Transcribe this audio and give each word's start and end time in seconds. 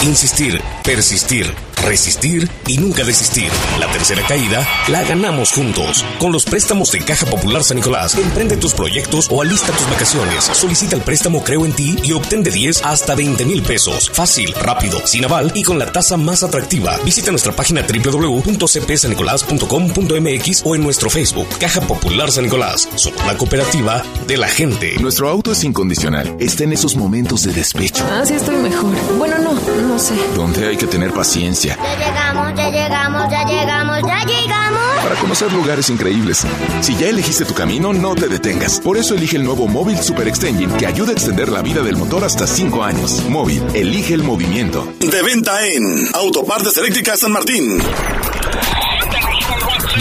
Insistir, 0.02 0.60
persistir, 0.82 1.54
resistir 1.84 2.48
y 2.66 2.78
nunca 2.78 3.04
desistir. 3.04 3.50
La 3.78 3.86
tercera 3.90 4.26
caída 4.26 4.66
la 4.88 5.04
ganamos 5.04 5.52
juntos. 5.52 6.02
Con 6.18 6.32
los 6.32 6.44
préstamos 6.44 6.90
de 6.92 7.00
Caja 7.00 7.26
Popular 7.26 7.62
San 7.62 7.76
Nicolás, 7.76 8.16
emprende 8.16 8.56
tus 8.56 8.72
proyectos 8.74 9.28
o 9.30 9.42
alista 9.42 9.70
tus 9.72 9.88
vacaciones. 9.90 10.44
Solicita 10.44 10.96
el 10.96 11.02
préstamo 11.02 11.44
Creo 11.44 11.66
en 11.66 11.72
ti 11.72 11.96
y 12.02 12.12
obtén 12.12 12.42
de 12.42 12.50
10 12.50 12.84
hasta 12.84 13.14
20 13.14 13.44
mil 13.44 13.62
pesos. 13.62 14.10
Fácil, 14.12 14.52
rápido, 14.54 15.06
sin 15.06 15.24
aval 15.24 15.52
y 15.54 15.62
con 15.62 15.78
la 15.78 15.92
tasa 15.92 16.16
más 16.16 16.42
atractiva. 16.42 16.98
Visita 17.04 17.30
nuestra 17.30 17.54
página 17.54 17.82
www.cpsanicolás.com.mx 17.82 20.62
o 20.64 20.74
en 20.74 20.82
nuestro 20.82 21.10
Facebook 21.10 21.46
Caja 21.58 21.82
Popular 21.82 22.32
San 22.32 22.44
Nicolás. 22.44 22.88
Somos 22.94 23.24
la 23.26 23.36
cooperativa 23.36 24.02
de 24.26 24.36
la 24.36 24.48
gente. 24.48 24.94
Nuestro 25.00 25.28
auto 25.28 25.52
es 25.52 25.62
incondicional. 25.64 26.36
Está 26.38 26.64
en 26.64 26.72
esos 26.72 26.96
momentos 26.96 27.44
de 27.44 27.52
despecho. 27.52 28.04
Ah, 28.10 28.22
sí 28.24 28.32
estoy 28.34 28.56
mejor. 28.56 28.94
Bueno, 29.18 29.38
no, 29.38 29.52
no 29.82 29.98
sé. 29.98 30.14
Donde 30.34 30.66
hay 30.66 30.76
que 30.76 30.86
tener 30.86 31.12
paciencia 31.12 31.73
Ya 31.82 31.96
llegamos, 31.96 32.54
ya 32.56 32.70
llegamos, 32.70 33.30
ya 33.30 33.44
llegamos, 33.44 34.00
ya 34.06 34.24
llegamos. 34.24 34.80
para 35.02 35.14
conocer 35.16 35.52
lugares 35.52 35.90
increíbles. 35.90 36.46
Si 36.80 36.96
ya 36.96 37.08
elegiste 37.08 37.44
tu 37.44 37.52
camino, 37.54 37.92
no 37.92 38.14
te 38.14 38.28
detengas. 38.28 38.80
Por 38.80 38.96
eso 38.96 39.14
elige 39.14 39.36
el 39.36 39.44
nuevo 39.44 39.66
Móvil 39.66 39.98
Super 39.98 40.28
Extension 40.28 40.72
que 40.76 40.86
ayuda 40.86 41.10
a 41.10 41.12
extender 41.12 41.48
la 41.50 41.60
vida 41.62 41.82
del 41.82 41.96
motor 41.96 42.24
hasta 42.24 42.46
5 42.46 42.82
años. 42.84 43.22
Móvil, 43.28 43.62
elige 43.74 44.14
el 44.14 44.22
movimiento. 44.22 44.86
De 45.00 45.22
venta 45.22 45.66
en 45.66 46.08
Autopartes 46.14 46.76
Eléctricas 46.78 47.20
San 47.20 47.32
Martín. 47.32 47.78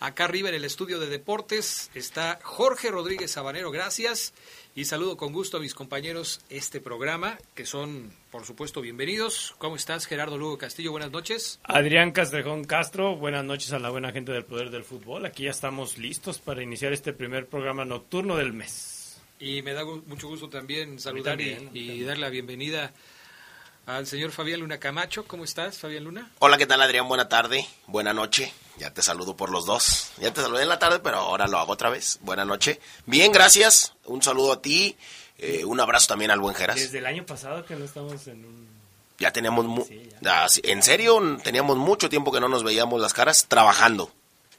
Acá 0.00 0.24
arriba 0.24 0.48
en 0.48 0.56
el 0.56 0.64
estudio 0.64 0.98
de 0.98 1.06
deportes 1.06 1.92
está 1.94 2.40
Jorge 2.42 2.90
Rodríguez 2.90 3.30
Sabanero, 3.30 3.70
gracias. 3.70 4.32
Y 4.74 4.84
saludo 4.84 5.16
con 5.16 5.32
gusto 5.32 5.56
a 5.56 5.60
mis 5.60 5.74
compañeros 5.74 6.40
este 6.50 6.80
programa, 6.80 7.36
que 7.54 7.66
son, 7.66 8.12
por 8.30 8.44
supuesto, 8.44 8.80
bienvenidos. 8.80 9.54
¿Cómo 9.58 9.74
estás, 9.74 10.06
Gerardo 10.06 10.38
Lugo 10.38 10.56
Castillo? 10.56 10.92
Buenas 10.92 11.10
noches. 11.10 11.58
Adrián 11.64 12.12
Castrejón 12.12 12.64
Castro, 12.64 13.16
buenas 13.16 13.44
noches 13.44 13.72
a 13.72 13.80
la 13.80 13.90
buena 13.90 14.12
gente 14.12 14.30
del 14.30 14.44
Poder 14.44 14.70
del 14.70 14.84
Fútbol. 14.84 15.26
Aquí 15.26 15.44
ya 15.44 15.50
estamos 15.50 15.98
listos 15.98 16.38
para 16.38 16.62
iniciar 16.62 16.92
este 16.92 17.12
primer 17.12 17.46
programa 17.46 17.84
nocturno 17.84 18.36
del 18.36 18.52
mes. 18.52 19.20
Y 19.40 19.62
me 19.62 19.72
da 19.72 19.84
mucho 19.84 20.28
gusto 20.28 20.48
también 20.48 21.00
saludar 21.00 21.40
y, 21.40 21.54
también, 21.54 21.70
y 21.74 22.02
dar 22.02 22.18
la 22.18 22.28
bienvenida 22.28 22.92
al 23.86 24.06
señor 24.06 24.30
Fabián 24.30 24.60
Luna 24.60 24.78
Camacho. 24.78 25.24
¿Cómo 25.24 25.44
estás, 25.44 25.78
Fabián 25.78 26.04
Luna? 26.04 26.30
Hola, 26.38 26.56
¿qué 26.56 26.66
tal 26.66 26.82
Adrián? 26.82 27.08
Buena 27.08 27.28
tarde, 27.28 27.66
buena 27.86 28.12
noche. 28.12 28.52
Ya 28.78 28.92
te 28.92 29.02
saludo 29.02 29.36
por 29.36 29.50
los 29.50 29.66
dos. 29.66 30.10
Ya 30.18 30.32
te 30.32 30.40
saludé 30.40 30.62
en 30.62 30.68
la 30.68 30.78
tarde, 30.78 31.00
pero 31.00 31.18
ahora 31.18 31.46
lo 31.48 31.58
hago 31.58 31.72
otra 31.72 31.90
vez. 31.90 32.18
Buena 32.22 32.44
noche. 32.44 32.80
Bien, 33.06 33.32
gracias. 33.32 33.94
Un 34.04 34.22
saludo 34.22 34.52
a 34.52 34.62
ti. 34.62 34.96
eh, 35.38 35.64
un 35.64 35.78
abrazo 35.80 36.08
también 36.08 36.30
al 36.30 36.40
buen 36.40 36.54
Geras. 36.54 36.76
Desde 36.76 36.98
el 36.98 37.06
año 37.06 37.24
pasado 37.26 37.64
que 37.64 37.76
no 37.76 37.84
estamos 37.84 38.26
en 38.28 38.44
un... 38.44 38.68
Ya 39.18 39.32
teníamos... 39.32 39.64
mu- 39.66 39.84
Sí, 39.84 40.08
Ah, 40.26 40.46
en 40.62 40.82
serio, 40.82 41.20
teníamos 41.44 41.76
mucho 41.76 42.08
tiempo 42.08 42.32
que 42.32 42.40
no 42.40 42.48
nos 42.48 42.62
veíamos 42.64 43.00
las 43.00 43.12
caras 43.14 43.46
trabajando. 43.48 44.10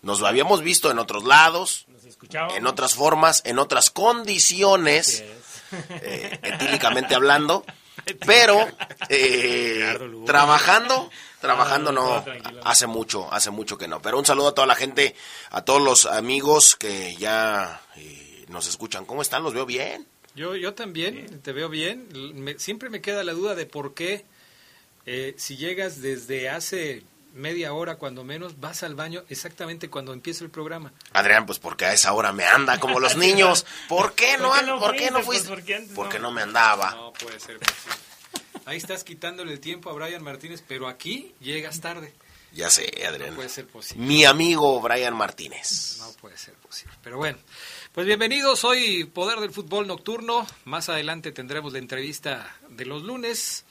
Nos 0.01 0.21
habíamos 0.23 0.61
visto 0.61 0.89
en 0.91 0.99
otros 0.99 1.23
lados, 1.25 1.85
Nos 1.89 2.55
en 2.55 2.65
otras 2.67 2.95
formas, 2.95 3.41
en 3.45 3.59
otras 3.59 3.89
condiciones, 3.89 5.23
eh, 5.89 6.39
etílicamente 6.43 7.13
hablando, 7.15 7.65
pero 8.25 8.67
eh, 9.09 9.97
trabajando, 10.25 11.09
trabajando 11.41 11.89
Ah, 11.89 11.93
no, 11.93 12.61
hace 12.63 12.87
mucho, 12.87 13.31
hace 13.33 13.49
mucho 13.51 13.77
que 13.77 13.87
no. 13.87 14.01
Pero 14.01 14.17
un 14.19 14.25
saludo 14.25 14.49
a 14.49 14.53
toda 14.53 14.67
la 14.67 14.75
gente, 14.75 15.15
a 15.51 15.63
todos 15.63 15.81
los 15.81 16.05
amigos 16.05 16.75
que 16.75 17.15
ya 17.17 17.81
eh, 17.95 18.45
nos 18.47 18.67
escuchan. 18.67 19.05
¿Cómo 19.05 19.21
están? 19.21 19.43
¿Los 19.43 19.53
veo 19.53 19.65
bien? 19.65 20.07
Yo, 20.35 20.55
yo 20.55 20.73
también, 20.73 21.41
te 21.41 21.51
veo 21.53 21.69
bien. 21.69 22.07
Me- 22.35 22.59
siempre 22.59 22.89
me 22.89 23.01
queda 23.01 23.23
la 23.23 23.33
duda 23.33 23.55
de 23.55 23.65
por 23.65 23.93
qué, 23.93 24.25
eh, 25.05 25.33
si 25.37 25.57
llegas 25.57 26.01
desde 26.01 26.49
hace 26.49 27.03
media 27.39 27.73
hora, 27.73 27.95
cuando 27.95 28.23
menos, 28.23 28.59
vas 28.59 28.83
al 28.83 28.93
baño 28.95 29.23
exactamente 29.29 29.89
cuando 29.89 30.13
empieza 30.13 30.43
el 30.43 30.51
programa. 30.51 30.93
Adrián, 31.13 31.45
pues 31.45 31.57
porque 31.59 31.85
a 31.85 31.93
esa 31.93 32.13
hora 32.13 32.31
me 32.33 32.45
anda 32.45 32.79
como 32.79 32.99
los 32.99 33.15
niños. 33.17 33.65
¿Por 33.87 34.13
qué 34.13 34.37
no, 34.37 34.49
¿Por 34.49 34.53
qué 34.53 34.59
an- 34.59 34.65
no 34.67 34.79
¿por 34.79 34.95
qué 34.95 35.11
no 35.11 35.21
fuiste? 35.21 35.23
fuiste? 35.23 35.47
Pues 35.47 35.59
porque 35.59 35.75
antes 35.75 35.95
porque 35.95 36.17
no. 36.19 36.23
no 36.23 36.31
me 36.31 36.41
andaba. 36.43 36.91
No 36.91 37.13
puede 37.13 37.39
ser 37.39 37.57
posible. 37.59 37.95
Ahí 38.65 38.77
estás 38.77 39.03
quitándole 39.03 39.51
el 39.53 39.59
tiempo 39.59 39.89
a 39.89 39.93
Brian 39.93 40.21
Martínez, 40.23 40.63
pero 40.67 40.87
aquí 40.87 41.33
llegas 41.39 41.81
tarde. 41.81 42.13
Ya 42.51 42.69
sé, 42.69 42.91
Adrián. 43.07 43.29
No 43.31 43.35
puede 43.37 43.49
ser 43.49 43.67
posible. 43.67 44.05
Mi 44.05 44.25
amigo 44.25 44.79
Brian 44.81 45.15
Martínez. 45.15 45.97
No 45.99 46.11
puede 46.13 46.35
ser 46.37 46.55
posible. 46.55 46.95
Pero 47.03 47.17
bueno, 47.17 47.37
pues 47.93 48.05
bienvenidos. 48.07 48.63
Hoy 48.63 49.05
Poder 49.05 49.39
del 49.39 49.51
Fútbol 49.51 49.85
Nocturno. 49.87 50.45
Más 50.65 50.89
adelante 50.89 51.31
tendremos 51.31 51.73
la 51.73 51.79
entrevista 51.79 52.55
de 52.69 52.85
los 52.85 53.03
lunes. 53.03 53.65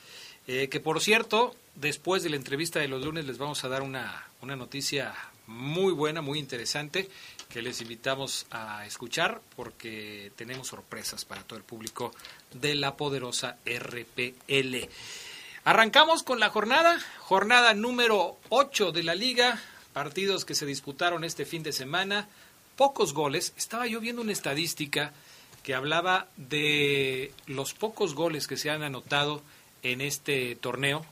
eh, 0.46 0.68
que 0.68 0.80
por 0.80 1.00
cierto, 1.02 1.54
después 1.80 2.22
de 2.22 2.30
la 2.30 2.36
entrevista 2.36 2.80
de 2.80 2.88
los 2.88 3.04
lunes 3.04 3.26
les 3.26 3.38
vamos 3.38 3.64
a 3.64 3.68
dar 3.68 3.82
una, 3.82 4.26
una 4.42 4.56
noticia 4.56 5.14
muy 5.46 5.92
buena, 5.92 6.20
muy 6.20 6.38
interesante, 6.38 7.08
que 7.48 7.62
les 7.62 7.80
invitamos 7.80 8.46
a 8.50 8.84
escuchar 8.86 9.40
porque 9.56 10.30
tenemos 10.36 10.68
sorpresas 10.68 11.24
para 11.24 11.42
todo 11.42 11.58
el 11.58 11.64
público 11.64 12.12
de 12.52 12.74
la 12.74 12.96
poderosa 12.96 13.56
RPL. 13.64 14.88
Arrancamos 15.64 16.22
con 16.22 16.40
la 16.40 16.50
jornada, 16.50 16.98
jornada 17.20 17.74
número 17.74 18.38
8 18.50 18.92
de 18.92 19.02
la 19.02 19.14
liga, 19.14 19.60
partidos 19.92 20.44
que 20.44 20.54
se 20.54 20.66
disputaron 20.66 21.24
este 21.24 21.46
fin 21.46 21.62
de 21.62 21.72
semana, 21.72 22.28
pocos 22.76 23.14
goles. 23.14 23.54
Estaba 23.56 23.86
yo 23.86 24.00
viendo 24.00 24.22
una 24.22 24.32
estadística 24.32 25.12
que 25.62 25.74
hablaba 25.74 26.28
de 26.36 27.32
los 27.46 27.74
pocos 27.74 28.14
goles 28.14 28.46
que 28.46 28.56
se 28.56 28.70
han 28.70 28.82
anotado 28.82 29.42
en 29.82 30.00
este 30.00 30.56
torneo. 30.56 31.04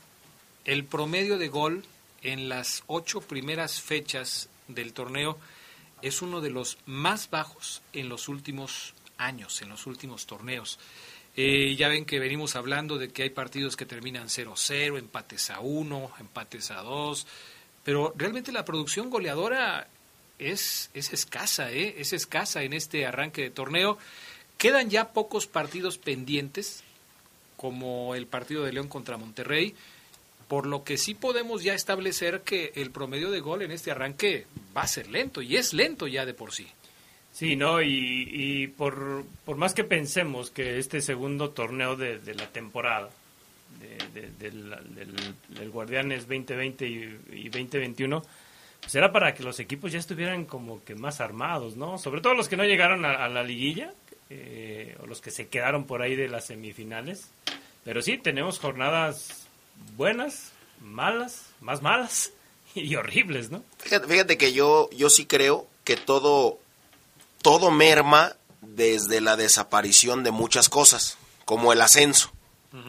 El 0.67 0.83
promedio 0.83 1.37
de 1.37 1.47
gol 1.47 1.85
en 2.23 2.49
las 2.49 2.83
ocho 2.87 3.21
primeras 3.21 3.81
fechas 3.81 4.49
del 4.67 4.91
torneo 4.91 5.37
es 6.01 6.21
uno 6.21 6.41
de 6.41 6.49
los 6.49 6.77
más 6.85 7.29
bajos 7.29 7.81
en 7.93 8.09
los 8.09 8.27
últimos 8.27 8.93
años, 9.17 9.61
en 9.61 9.69
los 9.69 9.87
últimos 9.87 10.25
torneos. 10.25 10.77
Eh, 11.37 11.73
ya 11.77 11.87
ven 11.87 12.03
que 12.03 12.19
venimos 12.19 12.57
hablando 12.57 12.97
de 12.97 13.13
que 13.13 13.23
hay 13.23 13.29
partidos 13.29 13.77
que 13.77 13.85
terminan 13.85 14.27
0-0, 14.27 14.99
empates 14.99 15.51
a 15.51 15.61
1, 15.61 16.11
empates 16.19 16.69
a 16.71 16.81
2, 16.81 17.25
pero 17.85 18.13
realmente 18.17 18.51
la 18.51 18.65
producción 18.65 19.09
goleadora 19.09 19.87
es, 20.37 20.89
es 20.93 21.13
escasa, 21.13 21.71
¿eh? 21.71 21.95
es 21.97 22.11
escasa 22.11 22.63
en 22.63 22.73
este 22.73 23.05
arranque 23.05 23.43
de 23.43 23.51
torneo. 23.51 23.97
Quedan 24.57 24.89
ya 24.89 25.13
pocos 25.13 25.47
partidos 25.47 25.97
pendientes, 25.97 26.83
como 27.55 28.15
el 28.15 28.27
partido 28.27 28.65
de 28.65 28.73
León 28.73 28.89
contra 28.89 29.15
Monterrey, 29.15 29.73
por 30.47 30.65
lo 30.65 30.83
que 30.83 30.97
sí 30.97 31.13
podemos 31.13 31.63
ya 31.63 31.73
establecer 31.73 32.41
que 32.41 32.71
el 32.75 32.91
promedio 32.91 33.31
de 33.31 33.39
gol 33.39 33.61
en 33.61 33.71
este 33.71 33.91
arranque 33.91 34.45
va 34.75 34.81
a 34.81 34.87
ser 34.87 35.09
lento, 35.09 35.41
y 35.41 35.57
es 35.57 35.73
lento 35.73 36.07
ya 36.07 36.25
de 36.25 36.33
por 36.33 36.53
sí. 36.53 36.67
Sí, 37.33 37.55
¿no? 37.55 37.83
Y, 37.83 38.73
por, 38.77 39.23
por, 39.45 39.57
más 39.57 39.75
que 39.75 39.83
pensemos 39.83 40.49
que 40.49 40.79
este 40.79 41.01
segundo 41.01 41.51
torneo 41.51 41.95
de, 41.95 42.19
la 42.33 42.47
temporada 42.47 43.11
del, 44.39 44.73
del, 45.49 45.69
Guardianes 45.69 46.27
2020 46.27 46.87
y, 46.87 47.49
2021, 47.49 48.23
pues 48.81 48.95
era 48.95 49.11
para 49.11 49.35
que 49.35 49.43
los 49.43 49.59
equipos 49.59 49.91
ya 49.91 49.99
estuvieran 49.99 50.45
como 50.45 50.83
que 50.83 50.95
más 50.95 51.21
armados, 51.21 51.75
¿no? 51.77 51.99
Sobre 51.99 52.21
todo 52.21 52.33
los 52.33 52.49
que 52.49 52.57
no 52.57 52.63
llegaron 52.63 53.05
a, 53.05 53.27
la 53.27 53.43
liguilla, 53.43 53.93
eh, 54.31 54.97
o 54.99 55.05
los 55.05 55.21
que 55.21 55.29
se 55.29 55.47
quedaron 55.47 55.85
por 55.85 56.01
ahí 56.01 56.15
de 56.15 56.29
las 56.29 56.47
semifinales. 56.47 57.29
Pero 57.83 58.01
sí, 58.01 58.17
tenemos 58.17 58.57
jornadas 58.57 59.46
buenas, 59.95 60.51
malas, 60.81 61.47
más 61.61 61.81
malas 61.81 62.31
y 62.75 62.95
horribles, 62.95 63.49
¿no? 63.49 63.63
Fíjate, 63.79 64.37
que 64.37 64.53
yo, 64.53 64.89
yo 64.91 65.09
sí 65.09 65.25
creo 65.25 65.67
que 65.83 65.97
todo, 65.97 66.59
todo 67.41 67.71
merma 67.71 68.35
desde 68.61 69.21
la 69.21 69.35
desaparición 69.35 70.23
de 70.23 70.31
muchas 70.31 70.69
cosas, 70.69 71.17
como 71.45 71.73
el 71.73 71.81
ascenso, 71.81 72.31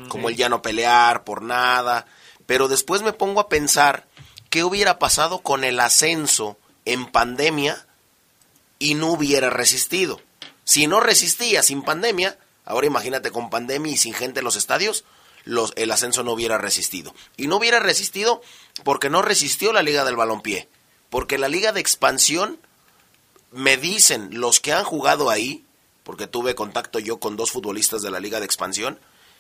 como 0.09 0.29
el 0.29 0.37
ya 0.37 0.49
no 0.49 0.61
pelear 0.61 1.25
por 1.25 1.43
nada, 1.43 2.07
pero 2.47 2.69
después 2.69 3.03
me 3.03 3.13
pongo 3.13 3.41
a 3.41 3.49
pensar 3.49 4.07
qué 4.51 4.65
hubiera 4.65 4.99
pasado 4.99 5.41
con 5.41 5.65
el 5.65 5.81
ascenso 5.81 6.59
en 6.85 7.07
pandemia 7.07 7.87
y 8.79 8.95
no 8.95 9.09
hubiera 9.13 9.51
resistido. 9.51 10.21
Si 10.65 10.87
no 10.87 11.01
resistía 11.01 11.63
sin 11.63 11.83
pandemia, 11.83 12.39
ahora 12.65 12.87
imagínate 12.87 13.31
con 13.31 13.51
pandemia 13.51 13.93
y 13.93 13.97
sin 13.97 14.15
gente 14.15 14.41
en 14.41 14.45
los 14.45 14.57
estadios, 14.57 15.05
el 15.45 15.91
ascenso 15.91 16.23
no 16.23 16.33
hubiera 16.33 16.59
resistido. 16.59 17.15
Y 17.37 17.47
no 17.47 17.57
hubiera 17.57 17.81
resistido 17.81 18.43
porque 18.85 19.11
no 19.11 19.23
resistió 19.23 19.73
la 19.73 19.83
Liga 19.83 20.05
del 20.05 20.17
Balompié. 20.17 20.69
Porque 21.11 21.39
la 21.39 21.49
Liga 21.49 21.73
de 21.73 21.81
Expansión, 21.81 22.59
me 23.51 23.77
dicen 23.77 24.29
los 24.33 24.61
que 24.61 24.73
han 24.73 24.85
jugado 24.85 25.31
ahí, 25.31 25.65
porque 26.05 26.27
tuve 26.27 26.55
contacto 26.55 26.99
yo 26.99 27.19
con 27.19 27.37
dos 27.37 27.51
futbolistas 27.51 28.03
de 28.03 28.11
la 28.11 28.21
Liga 28.21 28.41
de 28.41 28.47
Expansión, 28.47 28.99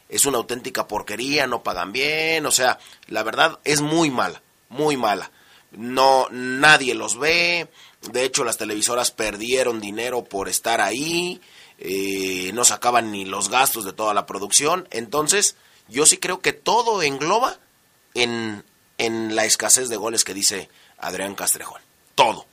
es 0.08 0.24
una 0.24 0.38
auténtica 0.38 0.88
porquería, 0.88 1.46
no 1.46 1.62
pagan 1.62 1.92
bien, 1.92 2.46
o 2.46 2.50
sea, 2.50 2.78
la 3.06 3.22
verdad 3.22 3.58
es 3.64 3.80
muy 3.80 4.10
mala, 4.10 4.42
muy 4.68 4.96
mala. 4.96 5.30
No, 5.70 6.28
nadie 6.30 6.94
los 6.94 7.18
ve, 7.18 7.68
de 8.10 8.24
hecho 8.24 8.44
las 8.44 8.56
televisoras 8.56 9.10
perdieron 9.10 9.80
dinero 9.80 10.24
por 10.24 10.48
estar 10.48 10.80
ahí, 10.80 11.42
eh, 11.78 12.50
no 12.54 12.64
sacaban 12.64 13.12
ni 13.12 13.26
los 13.26 13.50
gastos 13.50 13.84
de 13.84 13.92
toda 13.92 14.14
la 14.14 14.24
producción, 14.24 14.88
entonces 14.90 15.56
yo 15.88 16.06
sí 16.06 16.18
creo 16.18 16.40
que 16.40 16.52
todo 16.52 17.02
engloba 17.02 17.58
en, 18.14 18.64
en 18.98 19.34
la 19.34 19.44
escasez 19.44 19.88
de 19.88 19.96
goles 19.96 20.24
que 20.24 20.34
dice 20.34 20.68
Adrián 20.98 21.34
Castrejón. 21.34 21.80
Todo. 22.14 22.46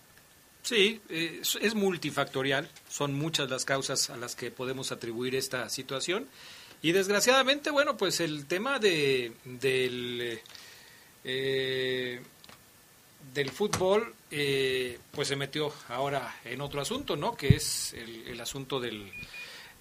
Sí, 0.66 1.00
es, 1.10 1.76
multifactorial, 1.76 2.70
son 2.90 3.14
muchas 3.14 3.50
las 3.52 3.66
causas 3.66 4.10
a 4.10 4.18
las 4.18 4.36
que 4.36 4.50
podemos 4.50 4.92
atribuir 4.92 5.36
esta 5.36 5.70
situación. 5.70 6.28
Y 6.82 6.92
desgraciadamente, 6.92 7.70
bueno, 7.70 7.98
pues 7.98 8.20
el 8.20 8.48
tema 8.48 8.80
de, 8.80 9.34
del, 9.44 10.42
eh, 11.24 12.22
del 13.34 13.52
fútbol, 13.52 14.16
eh, 14.32 14.98
pues 15.12 15.28
se 15.28 15.36
metió 15.36 15.72
ahora 15.90 16.36
en 16.46 16.62
otro 16.62 16.82
asunto, 16.82 17.16
¿no? 17.16 17.36
Que 17.36 17.56
es 17.56 17.94
el, 17.94 18.28
el 18.28 18.42
asunto 18.42 18.80
del, 18.80 19.12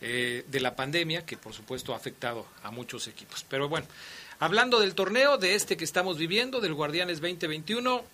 eh, 0.06 0.44
de 0.48 0.60
la 0.60 0.76
pandemia, 0.76 1.24
que 1.24 1.38
por 1.38 1.54
supuesto 1.54 1.94
ha 1.94 1.96
afectado 1.96 2.46
a 2.62 2.70
muchos 2.70 3.08
equipos. 3.08 3.46
Pero 3.48 3.70
bueno, 3.70 3.86
hablando 4.38 4.78
del 4.78 4.94
torneo, 4.94 5.38
de 5.38 5.54
este 5.54 5.78
que 5.78 5.84
estamos 5.84 6.18
viviendo, 6.18 6.60
del 6.60 6.74
Guardianes 6.74 7.22
2021, 7.22 8.04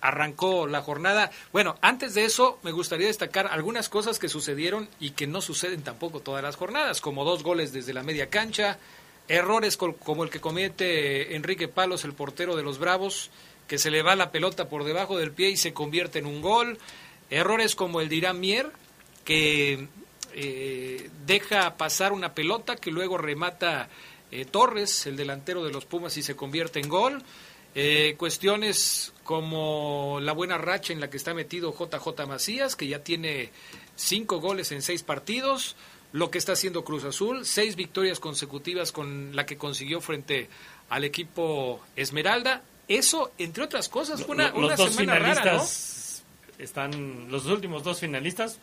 arrancó 0.00 0.68
la 0.68 0.82
jornada. 0.82 1.32
Bueno, 1.52 1.76
antes 1.80 2.14
de 2.14 2.24
eso 2.24 2.60
me 2.62 2.70
gustaría 2.70 3.08
destacar 3.08 3.48
algunas 3.48 3.88
cosas 3.88 4.20
que 4.20 4.28
sucedieron 4.28 4.88
y 5.00 5.10
que 5.10 5.26
no 5.26 5.40
suceden 5.40 5.82
tampoco 5.82 6.20
todas 6.20 6.44
las 6.44 6.54
jornadas, 6.54 7.00
como 7.00 7.24
dos 7.24 7.42
goles 7.42 7.72
desde 7.72 7.92
la 7.92 8.04
media 8.04 8.30
cancha, 8.30 8.78
errores 9.26 9.76
como 9.76 10.22
el 10.22 10.30
que 10.30 10.40
comete 10.40 11.34
Enrique 11.34 11.66
Palos, 11.66 12.04
el 12.04 12.12
portero 12.12 12.54
de 12.54 12.62
los 12.62 12.78
Bravos, 12.78 13.32
que 13.66 13.78
se 13.78 13.90
le 13.90 14.02
va 14.02 14.14
la 14.14 14.30
pelota 14.30 14.68
por 14.68 14.84
debajo 14.84 15.18
del 15.18 15.32
pie 15.32 15.50
y 15.50 15.56
se 15.56 15.72
convierte 15.72 16.20
en 16.20 16.26
un 16.26 16.40
gol, 16.40 16.78
errores 17.30 17.74
como 17.74 18.00
el 18.00 18.08
de 18.08 18.14
Irán 18.14 18.38
Mier, 18.38 18.70
que 19.24 19.88
eh, 20.34 21.10
deja 21.26 21.76
pasar 21.76 22.12
una 22.12 22.34
pelota 22.34 22.74
que 22.76 22.90
luego 22.90 23.16
remata 23.16 23.88
eh, 24.32 24.44
Torres, 24.44 25.06
el 25.06 25.16
delantero 25.16 25.64
de 25.64 25.70
los 25.70 25.84
Pumas, 25.84 26.16
y 26.16 26.22
se 26.22 26.34
convierte 26.34 26.80
en 26.80 26.88
gol. 26.88 27.22
Eh, 27.76 28.14
cuestiones 28.18 29.12
como 29.22 30.18
la 30.20 30.32
buena 30.32 30.58
racha 30.58 30.92
en 30.92 31.00
la 31.00 31.08
que 31.08 31.16
está 31.16 31.34
metido 31.34 31.72
JJ 31.72 32.26
Macías, 32.26 32.76
que 32.76 32.88
ya 32.88 33.00
tiene 33.00 33.50
cinco 33.96 34.40
goles 34.40 34.72
en 34.72 34.82
seis 34.82 35.02
partidos, 35.02 35.76
lo 36.12 36.30
que 36.30 36.38
está 36.38 36.52
haciendo 36.52 36.84
Cruz 36.84 37.04
Azul, 37.04 37.44
seis 37.44 37.76
victorias 37.76 38.18
consecutivas 38.20 38.92
con 38.92 39.34
la 39.34 39.46
que 39.46 39.56
consiguió 39.56 40.00
frente 40.00 40.48
al 40.88 41.04
equipo 41.04 41.80
Esmeralda. 41.94 42.62
Eso, 42.86 43.32
entre 43.38 43.64
otras 43.64 43.88
cosas, 43.88 44.24
fue 44.24 44.34
una, 44.34 44.50
los 44.50 44.76
dos 44.76 44.94
semana 44.94 45.34
rara, 45.34 45.62
Están 46.58 47.30
los 47.30 47.46
últimos 47.46 47.82
dos 47.82 48.00
finalistas 48.00 48.58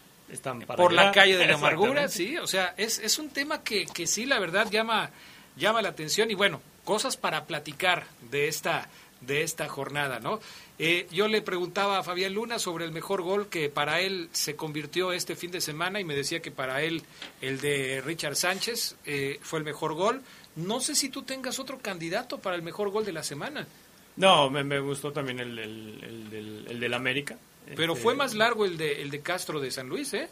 por 0.75 0.93
la 0.93 1.11
calle 1.11 1.37
de 1.37 1.47
la 1.47 1.55
amargura, 1.55 2.07
sí, 2.07 2.37
o 2.37 2.47
sea, 2.47 2.73
es, 2.77 2.99
es 2.99 3.19
un 3.19 3.29
tema 3.29 3.63
que, 3.63 3.85
que 3.85 4.07
sí, 4.07 4.25
la 4.25 4.39
verdad, 4.39 4.69
llama, 4.69 5.11
llama 5.57 5.81
la 5.81 5.89
atención 5.89 6.31
y 6.31 6.35
bueno, 6.35 6.61
cosas 6.85 7.17
para 7.17 7.45
platicar 7.45 8.05
de 8.29 8.47
esta, 8.47 8.89
de 9.21 9.43
esta 9.43 9.67
jornada, 9.67 10.19
¿no? 10.19 10.39
Eh, 10.79 11.07
yo 11.11 11.27
le 11.27 11.43
preguntaba 11.43 11.99
a 11.99 12.03
Fabián 12.03 12.33
Luna 12.33 12.57
sobre 12.57 12.85
el 12.85 12.91
mejor 12.91 13.21
gol 13.21 13.49
que 13.49 13.69
para 13.69 14.01
él 14.01 14.29
se 14.31 14.55
convirtió 14.55 15.11
este 15.11 15.35
fin 15.35 15.51
de 15.51 15.61
semana 15.61 15.99
y 15.99 16.03
me 16.03 16.15
decía 16.15 16.41
que 16.41 16.49
para 16.49 16.81
él 16.81 17.03
el 17.39 17.61
de 17.61 18.01
Richard 18.01 18.35
Sánchez 18.35 18.95
eh, 19.05 19.39
fue 19.43 19.59
el 19.59 19.65
mejor 19.65 19.93
gol. 19.93 20.23
No 20.55 20.81
sé 20.81 20.95
si 20.95 21.09
tú 21.09 21.21
tengas 21.21 21.59
otro 21.59 21.77
candidato 21.77 22.39
para 22.39 22.55
el 22.55 22.63
mejor 22.63 22.89
gol 22.89 23.05
de 23.05 23.11
la 23.11 23.21
semana. 23.21 23.67
No, 24.15 24.49
me, 24.49 24.63
me 24.63 24.79
gustó 24.79 25.11
también 25.11 25.39
el, 25.39 25.59
el, 25.59 26.03
el, 26.03 26.29
del, 26.31 26.65
el 26.67 26.79
del 26.79 26.93
América. 26.95 27.37
Pero 27.75 27.95
fue 27.95 28.15
más 28.15 28.33
largo 28.33 28.65
el 28.65 28.77
de, 28.77 29.01
el 29.01 29.09
de 29.09 29.21
Castro 29.21 29.59
de 29.59 29.71
San 29.71 29.87
Luis, 29.87 30.13
¿eh? 30.13 30.27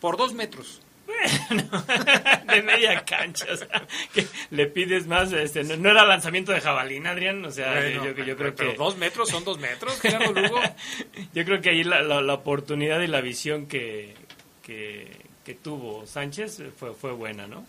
Por 0.00 0.16
dos 0.16 0.32
metros. 0.34 0.80
Bueno, 1.06 1.68
de 2.52 2.62
media 2.62 3.04
cancha, 3.04 3.46
o 3.52 3.56
sea, 3.56 3.86
que 4.12 4.26
le 4.50 4.66
pides 4.66 5.06
más, 5.06 5.32
este, 5.32 5.62
no, 5.62 5.90
era 5.90 6.04
lanzamiento 6.04 6.50
de 6.50 6.60
jabalín, 6.60 7.06
Adrián, 7.06 7.44
o 7.44 7.50
sea, 7.50 7.88
yo, 7.90 8.12
yo, 8.12 8.36
creo 8.36 8.54
pero 8.54 8.72
que... 8.72 8.76
dos 8.76 8.96
metros 8.96 9.28
son 9.28 9.44
dos 9.44 9.58
metros, 9.58 10.00
Gerardo 10.00 10.32
Lugo. 10.32 10.60
yo 11.34 11.44
creo 11.44 11.60
que 11.60 11.70
ahí 11.70 11.84
la, 11.84 12.02
la, 12.02 12.34
oportunidad 12.34 13.00
y 13.02 13.06
la 13.06 13.20
visión 13.20 13.66
que, 13.66 14.14
que, 14.62 15.08
que, 15.44 15.54
tuvo 15.54 16.06
Sánchez 16.06 16.62
fue, 16.76 16.92
fue 16.92 17.12
buena, 17.12 17.46
¿no? 17.46 17.64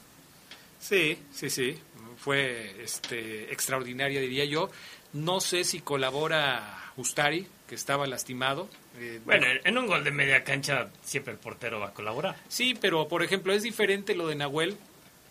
Sí, 0.79 1.19
sí, 1.31 1.51
sí, 1.51 1.77
fue 2.17 2.81
este, 2.81 3.51
extraordinaria, 3.53 4.19
diría 4.19 4.45
yo. 4.45 4.69
No 5.13 5.39
sé 5.39 5.63
si 5.63 5.81
colabora 5.81 6.86
Ustari, 6.97 7.47
que 7.67 7.75
estaba 7.75 8.07
lastimado. 8.07 8.67
Eh, 8.99 9.21
bueno, 9.23 9.45
en 9.63 9.77
un 9.77 9.87
gol 9.87 10.03
de 10.03 10.11
media 10.11 10.43
cancha 10.43 10.89
siempre 11.03 11.33
el 11.33 11.39
portero 11.39 11.79
va 11.79 11.87
a 11.87 11.93
colaborar. 11.93 12.35
Sí, 12.47 12.75
pero 12.79 13.07
por 13.07 13.23
ejemplo 13.23 13.53
es 13.53 13.63
diferente 13.63 14.15
lo 14.15 14.27
de 14.27 14.35
Nahuel, 14.35 14.77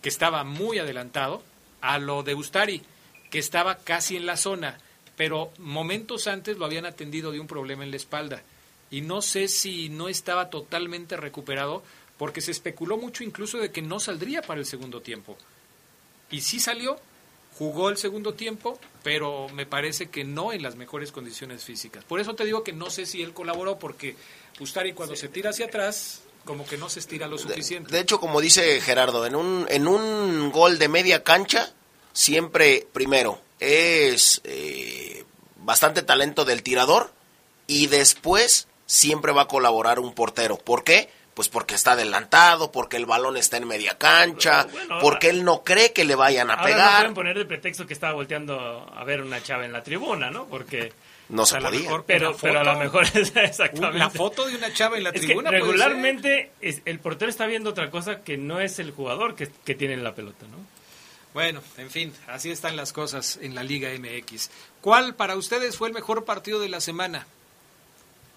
que 0.01 0.09
estaba 0.09 0.43
muy 0.43 0.79
adelantado, 0.79 1.43
a 1.81 1.99
lo 1.99 2.23
de 2.23 2.35
Ustari, 2.35 2.81
que 3.29 3.39
estaba 3.39 3.77
casi 3.77 4.15
en 4.15 4.25
la 4.25 4.37
zona, 4.37 4.77
pero 5.15 5.51
momentos 5.57 6.27
antes 6.27 6.57
lo 6.57 6.65
habían 6.65 6.85
atendido 6.85 7.31
de 7.31 7.39
un 7.39 7.47
problema 7.47 7.83
en 7.83 7.91
la 7.91 7.97
espalda. 7.97 8.41
Y 8.89 9.01
no 9.01 9.21
sé 9.21 9.47
si 9.47 9.89
no 9.89 10.07
estaba 10.07 10.49
totalmente 10.49 11.17
recuperado, 11.17 11.83
porque 12.17 12.41
se 12.41 12.51
especuló 12.51 12.97
mucho 12.97 13.23
incluso 13.23 13.57
de 13.57 13.71
que 13.71 13.81
no 13.81 13.99
saldría 13.99 14.41
para 14.41 14.59
el 14.59 14.65
segundo 14.65 15.01
tiempo. 15.01 15.37
Y 16.31 16.41
sí 16.41 16.59
salió, 16.59 16.99
jugó 17.57 17.89
el 17.89 17.97
segundo 17.97 18.33
tiempo, 18.33 18.79
pero 19.03 19.47
me 19.49 19.65
parece 19.65 20.09
que 20.09 20.23
no 20.23 20.53
en 20.53 20.61
las 20.61 20.75
mejores 20.75 21.11
condiciones 21.11 21.63
físicas. 21.63 22.03
Por 22.03 22.19
eso 22.19 22.35
te 22.35 22.45
digo 22.45 22.63
que 22.63 22.73
no 22.73 22.89
sé 22.89 23.05
si 23.05 23.21
él 23.21 23.33
colaboró, 23.33 23.79
porque 23.79 24.15
Ustari 24.59 24.93
cuando 24.93 25.15
se 25.15 25.27
tira 25.27 25.49
hacia 25.49 25.65
atrás, 25.65 26.21
como 26.45 26.65
que 26.65 26.77
no 26.77 26.89
se 26.89 26.99
estira 26.99 27.27
lo 27.27 27.37
suficiente. 27.37 27.91
De, 27.91 27.99
hecho, 27.99 28.19
como 28.19 28.41
dice 28.41 28.79
Gerardo, 28.81 29.25
en 29.25 29.35
un, 29.35 29.65
en 29.69 29.87
un 29.87 30.51
gol 30.51 30.77
de 30.77 30.87
media 30.87 31.23
cancha, 31.23 31.73
siempre, 32.13 32.87
primero, 32.93 33.41
es 33.59 34.41
eh, 34.43 35.25
bastante 35.57 36.03
talento 36.03 36.45
del 36.45 36.61
tirador 36.63 37.11
y 37.65 37.87
después 37.87 38.67
siempre 38.85 39.31
va 39.31 39.43
a 39.43 39.47
colaborar 39.47 39.99
un 39.99 40.13
portero. 40.13 40.57
¿Por 40.57 40.83
qué? 40.83 41.09
Pues 41.37 41.49
porque 41.49 41.75
está 41.75 41.91
adelantado, 41.91 42.71
porque 42.71 42.97
el 42.97 43.05
balón 43.05 43.37
está 43.37 43.57
en 43.57 43.67
media 43.67 43.95
cancha, 43.95 44.65
porque 45.01 45.29
él 45.29 45.45
no 45.45 45.63
cree 45.63 45.93
que 45.93 46.03
le 46.03 46.15
vayan 46.15 46.49
a 46.49 46.55
ahora 46.55 46.65
pegar. 46.65 46.91
No 46.93 46.97
pueden 46.97 47.13
poner 47.13 47.37
de 47.37 47.45
pretexto 47.45 47.85
que 47.85 47.93
estaba 47.93 48.13
volteando 48.13 48.91
a 48.91 49.03
ver 49.03 49.21
una 49.21 49.41
chava 49.43 49.63
en 49.63 49.71
la 49.71 49.83
tribuna, 49.83 50.31
¿no? 50.31 50.47
Porque 50.47 50.91
no 51.29 51.45
se 51.45 51.57
a 51.57 51.59
lo 51.59 51.67
podía. 51.67 51.81
mejor- 51.83 52.05
pero, 52.07 52.35
pero 52.41 52.61
a 52.61 52.63
lo 52.63 52.79
mejor 52.79 53.03
es 53.13 53.35
exactamente. 53.35 53.99
La 53.99 54.09
foto 54.09 54.47
de 54.47 54.55
una 54.55 54.73
chava 54.73 54.97
en 54.97 55.03
la 55.03 55.09
Es 55.11 55.21
que 55.21 55.27
tribuna. 55.27 55.49
puede 55.51 55.61
ser. 55.61 55.67
regularmente 55.69 56.51
es- 56.59 56.81
el 56.85 56.99
portero 56.99 57.29
está 57.29 57.45
viendo 57.45 57.69
otra 57.69 57.91
cosa 57.91 58.23
que 58.23 58.35
no 58.37 58.59
es 58.59 58.79
el 58.79 58.89
jugador 58.89 59.35
que, 59.35 59.47
que 59.63 59.75
tiene 59.75 59.95
la 59.97 60.15
pelota, 60.15 60.47
¿no? 60.49 60.57
Bueno, 61.35 61.61
en 61.77 61.91
fin, 61.91 62.13
así 62.25 62.49
están 62.49 62.75
las 62.75 62.93
cosas 62.93 63.37
en 63.43 63.53
la 63.53 63.61
Liga 63.61 63.89
MX. 63.91 64.49
¿Cuál 64.81 65.13
para 65.13 65.35
ustedes 65.35 65.77
fue 65.77 65.87
el 65.89 65.93
mejor 65.93 66.25
partido 66.25 66.59
de 66.59 66.69
la 66.69 66.81
semana? 66.81 67.27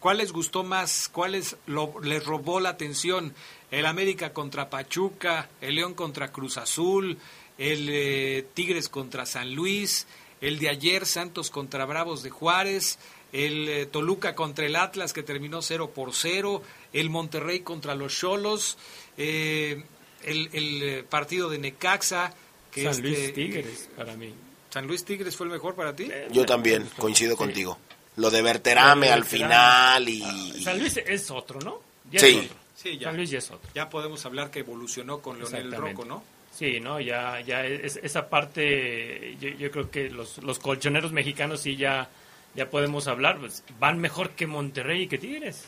¿Cuál 0.00 0.18
les 0.18 0.32
gustó 0.32 0.64
más? 0.64 1.08
¿Cuál 1.12 1.32
les, 1.32 1.56
lo- 1.66 1.94
les 2.02 2.24
robó 2.24 2.58
la 2.58 2.70
atención? 2.70 3.34
El 3.70 3.86
América 3.86 4.32
contra 4.32 4.68
Pachuca, 4.70 5.48
el 5.60 5.76
León 5.76 5.94
contra 5.94 6.32
Cruz 6.32 6.56
Azul, 6.56 7.18
el 7.58 7.88
eh, 7.90 8.46
Tigres 8.54 8.88
contra 8.88 9.26
San 9.26 9.54
Luis, 9.54 10.06
el 10.40 10.58
de 10.58 10.70
ayer 10.70 11.04
Santos 11.06 11.50
contra 11.50 11.84
Bravos 11.84 12.22
de 12.22 12.30
Juárez, 12.30 12.98
el 13.32 13.68
eh, 13.68 13.86
Toluca 13.86 14.34
contra 14.34 14.66
el 14.66 14.74
Atlas 14.74 15.12
que 15.12 15.22
terminó 15.22 15.60
0 15.62 15.92
por 15.94 16.14
0, 16.14 16.62
el 16.94 17.10
Monterrey 17.10 17.60
contra 17.60 17.94
los 17.94 18.16
Cholos, 18.18 18.78
eh, 19.18 19.84
el, 20.24 20.48
el, 20.52 20.82
eh, 20.82 21.04
partido 21.08 21.48
de 21.50 21.58
Necaxa. 21.58 22.34
Que 22.72 22.84
San 22.84 22.92
este- 22.92 23.02
Luis 23.08 23.34
Tigres, 23.34 23.90
para 23.96 24.14
mí. 24.16 24.32
¿San 24.70 24.86
Luis 24.86 25.04
Tigres 25.04 25.36
fue 25.36 25.46
el 25.46 25.52
mejor 25.52 25.74
para 25.74 25.94
ti? 25.94 26.08
Yo 26.32 26.46
también, 26.46 26.88
coincido 26.96 27.36
contigo. 27.36 27.76
Lo 28.20 28.30
de 28.30 28.42
Berterame 28.42 29.06
Lo 29.06 29.12
de 29.12 29.12
al 29.12 29.24
final 29.24 30.08
y... 30.08 30.62
San 30.62 30.78
Luis 30.78 30.96
es 30.98 31.30
otro, 31.30 31.58
¿no? 31.60 31.80
Ya 32.10 32.20
Sí. 32.20 32.26
es 32.38 32.44
otro. 32.46 32.56
Sí, 32.76 32.98
ya. 32.98 33.08
San 33.08 33.16
Luis 33.16 33.30
ya 33.30 33.38
es 33.38 33.50
otro. 33.50 33.68
Ya 33.74 33.88
podemos 33.90 34.24
hablar 34.26 34.50
que 34.50 34.60
evolucionó 34.60 35.20
con 35.20 35.38
Leonel. 35.38 35.72
Rocco, 35.72 36.04
¿no? 36.04 36.22
Sí, 36.56 36.80
¿no? 36.80 37.00
Ya, 37.00 37.40
ya 37.40 37.64
es- 37.64 37.96
esa 38.02 38.28
parte, 38.28 39.36
yo, 39.40 39.48
yo 39.50 39.70
creo 39.70 39.90
que 39.90 40.10
los, 40.10 40.38
los 40.38 40.58
colchoneros 40.58 41.12
mexicanos 41.12 41.60
sí 41.60 41.76
ya, 41.76 42.08
ya 42.54 42.68
podemos 42.70 43.06
hablar, 43.06 43.38
pues, 43.38 43.62
van 43.78 43.98
mejor 43.98 44.30
que 44.30 44.46
Monterrey 44.46 45.02
y 45.02 45.06
que 45.08 45.18
Tigres. 45.18 45.64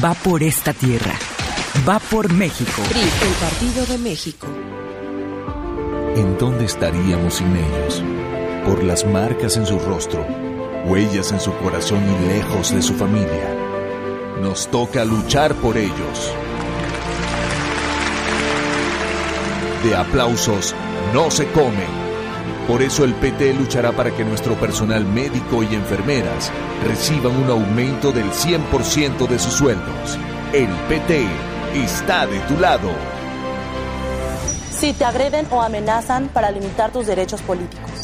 va 0.00 0.14
por 0.14 0.42
esta 0.42 0.72
tierra, 0.72 1.12
va 1.88 1.98
por 1.98 2.32
México. 2.32 2.82
PRI, 2.88 3.00
el 3.00 3.34
Partido 3.40 3.86
de 3.86 3.98
México. 3.98 4.46
¿En 6.16 6.38
dónde 6.38 6.64
estaríamos 6.64 7.34
sin 7.34 7.56
ellos? 7.56 8.02
Por 8.64 8.84
las 8.84 9.04
marcas 9.04 9.56
en 9.56 9.66
su 9.66 9.78
rostro, 9.78 10.24
huellas 10.86 11.32
en 11.32 11.40
su 11.40 11.52
corazón 11.56 12.02
y 12.04 12.28
lejos 12.28 12.72
de 12.72 12.82
su 12.82 12.94
familia. 12.94 13.56
Nos 14.40 14.68
toca 14.70 15.04
luchar 15.04 15.54
por 15.56 15.76
ellos. 15.76 16.34
De 19.84 19.96
aplausos 19.96 20.74
no 21.12 21.30
se 21.30 21.50
comen. 21.50 22.11
Por 22.66 22.80
eso 22.80 23.04
el 23.04 23.14
PT 23.14 23.54
luchará 23.54 23.92
para 23.92 24.12
que 24.12 24.24
nuestro 24.24 24.54
personal 24.54 25.04
médico 25.04 25.62
y 25.62 25.74
enfermeras 25.74 26.50
reciban 26.86 27.36
un 27.36 27.50
aumento 27.50 28.12
del 28.12 28.30
100% 28.30 29.26
de 29.26 29.38
sus 29.38 29.52
sueldos. 29.54 30.18
El 30.52 30.68
PT 30.88 31.26
está 31.74 32.26
de 32.26 32.38
tu 32.40 32.58
lado. 32.58 32.90
Si 34.70 34.92
te 34.92 35.04
agreden 35.04 35.46
o 35.50 35.62
amenazan 35.62 36.28
para 36.28 36.50
limitar 36.50 36.92
tus 36.92 37.06
derechos 37.06 37.40
políticos. 37.42 37.91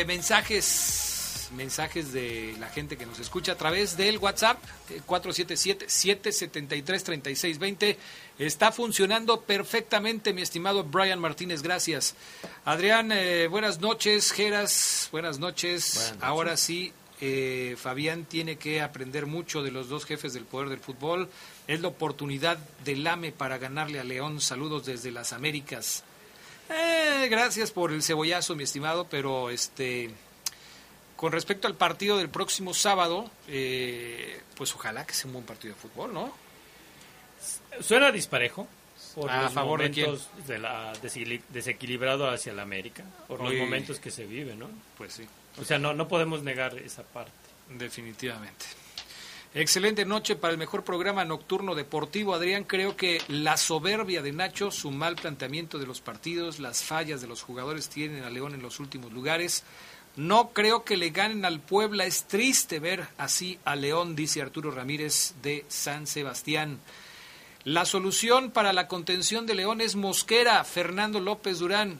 Eh, 0.01 0.05
mensajes 0.05 1.11
mensajes 1.51 2.11
de 2.13 2.55
la 2.59 2.69
gente 2.69 2.97
que 2.97 3.05
nos 3.05 3.19
escucha 3.19 3.51
a 3.53 3.55
través 3.55 3.95
del 3.97 4.17
WhatsApp 4.17 4.57
eh, 4.89 5.01
477-773-3620. 5.05 7.97
Está 8.39 8.71
funcionando 8.71 9.41
perfectamente, 9.41 10.33
mi 10.33 10.41
estimado 10.41 10.83
Brian 10.83 11.19
Martínez, 11.19 11.61
gracias. 11.61 12.15
Adrián, 12.65 13.11
eh, 13.11 13.45
buenas 13.47 13.79
noches. 13.81 14.31
Geras, 14.31 15.09
buenas 15.11 15.37
noches. 15.39 15.93
Buenas 15.93 16.11
noches. 16.11 16.23
Ahora 16.23 16.57
sí, 16.57 16.91
eh, 17.19 17.75
Fabián 17.77 18.25
tiene 18.25 18.55
que 18.55 18.81
aprender 18.81 19.27
mucho 19.27 19.61
de 19.61 19.69
los 19.71 19.89
dos 19.89 20.05
jefes 20.05 20.33
del 20.33 20.45
poder 20.45 20.69
del 20.69 20.79
fútbol. 20.79 21.29
Es 21.67 21.81
la 21.81 21.89
oportunidad 21.89 22.57
del 22.83 23.05
AME 23.05 23.31
para 23.31 23.59
ganarle 23.59 23.99
a 23.99 24.03
León. 24.03 24.41
Saludos 24.41 24.87
desde 24.87 25.11
las 25.11 25.33
Américas. 25.33 26.03
Eh, 26.71 27.27
gracias 27.29 27.71
por 27.71 27.91
el 27.91 28.01
cebollazo, 28.03 28.55
mi 28.55 28.63
estimado, 28.63 29.07
pero 29.09 29.49
este, 29.49 30.09
con 31.15 31.31
respecto 31.31 31.67
al 31.67 31.75
partido 31.75 32.17
del 32.17 32.29
próximo 32.29 32.73
sábado, 32.73 33.29
eh, 33.47 34.41
pues 34.55 34.73
ojalá 34.75 35.05
que 35.05 35.13
sea 35.13 35.27
un 35.27 35.33
buen 35.33 35.45
partido 35.45 35.73
de 35.75 35.79
fútbol, 35.81 36.13
¿no? 36.13 36.33
Suena 37.81 38.11
disparejo. 38.11 38.67
Por 39.15 39.29
¿A 39.29 39.43
los 39.43 39.53
favor 39.53 39.81
de 39.81 39.89
momentos 39.89 40.29
de 40.47 40.57
la 40.59 40.93
desequili- 40.93 41.41
desequilibrado 41.49 42.29
hacia 42.29 42.53
la 42.53 42.61
América, 42.61 43.03
por 43.27 43.41
los 43.41 43.53
momentos 43.55 43.99
que 43.99 44.09
se 44.09 44.25
viven, 44.25 44.59
¿no? 44.59 44.69
Pues 44.97 45.11
sí. 45.13 45.27
O 45.59 45.65
sea, 45.65 45.77
no, 45.79 45.93
no 45.93 46.07
podemos 46.07 46.43
negar 46.43 46.77
esa 46.77 47.03
parte. 47.03 47.31
Definitivamente. 47.69 48.65
Excelente 49.53 50.05
noche 50.05 50.37
para 50.37 50.53
el 50.53 50.57
mejor 50.57 50.85
programa 50.85 51.25
nocturno 51.25 51.75
deportivo. 51.75 52.33
Adrián, 52.33 52.63
creo 52.63 52.95
que 52.95 53.21
la 53.27 53.57
soberbia 53.57 54.21
de 54.21 54.31
Nacho, 54.31 54.71
su 54.71 54.91
mal 54.91 55.17
planteamiento 55.17 55.77
de 55.77 55.85
los 55.85 55.99
partidos, 55.99 56.59
las 56.59 56.83
fallas 56.83 57.19
de 57.19 57.27
los 57.27 57.41
jugadores 57.41 57.89
tienen 57.89 58.23
a 58.23 58.29
León 58.29 58.53
en 58.53 58.61
los 58.61 58.79
últimos 58.79 59.11
lugares. 59.11 59.63
No 60.15 60.51
creo 60.51 60.85
que 60.85 60.95
le 60.95 61.09
ganen 61.09 61.43
al 61.43 61.59
Puebla. 61.59 62.05
Es 62.05 62.23
triste 62.25 62.79
ver 62.79 63.07
así 63.17 63.59
a 63.65 63.75
León, 63.75 64.15
dice 64.15 64.41
Arturo 64.41 64.71
Ramírez 64.71 65.33
de 65.41 65.65
San 65.67 66.07
Sebastián. 66.07 66.79
La 67.65 67.83
solución 67.83 68.51
para 68.51 68.71
la 68.71 68.87
contención 68.87 69.45
de 69.45 69.55
León 69.55 69.81
es 69.81 69.97
Mosquera, 69.97 70.63
Fernando 70.63 71.19
López 71.19 71.59
Durán. 71.59 71.99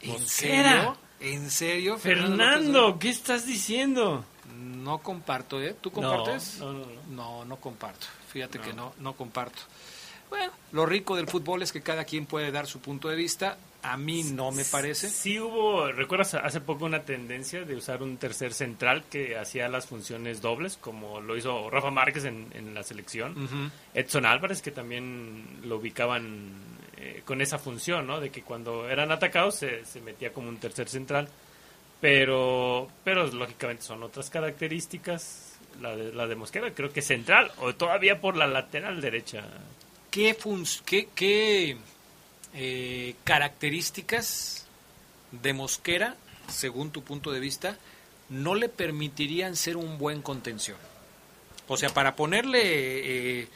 ¿En 0.00 0.12
Mosquera. 0.12 0.70
serio? 0.70 0.96
¿En 1.20 1.50
serio? 1.50 1.98
Durán? 2.02 2.16
Fernando, 2.16 2.98
¿qué 2.98 3.10
estás 3.10 3.46
diciendo? 3.46 4.24
No 4.80 4.98
comparto, 4.98 5.60
¿eh? 5.62 5.76
¿Tú 5.80 5.90
compartes? 5.90 6.58
no, 6.58 6.72
no, 6.72 6.78
no. 6.80 6.86
No, 7.10 7.44
no 7.44 7.56
comparto. 7.56 8.06
Fíjate 8.28 8.58
que 8.58 8.72
no, 8.72 8.94
no 8.98 9.14
comparto. 9.14 9.62
Bueno, 10.30 10.52
lo 10.70 10.86
rico 10.86 11.16
del 11.16 11.26
fútbol 11.26 11.62
es 11.62 11.72
que 11.72 11.82
cada 11.82 12.04
quien 12.04 12.24
puede 12.24 12.52
dar 12.52 12.66
su 12.66 12.80
punto 12.80 13.08
de 13.08 13.16
vista. 13.16 13.58
A 13.82 13.96
mí 13.96 14.22
no 14.22 14.52
me 14.52 14.64
parece. 14.64 15.08
Sí 15.08 15.40
hubo, 15.40 15.90
¿recuerdas 15.90 16.34
hace 16.34 16.60
poco 16.60 16.84
una 16.84 17.02
tendencia 17.02 17.64
de 17.64 17.74
usar 17.74 18.02
un 18.02 18.16
tercer 18.16 18.52
central 18.52 19.04
que 19.10 19.36
hacía 19.36 19.68
las 19.68 19.86
funciones 19.86 20.40
dobles, 20.40 20.76
como 20.76 21.20
lo 21.20 21.36
hizo 21.36 21.68
Rafa 21.68 21.90
Márquez 21.90 22.26
en, 22.26 22.48
en 22.54 22.74
la 22.74 22.84
selección? 22.84 23.72
Edson 23.92 24.24
Álvarez, 24.24 24.62
que 24.62 24.70
también 24.70 25.60
lo 25.64 25.78
ubicaban 25.78 26.52
eh, 26.96 27.22
con 27.24 27.40
esa 27.40 27.58
función, 27.58 28.06
¿no? 28.06 28.20
De 28.20 28.30
que 28.30 28.42
cuando 28.42 28.88
eran 28.88 29.10
atacados 29.10 29.56
se, 29.56 29.84
se 29.84 30.00
metía 30.00 30.32
como 30.32 30.48
un 30.48 30.58
tercer 30.58 30.88
central. 30.88 31.28
Pero, 32.00 32.88
pero 33.04 33.26
lógicamente 33.26 33.82
son 33.82 34.02
otras 34.02 34.30
características. 34.30 35.58
La 35.80 35.96
de, 35.96 36.12
la 36.12 36.26
de 36.26 36.34
Mosquera 36.34 36.74
creo 36.74 36.92
que 36.92 37.00
central, 37.00 37.52
o 37.58 37.74
todavía 37.74 38.20
por 38.20 38.36
la 38.36 38.46
lateral 38.46 39.00
derecha. 39.00 39.44
¿Qué, 40.10 40.36
qué, 40.84 41.08
qué, 41.14 41.76
eh, 42.54 43.14
características 43.24 44.66
de 45.30 45.52
Mosquera, 45.52 46.16
según 46.48 46.90
tu 46.90 47.02
punto 47.02 47.30
de 47.30 47.40
vista, 47.40 47.78
no 48.28 48.54
le 48.54 48.68
permitirían 48.68 49.56
ser 49.56 49.76
un 49.76 49.96
buen 49.96 50.20
contención? 50.20 50.76
O 51.68 51.76
sea, 51.76 51.90
para 51.90 52.16
ponerle, 52.16 52.60
eh, 52.60 53.48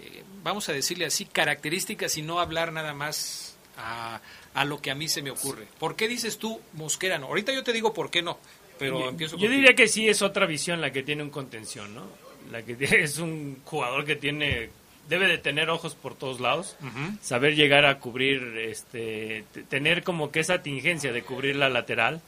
eh, 0.00 0.24
vamos 0.42 0.68
a 0.68 0.72
decirle 0.72 1.06
así, 1.06 1.24
características 1.24 2.16
y 2.16 2.22
no 2.22 2.40
hablar 2.40 2.72
nada 2.72 2.92
más 2.92 3.56
a, 3.76 4.20
a 4.54 4.64
lo 4.64 4.80
que 4.80 4.90
a 4.90 4.94
mí 4.94 5.08
se 5.08 5.22
me 5.22 5.30
ocurre. 5.30 5.66
¿Por 5.78 5.96
qué 5.96 6.08
dices 6.08 6.38
tú 6.38 6.60
Mosquera 6.74 7.18
no? 7.18 7.26
Ahorita 7.26 7.52
yo 7.52 7.62
te 7.62 7.72
digo 7.72 7.94
por 7.94 8.10
qué 8.10 8.22
no, 8.22 8.38
pero 8.78 9.00
yo, 9.00 9.08
empiezo 9.08 9.36
yo 9.36 9.48
diría 9.48 9.74
que 9.74 9.88
sí 9.88 10.08
es 10.08 10.22
otra 10.22 10.46
visión 10.46 10.80
la 10.80 10.92
que 10.92 11.02
tiene 11.02 11.22
un 11.22 11.30
contención, 11.30 11.94
¿no? 11.94 12.04
La 12.50 12.62
que 12.62 12.76
es 13.02 13.18
un 13.18 13.60
jugador 13.64 14.04
que 14.04 14.16
tiene 14.16 14.70
debe 15.08 15.26
de 15.26 15.38
tener 15.38 15.70
ojos 15.70 15.96
por 15.96 16.14
todos 16.14 16.40
lados, 16.40 16.76
saber 17.20 17.56
llegar 17.56 17.84
a 17.84 17.98
cubrir, 17.98 18.56
este, 18.58 19.44
tener 19.68 20.04
como 20.04 20.30
que 20.30 20.38
esa 20.38 20.62
tingencia 20.62 21.12
de 21.12 21.22
cubrir 21.22 21.56
la 21.56 21.68
lateral 21.68 22.20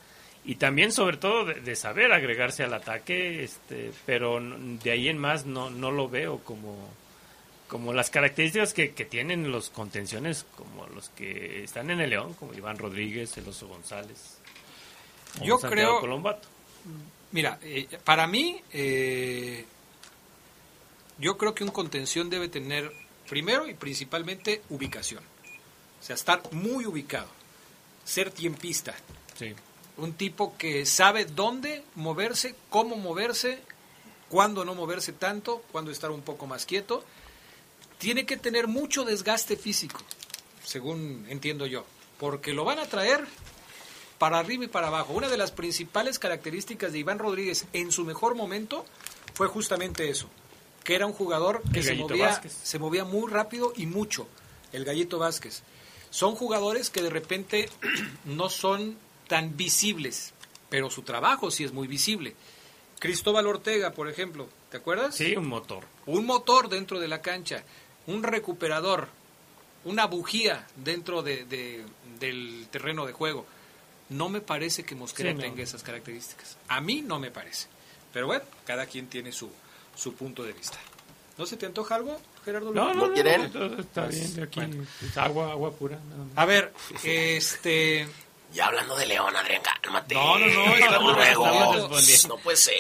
y 0.44 0.56
también 0.56 0.90
sobre 0.90 1.16
todo 1.16 1.44
de, 1.44 1.60
de 1.60 1.76
saber 1.76 2.12
agregarse 2.12 2.64
al 2.64 2.74
ataque, 2.74 3.44
este, 3.44 3.92
pero 4.04 4.40
de 4.40 4.90
ahí 4.90 5.08
en 5.08 5.16
más 5.16 5.46
no, 5.46 5.70
no 5.70 5.92
lo 5.92 6.08
veo 6.08 6.38
como 6.38 6.76
como 7.72 7.94
las 7.94 8.10
características 8.10 8.74
que, 8.74 8.92
que 8.92 9.06
tienen 9.06 9.50
los 9.50 9.70
contenciones 9.70 10.44
como 10.56 10.86
los 10.88 11.08
que 11.08 11.64
están 11.64 11.90
en 11.90 12.02
el 12.02 12.10
León, 12.10 12.34
como 12.34 12.52
Iván 12.52 12.76
Rodríguez, 12.76 13.34
El 13.38 13.48
Oso 13.48 13.66
González. 13.66 14.36
Yo 15.42 15.58
Santiago 15.58 15.70
creo- 15.70 16.00
Colombato. 16.00 16.46
Mira, 17.30 17.58
eh, 17.62 17.88
para 18.04 18.26
mí, 18.26 18.60
eh, 18.74 19.64
yo 21.18 21.38
creo 21.38 21.54
que 21.54 21.64
un 21.64 21.70
contención 21.70 22.28
debe 22.28 22.50
tener, 22.50 22.92
primero 23.26 23.66
y 23.66 23.72
principalmente, 23.72 24.60
ubicación. 24.68 25.24
O 25.98 26.04
sea, 26.04 26.14
estar 26.14 26.42
muy 26.52 26.84
ubicado. 26.84 27.28
Ser 28.04 28.30
tiempista. 28.30 28.94
Sí. 29.38 29.54
Un 29.96 30.12
tipo 30.12 30.58
que 30.58 30.84
sabe 30.84 31.24
dónde 31.24 31.84
moverse, 31.94 32.54
cómo 32.68 32.96
moverse, 32.96 33.60
cuándo 34.28 34.66
no 34.66 34.74
moverse 34.74 35.14
tanto, 35.14 35.62
cuándo 35.72 35.90
estar 35.90 36.10
un 36.10 36.20
poco 36.20 36.46
más 36.46 36.66
quieto. 36.66 37.02
Tiene 38.02 38.26
que 38.26 38.36
tener 38.36 38.66
mucho 38.66 39.04
desgaste 39.04 39.56
físico, 39.56 40.00
según 40.64 41.24
entiendo 41.28 41.66
yo. 41.66 41.84
Porque 42.18 42.52
lo 42.52 42.64
van 42.64 42.80
a 42.80 42.86
traer 42.86 43.24
para 44.18 44.40
arriba 44.40 44.64
y 44.64 44.66
para 44.66 44.88
abajo. 44.88 45.12
Una 45.12 45.28
de 45.28 45.36
las 45.36 45.52
principales 45.52 46.18
características 46.18 46.92
de 46.92 46.98
Iván 46.98 47.20
Rodríguez 47.20 47.66
en 47.72 47.92
su 47.92 48.04
mejor 48.04 48.34
momento 48.34 48.84
fue 49.34 49.46
justamente 49.46 50.10
eso, 50.10 50.28
que 50.82 50.96
era 50.96 51.06
un 51.06 51.12
jugador 51.12 51.62
que 51.72 51.84
se 51.84 51.94
movía, 51.94 52.26
Vázquez. 52.26 52.52
se 52.52 52.80
movía 52.80 53.04
muy 53.04 53.30
rápido 53.30 53.72
y 53.76 53.86
mucho, 53.86 54.26
el 54.72 54.84
Gallito 54.84 55.20
Vázquez. 55.20 55.62
Son 56.10 56.34
jugadores 56.34 56.90
que 56.90 57.02
de 57.02 57.10
repente 57.10 57.68
no 58.24 58.48
son 58.48 58.98
tan 59.28 59.56
visibles, 59.56 60.34
pero 60.70 60.90
su 60.90 61.02
trabajo 61.02 61.52
sí 61.52 61.62
es 61.62 61.72
muy 61.72 61.86
visible. 61.86 62.34
Cristóbal 62.98 63.46
Ortega, 63.46 63.92
por 63.92 64.08
ejemplo, 64.08 64.48
¿te 64.70 64.76
acuerdas? 64.76 65.16
Sí, 65.16 65.36
un 65.36 65.48
motor. 65.48 65.84
Un 66.06 66.24
motor 66.24 66.68
dentro 66.68 67.00
de 67.00 67.08
la 67.08 67.20
cancha, 67.20 67.64
un 68.06 68.22
recuperador, 68.22 69.08
una 69.84 70.06
bujía 70.06 70.66
dentro 70.76 71.22
de- 71.22 71.44
de- 71.44 71.84
del 72.18 72.66
terreno 72.70 73.06
de 73.06 73.12
juego. 73.12 73.46
No 74.08 74.28
me 74.28 74.40
parece 74.40 74.84
que 74.84 74.94
Mosquera 74.94 75.30
Sí, 75.30 75.36
no. 75.36 75.40
tenga 75.42 75.62
esas 75.62 75.82
características. 75.82 76.56
A 76.68 76.80
mí 76.80 77.02
no 77.02 77.18
me 77.18 77.30
parece. 77.30 77.66
Pero 78.12 78.26
bueno, 78.26 78.44
cada 78.66 78.86
quien 78.86 79.06
tiene 79.08 79.32
su, 79.32 79.50
su 79.96 80.14
punto 80.14 80.42
de 80.42 80.52
vista. 80.52 80.78
¿No 81.38 81.46
se 81.46 81.56
te 81.56 81.64
antoja 81.64 81.94
algo, 81.94 82.20
Gerardo? 82.44 82.72
No, 82.74 82.92
no, 82.92 83.06
no, 83.08 83.12
quieren? 83.14 83.44
está 83.78 84.04
Pues, 84.04 84.34
bien. 84.34 84.46
Aquí 84.46 84.60
bueno. 84.60 84.84
es 85.02 85.16
agua, 85.16 85.50
agua 85.52 85.72
pura. 85.72 85.98
A 86.36 86.44
ver, 86.44 86.72
este, 87.02 88.06
Ya 88.52 88.66
hablando 88.66 88.94
de 88.96 89.06
León, 89.06 89.34
Adrián, 89.34 89.62
cálmate. 89.80 90.14
No, 90.14 90.38
no, 90.38 90.46
no, 90.46 90.74
estamos 90.76 91.16
Luego, 91.16 91.46
no 92.28 92.36
puede 92.36 92.56
ser, 92.58 92.74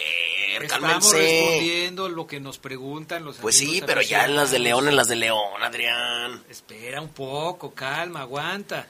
Estamos 0.60 0.90
cálmense. 0.90 1.16
respondiendo 1.16 2.08
lo 2.08 2.26
que 2.26 2.40
nos 2.40 2.58
preguntan 2.58 3.24
los 3.24 3.36
Pues 3.38 3.56
sí, 3.56 3.82
pero 3.86 4.02
ya 4.02 4.24
en 4.26 4.36
las 4.36 4.50
de. 4.50 4.58
León, 4.58 4.88
en 4.88 4.96
las 4.96 5.08
de 5.08 5.16
León, 5.16 5.62
Adrián. 5.62 6.42
Espera 6.50 7.00
un 7.00 7.08
poco, 7.10 7.72
calma, 7.74 8.20
aguanta. 8.22 8.86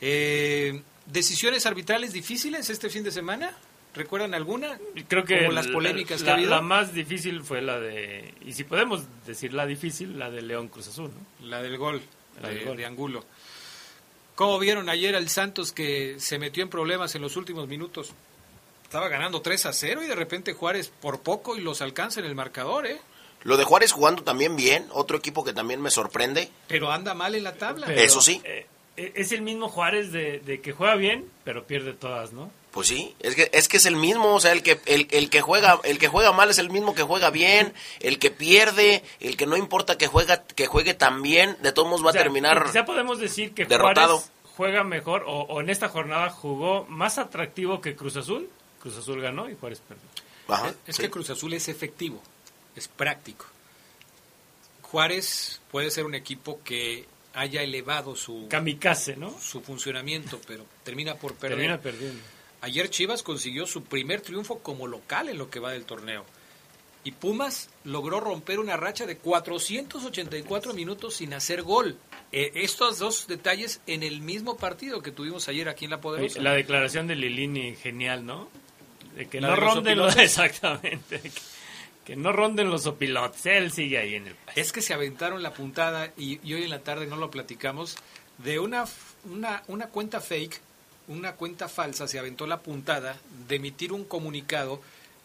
Eh, 0.00 0.82
¿Decisiones 1.06 1.66
arbitrales 1.66 2.12
difíciles 2.12 2.70
este 2.70 2.88
fin 2.88 3.02
de 3.04 3.10
semana? 3.10 3.56
¿Recuerdan 3.94 4.32
alguna? 4.34 4.78
Creo 5.08 5.24
que 5.24 5.38
Como 5.40 5.52
las 5.52 5.66
la- 5.66 5.72
polémicas 5.72 6.20
que 6.20 6.26
la, 6.26 6.32
ha 6.32 6.34
habido. 6.36 6.50
la 6.50 6.62
más 6.62 6.94
difícil 6.94 7.42
fue 7.42 7.60
la 7.60 7.78
de, 7.78 8.32
y 8.44 8.52
si 8.54 8.64
podemos 8.64 9.02
decir 9.26 9.52
la 9.52 9.66
difícil, 9.66 10.18
la 10.18 10.30
de 10.30 10.40
León 10.42 10.68
Cruz 10.68 10.88
Azul, 10.88 11.10
¿no? 11.10 11.46
La 11.48 11.60
del 11.60 11.76
gol, 11.76 12.00
La 12.40 12.48
de, 12.48 12.54
del 12.54 12.64
gol. 12.68 12.76
de 12.78 12.86
Angulo. 12.86 13.24
¿Cómo 14.34 14.58
vieron 14.58 14.88
ayer 14.88 15.14
al 15.14 15.28
Santos 15.28 15.72
que 15.72 16.16
se 16.18 16.38
metió 16.38 16.62
en 16.62 16.70
problemas 16.70 17.14
en 17.14 17.20
los 17.22 17.36
últimos 17.36 17.68
minutos? 17.68 18.12
Estaba 18.92 19.08
ganando 19.08 19.40
3 19.40 19.64
a 19.64 19.72
0 19.72 20.02
y 20.02 20.06
de 20.06 20.14
repente 20.14 20.52
Juárez 20.52 20.92
por 21.00 21.20
poco 21.22 21.56
y 21.56 21.62
los 21.62 21.80
alcanza 21.80 22.20
en 22.20 22.26
el 22.26 22.34
marcador, 22.34 22.86
¿eh? 22.86 23.00
Lo 23.42 23.56
de 23.56 23.64
Juárez 23.64 23.90
jugando 23.90 24.22
también 24.22 24.54
bien, 24.54 24.86
otro 24.92 25.16
equipo 25.16 25.42
que 25.44 25.54
también 25.54 25.80
me 25.80 25.90
sorprende. 25.90 26.50
Pero 26.68 26.92
anda 26.92 27.14
mal 27.14 27.34
en 27.34 27.42
la 27.42 27.54
tabla. 27.54 27.86
Pero, 27.86 27.98
Eso 27.98 28.20
sí. 28.20 28.42
eh, 28.44 28.66
eh, 28.98 29.12
es 29.16 29.32
el 29.32 29.40
mismo 29.40 29.70
Juárez 29.70 30.12
de, 30.12 30.40
de 30.40 30.60
que 30.60 30.72
juega 30.72 30.94
bien, 30.96 31.24
pero 31.42 31.66
pierde 31.66 31.94
todas, 31.94 32.34
¿no? 32.34 32.50
Pues 32.70 32.88
sí, 32.88 33.14
es 33.20 33.34
que 33.34 33.48
es 33.54 33.66
que 33.66 33.78
es 33.78 33.86
el 33.86 33.96
mismo, 33.96 34.34
o 34.34 34.40
sea, 34.40 34.52
el 34.52 34.62
que 34.62 34.78
el, 34.84 35.08
el 35.10 35.30
que 35.30 35.40
juega 35.40 35.80
el 35.84 35.98
que 35.98 36.08
juega 36.08 36.32
mal 36.32 36.50
es 36.50 36.58
el 36.58 36.68
mismo 36.68 36.94
que 36.94 37.02
juega 37.02 37.30
bien, 37.30 37.72
el 38.00 38.18
que 38.18 38.30
pierde, 38.30 39.02
el 39.20 39.38
que 39.38 39.46
no 39.46 39.56
importa 39.56 39.96
que 39.96 40.06
juega 40.06 40.44
que 40.44 40.66
juegue 40.66 40.92
tan 40.92 41.22
bien, 41.22 41.56
de 41.62 41.72
todos 41.72 41.88
modos 41.88 42.04
va 42.04 42.10
O 42.10 42.12
sea, 42.12 42.20
a 42.20 42.24
terminar 42.24 42.62
Quizá 42.66 42.84
podemos 42.84 43.18
decir 43.18 43.54
que 43.54 43.64
derrotado. 43.64 44.18
Juárez 44.18 44.32
juega 44.54 44.84
mejor, 44.84 45.24
o, 45.26 45.44
o 45.44 45.62
en 45.62 45.70
esta 45.70 45.88
jornada 45.88 46.28
jugó 46.28 46.84
más 46.90 47.16
atractivo 47.16 47.80
que 47.80 47.96
Cruz 47.96 48.16
Azul. 48.18 48.50
Cruz 48.82 48.98
Azul 48.98 49.20
ganó 49.20 49.48
y 49.48 49.54
Juárez 49.54 49.80
perdió. 49.86 50.08
Ajá, 50.48 50.74
es 50.86 50.96
sí. 50.96 51.02
que 51.02 51.10
Cruz 51.10 51.30
Azul 51.30 51.54
es 51.54 51.68
efectivo, 51.68 52.20
es 52.74 52.88
práctico. 52.88 53.46
Juárez 54.82 55.60
puede 55.70 55.90
ser 55.92 56.04
un 56.04 56.16
equipo 56.16 56.60
que 56.64 57.06
haya 57.32 57.62
elevado 57.62 58.16
su, 58.16 58.48
Kamikaze, 58.50 59.16
¿no? 59.16 59.38
su 59.40 59.60
funcionamiento, 59.60 60.40
pero 60.46 60.66
termina 60.82 61.14
por 61.14 61.34
perder. 61.34 61.58
Termina 61.58 61.80
perdiendo. 61.80 62.20
Ayer 62.60 62.90
Chivas 62.90 63.22
consiguió 63.22 63.66
su 63.66 63.84
primer 63.84 64.20
triunfo 64.20 64.58
como 64.58 64.88
local 64.88 65.28
en 65.28 65.38
lo 65.38 65.48
que 65.48 65.60
va 65.60 65.72
del 65.72 65.84
torneo. 65.84 66.24
Y 67.04 67.12
Pumas 67.12 67.68
logró 67.84 68.20
romper 68.20 68.60
una 68.60 68.76
racha 68.76 69.06
de 69.06 69.16
484 69.16 70.72
minutos 70.72 71.14
sin 71.14 71.34
hacer 71.34 71.62
gol. 71.62 71.96
Eh, 72.30 72.52
estos 72.56 72.98
dos 72.98 73.26
detalles 73.26 73.80
en 73.86 74.02
el 74.02 74.20
mismo 74.20 74.56
partido 74.56 75.02
que 75.02 75.10
tuvimos 75.10 75.48
ayer 75.48 75.68
aquí 75.68 75.86
en 75.86 75.92
La 75.92 76.00
Poderosa. 76.00 76.40
La 76.40 76.54
declaración 76.54 77.08
de 77.08 77.16
Lilini, 77.16 77.74
genial, 77.74 78.24
¿no? 78.24 78.48
De 79.16 79.26
que 79.26 79.40
La 79.40 79.48
no 79.48 79.56
los 79.56 79.74
ronden 79.74 79.98
los... 79.98 80.06
opilotes. 80.12 80.30
Exactamente. 80.30 81.20
Que, 81.20 81.30
que 82.04 82.16
no 82.16 82.32
ronden 82.32 82.70
los 82.70 82.86
opilotes. 82.86 83.46
Él 83.46 83.72
sigue 83.72 83.98
ahí 83.98 84.14
en 84.14 84.28
el... 84.28 84.36
Es 84.56 84.72
que 84.72 84.82
se 84.82 84.94
aventaron 84.94 85.42
la 85.42 85.52
puntada 85.52 86.12
y, 86.16 86.40
y 86.46 86.54
hoy 86.54 86.64
en 86.64 86.70
la 86.70 86.80
tarde 86.80 87.06
no 87.06 87.16
lo 87.16 87.30
platicamos 87.30 87.96
de 88.38 88.58
una, 88.58 88.84
una, 89.30 89.62
una 89.68 89.88
cuenta 89.88 90.20
fake, 90.20 90.60
una 91.08 91.32
cuenta 91.32 91.68
falsa, 91.68 92.08
se 92.08 92.18
aventó 92.18 92.46
la 92.46 92.60
puntada 92.60 93.16
de 93.48 93.56
emitir 93.56 93.92
un 93.92 94.04
comunicado 94.04 94.80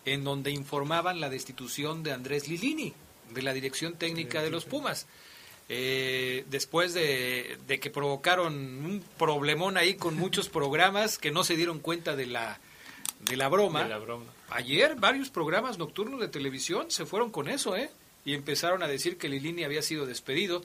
en 0.05 0.23
donde 0.23 0.51
informaban 0.51 1.19
la 1.19 1.29
destitución 1.29 2.03
de 2.03 2.13
Andrés 2.13 2.47
Lilini, 2.47 2.93
de 3.33 3.41
la 3.41 3.53
dirección 3.53 3.95
técnica 3.95 4.41
de 4.41 4.49
los 4.49 4.65
Pumas. 4.65 5.07
Eh, 5.69 6.45
después 6.49 6.93
de, 6.93 7.57
de 7.67 7.79
que 7.79 7.89
provocaron 7.89 8.53
un 8.53 9.03
problemón 9.17 9.75
ahí 9.75 9.95
con 9.95 10.15
muchos 10.15 10.47
programas 10.47 11.17
que 11.17 11.29
no 11.31 11.43
se 11.43 11.57
dieron 11.57 11.79
cuenta 11.79 12.15
de 12.15 12.25
la, 12.25 12.59
de 13.19 13.37
la 13.37 13.47
broma. 13.49 13.83
De 13.83 13.89
la 13.89 13.97
broma. 13.97 14.25
Ayer 14.49 14.95
varios 14.95 15.29
programas 15.29 15.77
nocturnos 15.77 16.19
de 16.19 16.27
televisión 16.27 16.91
se 16.91 17.05
fueron 17.05 17.31
con 17.31 17.49
eso, 17.49 17.75
¿eh? 17.75 17.89
Y 18.25 18.33
empezaron 18.33 18.83
a 18.83 18.87
decir 18.87 19.17
que 19.17 19.29
Lilini 19.29 19.63
había 19.63 19.81
sido 19.81 20.05
despedido. 20.05 20.63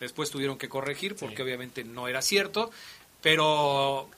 Después 0.00 0.30
tuvieron 0.30 0.58
que 0.58 0.68
corregir 0.68 1.14
porque 1.16 1.42
obviamente 1.42 1.84
no 1.84 2.08
era 2.08 2.22
cierto. 2.22 2.70
Pero, 3.22 4.08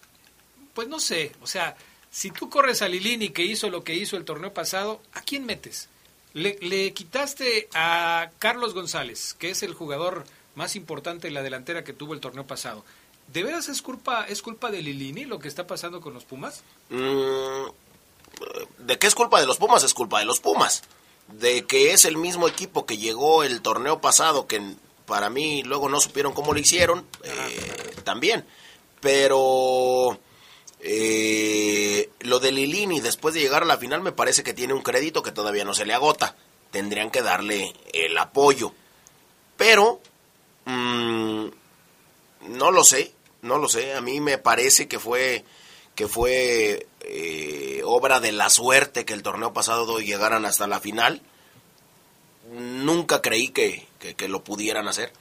pues 0.75 0.89
no 0.89 0.99
sé, 0.99 1.33
o 1.43 1.47
sea, 1.47 1.77
si 2.11 2.31
tú 2.31 2.49
corres 2.49 2.83
a 2.83 2.89
Lilini 2.89 3.29
que 3.29 3.45
hizo 3.45 3.71
lo 3.71 3.85
que 3.85 3.95
hizo 3.95 4.17
el 4.17 4.25
torneo 4.25 4.53
pasado, 4.53 5.01
¿a 5.13 5.21
quién 5.21 5.45
metes? 5.47 5.89
Le, 6.33 6.59
le 6.61 6.93
quitaste 6.93 7.69
a 7.75 8.31
Carlos 8.39 8.75
González, 8.75 9.35
que 9.35 9.51
es 9.51 9.63
el 9.63 9.75
jugador 9.75 10.25
más 10.55 10.75
importante 10.75 11.29
en 11.29 11.35
la 11.35 11.43
delantera 11.43 11.85
que 11.85 11.93
tuvo 11.93 12.15
el 12.15 12.21
torneo 12.21 12.47
pasado. 12.47 12.85
¿De 13.29 13.43
veras 13.43 13.69
es 13.69 13.83
culpa, 13.83 14.25
es 14.29 14.41
culpa 14.43 14.71
de 14.71 14.83
Lilini 14.83 15.25
lo 15.25 15.39
que 15.39 15.49
está 15.49 15.67
pasando 15.67 16.01
con 16.01 16.15
los 16.15 16.25
Pumas? 16.25 16.63
Mm, 16.91 17.67
¿De 18.79 18.99
qué 18.99 19.07
es 19.07 19.15
culpa 19.15 19.41
de 19.41 19.47
los 19.47 19.59
Pumas? 19.59 19.83
Es 19.83 19.95
culpa 19.95 20.21
de 20.21 20.25
los 20.25 20.41
Pumas. 20.41 20.83
De 21.29 21.67
que 21.67 21.93
es 21.93 22.05
el 22.05 22.17
mismo 22.17 22.47
equipo 22.47 22.87
que 22.87 22.99
llegó 22.99 23.43
el 23.43 23.61
torneo 23.63 24.01
pasado, 24.01 24.47
que 24.47 24.63
para 25.07 25.29
mí 25.31 25.63
luego 25.65 25.89
no 25.89 26.01
supieron 26.01 26.33
cómo 26.33 26.53
lo 26.53 26.61
hicieron, 26.61 27.05
eh, 27.25 27.97
también. 28.05 28.47
Pero 29.01 30.19
eh, 30.81 32.11
lo 32.21 32.39
de 32.39 32.53
Lilini 32.53 33.01
después 33.01 33.35
de 33.35 33.41
llegar 33.41 33.63
a 33.63 33.67
la 33.67 33.79
final 33.79 34.03
me 34.03 34.13
parece 34.13 34.45
que 34.45 34.55
tiene 34.55 34.73
un 34.75 34.83
crédito 34.83 35.23
que 35.23 35.33
todavía 35.33 35.65
no 35.65 35.75
se 35.75 35.85
le 35.85 35.95
agota. 35.95 36.37
Tendrían 36.71 37.11
que 37.11 37.23
darle 37.23 37.75
el 37.93 38.17
apoyo. 38.19 38.73
Pero 39.57 40.01
mm, 40.65 41.47
no 42.49 42.71
lo 42.71 42.85
sé, 42.85 43.13
no 43.47 43.59
lo 43.59 43.69
sé. 43.69 43.95
A 43.95 44.01
mí 44.01 44.21
me 44.21 44.39
parece 44.39 44.89
que 44.89 44.99
fue 44.99 45.45
que 45.95 46.09
fue 46.09 46.87
eh, 47.01 47.81
obra 47.85 48.21
de 48.21 48.33
la 48.33 48.51
suerte 48.51 49.05
que 49.07 49.15
el 49.15 49.23
torneo 49.23 49.53
pasado 49.55 49.99
llegaran 50.01 50.45
hasta 50.45 50.67
la 50.67 50.79
final. 50.81 51.23
Nunca 52.53 53.23
creí 53.23 53.49
que, 53.49 53.87
que- 53.99 54.15
que 54.15 54.29
lo 54.29 54.45
pudieran 54.45 54.87
hacer. 54.89 55.13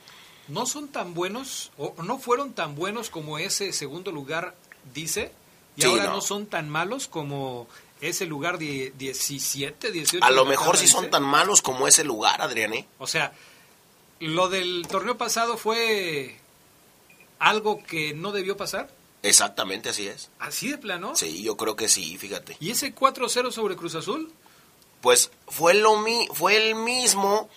no 0.48 0.66
son 0.68 0.90
tan 0.90 1.14
buenos 1.16 1.72
o 1.78 1.96
no 2.04 2.20
fueron 2.20 2.54
tan 2.54 2.76
buenos 2.76 3.10
como 3.10 3.40
ese 3.40 3.74
segundo 3.74 4.12
lugar 4.12 4.54
dice 4.94 5.32
y 5.76 5.82
Sí, 5.82 5.88
ahora 5.88 6.04
no. 6.06 6.14
no. 6.16 6.22
son 6.22 6.46
tan 6.46 6.70
malos 6.70 7.08
como 7.08 7.68
ese 8.00 8.26
lugar 8.28 8.60
de 8.60 8.94
17, 8.96 9.92
18. 9.92 10.24
A 10.24 10.30
lo 10.30 10.46
mejor 10.46 10.78
sí 10.78 10.88
son 10.88 11.02
dice. 11.06 11.12
tan 11.12 11.24
malos 11.24 11.62
como 11.64 11.88
ese 11.88 12.04
lugar, 12.04 12.42
Adrián. 12.44 12.74
¿eh? 12.76 12.86
O 13.00 13.08
sea, 13.08 13.34
lo 14.20 14.48
del 14.50 14.86
torneo 14.88 15.18
pasado 15.18 15.58
fue 15.58 16.38
algo 17.50 17.84
que 17.84 18.14
no 18.14 18.32
debió 18.32 18.58
pasar, 18.58 18.94
Exactamente 19.24 19.90
así 19.90 20.08
es. 20.08 20.30
así 20.40 20.70
de 20.70 20.78
plano. 20.78 21.16
Sí, 21.16 21.42
yo 21.42 21.58
creo 21.58 21.76
que 21.76 21.90
sí, 21.90 22.16
fíjate. 22.18 22.58
Y 22.60 22.70
ese 22.72 22.94
4-0 22.94 23.52
sobre 23.52 23.76
Cruz 23.76 23.96
Azul, 23.96 24.32
Pues 25.02 25.32
fue 25.48 25.74
lo 25.74 25.98
mi, 26.00 26.28
fue 26.34 26.58
el 26.58 26.76
mismo 26.76 27.50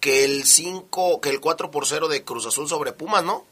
que 0.00 0.24
el 0.24 0.44
5, 0.44 1.20
que 1.20 1.30
el 1.30 1.40
4 1.40 1.70
por 1.70 1.86
0 1.86 2.08
de 2.08 2.24
Cruz 2.24 2.46
Azul 2.46 2.68
sobre 2.68 2.92
Pumas, 2.92 3.22
¿no? 3.22 3.44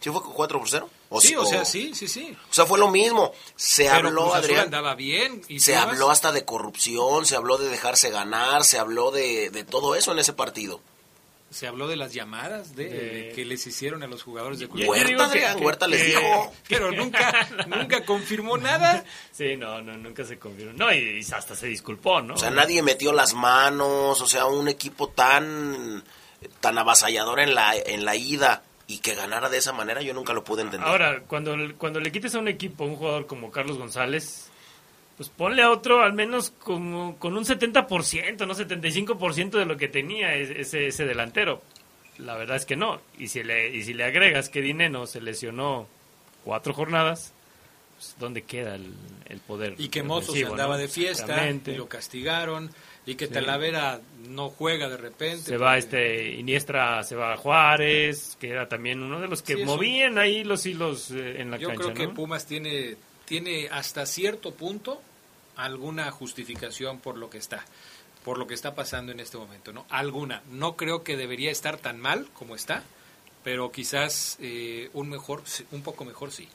¿Sí 0.00 0.10
fue 0.10 0.22
4 0.22 0.58
por 0.58 0.68
0? 0.68 0.88
sí, 1.20 1.36
o 1.36 1.44
sea, 1.44 1.64
sí, 1.64 1.92
sí, 1.94 2.08
sí. 2.08 2.36
O 2.50 2.52
sea, 2.54 2.66
fue 2.66 2.78
lo 2.78 2.90
mismo. 2.90 3.32
Se 3.54 3.84
Pero 3.84 4.08
habló, 4.08 4.22
Cruz 4.22 4.34
Azul 4.34 4.44
Adrián. 4.44 4.64
andaba 4.66 4.94
bien 4.94 5.42
y 5.48 5.60
Se 5.60 5.76
habló 5.76 6.10
hasta 6.10 6.32
de 6.32 6.44
corrupción, 6.44 7.26
se 7.26 7.36
habló 7.36 7.58
de 7.58 7.68
dejarse 7.68 8.10
ganar, 8.10 8.64
se 8.64 8.78
habló 8.78 9.10
de, 9.12 9.50
de 9.50 9.62
todo 9.64 9.94
eso 9.94 10.10
en 10.12 10.18
ese 10.20 10.32
partido. 10.32 10.80
Se 11.50 11.66
habló 11.66 11.88
de 11.88 11.96
las 11.96 12.14
llamadas 12.14 12.76
de, 12.76 12.88
de 12.88 13.32
que 13.34 13.44
les 13.44 13.66
hicieron 13.66 14.02
a 14.02 14.06
los 14.06 14.22
jugadores 14.22 14.60
de 14.60 14.68
Cruz 14.68 14.86
Huerta, 14.86 15.14
Azul. 15.14 15.20
Adrián, 15.20 15.62
Huerta 15.62 15.86
les 15.88 16.06
dijo. 16.06 16.52
Pero 16.68 16.92
nunca, 16.92 17.48
nunca 17.66 18.04
confirmó 18.04 18.56
nada. 18.56 19.04
Sí, 19.32 19.56
no, 19.56 19.82
no, 19.82 19.96
nunca 19.96 20.24
se 20.24 20.38
confirmó. 20.38 20.72
No, 20.74 20.92
y, 20.92 21.18
y 21.18 21.32
hasta 21.32 21.54
se 21.56 21.66
disculpó, 21.66 22.22
¿no? 22.22 22.34
O 22.34 22.38
sea, 22.38 22.50
nadie 22.50 22.82
metió 22.82 23.12
las 23.12 23.34
manos, 23.34 24.20
o 24.20 24.26
sea, 24.26 24.46
un 24.46 24.68
equipo 24.68 25.08
tan 25.08 26.04
tan 26.60 26.78
avasallador 26.78 27.40
en 27.40 27.54
la 27.54 27.76
en 27.76 28.04
la 28.04 28.16
ida 28.16 28.62
y 28.86 28.98
que 28.98 29.14
ganara 29.14 29.48
de 29.48 29.58
esa 29.58 29.72
manera 29.72 30.02
yo 30.02 30.14
nunca 30.14 30.32
lo 30.32 30.42
pude 30.42 30.62
entender. 30.62 30.88
Ahora, 30.88 31.22
cuando, 31.26 31.54
cuando 31.78 32.00
le 32.00 32.10
quites 32.10 32.34
a 32.34 32.40
un 32.40 32.48
equipo, 32.48 32.84
un 32.84 32.96
jugador 32.96 33.26
como 33.26 33.50
Carlos 33.52 33.78
González, 33.78 34.49
pues 35.20 35.28
ponle 35.28 35.60
a 35.60 35.70
otro 35.70 36.00
al 36.00 36.14
menos 36.14 36.48
como 36.48 37.18
con 37.18 37.36
un 37.36 37.44
70%, 37.44 38.46
no 38.46 38.54
75% 38.54 39.50
de 39.50 39.66
lo 39.66 39.76
que 39.76 39.86
tenía 39.86 40.34
ese, 40.34 40.86
ese 40.86 41.04
delantero. 41.04 41.60
La 42.16 42.38
verdad 42.38 42.56
es 42.56 42.64
que 42.64 42.74
no. 42.74 43.02
Y 43.18 43.28
si 43.28 43.42
le, 43.42 43.68
y 43.68 43.82
si 43.82 43.92
le 43.92 44.04
agregas 44.04 44.48
que 44.48 44.62
Dineno 44.62 45.06
se 45.06 45.20
lesionó 45.20 45.86
cuatro 46.42 46.72
jornadas, 46.72 47.34
pues 47.98 48.16
¿dónde 48.18 48.44
queda 48.44 48.76
el, 48.76 48.94
el 49.26 49.40
poder? 49.40 49.74
Y 49.76 49.90
que 49.90 50.02
Mozo 50.02 50.32
se 50.32 50.46
andaba 50.46 50.76
no? 50.76 50.80
de 50.80 50.88
fiesta 50.88 51.50
y 51.50 51.74
lo 51.74 51.86
castigaron. 51.86 52.70
Y 53.04 53.16
que 53.16 53.26
Sí. 53.26 53.34
Talavera 53.34 54.00
no 54.26 54.48
juega 54.48 54.88
de 54.88 54.96
repente. 54.96 55.42
Se 55.42 55.58
va 55.58 55.76
este 55.76 56.30
Iniestra, 56.30 57.02
se 57.02 57.14
va 57.14 57.36
Juárez, 57.36 58.38
que 58.40 58.48
era 58.48 58.70
también 58.70 59.02
uno 59.02 59.20
de 59.20 59.28
los 59.28 59.42
que 59.42 59.56
Sí, 59.56 59.64
movían 59.66 60.16
ahí 60.16 60.44
los 60.44 60.64
hilos 60.64 61.10
eh, 61.10 61.42
en 61.42 61.50
la 61.50 61.58
Yo 61.58 61.68
cancha. 61.68 61.82
creo 61.82 61.94
que 61.94 62.06
¿no? 62.06 62.14
Pumas 62.14 62.46
tiene, 62.46 62.96
tiene 63.26 63.68
hasta 63.70 64.06
cierto 64.06 64.54
punto 64.54 65.02
alguna 65.64 66.10
justificación 66.10 67.00
por 67.00 67.16
lo 67.16 67.30
que 67.30 67.38
está, 67.38 67.64
por 68.24 68.38
lo 68.38 68.46
que 68.46 68.54
está 68.54 68.74
pasando 68.74 69.12
en 69.12 69.20
este 69.20 69.36
momento, 69.36 69.72
¿no? 69.72 69.86
Alguna. 69.88 70.42
No 70.50 70.76
creo 70.76 71.02
que 71.02 71.16
debería 71.16 71.50
estar 71.50 71.78
tan 71.78 72.00
mal 72.00 72.28
como 72.34 72.54
está, 72.54 72.82
pero 73.44 73.72
quizás 73.72 74.36
eh, 74.40 74.90
un 74.92 75.08
mejor, 75.08 75.42
un 75.72 75.82
poco 75.82 76.04
mejor 76.04 76.32
sí. 76.32 76.48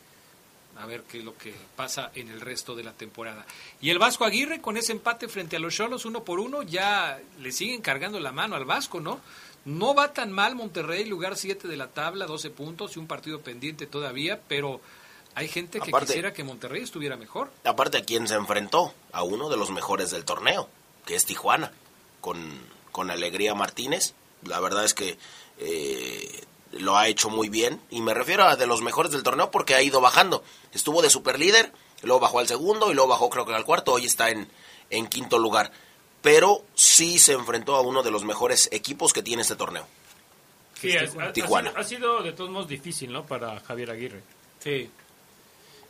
a 0.77 0.85
ver 0.85 1.03
qué 1.03 1.19
es 1.19 1.23
lo 1.23 1.37
que 1.37 1.53
pasa 1.75 2.11
en 2.15 2.29
el 2.29 2.41
resto 2.41 2.75
de 2.75 2.83
la 2.83 2.93
temporada. 2.93 3.45
Y 3.81 3.89
el 3.89 3.99
Vasco 3.99 4.25
Aguirre 4.25 4.61
con 4.61 4.77
ese 4.77 4.91
empate 4.91 5.27
frente 5.27 5.55
a 5.55 5.59
los 5.59 5.73
Cholos 5.73 6.05
uno 6.05 6.23
por 6.23 6.39
uno 6.39 6.63
ya 6.63 7.19
le 7.39 7.51
siguen 7.51 7.81
cargando 7.81 8.19
la 8.19 8.31
mano 8.31 8.55
al 8.55 8.65
Vasco, 8.65 8.99
¿no? 8.99 9.19
No 9.65 9.95
va 9.95 10.13
tan 10.13 10.31
mal 10.31 10.53
Monterrey, 10.53 11.05
lugar 11.05 11.37
7 11.37 11.67
de 11.67 11.75
la 11.75 11.87
tabla, 11.87 12.27
12 12.27 12.51
puntos 12.51 12.95
y 12.95 12.99
un 12.99 13.07
partido 13.07 13.41
pendiente 13.41 13.87
todavía, 13.87 14.39
pero 14.47 14.79
hay 15.35 15.49
gente 15.49 15.81
que 15.81 15.91
quisiera 15.91 16.33
que 16.33 16.45
Monterrey 16.45 16.81
estuviera 16.81 17.17
mejor. 17.17 17.51
Aparte 17.65 17.97
a 17.97 18.05
quien 18.05 18.27
se 18.27 18.35
enfrentó, 18.35 18.93
a 19.11 19.23
uno 19.23 19.49
de 19.49 19.57
los 19.57 19.69
mejores 19.69 20.09
del 20.11 20.23
torneo, 20.23 20.69
que 21.05 21.15
es 21.15 21.25
Tijuana, 21.25 21.73
con, 22.21 22.39
con 22.93 23.11
Alegría 23.11 23.53
Martínez. 23.53 24.13
La 24.43 24.61
verdad 24.61 24.85
es 24.85 24.93
que 24.93 25.17
eh, 25.59 26.43
lo 26.71 26.97
ha 26.97 27.09
hecho 27.09 27.29
muy 27.29 27.49
bien. 27.49 27.81
Y 27.89 28.01
me 28.01 28.13
refiero 28.13 28.45
a 28.45 28.55
de 28.55 28.65
los 28.65 28.81
mejores 28.81 29.11
del 29.11 29.23
torneo 29.23 29.51
porque 29.51 29.75
ha 29.75 29.81
ido 29.81 29.99
bajando. 29.99 30.41
Estuvo 30.71 31.01
de 31.01 31.09
super 31.09 31.37
líder, 31.37 31.73
luego 32.01 32.21
bajó 32.21 32.39
al 32.39 32.47
segundo 32.47 32.89
y 32.89 32.95
luego 32.95 33.09
bajó 33.09 33.29
creo 33.29 33.45
que 33.45 33.53
al 33.53 33.65
cuarto. 33.65 33.91
Hoy 33.91 34.05
está 34.05 34.29
en, 34.29 34.49
en 34.89 35.07
quinto 35.07 35.37
lugar. 35.37 35.71
Pero 36.21 36.63
sí 36.75 37.19
se 37.19 37.33
enfrentó 37.33 37.75
a 37.75 37.81
uno 37.81 38.03
de 38.03 38.11
los 38.11 38.23
mejores 38.23 38.69
equipos 38.71 39.11
que 39.11 39.21
tiene 39.21 39.41
este 39.41 39.57
torneo. 39.57 39.85
Sí, 40.79 40.95
ha, 40.95 41.33
Tijuana. 41.33 41.73
Ha 41.75 41.83
sido, 41.83 42.23
de 42.23 42.31
todos 42.31 42.49
modos 42.49 42.67
difícil, 42.67 43.11
¿no? 43.11 43.25
Para 43.25 43.59
Javier 43.59 43.91
Aguirre. 43.91 44.23
Sí. 44.59 44.89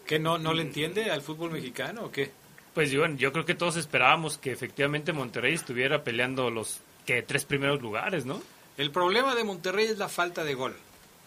¿Que 0.05 0.19
no, 0.19 0.37
no 0.37 0.53
le 0.53 0.61
entiende 0.61 1.11
al 1.11 1.21
fútbol 1.21 1.51
mexicano 1.51 2.05
o 2.05 2.11
qué? 2.11 2.31
Pues 2.73 2.91
yo, 2.91 3.05
yo 3.07 3.31
creo 3.31 3.45
que 3.45 3.55
todos 3.55 3.77
esperábamos 3.77 4.37
que 4.37 4.51
efectivamente 4.51 5.13
Monterrey 5.13 5.53
estuviera 5.53 6.03
peleando 6.03 6.49
los 6.49 6.79
que 7.05 7.21
tres 7.21 7.45
primeros 7.45 7.81
lugares, 7.81 8.25
¿no? 8.25 8.41
El 8.77 8.91
problema 8.91 9.35
de 9.35 9.43
Monterrey 9.43 9.85
es 9.85 9.97
la 9.97 10.09
falta 10.09 10.43
de 10.43 10.53
gol. 10.53 10.75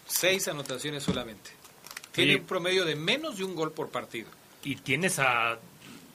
Seis 0.05 0.47
anotaciones 0.47 1.03
solamente. 1.03 1.51
Tiene 2.11 2.37
un 2.37 2.45
promedio 2.45 2.85
de 2.85 2.95
menos 2.95 3.37
de 3.37 3.43
un 3.43 3.55
gol 3.55 3.71
por 3.71 3.89
partido. 3.89 4.29
Y 4.63 4.75
tienes 4.75 5.19
a 5.19 5.57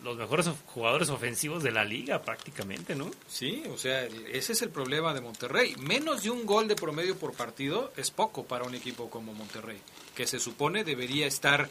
los 0.05 0.17
mejores 0.19 0.49
jugadores 0.67 1.09
ofensivos 1.09 1.63
de 1.63 1.73
la 1.73 1.85
liga 1.85 2.21
prácticamente, 2.21 2.95
¿no? 2.95 3.11
Sí, 3.27 3.63
o 3.71 3.79
sea, 3.79 4.05
ese 4.05 4.53
es 4.53 4.63
el 4.63 4.69
problema 4.69 5.15
de 5.15 5.23
Monterrey. 5.23 5.75
Menos 5.79 6.23
de 6.23 6.31
un 6.31 6.45
gol 6.45 6.69
de 6.69 6.77
promedio 6.77 7.17
por 7.17 7.33
partido 7.33 7.93
es 7.97 8.11
poco 8.11 8.45
para 8.45 8.65
un 8.65 8.75
equipo 8.75 9.09
como 9.09 9.33
Monterrey, 9.33 9.79
que 10.15 10.27
se 10.27 10.39
supone 10.39 10.85
debería 10.85 11.27
estar 11.27 11.71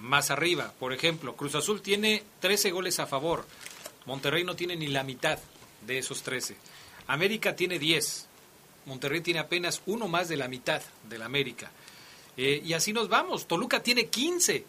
más 0.00 0.30
arriba. 0.30 0.72
Por 0.78 0.92
ejemplo, 0.92 1.36
Cruz 1.36 1.54
Azul 1.54 1.82
tiene 1.82 2.22
13 2.40 2.70
goles 2.70 2.98
a 3.00 3.06
favor. 3.06 3.46
Monterrey 4.06 4.44
no 4.44 4.56
tiene 4.56 4.76
ni 4.76 4.88
la 4.88 5.04
mitad 5.04 5.38
de 5.86 5.98
esos 5.98 6.22
13. 6.22 6.56
América 7.06 7.56
tiene 7.56 7.78
10. 7.78 8.26
Monterrey 8.86 9.20
tiene 9.20 9.40
apenas 9.40 9.82
uno 9.86 10.08
más 10.08 10.28
de 10.28 10.36
la 10.36 10.48
mitad 10.48 10.82
del 11.08 11.22
América. 11.22 11.70
Eh, 12.36 12.62
y 12.64 12.72
así 12.72 12.92
nos 12.92 13.08
vamos. 13.08 13.46
Toluca 13.46 13.82
tiene 13.82 14.06
15. 14.06 14.64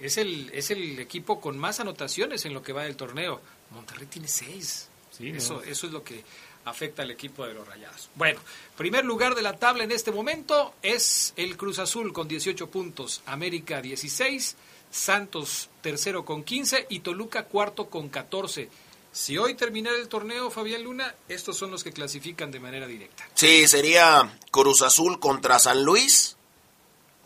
Es 0.00 0.16
el, 0.16 0.50
es 0.54 0.70
el 0.70 0.98
equipo 0.98 1.40
con 1.40 1.58
más 1.58 1.80
anotaciones 1.80 2.44
en 2.44 2.54
lo 2.54 2.62
que 2.62 2.72
va 2.72 2.84
del 2.84 2.96
torneo. 2.96 3.40
Monterrey 3.70 4.06
tiene 4.06 4.28
6. 4.28 4.88
Sí, 5.10 5.28
eso, 5.30 5.62
eso 5.62 5.86
es 5.86 5.92
lo 5.92 6.04
que 6.04 6.22
afecta 6.68 7.02
al 7.02 7.10
equipo 7.10 7.46
de 7.46 7.54
los 7.54 7.66
Rayados. 7.66 8.10
Bueno, 8.14 8.40
primer 8.76 9.04
lugar 9.04 9.34
de 9.34 9.42
la 9.42 9.56
tabla 9.56 9.84
en 9.84 9.92
este 9.92 10.10
momento 10.10 10.74
es 10.82 11.32
el 11.36 11.56
Cruz 11.56 11.78
Azul 11.78 12.12
con 12.12 12.28
18 12.28 12.70
puntos, 12.70 13.22
América 13.26 13.80
16, 13.80 14.56
Santos 14.90 15.68
tercero 15.82 16.24
con 16.24 16.44
15 16.44 16.86
y 16.88 17.00
Toluca 17.00 17.44
cuarto 17.44 17.90
con 17.90 18.08
14. 18.08 18.68
Si 19.12 19.36
hoy 19.36 19.54
terminara 19.54 19.96
el 19.96 20.08
torneo, 20.08 20.50
Fabián 20.50 20.84
Luna, 20.84 21.14
estos 21.28 21.56
son 21.56 21.70
los 21.70 21.82
que 21.82 21.92
clasifican 21.92 22.50
de 22.50 22.60
manera 22.60 22.86
directa. 22.86 23.28
Sí, 23.34 23.66
sería 23.66 24.38
Cruz 24.50 24.82
Azul 24.82 25.18
contra 25.18 25.58
San 25.58 25.82
Luis. 25.82 26.37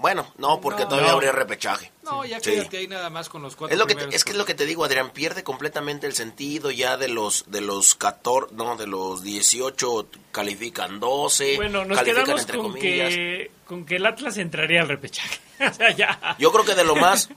Bueno, 0.02 0.26
no, 0.36 0.60
porque 0.60 0.84
todavía 0.84 1.12
habría 1.12 1.30
repechaje. 1.30 1.92
No, 2.02 2.24
ya 2.24 2.40
quédate 2.40 2.78
ahí 2.78 2.88
nada 2.88 3.08
más 3.08 3.28
con 3.28 3.40
los 3.40 3.54
cuatro 3.54 3.72
es 3.72 3.78
lo 3.78 3.86
que 3.86 4.14
Es 4.14 4.24
que 4.24 4.32
es 4.32 4.36
lo 4.36 4.44
que 4.44 4.54
te 4.54 4.66
digo, 4.66 4.84
Adrián, 4.84 5.10
pierde 5.10 5.44
completamente 5.44 6.08
el 6.08 6.14
sentido 6.14 6.72
ya 6.72 6.96
de 6.96 7.06
los 7.06 7.44
de 7.46 7.60
los 7.60 7.94
14, 7.94 8.52
no, 8.56 8.76
de 8.76 8.88
los 8.88 9.22
18 9.22 10.08
califican 10.32 10.98
12. 10.98 11.54
Bueno, 11.54 11.84
nos 11.84 12.02
quedamos 12.02 12.44
con 12.46 12.74
que, 12.74 13.52
con 13.64 13.86
que 13.86 13.96
el 13.96 14.04
Atlas 14.04 14.38
entraría 14.38 14.80
al 14.80 14.88
repechaje. 14.88 15.38
o 15.70 15.72
sea, 15.72 15.92
ya. 15.92 16.36
Yo 16.36 16.50
creo 16.50 16.64
que 16.64 16.74
de 16.74 16.84
lo 16.84 16.96
más... 16.96 17.28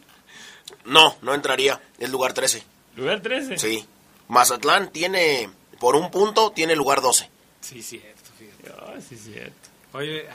No, 0.85 1.15
no 1.21 1.35
entraría, 1.35 1.79
es 1.99 2.09
lugar 2.09 2.33
13. 2.33 2.63
¿Lugar 2.95 3.21
13? 3.21 3.59
Sí. 3.59 3.85
Mazatlán 4.27 4.91
tiene, 4.91 5.51
por 5.79 5.95
un 5.95 6.09
punto, 6.09 6.51
tiene 6.51 6.75
lugar 6.75 7.01
12. 7.01 7.29
Sí, 7.61 7.83
cierto, 7.83 8.31
fíjate. 8.39 9.01
sí, 9.01 9.15
cierto. 9.15 9.74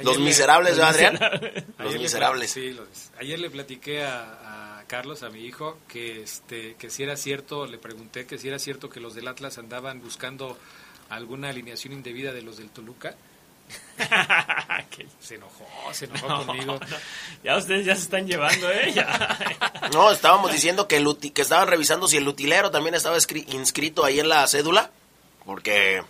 Los 0.03 0.19
miserables, 0.19 0.77
¿verdad, 0.77 0.91
Adrián? 0.95 1.65
Los 1.79 1.99
miserables. 1.99 2.51
sí, 2.51 2.77
ayer 3.19 3.39
le 3.39 3.51
platiqué 3.51 4.03
a, 4.03 4.85
Carlos, 4.87 5.23
a 5.23 5.31
mi 5.31 5.45
hijo, 5.45 5.79
que, 5.87 6.23
este, 6.23 6.75
que 6.75 6.91
si 6.91 7.05
era 7.05 7.17
cierto, 7.17 7.67
le 7.67 7.79
pregunté 7.79 8.27
que 8.27 8.39
si 8.39 8.49
era 8.49 8.59
cierto 8.59 8.91
que 8.91 8.99
los 8.99 9.15
del 9.15 9.29
Atlas 9.29 9.57
andaban 9.59 10.01
buscando 10.01 10.59
alguna 11.11 11.51
alineación 11.51 11.93
indebida 11.93 12.33
de 12.33 12.43
los 12.43 12.57
del 12.57 12.71
Toluca. 12.71 13.15
se 15.21 15.37
enojó, 15.37 15.65
se 15.93 16.07
enojó 16.07 16.45
conmigo. 16.45 16.81
Ya 17.45 17.57
ustedes 17.57 17.87
ya 17.87 17.95
se 17.95 18.03
están 18.03 18.27
llevando, 18.27 18.69
¿eh? 18.71 18.93
no, 19.93 20.11
estábamos 20.11 20.51
diciendo 20.51 20.89
que, 20.89 20.97
el 20.97 21.17
que 21.33 21.43
estaban 21.43 21.69
revisando 21.69 22.09
si 22.09 22.17
el 22.17 22.27
utilero 22.27 22.71
también 22.71 22.95
estaba 22.95 23.17
inscrito 23.17 24.05
ahí 24.05 24.19
en 24.19 24.29
la 24.29 24.47
cédula, 24.49 24.91
porque... 25.45 26.03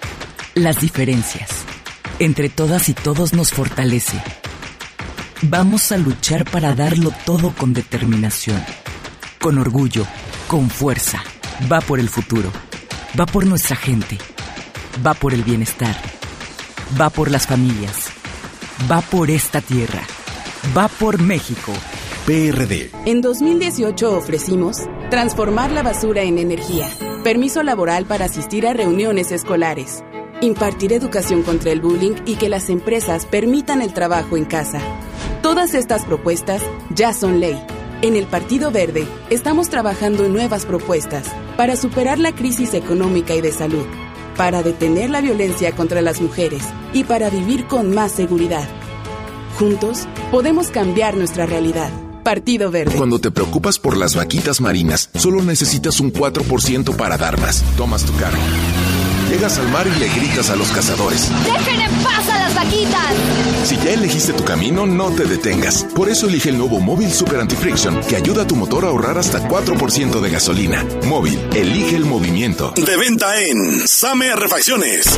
las 0.55 0.81
diferencias. 0.81 1.49
Entre 2.19 2.49
todas 2.49 2.89
y 2.89 2.93
todos 2.93 3.33
nos 3.33 3.51
fortalece. 3.51 4.21
Vamos 5.43 5.91
a 5.91 5.97
luchar 5.97 6.45
para 6.45 6.75
darlo 6.75 7.11
todo 7.25 7.51
con 7.51 7.73
determinación 7.73 8.61
con 9.41 9.57
orgullo, 9.57 10.05
con 10.47 10.69
fuerza. 10.69 11.23
Va 11.69 11.81
por 11.81 11.99
el 11.99 12.09
futuro. 12.09 12.51
Va 13.19 13.25
por 13.25 13.45
nuestra 13.45 13.75
gente. 13.75 14.17
Va 15.05 15.15
por 15.15 15.33
el 15.33 15.43
bienestar. 15.43 15.95
Va 16.99 17.09
por 17.09 17.31
las 17.31 17.47
familias. 17.47 18.09
Va 18.89 19.01
por 19.01 19.31
esta 19.31 19.59
tierra. 19.59 20.01
Va 20.77 20.87
por 20.87 21.19
México. 21.19 21.73
PRD. 22.27 22.91
En 23.05 23.21
2018 23.21 24.15
ofrecimos 24.15 24.77
transformar 25.09 25.71
la 25.71 25.81
basura 25.81 26.21
en 26.21 26.37
energía, 26.37 26.87
permiso 27.23 27.63
laboral 27.63 28.05
para 28.05 28.25
asistir 28.25 28.67
a 28.67 28.73
reuniones 28.73 29.31
escolares, 29.31 30.03
impartir 30.41 30.91
educación 30.93 31.43
contra 31.43 31.71
el 31.71 31.81
bullying 31.81 32.15
y 32.25 32.35
que 32.35 32.49
las 32.49 32.69
empresas 32.69 33.25
permitan 33.25 33.81
el 33.81 33.93
trabajo 33.93 34.37
en 34.37 34.45
casa. 34.45 34.81
Todas 35.41 35.73
estas 35.73 36.05
propuestas 36.05 36.61
ya 36.93 37.13
son 37.13 37.39
ley. 37.39 37.59
En 38.01 38.15
el 38.15 38.25
Partido 38.25 38.71
Verde 38.71 39.05
estamos 39.29 39.69
trabajando 39.69 40.25
en 40.25 40.33
nuevas 40.33 40.65
propuestas 40.65 41.25
para 41.55 41.75
superar 41.75 42.17
la 42.17 42.33
crisis 42.33 42.73
económica 42.73 43.35
y 43.35 43.41
de 43.41 43.51
salud, 43.51 43.85
para 44.35 44.63
detener 44.63 45.09
la 45.11 45.21
violencia 45.21 45.71
contra 45.73 46.01
las 46.01 46.19
mujeres 46.19 46.63
y 46.93 47.03
para 47.03 47.29
vivir 47.29 47.65
con 47.65 47.93
más 47.93 48.11
seguridad. 48.11 48.67
Juntos 49.59 50.07
podemos 50.31 50.69
cambiar 50.69 51.15
nuestra 51.15 51.45
realidad. 51.45 51.91
Partido 52.23 52.71
Verde. 52.71 52.95
Cuando 52.95 53.19
te 53.19 53.31
preocupas 53.31 53.79
por 53.79 53.97
las 53.97 54.15
vaquitas 54.15 54.61
marinas, 54.61 55.09
solo 55.15 55.41
necesitas 55.43 55.99
un 55.99 56.13
4% 56.13 56.95
para 56.95 57.17
dar 57.17 57.39
más. 57.39 57.63
Tomas 57.77 58.03
tu 58.03 58.15
carro. 58.17 58.37
Llegas 59.31 59.57
al 59.59 59.69
mar 59.69 59.87
y 59.87 59.91
le 59.97 60.09
gritas 60.09 60.49
a 60.49 60.57
los 60.57 60.67
cazadores. 60.71 61.29
¡Dejen 61.45 61.79
en 61.79 61.89
paz 62.03 62.27
a 62.27 62.37
las 62.37 62.53
vaquitas! 62.53 63.13
Si 63.63 63.77
ya 63.77 63.91
elegiste 63.91 64.33
tu 64.33 64.43
camino, 64.43 64.85
no 64.85 65.09
te 65.11 65.23
detengas. 65.23 65.85
Por 65.95 66.09
eso 66.09 66.27
elige 66.27 66.49
el 66.49 66.57
nuevo 66.57 66.81
Móvil 66.81 67.13
Super 67.13 67.39
Anti-Friction, 67.39 68.01
que 68.01 68.17
ayuda 68.17 68.43
a 68.43 68.47
tu 68.47 68.57
motor 68.57 68.83
a 68.83 68.89
ahorrar 68.89 69.17
hasta 69.17 69.39
4% 69.47 70.19
de 70.19 70.29
gasolina. 70.29 70.85
Móvil, 71.05 71.39
elige 71.53 71.95
el 71.95 72.03
movimiento. 72.03 72.73
De 72.75 72.97
venta 72.97 73.39
en 73.39 73.87
Same 73.87 74.35
Refacciones. 74.35 75.17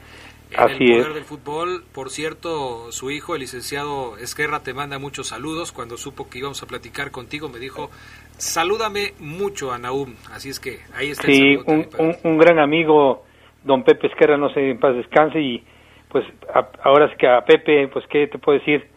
en 0.51 0.59
Así 0.59 0.83
el 0.83 0.91
poder 0.91 1.07
es. 1.09 1.15
del 1.15 1.25
fútbol. 1.25 1.83
Por 1.91 2.09
cierto, 2.09 2.91
su 2.91 3.11
hijo, 3.11 3.35
el 3.35 3.41
licenciado 3.41 4.17
Esquerra, 4.17 4.61
te 4.61 4.73
manda 4.73 4.97
muchos 4.97 5.27
saludos. 5.27 5.71
Cuando 5.71 5.97
supo 5.97 6.29
que 6.29 6.39
íbamos 6.39 6.61
a 6.63 6.67
platicar 6.67 7.11
contigo, 7.11 7.49
me 7.49 7.59
dijo, 7.59 7.89
salúdame 8.37 9.13
mucho 9.19 9.71
a 9.71 9.77
Naum. 9.77 10.15
Así 10.31 10.49
es 10.49 10.59
que 10.59 10.79
ahí 10.93 11.09
está 11.11 11.23
Sí, 11.27 11.53
el 11.53 11.63
saludo. 11.65 11.87
un, 11.99 12.05
un, 12.07 12.15
un 12.23 12.37
gran 12.37 12.59
amigo, 12.59 13.25
don 13.63 13.83
Pepe 13.83 14.07
Esquerra, 14.07 14.37
no 14.37 14.49
sé, 14.53 14.69
en 14.71 14.79
paz 14.79 14.95
descanse, 14.95 15.39
y 15.41 15.63
pues 16.09 16.25
a- 16.53 16.69
ahora 16.83 17.09
sí 17.09 17.15
que 17.17 17.27
a 17.27 17.43
Pepe, 17.45 17.87
pues 17.89 18.05
qué 18.09 18.27
te 18.27 18.37
puedo 18.37 18.59
decir, 18.59 18.87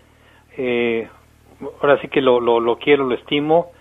eh, 0.57 1.09
ahora 1.83 2.01
sí 2.01 2.09
que 2.09 2.21
lo, 2.21 2.41
lo, 2.41 2.61
lo 2.61 2.79
quiero, 2.79 3.05
lo 3.05 3.15
estimo, 3.15 3.73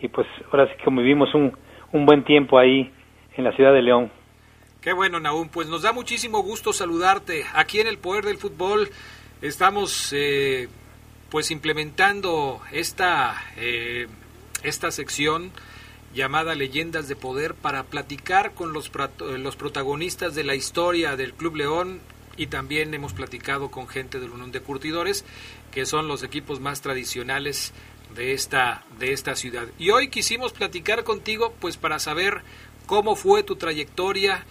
y 0.00 0.08
pues 0.08 0.26
ahora 0.52 0.66
sí 0.68 0.74
que 0.82 0.90
vivimos 0.90 1.34
un, 1.34 1.56
un 1.92 2.06
buen 2.06 2.24
tiempo 2.24 2.58
ahí 2.58 2.92
en 3.36 3.44
la 3.44 3.52
ciudad 3.52 3.72
de 3.72 3.82
León. 3.82 4.10
Qué 4.80 4.92
bueno, 4.92 5.18
Naum. 5.18 5.48
Pues 5.48 5.68
nos 5.68 5.82
da 5.82 5.92
muchísimo 5.92 6.42
gusto 6.42 6.72
saludarte. 6.72 7.44
Aquí 7.54 7.80
en 7.80 7.86
el 7.88 7.98
Poder 7.98 8.24
del 8.24 8.36
Fútbol 8.38 8.88
estamos 9.42 10.12
eh, 10.16 10.68
pues 11.28 11.50
implementando 11.50 12.60
esta, 12.72 13.34
eh, 13.56 14.06
esta 14.62 14.90
sección 14.90 15.52
llamada 16.14 16.54
Leyendas 16.54 17.08
de 17.08 17.16
Poder 17.16 17.54
para 17.54 17.84
platicar 17.84 18.54
con 18.54 18.72
los, 18.72 18.88
eh, 18.88 19.38
los 19.38 19.56
protagonistas 19.56 20.34
de 20.34 20.44
la 20.44 20.54
historia 20.54 21.16
del 21.16 21.34
Club 21.34 21.56
León 21.56 22.00
y 22.36 22.46
también 22.48 22.92
hemos 22.94 23.12
platicado 23.12 23.70
con 23.70 23.88
gente 23.88 24.20
del 24.20 24.30
Unión 24.30 24.52
de 24.52 24.60
Curtidores, 24.60 25.24
que 25.70 25.86
son 25.86 26.08
los 26.08 26.22
equipos 26.22 26.60
más 26.60 26.80
tradicionales 26.80 27.72
de 28.14 28.32
esta, 28.32 28.84
de 28.98 29.12
esta 29.12 29.36
ciudad. 29.36 29.66
Y 29.78 29.90
hoy 29.90 30.08
quisimos 30.08 30.52
platicar 30.52 31.04
contigo 31.04 31.54
pues 31.60 31.76
para 31.76 31.98
saber 31.98 32.42
cómo 32.86 33.16
fue 33.16 33.42
tu 33.42 33.56
trayectoria, 33.56 34.44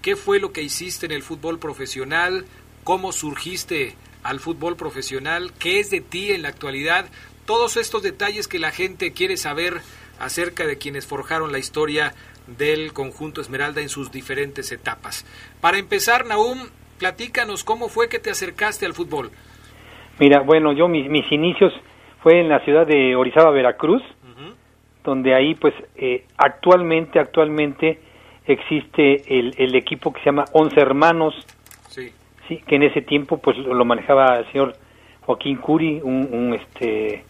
qué 0.00 0.16
fue 0.16 0.40
lo 0.40 0.52
que 0.52 0.62
hiciste 0.62 1.06
en 1.06 1.12
el 1.12 1.22
fútbol 1.22 1.58
profesional, 1.58 2.46
cómo 2.84 3.12
surgiste 3.12 3.96
al 4.22 4.40
fútbol 4.40 4.76
profesional, 4.76 5.52
qué 5.58 5.80
es 5.80 5.90
de 5.90 6.00
ti 6.00 6.32
en 6.32 6.42
la 6.42 6.48
actualidad, 6.48 7.06
todos 7.52 7.76
estos 7.76 8.02
detalles 8.02 8.48
que 8.48 8.58
la 8.58 8.70
gente 8.70 9.12
quiere 9.12 9.36
saber 9.36 9.74
acerca 10.18 10.66
de 10.66 10.78
quienes 10.78 11.06
forjaron 11.06 11.52
la 11.52 11.58
historia 11.58 12.14
del 12.46 12.94
conjunto 12.94 13.42
Esmeralda 13.42 13.82
en 13.82 13.90
sus 13.90 14.10
diferentes 14.10 14.72
etapas. 14.72 15.26
Para 15.60 15.76
empezar, 15.76 16.24
Naum, 16.24 16.56
platícanos 16.98 17.62
cómo 17.62 17.90
fue 17.90 18.08
que 18.08 18.18
te 18.18 18.30
acercaste 18.30 18.86
al 18.86 18.94
fútbol. 18.94 19.32
Mira, 20.18 20.40
bueno, 20.40 20.72
yo 20.72 20.88
mis, 20.88 21.10
mis 21.10 21.30
inicios 21.30 21.74
fue 22.22 22.40
en 22.40 22.48
la 22.48 22.60
ciudad 22.60 22.86
de 22.86 23.14
Orizaba, 23.16 23.50
Veracruz, 23.50 24.02
donde 25.04 25.34
ahí 25.34 25.54
pues 25.54 25.74
eh, 25.96 26.24
actualmente, 26.38 27.18
actualmente 27.18 28.00
existe 28.46 29.38
el, 29.38 29.54
el 29.58 29.74
equipo 29.74 30.10
que 30.10 30.20
se 30.20 30.26
llama 30.26 30.46
Once 30.54 30.80
Hermanos, 30.80 31.34
Sí. 31.88 32.12
sí, 32.48 32.62
que 32.66 32.76
en 32.76 32.84
ese 32.84 33.02
tiempo 33.02 33.36
pues 33.42 33.58
lo, 33.58 33.74
lo 33.74 33.84
manejaba 33.84 34.38
el 34.38 34.50
señor 34.52 34.74
Joaquín 35.26 35.58
Curi, 35.58 36.00
un, 36.02 36.30
un, 36.32 36.54
este 36.54 37.24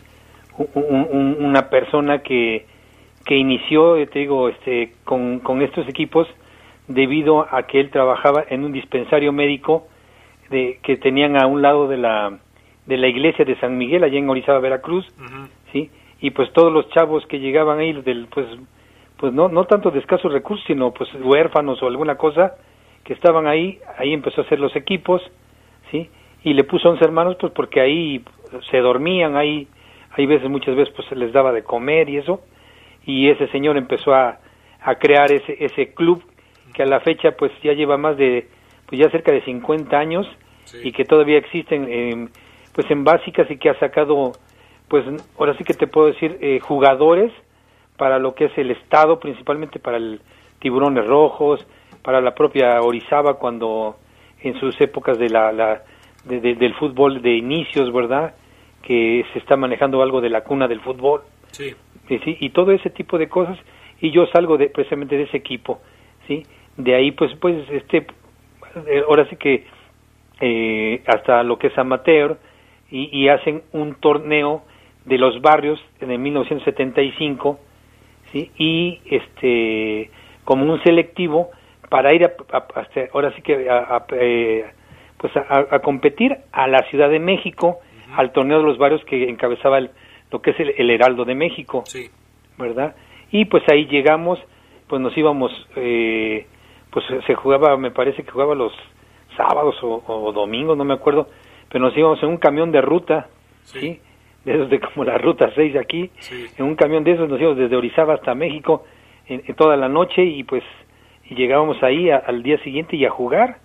un- 0.59 0.69
un- 0.75 1.09
un- 1.11 1.45
una 1.45 1.69
persona 1.71 2.19
que, 2.23 2.67
que 3.25 3.37
inició, 3.37 3.97
eh, 3.97 4.07
te 4.07 4.21
digo, 4.21 4.49
este 4.49 4.93
con, 5.05 5.41
con 5.41 5.63
estos 5.63 5.89
equipos 5.89 6.27
debido 6.89 7.47
a 7.51 7.63
que 7.67 7.81
él 7.81 7.91
trabajaba 7.91 8.45
en 8.49 8.65
un 8.65 8.73
dispensario 8.73 9.33
médico 9.33 9.87
de 10.51 10.79
que 10.83 10.97
tenían 10.97 11.41
a 11.41 11.47
un 11.47 11.63
lado 11.63 11.89
de 11.89 11.97
la 11.97 12.39
de 12.87 12.97
la 12.97 13.07
iglesia 13.07 13.45
de 13.45 13.57
San 13.61 13.79
Miguel 13.79 14.03
allá 14.03 14.19
en 14.19 14.29
Orizaba, 14.29 14.59
Veracruz, 14.59 15.07
sí, 15.73 15.89
y 16.21 16.31
pues 16.31 16.53
todos 16.53 16.73
los 16.73 16.89
chavos 16.91 17.25
que 17.27 17.39
llegaban 17.39 17.79
ahí 17.79 17.93
del 17.93 18.27
pues 18.27 18.47
pues 19.19 19.33
no 19.33 19.49
no 19.49 19.65
tanto 19.67 19.91
de 19.93 20.01
escasos 20.01 20.33
recursos, 20.33 20.67
sino 20.67 20.91
pues 20.93 21.09
huérfanos 21.15 21.81
o 21.83 21.87
alguna 21.87 22.17
cosa 22.17 22.55
que 23.05 23.13
estaban 23.15 23.47
ahí, 23.47 23.79
ahí 23.99 24.13
empezó 24.13 24.41
a 24.41 24.45
hacer 24.45 24.59
los 24.61 24.75
equipos, 24.77 25.23
¿sí? 25.93 26.11
y 26.45 26.55
le 26.55 26.65
puso 26.65 26.89
11 26.91 27.05
hermanos 27.05 27.37
pues 27.41 27.53
porque 27.53 27.81
ahí 27.81 28.21
se 28.71 28.79
dormían, 28.79 29.37
ahí 29.37 29.69
hay 30.15 30.27
veces, 30.27 30.49
muchas 30.49 30.77
veces 30.77 30.93
pues 30.95 31.09
se 31.09 31.17
les 31.17 31.33
daba 31.33 31.53
de 31.53 31.63
comer 31.63 32.09
y 32.09 32.19
eso, 32.19 32.41
y 33.05 33.29
ese 33.29 33.49
señor 33.49 33.77
empezó 33.77 34.15
a, 34.15 34.39
a 34.81 34.95
crear 34.97 35.33
ese, 35.33 35.57
ese 35.65 35.95
club 35.95 36.23
que 36.75 36.83
a 36.83 36.87
la 36.87 37.01
fecha 37.01 37.33
pues 37.33 37.53
ya 37.63 37.73
lleva 37.73 37.97
más 37.97 38.17
de, 38.17 38.49
pues 38.87 39.01
ya 39.01 39.11
cerca 39.11 39.33
de 39.33 39.45
50 39.45 39.97
años 39.97 40.27
y 40.83 40.93
que 40.93 41.05
todavía 41.05 41.39
existen 41.39 41.87
eh, 41.89 42.29
pues 42.75 42.91
en 42.91 43.05
básicas 43.05 43.51
y 43.51 43.59
que 43.59 43.71
ha 43.71 43.79
sacado 43.79 44.33
pues 44.89 45.05
ahora 45.39 45.57
sí 45.57 45.65
que 45.65 45.75
te 45.75 45.87
puedo 45.87 46.09
decir 46.09 46.39
eh, 46.41 46.61
jugadores 46.61 47.33
para 47.97 48.19
lo 48.19 48.35
que 48.35 48.47
es 48.47 48.59
el 48.59 48.71
Estado, 48.71 49.19
principalmente 49.19 49.79
para 49.79 49.97
el 49.97 50.21
Tiburones 50.59 51.07
Rojos, 51.07 51.67
para 52.03 52.21
la 52.21 52.35
propia 52.35 52.81
Orizaba 52.81 53.35
cuando 53.39 53.97
en 54.41 54.59
sus 54.59 54.79
épocas 54.81 55.19
de 55.19 55.29
la, 55.29 55.53
la 55.53 55.83
de, 56.25 56.41
de, 56.41 56.55
del 56.55 56.75
fútbol 56.75 57.23
de 57.23 57.37
inicios, 57.37 57.93
¿verdad? 57.93 58.35
Que 58.83 59.25
se 59.33 59.39
está 59.39 59.57
manejando 59.57 60.03
algo 60.03 60.21
de 60.21 60.29
la 60.31 60.43
cuna 60.43 60.69
del 60.69 60.81
fútbol. 60.81 61.23
Sí. 61.53 61.75
Y, 62.09 62.19
sí, 62.19 62.37
y 62.41 62.51
todo 62.51 62.73
ese 62.73 62.91
tipo 62.91 63.17
de 63.19 63.29
cosas 63.29 63.59
y 64.01 64.11
yo 64.11 64.27
salgo 64.27 64.59
de, 64.59 64.69
precisamente 64.69 65.17
de 65.17 65.23
ese 65.25 65.37
equipo, 65.37 65.81
¿sí? 66.27 66.45
De 66.77 66.95
ahí 66.95 67.13
pues 67.13 67.33
pues 67.37 67.57
este 67.71 68.07
eh, 68.87 69.03
ahora 69.09 69.27
sí 69.29 69.37
que 69.37 69.65
eh, 70.41 71.03
hasta 71.07 71.43
lo 71.45 71.59
que 71.59 71.69
es 71.69 71.79
amateur 71.79 72.39
y, 72.91 73.09
y 73.17 73.29
hacen 73.29 73.63
un 73.73 73.95
torneo 73.95 74.63
de 75.05 75.19
los 75.19 75.41
barrios 75.41 75.81
en 76.01 76.11
el 76.11 76.19
1975 76.19 77.61
¿sí? 78.33 78.51
y 78.57 79.01
este 79.07 80.11
como 80.45 80.65
un 80.73 80.83
selectivo 80.83 81.51
para 81.89 82.13
ir 82.15 82.25
a, 82.25 82.33
a- 82.57 82.67
hasta- 82.81 83.09
ahora 83.13 83.33
sí 83.37 83.43
que 83.43 83.69
a, 83.71 83.79
a- 83.79 84.07
eh, 84.13 84.65
pues 85.19 85.37
a, 85.37 85.67
a 85.71 85.79
competir 85.81 86.37
a 86.51 86.67
la 86.67 86.83
Ciudad 86.91 87.11
de 87.11 87.21
México 87.21 87.79
al 88.17 88.33
torneo 88.33 88.59
de 88.59 88.65
los 88.65 88.79
barrios 88.79 89.05
que 89.05 89.29
encabezaba 89.29 89.79
el- 89.79 89.91
lo 90.31 90.41
que 90.41 90.51
es 90.51 90.61
el, 90.61 90.75
el 90.79 90.91
Heraldo 90.91 91.25
de 91.25 91.35
México 91.35 91.83
Sí. 91.87 92.09
verdad 92.59 92.95
y 93.31 93.45
pues 93.47 93.63
ahí 93.71 93.87
llegamos 93.87 94.39
pues 94.89 95.01
nos 95.01 95.17
íbamos 95.17 95.51
eh, 95.77 96.47
pues 96.91 97.05
se 97.27 97.35
jugaba 97.35 97.77
me 97.77 97.91
parece 97.91 98.23
que 98.23 98.31
jugaba 98.31 98.55
los 98.55 98.73
sábados 99.37 99.77
o, 99.83 100.03
o 100.07 100.33
domingos 100.33 100.77
no 100.77 100.85
me 100.85 100.95
acuerdo 100.95 101.29
pero 101.71 101.85
nos 101.85 101.97
íbamos 101.97 102.23
en 102.23 102.29
un 102.29 102.37
camión 102.39 102.71
de 102.73 102.81
ruta 102.83 103.29
sí, 103.65 104.01
de 104.45 104.55
esos 104.55 104.69
de 104.71 104.81
como 104.81 105.05
la 105.05 105.17
ruta 105.19 105.51
6 105.55 105.73
de 105.75 105.79
aquí 105.81 106.11
en 106.59 106.65
un 106.67 106.75
camión 106.77 107.05
de 107.05 107.13
esos 107.13 107.29
nos 107.29 107.41
íbamos 107.41 107.59
desde 107.59 107.77
Orizaba 107.77 108.15
hasta 108.15 108.35
México 108.35 108.85
en, 109.27 109.43
en 109.47 109.55
toda 109.55 109.77
la 109.77 109.89
noche 109.89 110.23
y 110.25 110.45
pues 110.45 110.63
y 111.31 111.35
llegábamos 111.35 111.83
ahí 111.83 112.11
a- 112.11 112.17
al 112.27 112.43
día 112.43 112.59
siguiente 112.59 112.97
y 112.97 113.05
a 113.07 113.11
jugar 113.11 113.59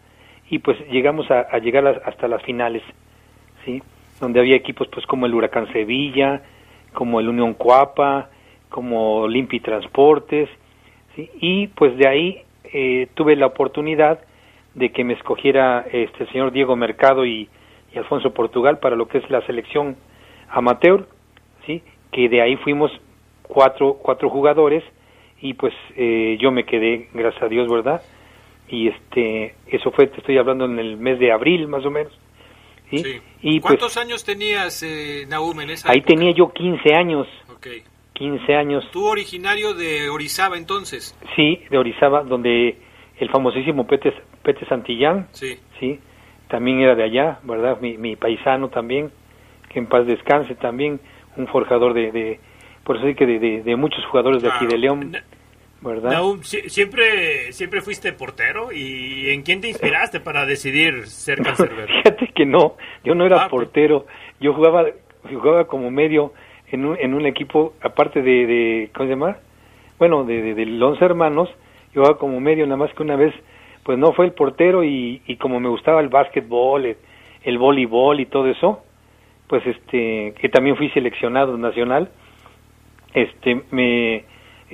y 0.49 0.59
pues 0.59 0.77
llegamos 0.89 1.29
a, 1.31 1.41
a 1.41 1.57
llegar 1.59 1.85
a- 1.87 2.01
hasta 2.05 2.27
las 2.29 2.41
finales 2.43 2.83
sí 3.65 3.81
donde 4.19 4.39
había 4.39 4.55
equipos 4.55 4.87
pues 4.87 5.05
como 5.05 5.25
el 5.25 5.33
Huracán 5.33 5.71
Sevilla 5.71 6.41
como 6.93 7.19
el 7.19 7.29
Unión 7.29 7.53
Cuapa 7.53 8.29
como 8.69 9.27
Limpi 9.27 9.59
Transportes 9.59 10.49
y 11.15 11.67
pues 11.67 11.97
de 11.97 12.07
ahí 12.07 12.41
eh, 12.65 13.07
tuve 13.15 13.35
la 13.35 13.47
oportunidad 13.47 14.19
de 14.75 14.91
que 14.91 15.03
me 15.03 15.13
escogiera 15.13 15.85
este 15.91 16.27
señor 16.27 16.51
Diego 16.51 16.75
Mercado 16.75 17.25
y, 17.25 17.49
y 17.93 17.97
Alfonso 17.97 18.33
Portugal 18.33 18.79
para 18.79 18.95
lo 18.95 19.07
que 19.07 19.19
es 19.19 19.29
la 19.29 19.41
selección 19.45 19.95
amateur 20.49 21.07
sí 21.65 21.81
que 22.11 22.29
de 22.29 22.41
ahí 22.41 22.55
fuimos 22.57 22.91
cuatro 23.43 23.93
cuatro 24.01 24.29
jugadores 24.29 24.83
y 25.41 25.53
pues 25.53 25.73
eh, 25.95 26.37
yo 26.39 26.51
me 26.51 26.65
quedé 26.65 27.09
gracias 27.13 27.43
a 27.43 27.47
Dios 27.47 27.69
verdad 27.69 28.01
y 28.69 28.89
este 28.89 29.55
eso 29.67 29.91
fue 29.91 30.07
te 30.07 30.17
estoy 30.17 30.37
hablando 30.37 30.65
en 30.65 30.79
el 30.79 30.97
mes 30.97 31.19
de 31.19 31.31
abril 31.31 31.67
más 31.67 31.85
o 31.85 31.91
menos 31.91 32.13
¿sí? 32.89 33.21
y 33.41 33.59
pues 33.59 33.77
¿Cuántos 33.77 33.97
años 33.97 34.23
tenías, 34.23 34.81
eh, 34.83 35.25
Nahum, 35.27 35.59
en 35.61 35.69
esa 35.71 35.89
ahí 35.91 35.97
época? 35.99 36.13
tenía 36.13 36.31
yo 36.33 36.51
15 36.53 36.93
años 36.95 37.27
Ok. 37.53 37.67
15 38.13 38.55
años 38.55 38.83
Tú 38.91 39.05
originario 39.05 39.73
de 39.73 40.09
Orizaba, 40.09 40.57
entonces. 40.57 41.15
Sí, 41.35 41.61
de 41.69 41.77
Orizaba, 41.77 42.23
donde 42.23 42.77
el 43.19 43.29
famosísimo 43.29 43.85
Pete, 43.87 44.13
Pete 44.43 44.65
Santillán, 44.67 45.27
Sí. 45.31 45.59
sí, 45.79 45.99
también 46.47 46.79
era 46.79 46.95
de 46.95 47.03
allá, 47.03 47.39
¿verdad? 47.43 47.79
Mi, 47.81 47.97
mi 47.97 48.15
paisano 48.15 48.69
también, 48.69 49.11
que 49.69 49.79
en 49.79 49.85
paz 49.87 50.07
descanse 50.07 50.55
también, 50.55 50.99
un 51.35 51.47
forjador 51.47 51.93
de, 51.93 52.11
de 52.11 52.39
por 52.83 52.97
eso 52.97 53.05
sí 53.07 53.13
que 53.15 53.25
de, 53.27 53.37
de, 53.39 53.61
de 53.63 53.75
muchos 53.75 54.03
jugadores 54.05 54.41
de 54.41 54.49
aquí 54.49 54.65
de 54.65 54.77
León, 54.77 55.15
¿verdad? 55.87 56.11
Si- 56.41 56.69
siempre, 56.69 57.51
siempre 57.53 57.81
fuiste 57.81 58.13
portero 58.13 58.71
y 58.71 59.29
¿en 59.31 59.41
quién 59.41 59.61
te 59.61 59.69
inspiraste 59.69 60.19
para 60.19 60.45
decidir 60.45 61.07
ser 61.07 61.41
cancerbero? 61.41 61.87
Fíjate 62.03 62.27
que 62.35 62.45
no, 62.45 62.75
yo 63.03 63.15
no 63.15 63.25
era 63.25 63.47
portero, 63.49 64.05
yo 64.39 64.53
jugaba 64.53 64.85
jugaba 65.31 65.65
como 65.65 65.89
medio 65.91 66.33
en 66.71 66.85
un, 66.85 66.97
en 66.99 67.13
un 67.13 67.25
equipo, 67.25 67.73
aparte 67.81 68.21
de, 68.21 68.45
de 68.45 68.89
¿cómo 68.93 69.07
se 69.07 69.15
llama? 69.15 69.37
Bueno, 69.99 70.23
de, 70.25 70.41
de, 70.41 70.53
de 70.53 70.65
los 70.65 70.91
11 70.93 71.05
hermanos, 71.05 71.49
yo 71.93 72.01
jugaba 72.01 72.17
como 72.19 72.39
medio, 72.39 72.65
nada 72.65 72.77
más 72.77 72.93
que 72.93 73.03
una 73.03 73.15
vez, 73.15 73.33
pues 73.83 73.97
no 73.97 74.13
fue 74.13 74.25
el 74.25 74.33
portero 74.33 74.83
y, 74.83 75.21
y 75.25 75.37
como 75.37 75.59
me 75.59 75.69
gustaba 75.69 76.01
el 76.01 76.09
básquetbol, 76.09 76.85
el, 76.85 76.97
el 77.43 77.57
voleibol 77.57 78.19
y 78.19 78.25
todo 78.27 78.47
eso, 78.47 78.83
pues 79.47 79.65
este, 79.65 80.33
que 80.39 80.49
también 80.49 80.75
fui 80.77 80.89
seleccionado 80.89 81.57
nacional, 81.57 82.09
este, 83.13 83.61
me, 83.71 84.23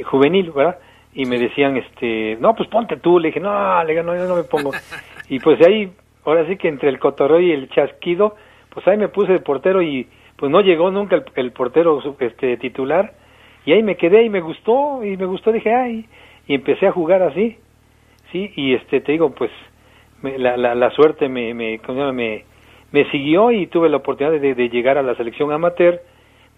juvenil, 0.04 0.52
¿verdad? 0.52 0.80
Y 1.16 1.26
me 1.26 1.38
decían, 1.38 1.78
este, 1.78 2.38
no, 2.40 2.56
pues 2.56 2.68
ponte 2.70 2.98
tú, 2.98 3.20
le 3.20 3.30
dije, 3.30 3.40
no, 3.40 3.84
le 3.84 4.04
no, 4.04 4.16
yo 4.16 4.28
no 4.28 4.36
me 4.36 4.44
pongo. 4.44 4.72
Y 5.30 5.40
pues 5.40 5.66
ahí, 5.66 5.90
ahora 6.26 6.46
sí 6.48 6.58
que 6.58 6.68
entre 6.68 6.90
el 6.90 7.00
cotorreo 7.00 7.40
y 7.40 7.52
el 7.52 7.70
chasquido, 7.70 8.36
pues 8.70 8.86
ahí 8.88 8.98
me 8.98 9.08
puse 9.08 9.32
de 9.32 9.40
portero 9.40 9.82
y 9.82 10.08
pues 10.36 10.52
no 10.52 10.60
llegó 10.62 10.92
nunca 10.92 11.16
el, 11.16 11.24
el 11.36 11.52
portero 11.52 12.02
este 12.20 12.58
titular. 12.58 13.14
Y 13.66 13.72
ahí 13.72 13.82
me 13.84 13.96
quedé 13.96 14.24
y 14.24 14.30
me 14.30 14.42
gustó 14.42 15.04
y 15.04 15.16
me 15.16 15.26
gustó. 15.26 15.52
Dije 15.52 15.74
ay 15.74 16.06
y 16.48 16.56
empecé 16.56 16.88
a 16.88 16.92
jugar 16.92 17.22
así. 17.24 17.58
Sí 18.32 18.52
y 18.56 18.74
este 18.74 19.00
te 19.00 19.14
digo 19.14 19.30
pues 19.34 19.52
me- 20.22 20.38
la, 20.38 20.58
la, 20.58 20.76
la 20.76 20.90
suerte 20.92 21.30
me 21.30 21.54
me, 21.54 21.80
me 22.12 22.44
me 22.92 23.10
siguió 23.12 23.52
y 23.52 23.68
tuve 23.68 23.88
la 23.90 23.98
oportunidad 23.98 24.40
de, 24.40 24.54
de 24.56 24.70
llegar 24.70 24.98
a 24.98 25.04
la 25.04 25.16
selección 25.16 25.52
amateur 25.52 26.02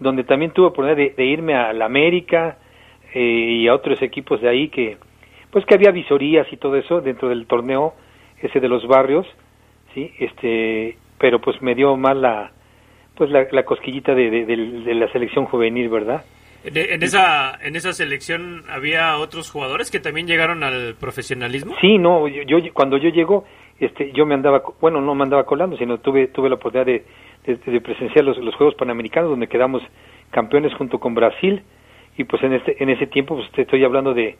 donde 0.00 0.24
también 0.24 0.50
tuve 0.50 0.66
oportunidad 0.66 0.96
de, 0.96 1.10
de 1.16 1.24
irme 1.24 1.54
a 1.54 1.72
la 1.72 1.84
América 1.86 2.58
eh, 3.18 3.60
y 3.62 3.68
a 3.68 3.74
otros 3.74 4.02
equipos 4.02 4.40
de 4.42 4.48
ahí 4.48 4.68
que 4.68 4.98
pues 5.50 5.64
que 5.64 5.74
había 5.74 5.90
visorías 5.90 6.46
y 6.52 6.56
todo 6.58 6.76
eso 6.76 7.00
dentro 7.00 7.28
del 7.28 7.46
torneo 7.46 7.94
ese 8.42 8.60
de 8.60 8.68
los 8.68 8.86
barrios 8.86 9.26
sí 9.94 10.10
este 10.18 10.96
pero 11.18 11.40
pues 11.40 11.60
me 11.62 11.74
dio 11.74 11.96
más 11.96 12.16
la 12.16 12.50
pues 13.16 13.30
la, 13.30 13.46
la 13.50 13.62
cosquillita 13.64 14.14
de, 14.14 14.28
de, 14.30 14.44
de- 14.44 14.80
de 14.84 14.94
la 14.94 15.08
selección 15.12 15.46
juvenil 15.46 15.88
verdad 15.88 16.24
En, 16.64 17.02
esa, 17.02 17.54
en 17.62 17.76
esa 17.76 17.92
selección 17.92 18.64
había 18.68 19.16
otros 19.18 19.50
jugadores 19.50 19.90
que 19.90 20.00
también 20.00 20.26
llegaron 20.26 20.62
al 20.64 20.94
profesionalismo. 21.00 21.74
sí 21.80 21.96
no 21.98 22.28
yo, 22.28 22.42
yo- 22.58 22.74
cuando 22.74 22.96
yo 22.98 23.08
llego 23.08 23.44
este 23.80 24.12
yo 24.12 24.26
me 24.26 24.34
andaba 24.34 24.62
bueno 24.80 25.00
no 25.00 25.14
me 25.14 25.22
andaba 25.22 25.44
colando 25.46 25.76
sino 25.78 25.98
tuve 25.98 26.26
tuve 26.28 26.48
la 26.50 26.56
oportunidad 26.56 26.86
de, 26.86 27.04
de, 27.46 27.56
de 27.72 27.80
presenciar 27.80 28.24
los, 28.24 28.36
los 28.38 28.54
juegos 28.56 28.74
panamericanos 28.74 29.30
donde 29.30 29.46
quedamos 29.48 29.82
campeones 30.30 30.74
junto 30.74 30.98
con 30.98 31.14
Brasil 31.14 31.62
y 32.16 32.24
pues 32.24 32.42
en 32.42 32.54
este 32.54 32.82
en 32.82 32.90
ese 32.90 33.06
tiempo 33.06 33.36
pues 33.36 33.50
te 33.52 33.62
estoy 33.62 33.84
hablando 33.84 34.14
de 34.14 34.36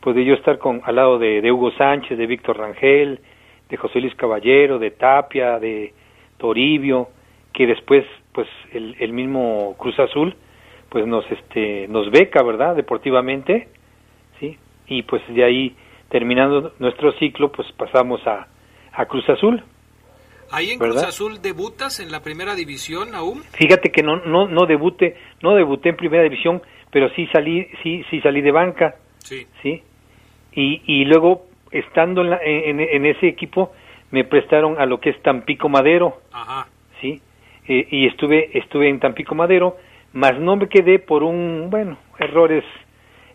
pues 0.00 0.14
de 0.14 0.24
yo 0.24 0.34
estar 0.34 0.58
con 0.58 0.80
al 0.84 0.96
lado 0.96 1.18
de, 1.18 1.40
de 1.40 1.52
Hugo 1.52 1.72
Sánchez 1.72 2.16
de 2.16 2.26
Víctor 2.26 2.58
Rangel 2.58 3.20
de 3.68 3.76
José 3.76 4.00
Luis 4.00 4.14
Caballero 4.14 4.78
de 4.78 4.90
Tapia 4.92 5.58
de 5.58 5.92
Toribio 6.38 7.08
que 7.52 7.66
después 7.66 8.04
pues 8.32 8.48
el, 8.72 8.96
el 9.00 9.12
mismo 9.12 9.74
Cruz 9.78 9.98
Azul 9.98 10.36
pues 10.88 11.06
nos 11.06 11.24
este 11.30 11.88
nos 11.88 12.10
beca 12.10 12.42
verdad 12.42 12.76
deportivamente 12.76 13.68
sí 14.38 14.56
y 14.86 15.02
pues 15.02 15.22
de 15.28 15.44
ahí 15.44 15.76
terminando 16.08 16.72
nuestro 16.78 17.12
ciclo 17.14 17.50
pues 17.50 17.70
pasamos 17.72 18.24
a, 18.26 18.46
a 18.92 19.06
Cruz 19.06 19.28
Azul 19.28 19.62
Ahí 20.52 20.70
en 20.70 20.78
Cruz. 20.78 21.02
Azul 21.02 21.42
debutas 21.42 21.98
en 21.98 22.12
la 22.12 22.22
primera 22.22 22.54
división, 22.54 23.10
Nahum. 23.10 23.42
fíjate 23.52 23.90
que 23.90 24.04
no 24.04 24.24
no 24.24 24.46
no 24.46 24.66
debuté 24.66 25.16
no 25.42 25.56
debuté 25.56 25.88
en 25.88 25.96
primera 25.96 26.22
división 26.22 26.62
pero 26.96 27.10
sí 27.10 27.26
salí 27.30 27.68
sí 27.82 28.02
sí 28.08 28.22
salí 28.22 28.40
de 28.40 28.52
banca. 28.52 28.94
Sí. 29.18 29.46
sí 29.62 29.82
y, 30.54 30.80
y 30.86 31.04
luego 31.04 31.44
estando 31.70 32.22
en, 32.22 32.30
la- 32.30 32.40
en, 32.42 32.80
en 32.80 33.04
ese 33.04 33.28
equipo 33.28 33.74
me 34.12 34.24
prestaron 34.24 34.80
a 34.80 34.86
lo 34.86 34.98
que 34.98 35.10
es 35.10 35.20
Tampico 35.20 35.68
Madero. 35.68 36.22
Ajá. 36.32 36.68
sí 37.02 37.20
Eh, 37.68 37.86
y 37.90 38.06
estuve 38.06 38.48
estuve 38.54 38.88
en 38.88 38.98
Tampico 38.98 39.34
Madero 39.34 39.76
más 40.14 40.38
no 40.40 40.56
me 40.56 40.68
quedé 40.70 40.98
por 40.98 41.22
un 41.22 41.68
bueno 41.68 41.98
errores 42.18 42.64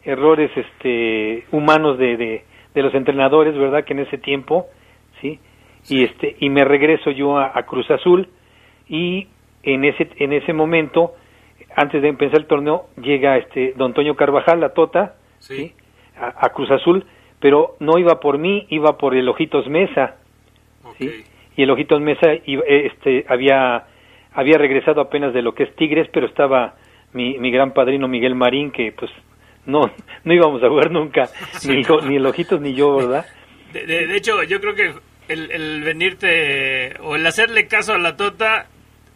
errores 0.04 0.50
este 0.56 1.44
humanos 1.52 2.00
de, 2.00 2.18
de, 2.18 2.44
de 2.74 2.82
los 2.82 2.96
entrenadores 2.96 3.56
verdad 3.56 3.84
que 3.86 3.94
en 3.94 4.00
ese 4.00 4.18
tiempo 4.18 4.66
sí 5.22 5.40
y 5.88 6.04
este 6.04 6.36
y 6.40 6.50
me 6.50 6.64
regreso 6.66 7.12
yo 7.12 7.38
a, 7.38 7.52
a 7.54 7.62
Cruz 7.70 7.92
Azul 7.92 8.28
y 8.90 9.28
en 9.62 9.84
ese 9.86 10.08
en 10.18 10.34
ese 10.34 10.52
momento 10.54 11.14
antes 11.76 12.02
de 12.02 12.10
empezar 12.10 12.40
el 12.40 12.46
torneo 12.48 12.86
llega 13.02 13.38
este 13.38 13.74
don 13.76 13.94
Toño 13.94 14.16
Carvajal 14.16 14.60
la 14.60 14.70
Tota 14.74 15.16
Sí. 15.40 15.74
a, 16.18 16.46
a 16.46 16.50
Cruz 16.50 16.70
Azul 16.72 17.06
pero 17.40 17.76
no 17.80 17.98
iba 17.98 18.20
por 18.20 18.38
mí 18.38 18.68
iba 18.70 18.98
por 18.98 19.16
el 19.16 19.28
Ojitos 19.30 19.68
Mesa 19.68 20.16
¿sí? 21.00 21.24
y 21.56 21.64
el 21.64 21.72
Ojitos 21.72 22.00
Mesa 22.02 22.28
iba- 22.46 22.64
eh, 22.68 22.88
este, 22.94 23.26
había, 23.28 23.86
había 24.34 24.58
regresado 24.58 25.02
apenas 25.02 25.34
de 25.34 25.42
lo 25.42 25.54
que 25.54 25.64
es 25.64 25.76
Tigres, 25.76 26.08
pero 26.14 26.28
estaba 26.28 26.76
mi, 27.14 27.38
mi 27.40 27.52
gran 27.52 27.74
padrino 27.74 28.08
Miguel 28.08 28.36
Marín, 28.36 28.72
que 28.72 28.92
pues 28.94 29.12
no, 29.66 29.82
no 30.24 30.34
íbamos 30.34 30.64
a 30.64 30.70
jugar 30.70 30.92
nunca, 30.92 31.30
ni, 31.68 31.84
yo- 31.84 32.02
ni 32.02 32.16
el 32.18 32.26
Ojitos 32.26 32.62
ni 32.62 32.74
yo, 32.74 32.96
¿verdad? 32.98 33.26
De, 33.74 33.86
de- 33.86 34.08
de 34.08 34.16
hecho, 34.16 34.44
yo 34.44 34.62
creo 34.62 34.76
que 34.76 34.94
el, 35.28 35.52
el 35.52 35.84
venirte 35.84 36.94
o 37.02 37.16
el 37.16 37.26
hacerle 37.26 37.68
caso 37.68 37.94
a 37.94 37.98
la 37.98 38.16
Tota, 38.16 38.68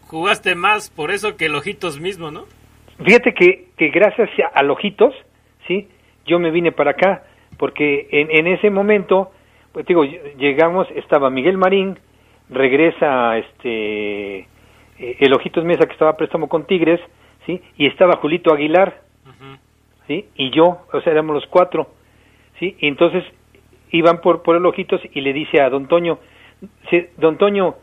jugaste 0.07 0.55
más 0.55 0.89
por 0.89 1.11
eso 1.11 1.37
que 1.37 1.45
el 1.45 1.55
Ojitos 1.55 1.99
mismo, 1.99 2.31
¿no? 2.31 2.45
Fíjate 3.03 3.33
que, 3.33 3.67
que 3.77 3.89
gracias 3.89 4.29
a, 4.53 4.59
a 4.59 4.71
Ojitos, 4.71 5.13
¿sí? 5.67 5.87
Yo 6.25 6.39
me 6.39 6.51
vine 6.51 6.71
para 6.71 6.91
acá, 6.91 7.23
porque 7.57 8.07
en, 8.11 8.31
en 8.31 8.47
ese 8.47 8.69
momento, 8.69 9.31
pues 9.73 9.85
digo, 9.85 10.03
llegamos, 10.03 10.87
estaba 10.95 11.29
Miguel 11.29 11.57
Marín, 11.57 11.99
regresa 12.49 13.37
este 13.37 14.39
eh, 14.39 15.17
el 15.19 15.33
Ojitos 15.33 15.65
Mesa 15.65 15.85
que 15.85 15.93
estaba 15.93 16.11
a 16.11 16.17
préstamo 16.17 16.47
con 16.47 16.65
Tigres, 16.65 17.01
¿sí? 17.45 17.61
Y 17.77 17.87
estaba 17.87 18.17
Julito 18.17 18.53
Aguilar, 18.53 19.01
¿sí? 20.07 20.25
Y 20.35 20.51
yo, 20.51 20.85
o 20.91 21.01
sea, 21.01 21.11
éramos 21.11 21.35
los 21.35 21.45
cuatro, 21.47 21.89
¿sí? 22.59 22.75
Y 22.79 22.87
entonces 22.87 23.23
iban 23.91 24.21
por, 24.21 24.41
por 24.43 24.55
el 24.55 24.65
Ojitos 24.65 25.01
y 25.13 25.21
le 25.21 25.33
dice 25.33 25.61
a 25.61 25.69
Don 25.69 25.87
Toño, 25.87 26.19
"Sí, 26.89 27.07
Don 27.17 27.37
Toño, 27.37 27.75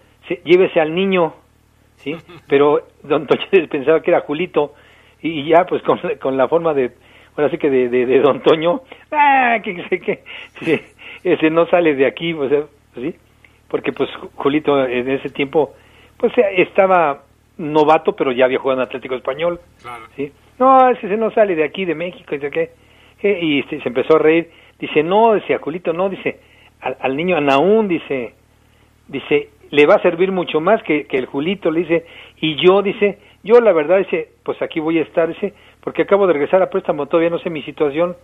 llévese 0.44 0.80
al 0.80 0.94
niño, 0.94 1.34
¿sí? 2.02 2.16
Pero 2.48 2.82
Don 3.02 3.26
Toño 3.26 3.42
pensaba 3.70 4.00
que 4.02 4.10
era 4.10 4.20
Julito 4.20 4.74
y, 5.22 5.44
ya 5.48 5.64
pues 5.64 5.82
con, 5.82 5.98
con 6.20 6.36
la 6.36 6.48
forma 6.48 6.74
de, 6.74 6.90
ahora 7.36 7.50
sí 7.50 7.58
que 7.58 7.70
de, 7.70 7.88
de, 7.88 8.06
de 8.06 8.20
Don 8.20 8.42
Toño, 8.42 8.82
ah, 9.12 9.58
que, 9.62 9.74
que, 9.88 10.00
que- 10.00 10.24
sí, 10.60 10.80
ese 11.24 11.50
no 11.50 11.66
sale 11.66 11.94
de 11.94 12.06
aquí, 12.06 12.32
o 12.32 12.48
sea, 12.48 12.64
¿sí? 12.94 13.14
Porque 13.68 13.92
pues 13.92 14.10
Julito 14.34 14.84
en 14.84 15.08
ese 15.10 15.30
tiempo 15.30 15.74
pues 16.18 16.32
estaba 16.56 17.22
novato, 17.58 18.14
pero 18.14 18.32
ya 18.32 18.44
había 18.46 18.58
jugado 18.58 18.80
en 18.80 18.86
Atlético 18.86 19.14
Español, 19.14 19.60
¿sí? 20.16 20.32
No, 20.58 20.88
ese 20.90 21.16
no 21.16 21.30
sale 21.32 21.54
de 21.56 21.64
aquí, 21.64 21.84
de 21.84 21.94
México, 21.94 22.34
y 22.34 22.38
sé 22.38 22.50
qué. 22.50 22.70
Eh, 23.22 23.38
Y 23.42 23.58
este, 23.60 23.80
se 23.80 23.88
empezó 23.88 24.16
a 24.16 24.18
reír. 24.18 24.50
Dice, 24.78 25.02
no, 25.02 25.32
decía 25.34 25.58
Julito, 25.58 25.92
no, 25.92 26.08
dice, 26.08 26.38
al, 26.80 26.96
al 27.00 27.16
niño 27.16 27.36
Anaún, 27.36 27.88
dice, 27.88 28.34
dice, 29.08 29.48
le 29.72 29.86
va 29.86 29.94
a 29.94 30.02
servir 30.02 30.30
mucho 30.30 30.60
más 30.60 30.82
que, 30.82 31.06
que 31.06 31.16
el 31.16 31.24
Julito, 31.24 31.70
le 31.70 31.80
dice, 31.80 32.04
y 32.42 32.56
yo, 32.56 32.82
dice, 32.82 33.18
yo 33.42 33.58
la 33.58 33.72
verdad, 33.72 33.98
dice, 33.98 34.28
pues 34.44 34.60
aquí 34.60 34.80
voy 34.80 34.98
a 34.98 35.02
estar, 35.02 35.28
dice, 35.28 35.54
porque 35.80 36.02
acabo 36.02 36.26
de 36.26 36.34
regresar 36.34 36.60
a 36.62 36.68
préstamo, 36.68 37.06
todavía 37.06 37.30
no 37.30 37.38
sé 37.38 37.48
mi 37.48 37.62
situación. 37.62 38.14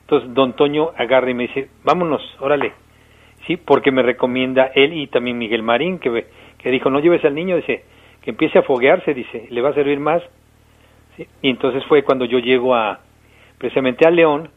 Entonces, 0.00 0.32
don 0.32 0.54
Toño 0.54 0.92
agarra 0.96 1.30
y 1.30 1.34
me 1.34 1.42
dice, 1.42 1.68
vámonos, 1.84 2.22
órale, 2.40 2.72
sí, 3.46 3.58
porque 3.58 3.92
me 3.92 4.02
recomienda 4.02 4.72
él 4.74 4.94
y 4.94 5.08
también 5.08 5.36
Miguel 5.36 5.62
Marín, 5.62 5.98
que, 5.98 6.24
que 6.56 6.70
dijo, 6.70 6.88
no 6.88 7.00
lleves 7.00 7.22
al 7.22 7.34
niño, 7.34 7.56
dice, 7.56 7.84
que 8.22 8.30
empiece 8.30 8.58
a 8.58 8.62
foguearse, 8.62 9.12
dice, 9.12 9.46
le 9.50 9.60
va 9.60 9.68
a 9.68 9.74
servir 9.74 10.00
más. 10.00 10.22
Y 11.42 11.50
entonces 11.50 11.84
fue 11.84 12.02
cuando 12.02 12.24
yo 12.24 12.38
llego 12.38 12.74
a, 12.74 13.00
precisamente 13.58 14.08
a 14.08 14.10
León, 14.10 14.48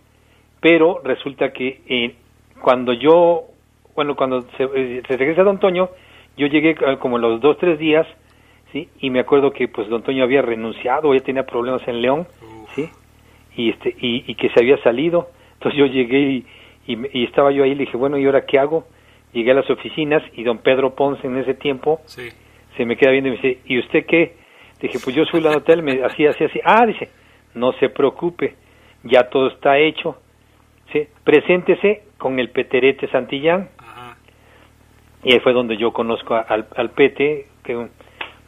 pero 0.61 1.01
resulta 1.03 1.51
que 1.51 1.81
eh, 1.89 2.15
cuando 2.61 2.93
yo, 2.93 3.47
bueno, 3.95 4.15
cuando 4.15 4.43
se, 4.55 4.63
eh, 4.63 5.01
se 5.05 5.17
regresa 5.17 5.43
Don 5.43 5.59
Toño, 5.59 5.89
yo 6.37 6.47
llegué 6.47 6.71
eh, 6.71 6.97
como 6.99 7.17
los 7.17 7.41
dos, 7.41 7.57
tres 7.57 7.79
días, 7.79 8.07
¿sí? 8.71 8.89
Y 8.99 9.09
me 9.09 9.19
acuerdo 9.19 9.51
que 9.51 9.67
pues 9.67 9.89
Don 9.89 10.03
Toño 10.03 10.23
había 10.23 10.41
renunciado, 10.41 11.13
ya 11.13 11.21
tenía 11.21 11.45
problemas 11.45 11.87
en 11.87 12.01
León, 12.01 12.27
¿sí? 12.75 12.89
Y, 13.55 13.69
este, 13.71 13.95
y, 13.99 14.23
y 14.27 14.35
que 14.35 14.49
se 14.49 14.59
había 14.59 14.77
salido. 14.83 15.29
Entonces 15.53 15.77
yo 15.77 15.85
llegué 15.85 16.19
y, 16.19 16.45
y, 16.87 17.19
y 17.19 17.23
estaba 17.25 17.51
yo 17.51 17.63
ahí, 17.63 17.75
le 17.75 17.85
dije, 17.85 17.97
bueno, 17.97 18.17
¿y 18.17 18.25
ahora 18.25 18.45
qué 18.45 18.59
hago? 18.59 18.85
Llegué 19.33 19.51
a 19.51 19.55
las 19.55 19.69
oficinas 19.69 20.23
y 20.33 20.43
don 20.43 20.57
Pedro 20.59 20.95
Ponce 20.95 21.25
en 21.27 21.37
ese 21.37 21.53
tiempo 21.53 22.01
se 22.77 22.85
me 22.85 22.97
queda 22.97 23.11
viendo 23.11 23.29
y 23.29 23.31
me 23.33 23.37
dice, 23.37 23.59
¿y 23.65 23.79
usted 23.79 24.05
qué? 24.05 24.35
Dije, 24.81 24.99
pues 25.03 25.15
yo 25.15 25.25
soy 25.25 25.41
la 25.41 25.51
hotel, 25.51 25.83
me 25.83 26.03
así, 26.03 26.25
así, 26.25 26.43
así. 26.43 26.59
Ah, 26.63 26.85
dice, 26.85 27.09
no 27.53 27.73
se 27.73 27.89
preocupe, 27.89 28.55
ya 29.03 29.29
todo 29.29 29.47
está 29.47 29.77
hecho. 29.77 30.17
¿sí? 30.91 31.07
Preséntese 31.23 32.03
con 32.17 32.39
el 32.39 32.49
Peterete 32.49 33.07
Santillán. 33.09 33.69
Y 35.23 35.33
ahí 35.33 35.39
fue 35.39 35.53
donde 35.53 35.77
yo 35.77 35.91
conozco 35.93 36.35
a- 36.35 36.41
al, 36.41 36.67
al 36.75 36.89
Pete, 36.91 37.47
que 37.63 37.75
un- 37.75 37.89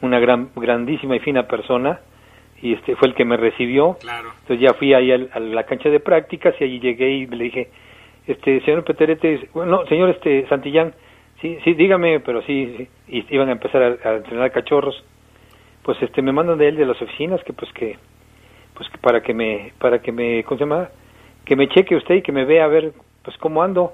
una 0.02 0.18
gran, 0.18 0.50
grandísima 0.56 1.16
y 1.16 1.20
fina 1.20 1.46
persona, 1.46 2.00
y 2.60 2.72
este 2.74 2.96
fue 2.96 3.08
el 3.08 3.14
que 3.14 3.24
me 3.24 3.36
recibió. 3.36 3.96
Entonces 4.42 4.60
ya 4.60 4.74
fui 4.74 4.92
ahí 4.94 5.12
al- 5.12 5.30
a 5.32 5.40
la 5.40 5.64
cancha 5.64 5.88
de 5.88 6.00
prácticas 6.00 6.54
y 6.60 6.64
allí 6.64 6.80
llegué 6.80 7.10
y 7.10 7.26
le 7.26 7.44
dije, 7.44 7.68
este 8.26 8.60
señor 8.62 8.84
Peterete, 8.84 9.48
bueno, 9.54 9.84
señor 9.86 10.10
este 10.10 10.46
Santillán, 10.48 10.94
sí, 11.40 11.58
sí, 11.64 11.74
dígame, 11.74 12.20
pero 12.20 12.42
sí, 12.42 12.74
sí. 12.76 12.88
y 13.08 13.34
iban 13.34 13.48
a 13.48 13.52
empezar 13.52 13.82
a, 13.82 14.08
a 14.08 14.14
entrenar 14.16 14.50
cachorros. 14.50 15.04
Pues 15.82 16.00
este 16.02 16.22
me 16.22 16.32
mandan 16.32 16.56
de 16.58 16.68
él 16.68 16.76
de 16.76 16.86
las 16.86 17.00
oficinas 17.02 17.42
que 17.44 17.52
pues 17.52 17.70
que 17.74 17.98
pues 18.74 18.88
que 18.88 18.96
para 18.98 19.20
que 19.22 19.34
me 19.34 19.72
para 19.78 20.00
que 20.00 20.10
me 20.12 20.42
¿cómo 20.44 20.58
se 20.58 20.64
llama? 20.64 20.88
que 21.44 21.56
me 21.56 21.68
cheque 21.68 21.94
usted 21.94 22.14
y 22.16 22.22
que 22.22 22.32
me 22.32 22.46
vea 22.46 22.64
a 22.64 22.68
ver 22.68 22.92
pues 23.22 23.36
cómo 23.38 23.62
ando. 23.62 23.92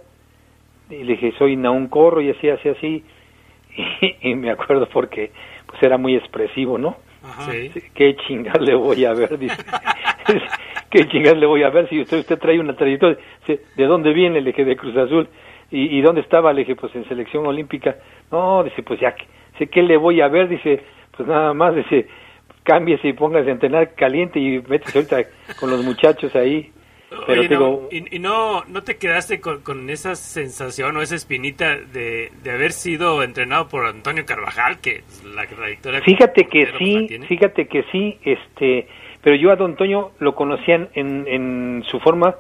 Y 0.91 1.05
le 1.05 1.12
dije, 1.12 1.32
soy 1.38 1.57
Naún 1.57 1.88
Corro 1.88 2.20
y 2.20 2.30
así, 2.30 2.49
así, 2.49 2.68
así. 2.68 3.05
Y, 3.76 4.16
y 4.30 4.34
me 4.34 4.51
acuerdo 4.51 4.88
porque 4.93 5.30
pues 5.66 5.82
era 5.82 5.97
muy 5.97 6.16
expresivo, 6.16 6.78
¿no? 6.78 6.97
Sí. 7.51 7.70
¿Qué 7.95 8.16
chingas 8.26 8.61
le 8.61 8.74
voy 8.74 9.05
a 9.05 9.12
ver? 9.12 9.38
Dice. 9.38 9.62
¿Qué 10.91 11.07
chingas 11.09 11.36
le 11.36 11.47
voy 11.47 11.62
a 11.62 11.70
ver 11.70 11.88
si 11.88 12.01
usted 12.01 12.18
usted 12.18 12.38
trae 12.38 12.59
una 12.59 12.74
trayectoria? 12.74 13.18
¿De 13.47 13.86
dónde 13.86 14.12
viene? 14.12 14.41
Le 14.41 14.51
dije, 14.51 14.64
de 14.64 14.76
Cruz 14.76 14.97
Azul. 14.97 15.28
¿Y, 15.70 15.99
y 15.99 16.03
dónde 16.03 16.20
estaba? 16.22 16.53
Le 16.53 16.61
dije, 16.61 16.74
pues 16.74 16.95
en 16.97 17.07
selección 17.09 17.47
olímpica. 17.47 17.97
No, 18.32 18.64
dice, 18.64 18.82
pues 18.82 18.99
ya, 18.99 19.14
sé 19.59 19.68
qué 19.68 19.82
le 19.82 19.97
voy 19.97 20.20
a 20.20 20.28
ver? 20.28 20.49
Dice, 20.49 20.82
pues 21.16 21.28
nada 21.28 21.55
más, 21.55 21.76
dice, 21.76 22.09
cámbiese 22.64 23.09
y 23.09 23.12
póngase 23.12 23.51
a 23.51 23.53
entrenar 23.53 23.95
caliente 23.95 24.41
y 24.41 24.61
métese 24.66 24.99
ahorita 24.99 25.30
con 25.61 25.70
los 25.70 25.84
muchachos 25.84 26.34
ahí. 26.34 26.72
Pero 27.11 27.41
Oye, 27.41 27.49
te 27.49 27.55
no, 27.57 27.61
digo, 27.61 27.89
y, 27.91 28.17
y 28.17 28.19
no, 28.21 28.65
no 28.67 28.83
te 28.85 28.97
quedaste 28.97 29.41
con, 29.41 29.63
con 29.63 29.91
esa 29.91 30.15
sensación 30.15 30.97
o 30.97 31.03
esa 31.03 31.17
espinita 31.17 31.77
de, 31.77 32.31
de 32.43 32.51
haber 32.53 32.71
sido 32.71 33.25
entrenado 33.25 33.69
por 33.69 33.85
Antonio 33.85 34.25
Carvajal, 34.25 34.81
que 34.81 35.03
la 35.35 35.45
trayectoria... 35.45 36.03
Fíjate 36.03 36.45
que 36.45 36.67
la 36.67 36.79
sí, 36.79 37.09
fíjate 37.27 37.67
que 37.67 37.83
sí, 37.91 38.19
este, 38.23 38.87
pero 39.23 39.35
yo 39.35 39.51
a 39.51 39.57
Don 39.57 39.75
Toño 39.75 40.13
lo 40.21 40.37
conocía 40.37 40.89
en, 40.95 41.27
en 41.27 41.83
su 41.91 41.99
forma, 41.99 42.37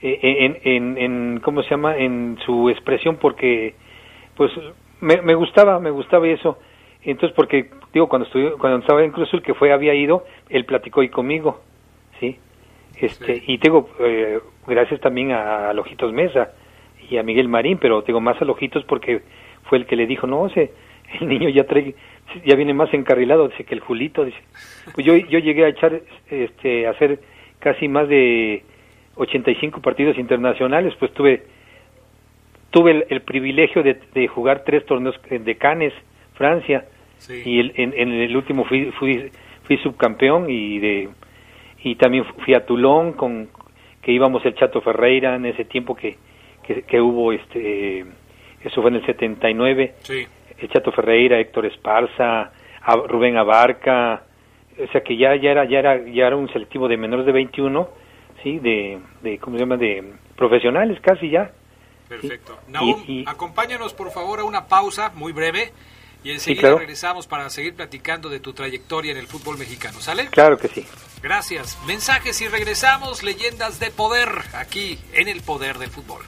eh, 0.00 0.18
en, 0.22 0.58
en, 0.64 0.98
en, 0.98 1.40
¿cómo 1.40 1.62
se 1.62 1.70
llama? 1.70 1.96
En 1.98 2.38
su 2.46 2.70
expresión, 2.70 3.16
porque, 3.16 3.74
pues, 4.36 4.50
me, 5.00 5.20
me 5.20 5.34
gustaba, 5.34 5.78
me 5.80 5.90
gustaba 5.90 6.26
eso. 6.28 6.58
Entonces, 7.02 7.36
porque, 7.36 7.68
digo, 7.92 8.08
cuando 8.08 8.26
estuve, 8.26 8.52
cuando 8.52 8.78
estaba 8.78 9.04
en 9.04 9.10
Cruz 9.12 9.28
Azul, 9.28 9.42
que 9.42 9.52
fue, 9.52 9.70
había 9.70 9.94
ido, 9.94 10.24
él 10.48 10.64
platicó 10.64 11.02
ahí 11.02 11.10
conmigo, 11.10 11.60
¿sí? 12.20 12.38
Este, 13.00 13.42
y 13.46 13.58
tengo, 13.58 13.90
eh, 14.00 14.38
gracias 14.66 15.00
también 15.00 15.32
a, 15.32 15.70
a 15.70 15.72
Lojitos 15.72 16.12
Mesa 16.12 16.52
y 17.10 17.16
a 17.16 17.22
Miguel 17.22 17.48
Marín, 17.48 17.78
pero 17.78 18.02
tengo 18.02 18.20
más 18.20 18.40
a 18.40 18.44
Lojitos 18.44 18.84
porque 18.84 19.22
fue 19.64 19.78
el 19.78 19.86
que 19.86 19.96
le 19.96 20.06
dijo, 20.06 20.26
no, 20.26 20.46
ese, 20.46 20.72
el 21.20 21.28
niño 21.28 21.48
ya 21.48 21.64
trae, 21.64 21.94
ya 22.44 22.54
viene 22.54 22.74
más 22.74 22.92
encarrilado, 22.94 23.48
dice 23.48 23.64
que 23.64 23.74
el 23.74 23.80
Julito, 23.80 24.24
dice. 24.24 24.38
Pues 24.94 25.06
yo, 25.06 25.16
yo 25.16 25.38
llegué 25.38 25.64
a 25.64 25.68
echar, 25.68 26.00
este, 26.30 26.86
a 26.86 26.90
hacer 26.90 27.20
casi 27.58 27.88
más 27.88 28.08
de 28.08 28.62
85 29.16 29.80
partidos 29.80 30.18
internacionales, 30.18 30.94
pues 30.98 31.12
tuve, 31.12 31.42
tuve 32.70 32.90
el, 32.90 33.06
el 33.08 33.20
privilegio 33.22 33.82
de, 33.82 33.98
de 34.14 34.28
jugar 34.28 34.64
tres 34.64 34.84
torneos 34.86 35.18
de 35.28 35.54
Cannes, 35.56 35.92
Francia, 36.34 36.86
y 37.28 37.60
el, 37.60 37.72
en, 37.76 37.94
en 37.96 38.12
el 38.12 38.36
último 38.36 38.64
fui, 38.64 38.90
fui, 38.98 39.30
fui 39.62 39.78
subcampeón 39.78 40.50
y 40.50 40.78
de 40.78 41.08
y 41.84 41.96
también 41.96 42.24
fui 42.44 42.54
a 42.54 42.64
Toulon 42.64 43.12
con 43.12 43.48
que 44.02 44.10
íbamos 44.10 44.44
el 44.44 44.54
Chato 44.54 44.80
Ferreira 44.80 45.36
en 45.36 45.46
ese 45.46 45.64
tiempo 45.64 45.94
que, 45.94 46.16
que, 46.66 46.82
que 46.82 47.00
hubo 47.00 47.32
este 47.32 48.00
eso 48.62 48.80
fue 48.80 48.90
en 48.90 48.96
el 48.96 49.06
79 49.06 49.94
Sí. 50.00 50.26
el 50.58 50.68
Chato 50.70 50.90
Ferreira 50.92 51.38
Héctor 51.38 51.66
Esparza 51.66 52.50
a 52.80 52.96
Rubén 52.96 53.36
Abarca 53.36 54.24
o 54.82 54.90
sea 54.90 55.02
que 55.02 55.16
ya 55.16 55.36
ya 55.36 55.50
era 55.50 55.64
ya 55.66 55.78
era 55.78 55.98
ya 56.10 56.26
era 56.26 56.36
un 56.36 56.48
selectivo 56.52 56.88
de 56.88 56.96
menores 56.96 57.26
de 57.26 57.32
21 57.32 57.88
sí 58.42 58.58
de, 58.58 58.98
de 59.22 59.38
cómo 59.38 59.56
se 59.56 59.60
llama 59.62 59.76
de 59.76 60.14
profesionales 60.36 60.98
casi 61.00 61.30
ya 61.30 61.52
Perfecto. 62.08 62.58
Nahum, 62.68 63.24
acompáñanos 63.26 63.94
por 63.94 64.10
favor 64.10 64.40
a 64.40 64.44
una 64.44 64.66
pausa 64.68 65.10
muy 65.14 65.32
breve 65.32 65.72
y 66.22 66.30
enseguida 66.30 66.60
claro. 66.60 66.78
regresamos 66.78 67.26
para 67.26 67.48
seguir 67.50 67.74
platicando 67.74 68.28
de 68.28 68.40
tu 68.40 68.52
trayectoria 68.52 69.12
en 69.12 69.18
el 69.18 69.26
fútbol 69.26 69.58
mexicano. 69.58 70.00
¿Sale? 70.00 70.26
claro 70.30 70.56
que 70.58 70.68
sí 70.68 70.84
Gracias. 71.24 71.76
Mensajes 71.86 72.40
y 72.42 72.48
regresamos. 72.48 73.22
Leyendas 73.22 73.80
de 73.80 73.90
poder 73.90 74.28
aquí 74.52 74.98
en 75.14 75.28
el 75.28 75.40
poder 75.40 75.78
del 75.78 75.88
fútbol. 75.88 76.22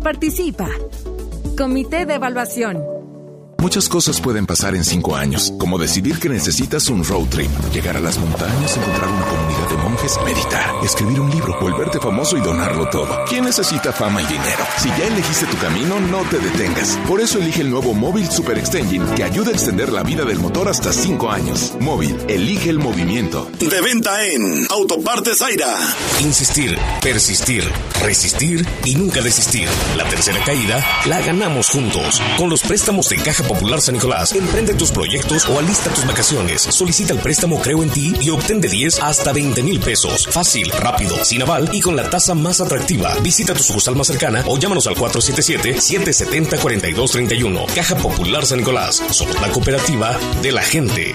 Participa. 0.00 0.68
Comité 1.56 2.06
de 2.06 2.14
Evaluación. 2.14 2.93
Muchas 3.64 3.88
cosas 3.88 4.20
pueden 4.20 4.44
pasar 4.44 4.74
en 4.74 4.84
cinco 4.84 5.16
años, 5.16 5.50
como 5.58 5.78
decidir 5.78 6.18
que 6.18 6.28
necesitas 6.28 6.90
un 6.90 7.02
road 7.02 7.24
trip, 7.30 7.50
llegar 7.72 7.96
a 7.96 8.00
las 8.00 8.18
montañas, 8.18 8.76
encontrar 8.76 9.08
una 9.08 9.24
comunidad 9.24 9.70
de 9.70 9.76
monjes, 9.78 10.18
meditar, 10.22 10.84
escribir 10.84 11.18
un 11.18 11.30
libro, 11.30 11.58
volverte 11.58 11.98
famoso 11.98 12.36
y 12.36 12.42
donarlo 12.42 12.90
todo. 12.90 13.24
¿Quién 13.26 13.46
necesita 13.46 13.90
fama 13.90 14.20
y 14.20 14.26
dinero? 14.26 14.66
Si 14.76 14.90
ya 14.90 15.06
elegiste 15.06 15.46
tu 15.46 15.56
camino, 15.56 15.98
no 15.98 16.20
te 16.28 16.40
detengas. 16.40 16.98
Por 17.08 17.22
eso 17.22 17.38
elige 17.38 17.62
el 17.62 17.70
nuevo 17.70 17.94
Móvil 17.94 18.30
Super 18.30 18.58
Extension, 18.58 19.14
que 19.14 19.24
ayuda 19.24 19.48
a 19.48 19.54
extender 19.54 19.90
la 19.90 20.02
vida 20.02 20.26
del 20.26 20.40
motor 20.40 20.68
hasta 20.68 20.92
cinco 20.92 21.30
años. 21.30 21.72
Móvil, 21.80 22.18
elige 22.28 22.68
el 22.68 22.78
movimiento. 22.78 23.50
De 23.58 23.80
venta 23.80 24.26
en 24.26 24.66
Autopartes 24.68 25.38
Zaira. 25.38 25.74
Insistir, 26.20 26.78
persistir, 27.00 27.64
resistir 28.02 28.68
y 28.84 28.94
nunca 28.94 29.22
desistir. 29.22 29.66
La 29.96 30.04
tercera 30.04 30.44
caída 30.44 30.84
la 31.06 31.22
ganamos 31.22 31.70
juntos. 31.70 32.20
Con 32.36 32.50
los 32.50 32.60
préstamos 32.60 33.08
de 33.08 33.16
Caja 33.16 33.53
Popular 33.54 33.80
San 33.80 33.94
Nicolás, 33.94 34.34
emprende 34.34 34.74
tus 34.74 34.90
proyectos 34.90 35.48
o 35.48 35.60
alista 35.60 35.88
tus 35.90 36.04
vacaciones. 36.04 36.62
Solicita 36.62 37.12
el 37.12 37.20
préstamo 37.20 37.60
Creo 37.60 37.84
en 37.84 37.90
ti 37.90 38.12
y 38.20 38.30
obtén 38.30 38.60
de 38.60 38.66
10 38.68 38.98
hasta 39.00 39.32
20 39.32 39.62
mil 39.62 39.78
pesos. 39.78 40.26
Fácil, 40.26 40.72
rápido, 40.72 41.24
sin 41.24 41.42
aval 41.42 41.70
y 41.72 41.80
con 41.80 41.94
la 41.94 42.10
tasa 42.10 42.34
más 42.34 42.60
atractiva. 42.60 43.14
Visita 43.22 43.54
tu 43.54 43.62
sucursal 43.62 43.94
más 43.94 44.08
cercana 44.08 44.42
o 44.46 44.58
llámanos 44.58 44.88
al 44.88 44.96
477-770-4231. 44.96 47.66
Caja 47.74 47.94
Popular 47.96 48.44
San 48.44 48.58
Nicolás. 48.58 49.00
Somos 49.10 49.40
la 49.40 49.48
cooperativa 49.50 50.18
de 50.42 50.50
la 50.50 50.62
gente. 50.62 51.14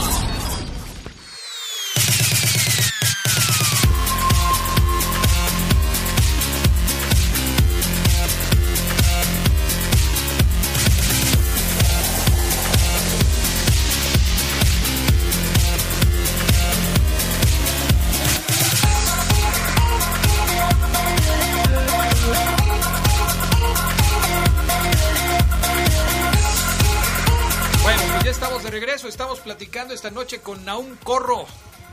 Regreso. 28.72 29.08
Estamos 29.08 29.40
platicando 29.42 29.94
esta 29.94 30.10
noche 30.12 30.40
con 30.42 30.64
Naum 30.66 30.96
Corro, 31.04 31.46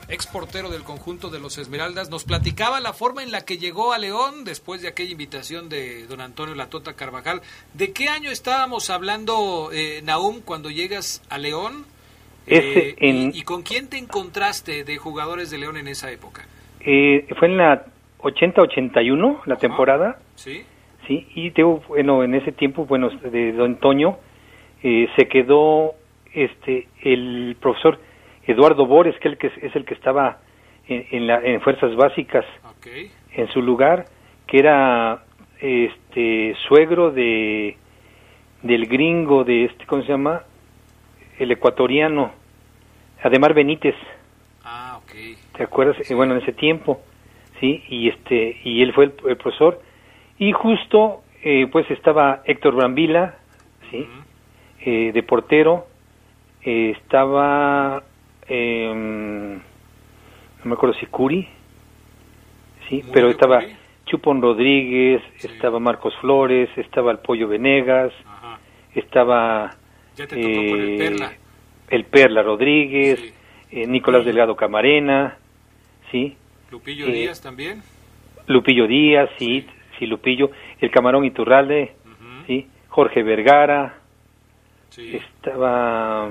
ex 0.08 0.26
portero 0.26 0.70
del 0.70 0.82
conjunto 0.84 1.28
de 1.30 1.38
los 1.40 1.58
Esmeraldas. 1.58 2.10
Nos 2.10 2.24
platicaba 2.24 2.80
la 2.80 2.92
forma 2.92 3.22
en 3.22 3.30
la 3.32 3.42
que 3.44 3.58
llegó 3.58 3.92
a 3.92 3.98
León 3.98 4.44
después 4.44 4.80
de 4.82 4.88
aquella 4.88 5.10
invitación 5.12 5.68
de 5.68 6.06
don 6.06 6.20
Antonio 6.20 6.54
Latota 6.54 6.94
Carvajal. 6.94 7.42
¿De 7.74 7.92
qué 7.92 8.08
año 8.08 8.30
estábamos 8.30 8.90
hablando, 8.90 9.70
eh, 9.72 10.00
Naum, 10.04 10.40
cuando 10.40 10.70
llegas 10.70 11.22
a 11.28 11.38
León? 11.38 11.84
Eh, 12.46 12.94
en- 12.98 13.32
y, 13.34 13.40
y 13.40 13.42
con 13.42 13.62
quién 13.62 13.88
te 13.88 13.98
encontraste 13.98 14.84
de 14.84 14.96
jugadores 14.96 15.50
de 15.50 15.58
León 15.58 15.76
en 15.76 15.88
esa 15.88 16.10
época? 16.10 16.46
Eh, 16.80 17.26
fue 17.38 17.48
en 17.48 17.58
la 17.58 17.84
80-81, 18.20 19.42
la 19.46 19.56
temporada. 19.56 20.18
¿Sí? 20.36 20.64
Sí, 21.06 21.26
y 21.34 21.50
tengo, 21.50 21.82
bueno, 21.88 22.22
en 22.24 22.34
ese 22.34 22.52
tiempo, 22.52 22.84
bueno, 22.86 23.08
de 23.10 23.52
Don 23.52 23.76
Toño, 23.80 24.18
eh, 24.82 25.08
se 25.16 25.26
quedó 25.28 25.94
este 26.34 26.88
el 27.02 27.56
profesor 27.60 27.98
Eduardo 28.46 28.86
Bores, 28.86 29.18
que, 29.20 29.28
el 29.28 29.38
que 29.38 29.48
es, 29.48 29.76
el 29.76 29.84
que 29.84 29.94
estaba 29.94 30.38
en, 30.86 31.06
en, 31.10 31.26
la, 31.26 31.40
en 31.44 31.60
Fuerzas 31.60 31.94
Básicas, 31.96 32.44
en 33.32 33.48
su 33.48 33.60
lugar, 33.60 34.06
que 34.46 34.58
era 34.58 35.24
este 35.60 36.56
suegro 36.66 37.10
de 37.10 37.76
del 38.62 38.86
gringo 38.86 39.44
de 39.44 39.66
este, 39.66 39.86
¿cómo 39.86 40.02
se 40.02 40.08
llama? 40.08 40.42
El 41.38 41.52
ecuatoriano, 41.52 42.32
Ademar 43.22 43.54
Benítez. 43.54 43.94
Ah, 44.64 44.98
ok. 45.02 45.12
¿Te 45.56 45.62
acuerdas? 45.62 45.96
Bueno, 46.14 46.34
en 46.34 46.42
ese 46.42 46.52
tiempo, 46.52 47.00
sí, 47.60 47.84
y 47.88 48.08
este 48.08 48.56
y 48.64 48.82
él 48.82 48.92
fue 48.92 49.04
el, 49.04 49.12
el 49.26 49.36
profesor 49.36 49.80
y 50.38 50.52
justo 50.52 51.22
eh, 51.42 51.68
pues 51.70 51.88
estaba 51.90 52.42
Héctor 52.44 52.74
Brambila, 52.74 53.36
sí, 53.90 54.06
eh, 54.80 55.12
de 55.12 55.22
portero, 55.22 55.86
eh, 56.62 56.90
estaba 57.00 58.02
em, 58.46 59.54
no 59.54 60.64
me 60.64 60.72
acuerdo 60.74 60.94
si 60.98 61.06
Curi, 61.06 61.46
sí, 62.88 63.02
pero 63.12 63.28
estaba 63.30 63.62
Chupón 64.06 64.40
Rodríguez, 64.42 65.22
estaba 65.42 65.78
Marcos 65.78 66.14
Flores, 66.20 66.68
estaba 66.76 67.12
el 67.12 67.18
Pollo 67.18 67.46
Venegas, 67.48 68.12
estaba 68.94 69.76
Ya 70.16 70.26
te 70.26 70.36
tocó 70.36 70.54
con 70.70 70.80
el 70.80 70.88
eh, 70.88 70.98
Perla. 70.98 71.32
el 71.90 72.04
Perla 72.04 72.42
Rodríguez, 72.42 73.34
eh, 73.70 73.86
Nicolás 73.86 74.24
Delgado 74.24 74.56
Camarena, 74.56 75.36
sí, 76.10 76.36
Lupillo 76.70 77.06
Eh, 77.06 77.12
Díaz 77.12 77.40
también. 77.40 77.82
Lupillo 78.46 78.86
Díaz, 78.86 79.28
sí, 79.38 79.66
sí, 79.98 80.06
Lupillo, 80.06 80.50
el 80.80 80.90
Camarón 80.90 81.24
Iturralde, 81.26 81.92
sí, 82.46 82.66
Jorge 82.88 83.22
Vergara, 83.22 83.98
estaba, 84.96 86.30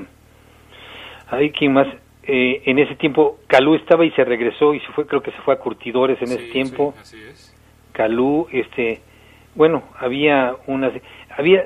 ay, 1.30 1.52
¿quién 1.52 1.74
más? 1.74 1.88
Eh, 2.24 2.64
en 2.66 2.78
ese 2.80 2.96
tiempo 2.96 3.40
Calú 3.48 3.76
estaba 3.76 4.04
y 4.04 4.12
se 4.12 4.24
regresó 4.26 4.74
y 4.74 4.80
se 4.82 4.92
fue, 4.92 5.08
creo 5.08 5.22
que 5.22 5.32
se 5.32 5.38
fue 5.44 5.54
a 5.54 5.60
Curtidores 5.60 6.18
en 6.22 6.28
ese 6.32 6.52
tiempo. 6.52 6.94
Calú, 7.94 8.48
este, 8.52 9.02
bueno, 9.56 9.84
había 9.98 10.56
unas, 10.68 10.94
había 11.38 11.64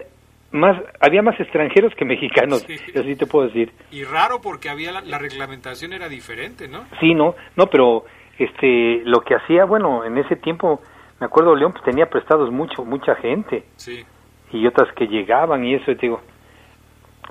más, 0.51 0.81
había 0.99 1.21
más 1.21 1.39
extranjeros 1.39 1.93
que 1.95 2.05
mexicanos, 2.05 2.65
así 2.95 3.15
te 3.15 3.25
puedo 3.25 3.47
decir. 3.47 3.71
Y 3.91 4.03
raro 4.03 4.39
porque 4.41 4.69
había 4.69 4.91
la, 4.91 5.01
la 5.01 5.17
reglamentación 5.17 5.93
era 5.93 6.07
diferente, 6.09 6.67
¿no? 6.67 6.85
Sí, 6.99 7.13
no, 7.13 7.35
no, 7.55 7.67
pero 7.67 8.05
este, 8.37 9.01
lo 9.05 9.21
que 9.21 9.35
hacía, 9.35 9.65
bueno, 9.65 10.05
en 10.05 10.17
ese 10.17 10.35
tiempo, 10.35 10.81
me 11.19 11.25
acuerdo, 11.25 11.55
León 11.55 11.71
pues, 11.71 11.83
tenía 11.83 12.09
prestados 12.09 12.51
mucho, 12.51 12.85
mucha 12.85 13.15
gente 13.15 13.63
Sí. 13.77 14.05
y 14.51 14.67
otras 14.67 14.93
que 14.93 15.07
llegaban 15.07 15.65
y 15.65 15.75
eso, 15.75 15.85
te 15.85 15.95
digo, 15.95 16.21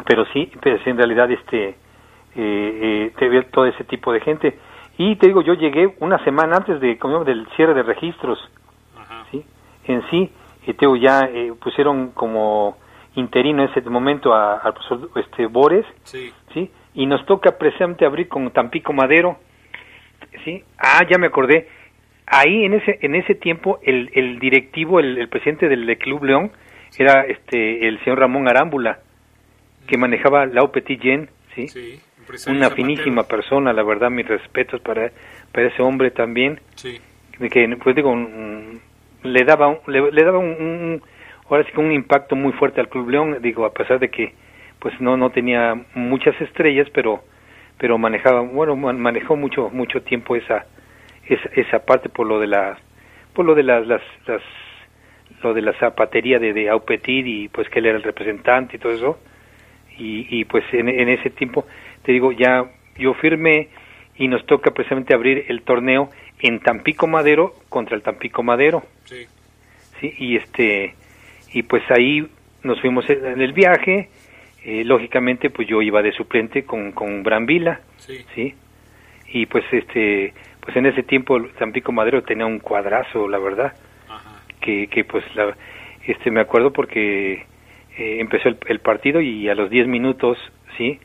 pero 0.07 0.25
sí, 0.33 0.51
pero 0.63 0.79
sí, 0.83 0.91
en 0.91 0.97
realidad, 0.99 1.31
este, 1.31 1.77
eh, 2.37 3.13
eh, 3.21 3.43
todo 3.53 3.67
ese 3.67 3.85
tipo 3.85 4.13
de 4.13 4.21
gente. 4.21 4.59
Y 4.99 5.17
te 5.17 5.27
digo, 5.29 5.43
yo 5.43 5.55
llegué 5.55 5.95
una 6.01 6.23
semana 6.25 6.57
antes 6.57 6.81
de, 6.81 6.99
como 6.99 7.25
del 7.25 7.47
cierre 7.57 7.75
de 7.75 7.83
registros, 7.83 8.39
¿sí? 9.31 9.45
En 9.87 10.03
sí, 10.11 10.31
y 10.67 10.73
te 10.75 10.81
digo, 10.87 10.97
ya 10.97 11.21
eh, 11.33 11.53
pusieron 11.63 12.11
como 12.11 12.77
interino 13.15 13.63
en 13.63 13.71
ese 13.71 13.81
momento 13.89 14.35
a- 14.35 14.59
al 14.59 14.75
profesor 14.75 15.09
este, 15.17 15.47
Bores, 15.47 15.87
Sí. 16.05 16.33
¿sí? 16.53 16.71
Y 16.95 17.07
nos 17.07 17.25
toca 17.27 17.57
precisamente 17.59 18.05
abrir 18.05 18.29
con 18.29 18.51
Tampico 18.51 18.93
Madero, 18.93 19.39
¿sí? 20.45 20.63
Ah, 20.79 21.01
ya 21.11 21.19
me 21.19 21.27
acordé. 21.29 21.69
Ahí 22.27 22.65
en 22.65 22.75
ese 22.75 22.99
en 23.03 23.15
ese 23.17 23.35
tiempo 23.35 23.81
el, 23.83 24.11
el 24.15 24.39
directivo, 24.39 25.01
el, 25.01 25.19
el 25.19 25.29
presidente 25.29 25.69
del, 25.69 25.87
del 25.87 25.99
Club 25.99 26.25
León 26.25 26.53
era 26.99 27.23
este 27.27 27.89
el 27.89 27.99
señor 28.05 28.21
Ramón 28.21 28.49
Arámbula, 28.49 28.99
que 29.87 29.97
manejaba 29.99 30.47
la 30.47 30.67
Petit 30.69 31.01
Gen, 31.01 31.31
¿sí? 31.55 31.67
Una 32.47 32.71
finísima 32.71 33.25
persona, 33.25 33.73
la 33.73 33.83
verdad, 33.83 34.11
mis 34.11 34.27
respetos 34.27 34.81
para, 34.81 35.11
para 35.53 35.69
ese 35.69 35.83
hombre 35.83 36.11
también. 36.11 36.61
Sí. 36.77 37.01
Que, 37.51 37.77
pues 37.83 37.97
digo, 37.97 38.15
le 39.23 39.45
daba, 39.45 39.69
un, 39.69 39.79
le, 39.87 40.25
daba 40.25 40.39
un, 40.39 41.03
ahora 41.49 41.65
sí 41.65 41.73
que 41.73 41.81
un 41.81 41.93
impacto 41.93 42.37
muy 42.37 42.53
fuerte 42.53 42.81
al 42.81 42.89
Club 42.89 43.09
León, 43.09 43.39
digo, 43.41 43.65
a 43.65 43.73
pesar 43.73 43.99
de 43.99 44.09
que 44.11 44.35
pues 44.79 44.99
no 45.01 45.17
no 45.17 45.31
tenía 45.31 45.75
muchas 45.95 46.39
estrellas, 46.41 46.89
pero 46.93 47.23
pero 47.79 47.99
manejaba, 47.99 48.41
bueno, 48.41 48.77
manejó 48.77 49.37
mucho 49.37 49.71
mucho 49.71 50.03
tiempo 50.03 50.37
esa 50.37 50.67
esa, 51.27 51.49
esa 51.55 51.79
parte 51.85 52.09
por 52.09 52.27
lo 52.27 52.41
de 52.41 52.47
la 52.47 52.79
por 53.35 53.45
lo 53.47 53.55
de 53.55 53.63
las, 53.63 53.87
las, 53.87 54.03
las 54.27 54.43
lo 55.43 55.55
de 55.55 55.63
la 55.63 55.73
zapatería 55.79 56.39
de, 56.39 56.53
de 56.53 56.69
Aupetit 56.69 57.27
y 57.27 57.49
pues 57.49 57.69
que 57.69 57.79
él 57.79 57.87
era 57.87 57.97
el 57.97 58.03
representante 58.03 58.77
y 58.77 58.79
todo 58.79 58.93
eso 58.93 59.19
y, 59.99 60.41
y 60.41 60.45
pues 60.45 60.65
en, 60.73 60.89
en 60.89 61.09
ese 61.09 61.31
tiempo 61.31 61.67
te 62.03 62.13
digo 62.13 62.33
ya 62.33 62.65
yo 62.99 63.15
firmé 63.15 63.69
y 64.17 64.29
nos 64.29 64.45
toca 64.47 64.73
precisamente 64.73 65.15
abrir 65.15 65.47
el 65.49 65.63
torneo 65.63 66.11
en 66.39 66.61
Tampico 66.61 67.07
Madero 67.07 67.55
contra 67.69 67.97
el 67.97 68.03
Tampico 68.03 68.43
Madero 68.43 68.83
sí. 69.05 69.27
sí 70.01 70.15
y 70.19 70.37
este 70.37 70.95
y 71.53 71.63
pues 71.63 71.83
ahí 71.91 72.27
nos 72.63 72.81
fuimos 72.81 73.09
en 73.09 73.41
el 73.41 73.53
viaje 73.53 74.09
eh, 74.65 74.85
lógicamente 74.85 75.51
pues 75.51 75.67
yo 75.69 75.81
iba 75.83 76.03
de 76.03 76.13
suplente 76.13 76.65
con 76.65 76.93
con 76.93 77.23
Brambila 77.23 77.81
sí. 77.97 78.25
sí 78.35 78.55
y 79.33 79.47
pues 79.47 79.65
este 79.73 80.35
pues 80.61 80.77
en 80.77 80.87
ese 80.87 81.03
tiempo 81.03 81.41
Tampico 81.59 81.93
Madero 81.93 82.23
tenía 82.23 82.47
un 82.47 82.59
cuadrazo 82.59 83.29
la 83.29 83.39
verdad 83.39 83.75
que, 84.61 84.89
que 84.89 85.05
pues 85.05 85.25
la, 85.35 85.57
este 86.07 86.31
me 86.31 86.41
acuerdo 86.41 86.73
porque 86.73 87.47
eh, 87.97 88.21
empezó 88.21 88.49
el, 88.49 88.59
el, 88.67 88.81
partido 88.81 89.21
y 89.21 89.49
a 89.49 89.55
los 89.55 89.71
10 89.71 89.89
minutos 89.89 90.39
sí 90.77 91.01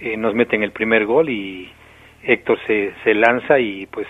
eh, 0.00 0.16
nos 0.16 0.34
meten 0.34 0.62
el 0.62 0.72
primer 0.72 1.04
gol 1.04 1.28
y 1.28 1.70
Héctor 2.22 2.58
se, 2.66 2.92
se 3.04 3.14
lanza 3.14 3.58
y 3.58 3.86
pues 3.86 4.06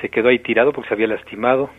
se 0.00 0.08
quedó 0.08 0.28
ahí 0.28 0.38
tirado 0.40 0.72
porque 0.72 0.88
se 0.88 0.94
había 0.94 1.06
lastimado 1.06 1.70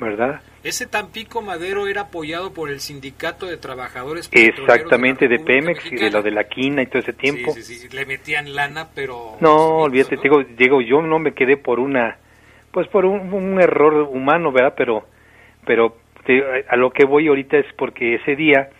verdad 0.00 0.40
ese 0.64 0.86
Tampico 0.86 1.42
Madero 1.42 1.86
era 1.86 2.02
apoyado 2.02 2.54
por 2.54 2.70
el 2.70 2.80
sindicato 2.80 3.46
de 3.46 3.58
trabajadores 3.58 4.30
exactamente 4.32 5.28
de, 5.28 5.38
Pemex 5.38 5.92
y 5.92 5.96
de 5.96 6.10
lo 6.10 6.22
de 6.22 6.30
la 6.30 6.44
quina 6.44 6.82
y 6.82 6.86
todo 6.86 7.00
ese 7.00 7.12
tiempo 7.12 7.52
sí, 7.52 7.62
sí, 7.62 7.74
sí. 7.74 7.88
le 7.94 8.06
metían 8.06 8.54
lana 8.54 8.88
pero 8.94 9.36
no 9.40 9.78
olvídate 9.78 10.16
¿no? 10.16 10.22
digo, 10.22 10.42
digo 10.56 10.80
yo 10.80 11.02
no 11.02 11.18
me 11.18 11.34
quedé 11.34 11.56
por 11.56 11.78
una 11.78 12.16
pues 12.72 12.88
por 12.88 13.04
un, 13.04 13.32
un 13.32 13.60
error 13.60 14.08
humano 14.10 14.52
verdad 14.52 14.74
pero 14.76 15.06
pero 15.66 15.96
te, 16.24 16.42
a 16.68 16.76
lo 16.76 16.90
que 16.90 17.04
voy 17.04 17.28
ahorita 17.28 17.58
es 17.58 17.66
porque 17.76 18.14
ese 18.14 18.36
día 18.36 18.70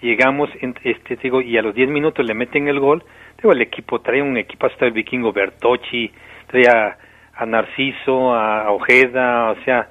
llegamos 0.00 0.50
en, 0.60 0.74
este 0.84 1.16
digo 1.16 1.40
y 1.40 1.56
a 1.58 1.62
los 1.62 1.74
10 1.74 1.88
minutos 1.88 2.24
le 2.24 2.34
meten 2.34 2.68
el 2.68 2.80
gol 2.80 3.04
digo 3.36 3.52
el 3.52 3.62
equipo 3.62 4.00
trae 4.00 4.22
un 4.22 4.36
equipo 4.36 4.66
hasta 4.66 4.86
el 4.86 4.92
vikingo 4.92 5.32
Bertocci 5.32 6.10
traía 6.46 6.96
a 7.34 7.46
Narciso 7.46 8.34
a 8.34 8.70
Ojeda 8.70 9.50
o 9.50 9.64
sea 9.64 9.88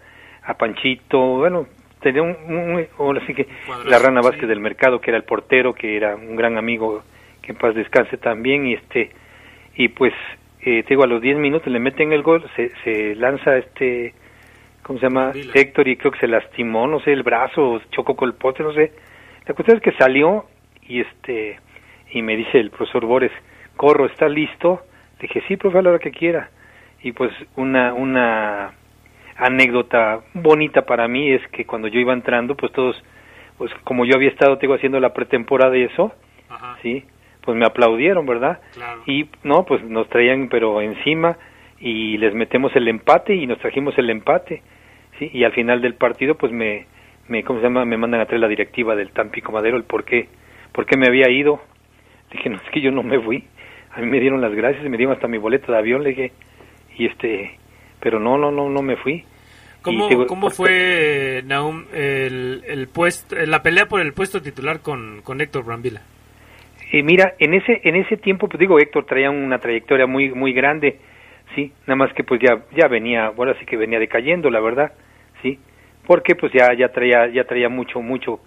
a 0.47 0.53
Panchito, 0.53 1.19
bueno, 1.19 1.67
tenía 2.01 2.23
un, 2.23 2.35
un, 2.47 2.87
un 2.97 3.17
así 3.17 3.33
que 3.33 3.47
la 3.85 3.99
Rana 3.99 4.21
Vázquez 4.21 4.41
sí. 4.41 4.47
del 4.47 4.61
Mercado, 4.61 5.01
que 5.01 5.11
era 5.11 5.17
el 5.17 5.25
portero, 5.25 5.73
que 5.73 5.97
era 5.97 6.15
un 6.15 6.37
gran 6.37 6.57
amigo, 6.57 7.03
que 7.41 7.51
en 7.51 7.57
paz 7.57 7.75
descanse 7.75 8.17
también, 8.17 8.65
y 8.65 8.73
este, 8.75 9.11
y 9.75 9.89
pues, 9.89 10.13
eh, 10.61 10.83
te 10.83 10.89
digo, 10.89 11.03
a 11.03 11.07
los 11.07 11.21
10 11.21 11.37
minutos 11.37 11.67
le 11.71 11.79
meten 11.79 12.13
el 12.13 12.23
gol, 12.23 12.49
se, 12.55 12.71
se 12.85 13.15
lanza 13.15 13.57
este, 13.57 14.13
¿cómo 14.83 14.99
se 14.99 15.07
llama? 15.07 15.31
Dile. 15.33 15.51
Héctor, 15.53 15.89
y 15.89 15.97
creo 15.97 16.13
que 16.13 16.19
se 16.19 16.29
lastimó, 16.29 16.87
no 16.87 17.01
sé, 17.01 17.11
el 17.11 17.23
brazo, 17.23 17.81
chocó 17.91 18.15
con 18.15 18.29
el 18.29 18.35
pote, 18.35 18.63
no 18.63 18.71
sé. 18.71 18.93
La 19.47 19.53
cuestión 19.53 19.77
es 19.77 19.83
que 19.83 19.93
salió, 19.93 20.45
y 20.87 20.99
este, 21.01 21.59
y 22.11 22.21
me 22.21 22.35
dice 22.35 22.59
el 22.59 22.69
profesor 22.69 23.05
Bores, 23.05 23.31
Corro, 23.77 24.05
¿está 24.05 24.27
listo? 24.27 24.81
Dije, 25.21 25.41
sí, 25.47 25.55
profe, 25.55 25.77
a 25.77 25.81
la 25.81 25.91
hora 25.91 25.99
que 25.99 26.11
quiera. 26.11 26.49
Y 27.01 27.13
pues 27.13 27.31
una, 27.55 27.93
una 27.93 28.73
anécdota 29.37 30.19
bonita 30.33 30.81
para 30.85 31.07
mí 31.07 31.31
es 31.31 31.47
que 31.49 31.65
cuando 31.65 31.87
yo 31.87 31.99
iba 31.99 32.11
entrando, 32.11 32.55
pues 32.55 32.71
todos, 32.73 33.01
pues 33.57 33.71
como 33.83 34.03
yo 34.05 34.15
había 34.15 34.29
estado, 34.29 34.57
te 34.57 34.61
digo, 34.61 34.73
haciendo 34.73 34.99
la 34.99 35.13
pretemporada 35.13 35.77
y 35.77 35.83
eso, 35.83 36.13
Ajá. 36.49 36.77
sí, 36.81 37.05
pues 37.41 37.55
me 37.55 37.65
aplaudieron, 37.65 38.25
¿verdad? 38.25 38.59
Claro. 38.73 39.03
Y 39.05 39.29
no, 39.43 39.63
pues 39.65 39.83
nos 39.83 40.09
traían, 40.09 40.49
pero 40.49 40.81
encima, 40.81 41.37
y 41.79 42.17
les 42.17 42.33
metemos 42.33 42.75
el 42.75 42.87
empate 42.87 43.35
y 43.35 43.47
nos 43.47 43.59
trajimos 43.59 43.97
el 43.97 44.09
empate, 44.09 44.61
sí, 45.19 45.29
y 45.33 45.43
al 45.45 45.53
final 45.53 45.81
del 45.81 45.93
partido, 45.93 46.35
pues 46.35 46.51
me, 46.51 46.87
me 47.27 47.43
¿cómo 47.43 47.59
se 47.59 47.65
llama? 47.65 47.85
Me 47.85 47.97
mandan 47.97 48.21
a 48.21 48.25
traer 48.25 48.41
la 48.41 48.47
directiva 48.47 48.95
del 48.95 49.11
Tampico 49.11 49.51
Madero, 49.51 49.77
el 49.77 49.83
por 49.83 50.03
qué, 50.03 50.29
por 50.71 50.85
qué 50.85 50.97
me 50.97 51.07
había 51.07 51.29
ido. 51.29 51.61
Dije, 52.31 52.49
no, 52.49 52.57
es 52.57 52.69
que 52.71 52.81
yo 52.81 52.91
no 52.91 53.03
me 53.03 53.19
fui. 53.19 53.43
A 53.91 54.01
mí 54.01 54.07
me 54.07 54.19
dieron 54.19 54.41
las 54.41 54.53
gracias, 54.53 54.83
me 54.83 54.97
dieron 54.97 55.15
hasta 55.15 55.27
mi 55.27 55.37
boleto 55.37 55.71
de 55.71 55.77
avión, 55.77 56.03
le 56.03 56.09
dije, 56.09 56.31
y 56.97 57.05
este, 57.07 57.57
pero 57.99 58.19
no, 58.19 58.37
no, 58.37 58.51
no, 58.51 58.69
no 58.69 58.81
me 58.81 58.95
fui. 58.97 59.23
¿Cómo, 59.81 60.09
digo, 60.09 60.27
¿cómo 60.27 60.49
fue, 60.49 61.41
Naum, 61.45 61.85
el, 61.93 62.63
el 62.67 62.87
puesto, 62.87 63.35
la 63.45 63.63
pelea 63.63 63.85
por 63.85 64.01
el 64.01 64.13
puesto 64.13 64.41
titular 64.41 64.81
con, 64.81 65.21
con 65.23 65.39
Héctor 65.39 65.63
Brambila? 65.63 66.01
Y 66.91 67.03
mira, 67.03 67.35
en 67.39 67.53
ese, 67.53 67.81
en 67.83 67.95
ese 67.95 68.17
tiempo, 68.17 68.47
pues 68.47 68.59
digo, 68.59 68.79
Héctor 68.79 69.05
traía 69.05 69.29
una 69.29 69.59
trayectoria 69.59 70.05
muy, 70.05 70.31
muy 70.31 70.53
grande, 70.53 70.99
sí, 71.55 71.71
nada 71.85 71.95
más 71.95 72.13
que 72.13 72.23
pues 72.23 72.41
ya, 72.41 72.63
ya 72.75 72.87
venía, 72.87 73.29
bueno, 73.29 73.53
sí 73.59 73.65
que 73.65 73.77
venía 73.77 73.99
decayendo, 73.99 74.49
la 74.49 74.59
verdad, 74.59 74.93
sí, 75.41 75.59
porque 76.07 76.35
pues 76.35 76.53
ya, 76.53 76.73
ya 76.73 76.89
traía, 76.89 77.27
ya 77.27 77.43
traía 77.43 77.67
mucho, 77.67 78.01
mucho, 78.01 78.39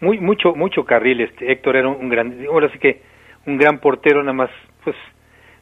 muy, 0.00 0.18
mucho, 0.18 0.54
mucho 0.54 0.84
carril, 0.84 1.20
este, 1.20 1.50
Héctor 1.50 1.76
era 1.76 1.88
un 1.88 2.08
gran, 2.08 2.46
ahora 2.48 2.70
sí 2.72 2.78
que 2.78 3.02
un 3.46 3.58
gran 3.58 3.80
portero, 3.80 4.22
nada 4.22 4.32
más, 4.32 4.50
pues 4.84 4.96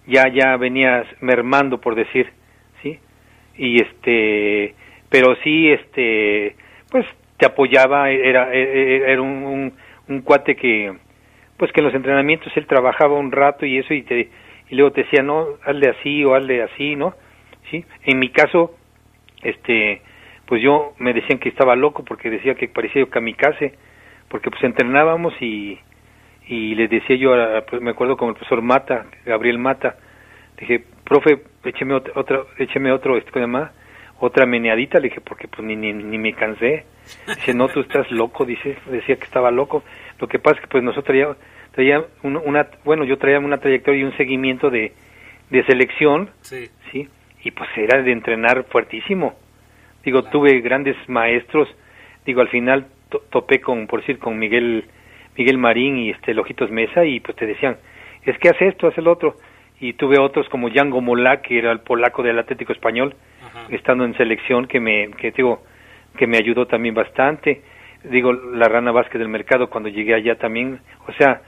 ya, 0.07 0.29
ya 0.29 0.57
venía 0.59 1.05
mermando, 1.21 1.81
por 1.81 1.95
decir, 1.95 2.31
sí, 2.83 2.99
y 3.57 3.81
este, 3.81 4.75
pero 5.09 5.35
sí, 5.43 5.71
este, 5.71 6.55
pues 6.91 7.07
te 7.39 7.47
apoyaba, 7.47 8.11
era, 8.11 8.53
era 8.53 9.23
un, 9.23 9.43
un, 9.43 9.73
un, 10.09 10.21
cuate 10.21 10.55
que, 10.55 10.93
pues 11.57 11.73
que 11.73 11.81
en 11.81 11.87
los 11.87 11.95
entrenamientos 11.95 12.53
él 12.57 12.67
trabajaba 12.67 13.19
un 13.19 13.33
rato 13.33 13.65
y 13.65 13.79
eso 13.79 13.95
y 13.95 14.03
te, 14.03 14.29
y 14.69 14.75
luego 14.75 14.93
te 14.93 15.05
decía, 15.05 15.23
no, 15.23 15.47
hazle 15.65 15.89
así 15.89 16.25
o 16.25 16.35
hazle 16.35 16.63
así, 16.63 16.95
¿no? 16.95 17.15
Sí, 17.71 17.87
en 18.05 18.19
mi 18.19 18.29
caso, 18.29 18.75
este, 19.43 20.03
pues 20.49 20.63
yo 20.63 20.95
me 20.99 21.13
decían 21.13 21.39
que 21.39 21.51
estaba 21.51 21.77
loco 21.77 22.05
porque 22.05 22.31
decía 22.31 22.55
que 22.55 22.69
parecía 22.69 23.03
yo 23.03 23.11
kamikaze, 23.11 23.75
porque 24.29 24.51
pues 24.51 24.65
entrenábamos 24.65 25.35
y, 25.41 25.79
y 26.47 26.75
les 26.75 26.89
decía 26.89 27.17
yo, 27.17 27.35
a, 27.35 27.61
pues 27.67 27.83
me 27.83 27.91
acuerdo 27.91 28.17
con 28.17 28.31
el 28.31 28.35
profesor 28.35 28.63
Mata, 28.63 29.07
Gabriel 29.27 29.59
Mata, 29.59 29.97
dije, 30.59 30.83
profe, 31.05 31.43
écheme 31.65 31.95
otro, 31.95 32.15
otro 32.17 32.47
écheme 32.59 32.91
otro, 32.91 33.19
este, 33.19 33.31
¿cómo 33.31 33.45
se 33.45 33.51
llama? 33.53 33.73
otra 34.21 34.47
meneadita, 34.47 34.99
le 34.99 35.09
dije, 35.09 35.21
porque 35.21 35.49
pues 35.49 35.63
ni, 35.63 35.77
ni, 35.77 35.93
ni 35.93 36.19
me 36.19 36.33
cansé. 36.33 36.85
Dice, 37.27 37.55
no, 37.55 37.69
tú 37.69 37.81
estás 37.81 38.11
loco, 38.11 38.45
dice, 38.45 38.77
decía 38.91 39.17
que 39.17 39.25
estaba 39.25 39.51
loco. 39.51 39.85
Lo 40.19 40.27
que 40.27 40.39
pasa 40.39 40.57
es 40.57 40.63
que 40.63 40.69
pues 40.69 40.83
nosotros 40.83 41.07
traía, 41.07 41.37
traía 41.73 42.05
una, 42.23 42.41
una, 42.41 42.69
bueno, 42.85 43.05
yo 43.05 43.17
traía 43.19 43.39
una 43.39 43.59
trayectoria 43.59 44.01
y 44.01 44.05
un 44.05 44.17
seguimiento 44.17 44.71
de, 44.71 44.93
de 45.51 45.65
selección, 45.65 46.31
sí. 46.41 46.69
sí, 46.91 47.09
y 47.45 47.51
pues 47.53 47.69
era 47.77 48.03
de 48.03 48.13
entrenar 48.13 48.65
fuertísimo. 48.65 49.37
Digo, 50.05 50.23
tuve 50.25 50.61
grandes 50.61 50.97
maestros, 51.09 51.69
digo, 52.25 52.41
al 52.41 52.49
final 52.49 52.87
to 53.09 53.21
topé 53.31 53.61
con, 53.61 53.87
por 53.87 54.01
decir, 54.01 54.19
con 54.19 54.39
Miguel, 54.39 54.85
Miguel 55.37 55.59
Marín 55.59 55.99
y 55.99 56.11
este 56.11 56.35
Lojitos 56.35 56.71
Mesa 56.71 57.05
y 57.05 57.21
pues 57.21 57.37
te 57.37 57.47
decían, 57.47 57.77
es 58.25 58.39
que 58.39 58.49
hace 58.49 58.69
esto, 58.69 58.87
hace 58.87 59.01
el 59.01 59.09
otro. 59.09 59.37
Y 59.81 59.93
tuve 59.93 60.19
otros 60.19 60.49
como 60.49 60.71
Django 60.71 61.01
Molá, 61.01 61.41
que 61.41 61.57
era 61.57 61.71
el 61.71 61.81
polaco 61.81 62.23
del 62.23 62.39
Atlético 62.39 62.73
Español, 62.73 63.15
estando 63.69 64.05
en 64.05 64.17
selección 64.17 64.67
que 64.67 64.81
me 64.81 65.11
que 65.13 65.31
digo 65.31 65.63
que 66.17 66.27
me 66.27 66.37
ayudó 66.37 66.67
también 66.67 66.95
bastante. 66.95 67.63
Digo 68.03 68.33
la 68.33 68.67
rana 68.67 68.91
Vázquez 68.91 69.21
del 69.21 69.29
mercado 69.29 69.71
cuando 69.71 69.89
llegué 69.89 70.15
allá 70.15 70.37
también. 70.37 70.81
O 71.07 71.13
sea 71.13 71.43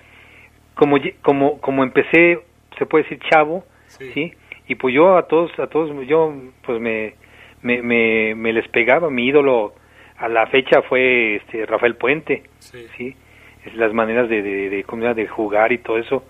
como 0.74 0.96
como 1.22 1.60
como 1.60 1.82
empecé 1.82 2.40
se 2.78 2.86
puede 2.86 3.04
decir 3.04 3.18
chavo 3.28 3.64
sí, 3.86 4.12
¿sí? 4.12 4.32
y 4.68 4.76
pues 4.76 4.94
yo 4.94 5.16
a 5.16 5.26
todos 5.26 5.50
a 5.58 5.66
todos 5.66 5.90
yo 6.06 6.32
pues 6.64 6.80
me 6.80 7.14
me, 7.62 7.82
me, 7.82 8.34
me 8.34 8.52
les 8.52 8.68
pegaba 8.68 9.10
mi 9.10 9.26
ídolo 9.26 9.74
a 10.16 10.28
la 10.28 10.46
fecha 10.46 10.82
fue 10.82 11.36
este 11.36 11.66
Rafael 11.66 11.96
Puente 11.96 12.42
sí, 12.58 12.86
¿sí? 12.96 13.16
Es 13.64 13.74
las 13.74 13.92
maneras 13.92 14.28
de 14.28 14.42
de, 14.42 14.70
de, 14.70 14.84
de, 14.84 15.14
de 15.14 15.28
jugar 15.28 15.72
y 15.72 15.78
todo 15.78 15.98
eso 15.98 16.24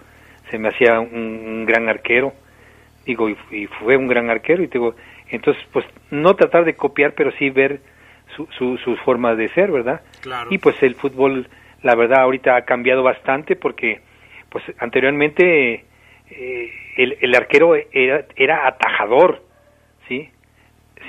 se 0.50 0.58
me 0.58 0.68
hacía 0.68 1.00
un, 1.00 1.14
un 1.14 1.64
gran 1.66 1.88
arquero 1.88 2.32
digo 3.06 3.28
y, 3.28 3.36
y, 3.50 3.66
fue 3.66 3.96
un 3.96 4.08
gran 4.08 4.30
arquero 4.30 4.62
y 4.62 4.66
digo 4.66 4.94
entonces, 5.30 5.62
pues 5.72 5.86
no 6.10 6.34
tratar 6.34 6.64
de 6.64 6.74
copiar, 6.74 7.14
pero 7.14 7.30
sí 7.32 7.50
ver 7.50 7.80
su, 8.34 8.46
su, 8.58 8.76
sus 8.78 8.98
formas 9.00 9.36
de 9.36 9.48
ser, 9.50 9.70
¿verdad? 9.70 10.02
Claro. 10.20 10.48
Y 10.50 10.58
pues 10.58 10.80
el 10.82 10.96
fútbol, 10.96 11.48
la 11.82 11.94
verdad, 11.94 12.22
ahorita 12.22 12.56
ha 12.56 12.64
cambiado 12.64 13.02
bastante 13.02 13.56
porque, 13.56 14.00
pues 14.50 14.64
anteriormente 14.78 15.84
eh, 16.30 16.72
el, 16.96 17.16
el, 17.20 17.34
arquero 17.34 17.74
era, 17.92 18.26
era 18.36 18.66
atajador, 18.66 19.42
¿sí? 20.08 20.30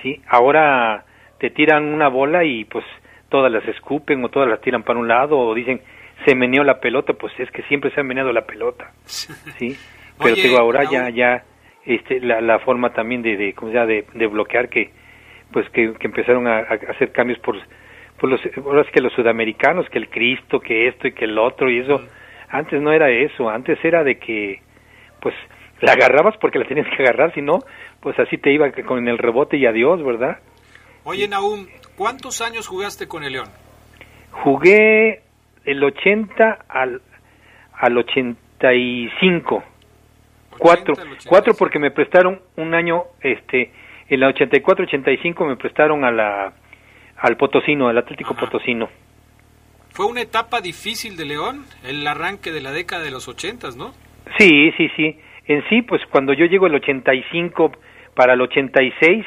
Sí, 0.02 0.22
ahora 0.28 1.06
te 1.40 1.50
tiran 1.50 1.86
una 1.94 2.08
bola 2.08 2.44
y 2.44 2.66
pues 2.66 2.86
todas 3.30 3.52
las 3.52 3.68
escupen 3.68 4.24
o 4.24 4.30
todas 4.30 4.50
las 4.50 4.62
tiran 4.62 4.84
para 4.84 5.00
un 5.00 5.08
lado 5.08 5.38
o 5.38 5.54
dicen 5.54 5.82
se 6.26 6.36
meneó 6.36 6.64
la 6.64 6.80
pelota, 6.80 7.14
pues 7.14 7.34
es 7.40 7.50
que 7.52 7.64
siempre 7.64 7.92
se 7.92 8.00
ha 8.00 8.04
meneado 8.04 8.32
la 8.32 8.46
pelota, 8.46 8.92
¿sí? 9.06 9.76
pero 10.22 10.36
Oye, 10.36 10.44
digo, 10.44 10.58
ahora 10.60 10.84
Raúl. 10.84 10.92
ya, 10.92 11.10
ya, 11.10 11.44
este, 11.86 12.20
la, 12.20 12.42
la 12.42 12.60
forma 12.60 12.94
también 12.94 13.22
de, 13.24 13.38
de, 13.38 13.54
¿cómo 13.54 13.72
se 13.72 13.78
llama? 13.78 13.88
de, 13.88 14.06
de 14.14 14.28
bloquear 14.28 14.70
que, 14.70 14.92
pues 15.52 15.68
que, 15.70 15.94
que 15.94 16.08
empezaron 16.08 16.48
a, 16.48 16.58
a 16.60 16.74
hacer 16.92 17.12
cambios 17.12 17.40
por, 17.40 17.58
por 18.20 18.30
los, 18.30 18.40
ahora 18.64 18.82
es 18.82 18.92
que 18.92 19.02
los 19.02 19.14
sudamericanos, 19.14 19.90
que 19.90 19.98
el 19.98 20.10
Cristo, 20.10 20.60
que 20.60 20.88
esto 20.88 21.08
y 21.08 21.14
que 21.14 21.26
el 21.26 21.38
otro 21.40 21.72
y 21.72 21.80
eso, 21.80 22.00
antes 22.50 22.80
no 22.82 22.92
era 22.92 23.10
eso, 23.10 23.50
antes 23.50 23.84
era 23.84 24.04
de 24.04 24.20
que, 24.20 24.62
pues, 25.20 25.34
la 25.82 25.94
agarrabas 25.94 26.36
porque 26.38 26.60
la 26.60 26.66
tenías 26.66 26.88
que 26.96 27.04
agarrar, 27.04 27.34
si 27.34 27.42
no, 27.42 27.60
pues 28.00 28.18
así 28.20 28.38
te 28.38 28.52
iba 28.52 28.72
con 28.86 29.08
el 29.08 29.18
rebote 29.18 29.58
y 29.58 29.66
adiós, 29.66 30.04
¿verdad? 30.04 30.40
Oye, 31.04 31.28
Naum, 31.28 31.68
¿cuántos 31.96 32.42
años 32.42 32.68
jugaste 32.68 33.08
con 33.08 33.24
el 33.24 33.34
León? 33.34 33.50
Jugué 34.32 35.22
el 35.66 35.84
80 35.84 36.66
al, 36.70 37.02
al 37.74 37.98
85. 37.98 39.64
Cuatro, 40.58 40.94
cuatro 41.28 41.54
porque 41.56 41.80
me 41.80 41.90
prestaron 41.90 42.40
un 42.56 42.76
año, 42.76 43.06
este, 43.22 43.72
en 44.10 44.20
la 44.20 44.30
84-85 44.30 45.48
me 45.48 45.56
prestaron 45.56 46.04
a 46.04 46.12
la, 46.12 46.54
al 47.18 47.38
Potosino, 47.38 47.88
al 47.88 47.98
Atlético 47.98 48.36
Potosino. 48.36 48.90
Fue 49.90 50.06
una 50.06 50.22
etapa 50.22 50.62
difícil 50.62 51.18
de 51.18 51.26
León, 51.26 51.66
el 51.84 52.06
arranque 52.06 52.52
de 52.52 52.62
la 52.62 52.72
década 52.72 53.04
de 53.04 53.12
los 53.12 53.28
ochentas, 53.28 53.76
¿no? 53.76 53.94
Sí, 54.38 54.72
sí, 54.78 54.90
sí. 54.96 55.18
En 55.48 55.68
sí, 55.70 55.82
pues 55.82 56.02
cuando 56.12 56.34
yo 56.34 56.46
llego 56.46 56.68
el 56.68 56.76
85 56.76 57.72
para 58.16 58.34
el 58.34 58.42
86 58.42 59.26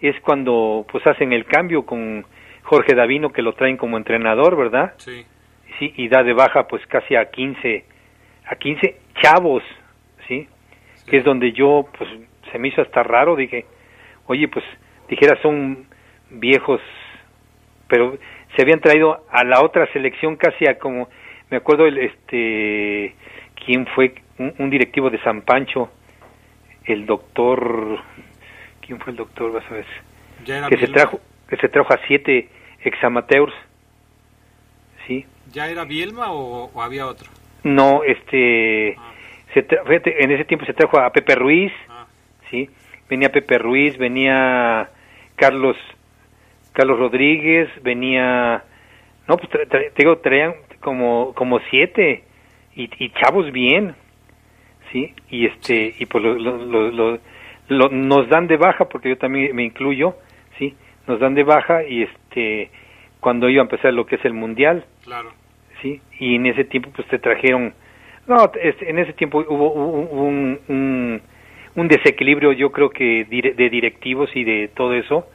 es 0.00 0.20
cuando 0.20 0.84
pues 0.90 1.06
hacen 1.06 1.32
el 1.32 1.44
cambio 1.46 1.86
con 1.86 2.24
Jorge 2.62 2.94
Davino 2.94 3.30
que 3.30 3.42
lo 3.42 3.54
traen 3.54 3.76
como 3.76 3.96
entrenador, 3.96 4.56
¿verdad? 4.56 4.94
Sí. 4.98 5.24
Sí, 5.78 5.92
y 5.96 6.08
da 6.08 6.22
de 6.22 6.32
baja 6.32 6.66
pues 6.66 6.86
casi 6.86 7.16
a 7.16 7.30
15 7.30 7.84
a 8.46 8.56
15 8.56 8.96
chavos, 9.22 9.62
¿sí? 10.28 10.46
Que 11.08 11.18
es 11.18 11.24
donde 11.24 11.52
yo 11.52 11.86
pues 11.96 12.10
se 12.52 12.58
me 12.58 12.68
hizo 12.68 12.82
hasta 12.82 13.02
raro, 13.02 13.36
dije, 13.36 13.64
"Oye, 14.26 14.48
pues 14.48 14.64
dijera 15.08 15.40
son 15.42 15.86
viejos, 16.30 16.80
pero 17.88 18.16
se 18.54 18.62
habían 18.62 18.80
traído 18.80 19.24
a 19.30 19.44
la 19.44 19.62
otra 19.62 19.90
selección 19.92 20.36
casi 20.36 20.66
a 20.66 20.78
como 20.78 21.08
me 21.50 21.56
acuerdo 21.56 21.86
el 21.86 21.98
este 21.98 23.14
quién 23.64 23.86
fue 23.94 24.14
un, 24.38 24.54
un 24.58 24.70
directivo 24.70 25.10
de 25.10 25.20
San 25.22 25.42
Pancho, 25.42 25.90
el 26.86 27.06
doctor 27.06 27.98
quién 28.80 28.98
fue 29.00 29.12
el 29.12 29.16
doctor, 29.16 29.52
vas 29.52 29.64
a 29.70 29.74
ver, 29.74 29.86
que 30.68 30.76
se 30.78 30.88
trajo 30.88 31.20
que 31.48 31.56
se 31.56 31.68
trajo 31.68 31.92
a 31.92 32.00
siete 32.06 32.48
examateurs, 32.84 33.52
sí, 35.06 35.26
¿Ya 35.52 35.68
era 35.68 35.84
Bielma 35.84 36.32
o, 36.32 36.70
o 36.72 36.82
había 36.82 37.06
otro? 37.06 37.28
no, 37.62 38.02
este, 38.04 38.96
se 39.54 39.66
tra- 39.66 39.86
fíjate, 39.86 40.22
en 40.24 40.30
ese 40.32 40.44
tiempo 40.44 40.66
se 40.66 40.74
trajo 40.74 40.98
a 40.98 41.10
Pepe 41.12 41.34
Ruiz, 41.34 41.72
sí, 42.50 42.68
venía 43.08 43.30
Pepe 43.30 43.56
Ruiz, 43.58 43.96
venía 43.96 44.90
Carlos, 45.36 45.76
Carlos 46.72 46.98
Rodríguez, 46.98 47.68
venía, 47.82 48.64
no, 49.26 49.36
pues 49.38 49.48
tra- 49.50 49.92
digo, 49.96 50.18
traían 50.18 50.54
como, 50.80 51.32
como 51.34 51.60
siete 51.70 52.24
y, 52.76 52.90
y 52.98 53.10
chavos 53.10 53.50
bien, 53.52 53.94
sí, 54.92 55.12
y 55.30 55.46
este, 55.46 55.94
y 55.98 56.06
pues 56.06 56.22
lo- 56.24 56.90
lo- 56.90 57.18
lo- 57.68 57.88
nos 57.88 58.28
dan 58.28 58.46
de 58.46 58.56
baja 58.56 58.88
porque 58.88 59.08
yo 59.10 59.18
también 59.18 59.54
me 59.56 59.64
incluyo, 59.64 60.16
sí, 60.58 60.74
nos 61.06 61.18
dan 61.20 61.34
de 61.34 61.44
baja 61.44 61.82
y 61.84 62.02
este, 62.02 62.70
cuando 63.20 63.48
iba 63.48 63.62
a 63.62 63.64
empezar 63.64 63.92
lo 63.94 64.06
que 64.06 64.16
es 64.16 64.24
el 64.24 64.34
mundial, 64.34 64.84
Claro. 65.04 65.32
sí 65.82 66.00
y 66.18 66.34
en 66.36 66.46
ese 66.46 66.64
tiempo 66.64 66.90
pues 66.94 67.06
te 67.08 67.18
trajeron 67.18 67.74
no 68.26 68.50
este, 68.62 68.88
en 68.88 68.98
ese 68.98 69.12
tiempo 69.12 69.44
hubo, 69.46 69.72
un, 69.72 70.58
un, 70.68 71.20
un 71.74 71.88
desequilibrio 71.88 72.52
yo 72.52 72.70
creo 72.72 72.88
que 72.90 73.24
de 73.26 73.68
directivos 73.70 74.30
y 74.34 74.44
de 74.44 74.68
todo 74.68 74.94
eso 74.94 75.26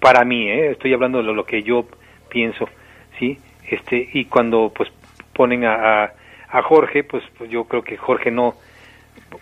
para 0.00 0.24
mí 0.24 0.48
¿eh? 0.50 0.70
estoy 0.72 0.92
hablando 0.92 1.18
de 1.18 1.24
lo, 1.24 1.34
lo 1.34 1.44
que 1.44 1.62
yo 1.62 1.86
pienso 2.28 2.68
sí 3.18 3.38
este 3.70 4.08
y 4.12 4.24
cuando 4.24 4.72
pues 4.74 4.90
ponen 5.34 5.64
a, 5.64 6.04
a, 6.04 6.12
a 6.48 6.62
Jorge 6.62 7.04
pues, 7.04 7.24
pues 7.38 7.50
yo 7.50 7.64
creo 7.64 7.82
que 7.82 7.96
Jorge 7.96 8.30
no 8.30 8.54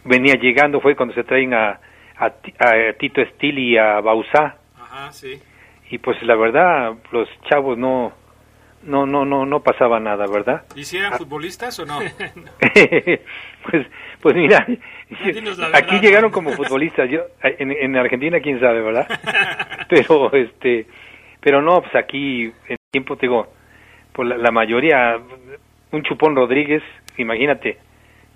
venía 0.05 0.35
llegando 0.35 0.81
fue 0.81 0.97
cuando 0.97 1.15
se 1.15 1.25
traen 1.25 1.55
a, 1.55 1.81
a, 2.17 2.27
a 2.27 2.93
Tito 2.99 3.21
Estil 3.21 3.59
y 3.59 3.77
a 3.77 4.01
Bausá. 4.01 4.57
Ajá, 4.81 5.13
sí. 5.13 5.41
y 5.91 5.99
pues 5.99 6.23
la 6.23 6.37
verdad 6.37 6.95
los 7.13 7.29
chavos 7.51 7.77
no 7.77 8.13
no 8.83 9.07
no 9.07 9.25
no 9.25 9.47
no 9.47 9.61
pasaba 9.61 9.99
nada 9.99 10.27
verdad 10.27 10.65
¿Y 10.77 10.85
si 10.85 10.99
eran 10.99 11.15
futbolistas 11.15 11.79
o 11.81 11.87
no? 11.87 11.99
pues 12.59 13.87
pues 14.21 14.35
mira 14.37 14.67
verdad, 15.09 15.71
aquí 15.75 15.99
llegaron 16.01 16.31
como 16.31 16.53
futbolistas 16.53 17.11
yo 17.11 17.23
en, 17.43 17.73
en 17.73 17.97
Argentina 17.97 18.41
quién 18.41 18.61
sabe 18.61 18.83
verdad 18.83 19.07
pero 19.89 20.33
este 20.35 20.87
pero 21.41 21.63
no 21.63 21.81
pues 21.81 21.95
aquí 21.95 22.53
en 22.69 22.77
tiempo 22.91 23.17
te 23.17 23.27
digo 23.27 23.49
pues 24.13 24.29
la, 24.29 24.37
la 24.37 24.51
mayoría 24.51 25.19
un 25.95 26.03
chupón 26.03 26.35
Rodríguez 26.37 26.83
imagínate 27.19 27.79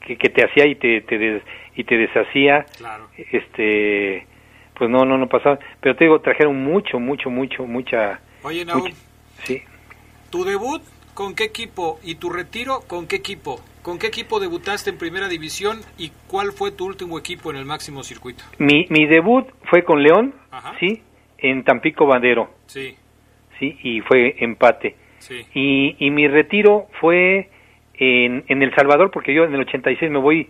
que, 0.00 0.16
que 0.16 0.28
te 0.28 0.44
hacía 0.44 0.66
y 0.66 0.74
te, 0.76 1.00
te 1.02 1.18
des- 1.18 1.42
y 1.76 1.84
te 1.84 1.96
deshacía 1.96 2.64
Claro. 2.76 3.08
este 3.32 4.26
pues 4.74 4.88
no 4.90 5.04
no 5.04 5.18
no 5.18 5.28
pasaba 5.28 5.58
pero 5.80 5.96
te 5.96 6.04
digo 6.04 6.20
trajeron 6.20 6.56
mucho 6.62 6.98
mucho 6.98 7.30
mucho 7.30 7.64
mucha 7.66 8.20
Oye, 8.42 8.64
mucha- 8.64 8.94
sí 9.44 9.62
¿tu 10.30 10.44
debut 10.44 10.82
con 11.14 11.34
qué 11.34 11.44
equipo 11.44 11.98
y 12.04 12.14
tu 12.14 12.30
retiro 12.30 12.80
con 12.86 13.08
qué 13.08 13.16
equipo? 13.16 13.60
¿Con 13.82 13.98
qué 13.98 14.06
equipo 14.08 14.38
debutaste 14.38 14.90
en 14.90 14.98
primera 14.98 15.28
división 15.28 15.80
y 15.96 16.12
cuál 16.28 16.52
fue 16.52 16.70
tu 16.72 16.84
último 16.86 17.18
equipo 17.18 17.50
en 17.50 17.56
el 17.56 17.64
máximo 17.64 18.02
circuito? 18.04 18.44
Mi, 18.58 18.86
mi 18.90 19.06
debut 19.06 19.48
fue 19.64 19.82
con 19.82 20.02
León, 20.02 20.34
Ajá. 20.50 20.74
sí, 20.78 21.02
en 21.38 21.64
Tampico 21.64 22.06
Bandero, 22.06 22.50
Sí, 22.66 22.94
sí, 23.58 23.76
y 23.82 24.00
fue 24.02 24.36
empate. 24.40 24.94
Sí. 25.18 25.46
Y, 25.54 25.96
y 25.98 26.10
mi 26.10 26.26
retiro 26.28 26.86
fue 27.00 27.48
en, 27.94 28.44
en 28.48 28.62
El 28.62 28.74
Salvador, 28.74 29.10
porque 29.10 29.34
yo 29.34 29.44
en 29.44 29.54
el 29.54 29.60
86 29.60 30.10
me 30.10 30.18
voy 30.18 30.48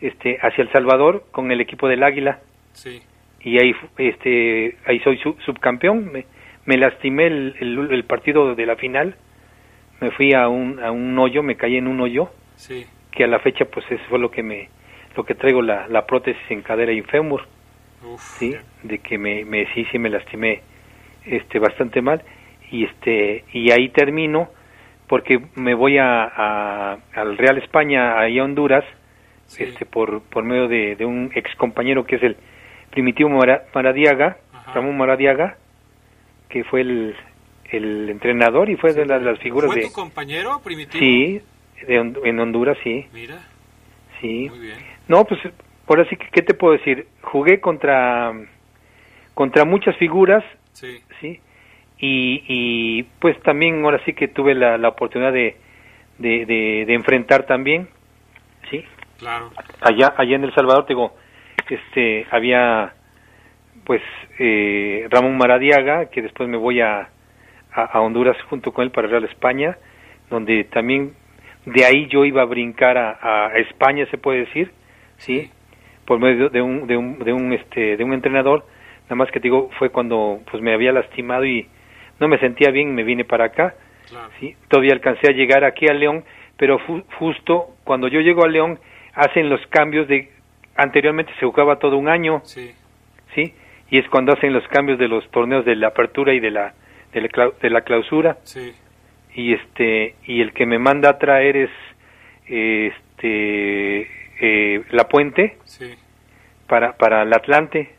este, 0.00 0.38
hacia 0.42 0.62
El 0.62 0.70
Salvador 0.72 1.24
con 1.30 1.50
el 1.52 1.60
equipo 1.60 1.88
del 1.88 2.02
Águila, 2.02 2.40
Sí. 2.72 3.00
y 3.40 3.58
ahí, 3.58 3.74
este, 3.98 4.76
ahí 4.86 5.00
soy 5.00 5.18
su- 5.18 5.36
subcampeón. 5.44 6.12
Me, 6.12 6.24
me 6.66 6.76
lastimé 6.76 7.26
el, 7.26 7.56
el, 7.60 7.88
el 7.92 8.04
partido 8.04 8.54
de 8.54 8.66
la 8.66 8.76
final, 8.76 9.16
me 10.00 10.10
fui 10.12 10.32
a 10.34 10.48
un, 10.48 10.78
a 10.80 10.90
un 10.92 11.18
hoyo, 11.18 11.42
me 11.42 11.56
caí 11.56 11.76
en 11.76 11.88
un 11.88 12.00
hoyo, 12.00 12.30
Sí. 12.56 12.86
que 13.10 13.24
a 13.24 13.26
la 13.26 13.38
fecha 13.40 13.64
pues 13.64 13.84
eso 13.90 14.02
fue 14.08 14.18
lo 14.18 14.30
que 14.30 14.42
me 14.42 14.68
lo 15.16 15.24
que 15.24 15.34
traigo 15.34 15.62
la, 15.62 15.88
la 15.88 16.06
prótesis 16.06 16.40
en 16.50 16.62
cadera 16.62 16.92
y 16.92 17.02
fémur 17.02 17.42
sí 18.38 18.54
de 18.84 18.98
que 18.98 19.18
me, 19.18 19.44
me 19.44 19.66
sí 19.74 19.84
sí 19.90 19.98
me 19.98 20.08
lastimé 20.10 20.60
este 21.24 21.58
bastante 21.58 22.00
mal 22.02 22.22
y 22.70 22.84
este 22.84 23.44
y 23.52 23.70
ahí 23.72 23.88
termino 23.90 24.48
porque 25.08 25.40
me 25.54 25.74
voy 25.74 25.98
a, 25.98 26.24
a- 26.24 26.98
al 27.14 27.38
Real 27.38 27.58
España 27.58 28.18
ahí 28.18 28.38
a 28.38 28.44
Honduras 28.44 28.84
este 29.58 29.86
por 29.86 30.22
por 30.22 30.44
medio 30.44 30.68
de, 30.68 30.96
de 30.96 31.04
un 31.06 31.30
ex 31.34 31.54
compañero 31.56 32.04
que 32.04 32.16
es 32.16 32.22
el 32.22 32.36
primitivo 32.90 33.30
Mara- 33.30 33.64
Maradiaga 33.74 34.36
Ramón 34.74 34.96
Maradiaga 34.98 35.56
que 36.50 36.64
fue 36.64 36.82
el, 36.82 37.14
el 37.70 38.10
entrenador 38.10 38.68
y 38.70 38.76
fue 38.76 38.92
de 38.92 39.06
las, 39.06 39.22
las 39.22 39.38
figuras 39.38 39.70
¿Fue 39.70 39.80
de 39.80 39.86
tu 39.88 39.92
compañero 39.92 40.60
primitivo? 40.62 40.98
sí 41.00 41.40
de 41.86 41.96
en 41.96 42.38
Honduras 42.40 42.76
sí 42.84 43.06
Mira, 43.12 43.42
Sí. 44.20 44.48
muy 44.50 44.58
bien. 44.58 44.78
No, 45.06 45.24
pues 45.24 45.40
ahora 45.86 46.04
sí 46.10 46.16
que, 46.16 46.26
¿qué 46.32 46.42
te 46.42 46.52
puedo 46.52 46.72
decir? 46.72 47.06
Jugué 47.22 47.60
contra, 47.60 48.32
contra 49.32 49.64
muchas 49.64 49.96
figuras, 49.96 50.42
Sí. 50.72 50.98
¿sí? 51.20 51.40
Y, 52.00 52.44
y 52.46 53.02
pues 53.20 53.40
también 53.42 53.84
ahora 53.84 54.00
sí 54.04 54.12
que 54.12 54.28
tuve 54.28 54.54
la, 54.54 54.78
la 54.78 54.88
oportunidad 54.88 55.32
de, 55.32 55.56
de, 56.18 56.46
de, 56.46 56.84
de 56.86 56.94
enfrentar 56.94 57.44
también, 57.46 57.88
¿sí? 58.70 58.84
Claro. 59.18 59.50
Allá, 59.80 60.14
allá 60.16 60.36
en 60.36 60.44
El 60.44 60.54
Salvador, 60.54 60.86
te 60.86 60.94
digo, 60.94 61.16
este, 61.68 62.26
había 62.30 62.94
pues 63.84 64.02
eh, 64.38 65.06
Ramón 65.10 65.36
Maradiaga, 65.38 66.10
que 66.10 66.22
después 66.22 66.48
me 66.48 66.56
voy 66.56 66.80
a, 66.80 67.08
a, 67.72 67.82
a 67.84 68.00
Honduras 68.00 68.36
junto 68.48 68.72
con 68.72 68.84
él 68.84 68.90
para 68.90 69.08
Real 69.08 69.24
España, 69.24 69.78
donde 70.30 70.64
también 70.64 71.14
de 71.64 71.84
ahí 71.84 72.06
yo 72.08 72.24
iba 72.24 72.42
a 72.42 72.46
brincar 72.46 72.96
a, 72.98 73.46
a 73.46 73.56
España, 73.56 74.06
se 74.10 74.18
puede 74.18 74.40
decir, 74.40 74.72
sí, 75.16 75.50
por 76.04 76.18
medio 76.18 76.48
de 76.48 76.62
un, 76.62 76.86
de 76.86 76.96
un, 76.96 77.18
de 77.18 77.32
un, 77.32 77.52
este, 77.52 77.96
de 77.96 78.04
un 78.04 78.12
entrenador, 78.12 78.64
nada 79.04 79.16
más 79.16 79.30
que 79.30 79.40
te 79.40 79.44
digo, 79.44 79.70
fue 79.78 79.90
cuando 79.90 80.40
pues 80.50 80.62
me 80.62 80.72
había 80.72 80.92
lastimado 80.92 81.44
y 81.44 81.68
no 82.20 82.28
me 82.28 82.38
sentía 82.38 82.70
bien, 82.70 82.94
me 82.94 83.04
vine 83.04 83.24
para 83.24 83.46
acá, 83.46 83.74
sí, 84.40 84.56
todavía 84.68 84.92
alcancé 84.94 85.28
a 85.28 85.32
llegar 85.32 85.64
aquí 85.64 85.86
a 85.88 85.92
León, 85.94 86.24
pero 86.56 86.78
fu- 86.80 87.04
justo 87.18 87.68
cuando 87.84 88.08
yo 88.08 88.20
llego 88.20 88.44
a 88.44 88.48
León 88.48 88.78
hacen 89.14 89.48
los 89.48 89.64
cambios 89.68 90.08
de, 90.08 90.30
anteriormente 90.76 91.32
se 91.38 91.46
jugaba 91.46 91.78
todo 91.78 91.96
un 91.98 92.08
año, 92.08 92.40
Sí. 92.44 92.72
sí, 93.34 93.54
y 93.90 93.98
es 93.98 94.08
cuando 94.08 94.32
hacen 94.32 94.52
los 94.52 94.66
cambios 94.68 94.98
de 94.98 95.08
los 95.08 95.28
torneos 95.30 95.64
de 95.64 95.76
la 95.76 95.88
apertura 95.88 96.32
y 96.34 96.40
de 96.40 96.50
la, 96.50 96.74
de 97.12 97.20
la, 97.22 97.28
clau- 97.28 97.58
de 97.58 97.70
la 97.70 97.82
clausura, 97.82 98.38
Sí. 98.44 98.72
y 99.34 99.54
este 99.54 100.14
y 100.24 100.40
el 100.40 100.52
que 100.52 100.66
me 100.66 100.78
manda 100.78 101.10
a 101.10 101.18
traer 101.18 101.56
es 101.56 101.70
este 102.48 104.08
eh, 104.40 104.82
la 104.90 105.08
puente 105.08 105.58
Sí. 105.64 105.94
para 106.66 106.96
para 106.96 107.22
el 107.22 107.32
Atlante 107.32 107.90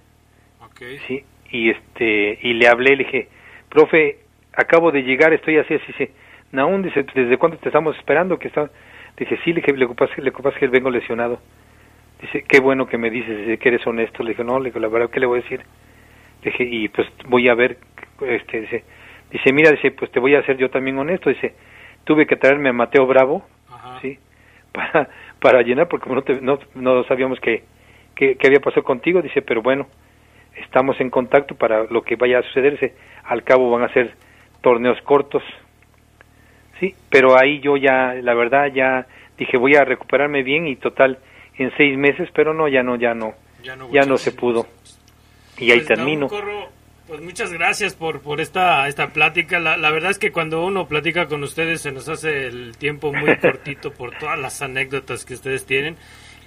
Ok. 0.62 0.82
sí 1.08 1.24
y 1.52 1.70
este 1.70 2.40
y 2.42 2.54
le 2.54 2.68
hablé 2.68 2.96
le 2.96 3.04
dije 3.04 3.28
profe 3.70 4.20
acabo 4.54 4.92
de 4.92 5.04
llegar 5.04 5.34
estoy 5.34 5.58
así 5.58 5.74
así 5.76 5.86
dice 5.88 6.12
Naún 6.52 6.82
dice 6.82 7.06
desde 7.14 7.38
cuándo 7.38 7.58
te 7.58 7.70
estamos 7.70 7.96
esperando 7.98 8.38
que 8.40 8.48
está 8.48 8.70
dice 9.18 9.38
sí 9.44 9.54
le 9.54 9.62
le 9.62 9.88
pasa 9.90 10.14
le 10.18 10.32
pasa 10.32 10.58
que 10.60 10.68
vengo 10.68 10.90
lesionado. 10.90 11.40
Dice 12.22 12.44
qué 12.48 12.60
bueno 12.60 12.86
que 12.88 12.98
me 12.98 13.10
dices 13.10 13.38
dice, 13.40 13.58
que 13.58 13.70
eres 13.70 13.86
honesto. 13.88 14.24
Le 14.24 14.32
dije 14.32 14.44
no 14.44 14.60
le 14.60 14.70
digo 14.70 14.80
la 14.80 14.88
verdad 14.90 15.10
qué 15.10 15.20
le 15.20 15.26
voy 15.26 15.40
a 15.40 15.44
decir 15.44 15.62
le 16.44 16.52
dije 16.52 16.64
y 16.64 16.88
pues 16.90 17.08
voy 17.28 17.48
a 17.48 17.54
ver 17.56 17.78
este 18.22 18.62
dice 18.62 18.84
dice 19.32 19.54
mira 19.54 19.72
dice 19.72 19.92
pues 19.92 20.12
te 20.12 20.20
voy 20.20 20.36
a 20.36 20.40
hacer 20.40 20.58
yo 20.58 20.70
también 20.70 20.98
honesto. 20.98 21.30
Dice 21.30 21.54
tuve 22.04 22.26
que 22.26 22.36
traerme 22.36 22.70
a 22.70 22.74
Mateo 22.74 23.06
Bravo 23.06 23.46
sí 24.02 24.18
para 24.74 25.10
para 25.40 25.62
llenar 25.62 25.88
porque 25.88 26.10
no 26.10 26.22
te- 26.24 26.42
no, 26.42 26.60
no 26.76 27.04
sabíamos 27.06 27.40
que, 27.40 27.64
que 28.16 28.36
que 28.36 28.48
había 28.48 28.60
pasado 28.60 28.84
contigo 28.84 29.22
dice 29.22 29.42
pero 29.42 29.62
bueno 29.62 29.88
estamos 30.56 31.00
en 31.00 31.10
contacto 31.10 31.56
para 31.56 31.84
lo 31.84 32.02
que 32.02 32.16
vaya 32.16 32.40
a 32.40 32.44
sucederse 32.44 32.94
al 33.26 33.44
cabo 33.44 33.70
van 33.72 33.84
a 33.84 33.94
ser 33.94 34.14
torneos 34.62 34.98
cortos 35.04 35.44
sí 36.80 36.94
pero 37.10 37.38
ahí 37.40 37.60
yo 37.62 37.78
ya 37.78 38.14
la 38.22 38.34
verdad 38.34 38.68
ya 38.74 39.06
dije 39.38 39.58
voy 39.58 39.76
a 39.76 39.86
recuperarme 39.86 40.44
bien 40.44 40.68
y 40.68 40.76
total 40.76 41.20
en 41.58 41.72
seis 41.78 41.98
meses 41.98 42.30
pero 42.34 42.54
no 42.54 42.68
ya 42.68 42.84
no 42.84 42.96
ya 42.96 43.14
no 43.14 43.34
Ya 43.64 43.76
no, 43.76 43.92
ya 43.92 44.02
no 44.02 44.18
se 44.18 44.32
pudo 44.32 44.66
y 45.58 45.72
ahí 45.72 45.80
Pues, 45.80 45.88
termino 45.88 46.28
Corro, 46.28 46.70
pues 47.08 47.22
muchas 47.22 47.52
gracias 47.52 47.96
por, 47.96 48.22
por 48.22 48.40
esta, 48.40 48.88
esta 48.88 49.08
plática. 49.08 49.58
La, 49.60 49.76
la 49.78 49.90
verdad 49.92 50.12
es 50.12 50.20
que 50.20 50.32
cuando 50.32 50.64
uno 50.64 50.88
platica 50.88 51.26
con 51.26 51.42
ustedes 51.44 51.82
se 51.82 51.92
nos 51.92 52.08
hace 52.08 52.46
el 52.46 52.78
tiempo 52.78 53.12
muy 53.12 53.36
cortito 53.42 53.92
por 53.92 54.16
todas 54.18 54.38
las 54.40 54.62
anécdotas 54.62 55.26
que 55.26 55.34
ustedes 55.34 55.66
tienen. 55.66 55.98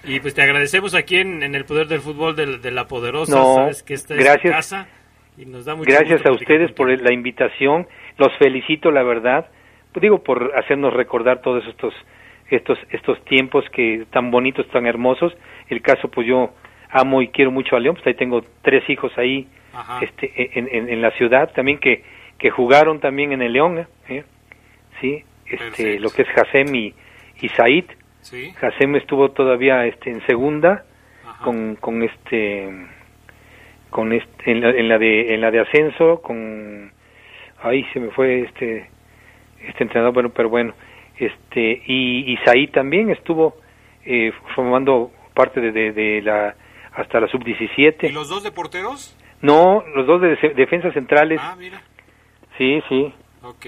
Y 0.05 0.21
pues 0.21 0.35
te 0.35 0.43
agradecemos 0.43 0.95
aquí 0.95 1.17
en, 1.17 1.43
en 1.43 1.55
el 1.57 1.65
Poder 1.65 1.89
del 1.89 2.01
Fútbol 2.01 2.37
de, 2.37 2.59
de 2.59 2.71
la 2.71 2.87
Poderosa. 2.87 3.37
No, 3.37 3.55
Sabes 3.57 3.83
que 3.83 3.95
esta 3.95 4.15
es 4.15 4.21
gracias. 4.21 4.55
casa 4.55 4.89
y 5.37 5.47
nos 5.47 5.65
da 5.65 5.75
mucho 5.75 5.91
Gracias 5.91 6.25
a 6.27 6.33
ustedes 6.33 6.73
por 6.73 6.89
la 6.89 7.13
invitación, 7.13 7.87
los 8.19 8.37
felicito 8.39 8.91
la 8.91 9.03
verdad, 9.03 9.49
digo 10.01 10.23
por 10.23 10.53
hacernos 10.57 10.93
recordar 10.93 11.41
todos 11.43 11.67
estos 11.67 11.95
estos 12.51 12.79
estos 12.91 13.25
tiempos 13.25 13.65
que 13.71 14.05
tan 14.11 14.31
bonitos, 14.31 14.69
tan 14.69 14.87
hermosos. 14.87 15.33
El 15.69 15.81
caso 15.81 16.09
pues 16.11 16.27
yo 16.27 16.51
amo 16.91 17.23
y 17.23 17.29
quiero 17.29 17.51
mucho 17.51 17.77
a 17.77 17.81
León, 17.81 17.95
pues 17.95 18.07
ahí 18.07 18.15
tengo 18.15 18.45
tres 18.63 18.89
hijos 18.91 19.13
ahí 19.17 19.49
este 20.03 20.59
en, 20.59 20.69
en, 20.71 20.89
en 20.91 21.01
la 21.01 21.11
ciudad 21.13 21.51
también 21.53 21.79
que 21.79 22.05
que 22.39 22.51
jugaron 22.51 23.01
también 23.01 23.33
en 23.33 23.41
el 23.41 23.53
León, 23.53 23.87
¿eh? 24.09 24.25
Sí, 25.01 25.25
este 25.47 25.99
lo 25.99 26.11
que 26.11 26.23
es 26.23 26.29
Hasem 26.37 26.75
y, 26.75 26.95
y 27.41 27.49
Said. 27.51 27.85
Sí. 28.21 28.53
Hasem 28.61 28.97
estuvo 28.97 29.31
todavía 29.31 29.87
este 29.87 30.11
en 30.11 30.25
segunda 30.27 30.85
con 31.43 31.77
con 31.77 32.03
este 32.03 32.69
con 33.93 34.13
este 34.13 34.51
en 34.51 34.61
la, 34.63 34.71
en 34.71 34.89
la 34.89 34.99
de 34.99 35.35
en 35.35 35.41
la 35.41 35.51
de 35.53 35.61
ascenso 35.61 36.21
con 36.23 36.91
ahí 37.63 37.85
se 37.93 38.01
me 38.01 38.11
fue 38.11 38.41
este 38.41 38.91
este 39.69 39.85
entrenador 39.85 40.13
bueno 40.15 40.31
pero 40.31 40.49
bueno 40.49 40.73
este 41.19 41.83
y, 41.87 42.37
Said 42.45 42.71
también 42.71 43.11
estuvo 43.11 43.55
eh, 44.05 44.33
formando 44.57 45.13
parte 45.35 45.61
de, 45.61 45.71
de, 45.71 45.93
de 45.93 46.23
la 46.23 46.57
hasta 46.95 47.21
la 47.21 47.29
sub 47.29 47.45
17 47.45 48.09
¿Y 48.09 48.13
los 48.13 48.29
dos 48.29 48.43
de 48.43 48.51
porteros? 48.51 49.17
no 49.43 49.85
los 49.95 50.07
dos 50.07 50.21
de 50.23 50.37
def- 50.37 50.55
defensas 50.57 50.95
centrales 50.95 51.39
Ah, 51.41 51.55
mira. 51.57 51.81
sí 52.59 52.83
sí 52.89 53.15
Ok. 53.45 53.67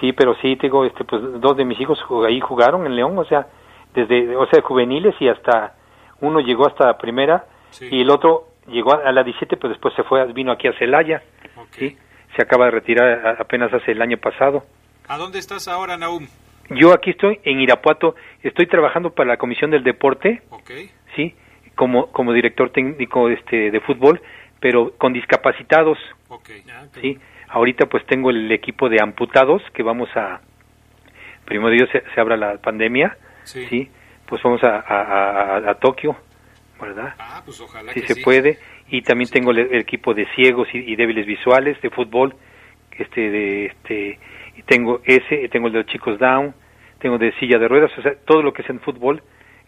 Sí, 0.00 0.12
pero 0.12 0.34
sí 0.42 0.56
tengo 0.56 0.84
este 0.84 1.04
pues 1.04 1.22
dos 1.40 1.56
de 1.56 1.64
mis 1.64 1.80
hijos 1.80 1.98
jug- 2.06 2.26
ahí 2.26 2.38
jugaron 2.40 2.84
en 2.86 2.94
León, 2.94 3.16
o 3.18 3.24
sea, 3.24 3.46
desde 3.94 4.36
o 4.36 4.46
sea, 4.46 4.60
juveniles 4.62 5.14
y 5.20 5.28
hasta 5.28 5.74
uno 6.20 6.38
llegó 6.40 6.66
hasta 6.68 6.96
primera 6.98 7.46
y 7.90 8.02
el 8.02 8.10
otro 8.10 8.44
llegó 8.68 8.92
a, 8.94 9.08
a 9.08 9.12
la 9.12 9.22
17, 9.24 9.56
pero 9.56 9.70
después 9.70 9.94
se 9.94 10.02
fue 10.04 10.24
vino 10.32 10.52
aquí 10.52 10.68
a 10.68 10.72
Celaya. 10.78 11.22
Sí, 11.72 11.96
se 12.36 12.42
acaba 12.42 12.66
de 12.66 12.70
retirar 12.72 13.26
a- 13.26 13.30
apenas 13.42 13.72
hace 13.72 13.92
el 13.92 14.02
año 14.02 14.16
pasado. 14.18 14.64
¿A 15.08 15.16
dónde 15.16 15.38
estás 15.38 15.68
ahora, 15.68 15.96
Naum? 15.96 16.26
Yo 16.70 16.92
aquí 16.92 17.10
estoy 17.10 17.40
en 17.44 17.60
Irapuato, 17.60 18.14
estoy 18.42 18.66
trabajando 18.66 19.10
para 19.14 19.28
la 19.30 19.36
Comisión 19.38 19.70
del 19.70 19.82
Deporte, 19.84 20.42
sí, 21.16 21.34
como 21.74 22.12
como 22.12 22.32
director 22.34 22.70
técnico 22.70 23.28
este 23.30 23.70
de 23.70 23.80
fútbol, 23.80 24.20
pero 24.60 24.92
con 24.98 25.12
discapacitados. 25.14 25.96
Ok. 26.28 26.50
Sí, 27.00 27.18
ahorita 27.48 27.86
pues 27.86 28.04
tengo 28.06 28.28
el 28.30 28.52
equipo 28.52 28.90
de 28.90 29.00
amputados 29.02 29.62
que 29.72 29.82
vamos 29.82 30.10
a, 30.14 30.40
primero 31.46 31.70
Dios 31.70 31.88
se, 31.90 32.02
se 32.14 32.20
abra 32.20 32.36
la 32.36 32.58
pandemia, 32.58 33.16
Sí. 33.44 33.90
pues 34.26 34.42
vamos 34.42 34.62
a, 34.62 34.76
a, 34.86 35.00
a- 35.56 35.70
a 35.70 35.74
Tokio, 35.76 36.16
¿verdad? 36.80 37.14
Ah, 37.18 37.42
pues 37.44 37.60
ojalá 37.60 37.92
Si 37.92 38.00
que 38.00 38.06
se 38.08 38.14
sí. 38.14 38.22
puede, 38.22 38.58
y 38.88 39.02
también 39.02 39.30
tengo 39.30 39.50
el, 39.50 39.58
el 39.58 39.80
equipo 39.80 40.14
de 40.14 40.26
ciegos 40.34 40.68
y, 40.72 40.78
y 40.78 40.96
débiles 40.96 41.26
visuales 41.26 41.80
de 41.82 41.90
fútbol, 41.90 42.34
este, 42.98 43.30
de, 43.30 43.66
este, 43.66 44.18
y 44.56 44.62
tengo 44.62 45.00
ese, 45.04 45.48
tengo 45.48 45.68
el 45.68 45.72
de 45.74 45.78
los 45.80 45.86
chicos 45.88 46.18
down, 46.18 46.54
tengo 47.00 47.18
de 47.18 47.32
silla 47.38 47.58
de 47.58 47.68
ruedas, 47.68 47.90
o 47.98 48.02
sea, 48.02 48.14
todo 48.24 48.42
lo 48.42 48.52
que 48.52 48.62
es 48.62 48.70
en 48.70 48.80
fútbol, 48.80 49.22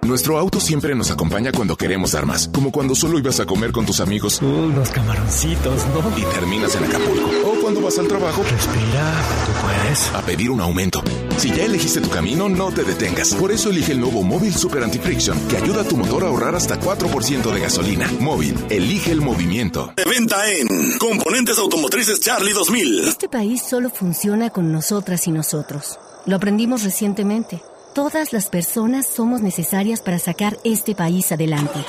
Nuestro 0.04 0.38
auto 0.38 0.60
siempre 0.60 0.94
nos 0.96 1.10
acompaña 1.12 1.52
cuando 1.52 1.76
queremos 1.78 2.12
dar 2.14 2.26
más, 2.26 2.48
como 2.50 2.72
cuando 2.72 2.96
solo 2.96 3.20
ibas 3.20 3.40
a 3.40 3.46
comer 3.46 3.72
con 3.72 3.86
tus 3.86 4.00
amigos. 4.00 4.42
unos 4.42 4.90
camaroncitos, 4.90 5.86
¿no? 5.88 6.18
Y 6.18 6.24
terminas 6.34 6.76
en 6.76 6.86
Acapulco. 6.86 7.30
Cuando 7.72 7.88
vas 7.88 8.00
al 8.00 8.08
trabajo. 8.10 8.44
Respira, 8.44 9.14
tú 9.46 9.52
puedes. 9.62 10.12
A 10.14 10.22
pedir 10.26 10.52
un 10.52 10.60
aumento. 10.60 11.02
Si 11.38 11.52
ya 11.52 11.64
elegiste 11.64 12.02
tu 12.02 12.10
camino, 12.10 12.50
no 12.50 12.70
te 12.70 12.84
detengas. 12.84 13.34
Por 13.34 13.50
eso 13.50 13.70
elige 13.70 13.94
el 13.94 14.02
nuevo 14.02 14.24
Móvil 14.24 14.54
Super 14.54 14.84
Anti-Friction, 14.84 15.48
que 15.48 15.56
ayuda 15.56 15.84
a 15.84 15.84
tu 15.86 15.96
motor 15.96 16.26
a 16.26 16.28
ahorrar 16.28 16.54
hasta 16.54 16.78
4% 16.78 17.50
de 17.50 17.60
gasolina. 17.62 18.12
Móvil, 18.20 18.58
elige 18.70 19.14
el 19.14 19.22
movimiento. 19.22 19.94
De 19.96 20.04
venta 20.04 20.52
en 20.52 20.98
Componentes 20.98 21.58
Automotrices 21.60 22.20
Charlie 22.20 22.52
2000. 22.52 23.08
Este 23.08 23.30
país 23.30 23.62
solo 23.62 23.90
funciona 23.90 24.50
con 24.50 24.74
nosotras 24.74 25.26
y 25.28 25.32
nosotros. 25.32 25.98
Lo 26.26 26.36
aprendimos 26.36 26.84
recientemente. 26.84 27.62
Todas 27.96 28.34
las 28.34 28.50
personas 28.50 29.08
somos 29.08 29.40
necesarias 29.40 30.02
para 30.02 30.20
sacar 30.20 30.60
este 30.66 30.94
país 30.94 31.32
adelante. 31.32 31.80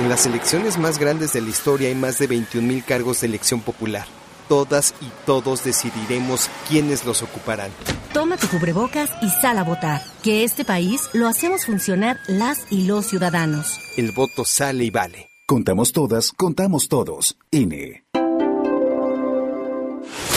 En 0.00 0.08
las 0.08 0.26
elecciones 0.26 0.76
más 0.76 0.98
grandes 0.98 1.34
de 1.34 1.40
la 1.40 1.50
historia 1.50 1.86
hay 1.86 1.94
más 1.94 2.18
de 2.18 2.28
21.000 2.28 2.84
cargos 2.84 3.20
de 3.20 3.28
elección 3.28 3.60
popular. 3.60 4.17
Todas 4.48 4.94
y 5.00 5.10
todos 5.26 5.64
decidiremos 5.64 6.48
quiénes 6.68 7.04
los 7.04 7.22
ocuparán. 7.22 7.70
Toma 8.12 8.36
tu 8.36 8.48
cubrebocas 8.48 9.10
y 9.22 9.28
sal 9.28 9.58
a 9.58 9.64
votar. 9.64 10.02
Que 10.22 10.44
este 10.44 10.64
país 10.64 11.02
lo 11.12 11.28
hacemos 11.28 11.66
funcionar 11.66 12.18
las 12.26 12.66
y 12.70 12.86
los 12.86 13.06
ciudadanos. 13.06 13.78
El 13.96 14.12
voto 14.12 14.44
sale 14.44 14.84
y 14.84 14.90
vale. 14.90 15.28
Contamos 15.46 15.92
todas, 15.92 16.32
contamos 16.32 16.88
todos. 16.88 17.36
INE. 17.50 18.07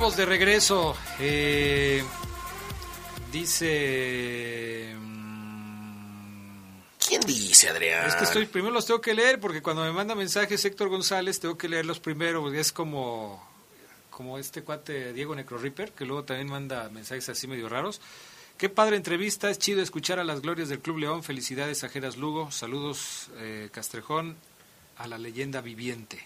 De 0.00 0.24
regreso. 0.24 0.96
Eh, 1.18 2.02
dice. 3.30 4.96
¿Quién 7.06 7.20
dice, 7.26 7.68
Adrián? 7.68 8.06
Es 8.06 8.14
que 8.14 8.24
estoy, 8.24 8.46
primero 8.46 8.72
los 8.72 8.86
tengo 8.86 9.02
que 9.02 9.12
leer 9.12 9.38
porque 9.38 9.60
cuando 9.60 9.84
me 9.84 9.92
manda 9.92 10.14
mensajes 10.14 10.64
Héctor 10.64 10.88
González 10.88 11.38
tengo 11.38 11.58
que 11.58 11.68
leerlos 11.68 12.00
primero 12.00 12.40
porque 12.40 12.60
es 12.60 12.72
como, 12.72 13.46
como 14.08 14.38
este 14.38 14.62
cuate 14.62 15.12
Diego 15.12 15.34
Necroripper 15.34 15.92
que 15.92 16.06
luego 16.06 16.24
también 16.24 16.48
manda 16.48 16.88
mensajes 16.88 17.28
así 17.28 17.46
medio 17.46 17.68
raros. 17.68 18.00
Qué 18.56 18.70
padre 18.70 18.96
entrevista, 18.96 19.50
es 19.50 19.58
chido 19.58 19.82
escuchar 19.82 20.18
a 20.18 20.24
las 20.24 20.40
glorias 20.40 20.70
del 20.70 20.80
Club 20.80 20.98
León. 20.98 21.22
Felicidades 21.22 21.84
a 21.84 21.90
Geras 21.90 22.16
Lugo, 22.16 22.50
saludos 22.50 23.28
eh, 23.36 23.68
Castrejón, 23.70 24.36
a 24.96 25.06
la 25.06 25.18
leyenda 25.18 25.60
viviente. 25.60 26.22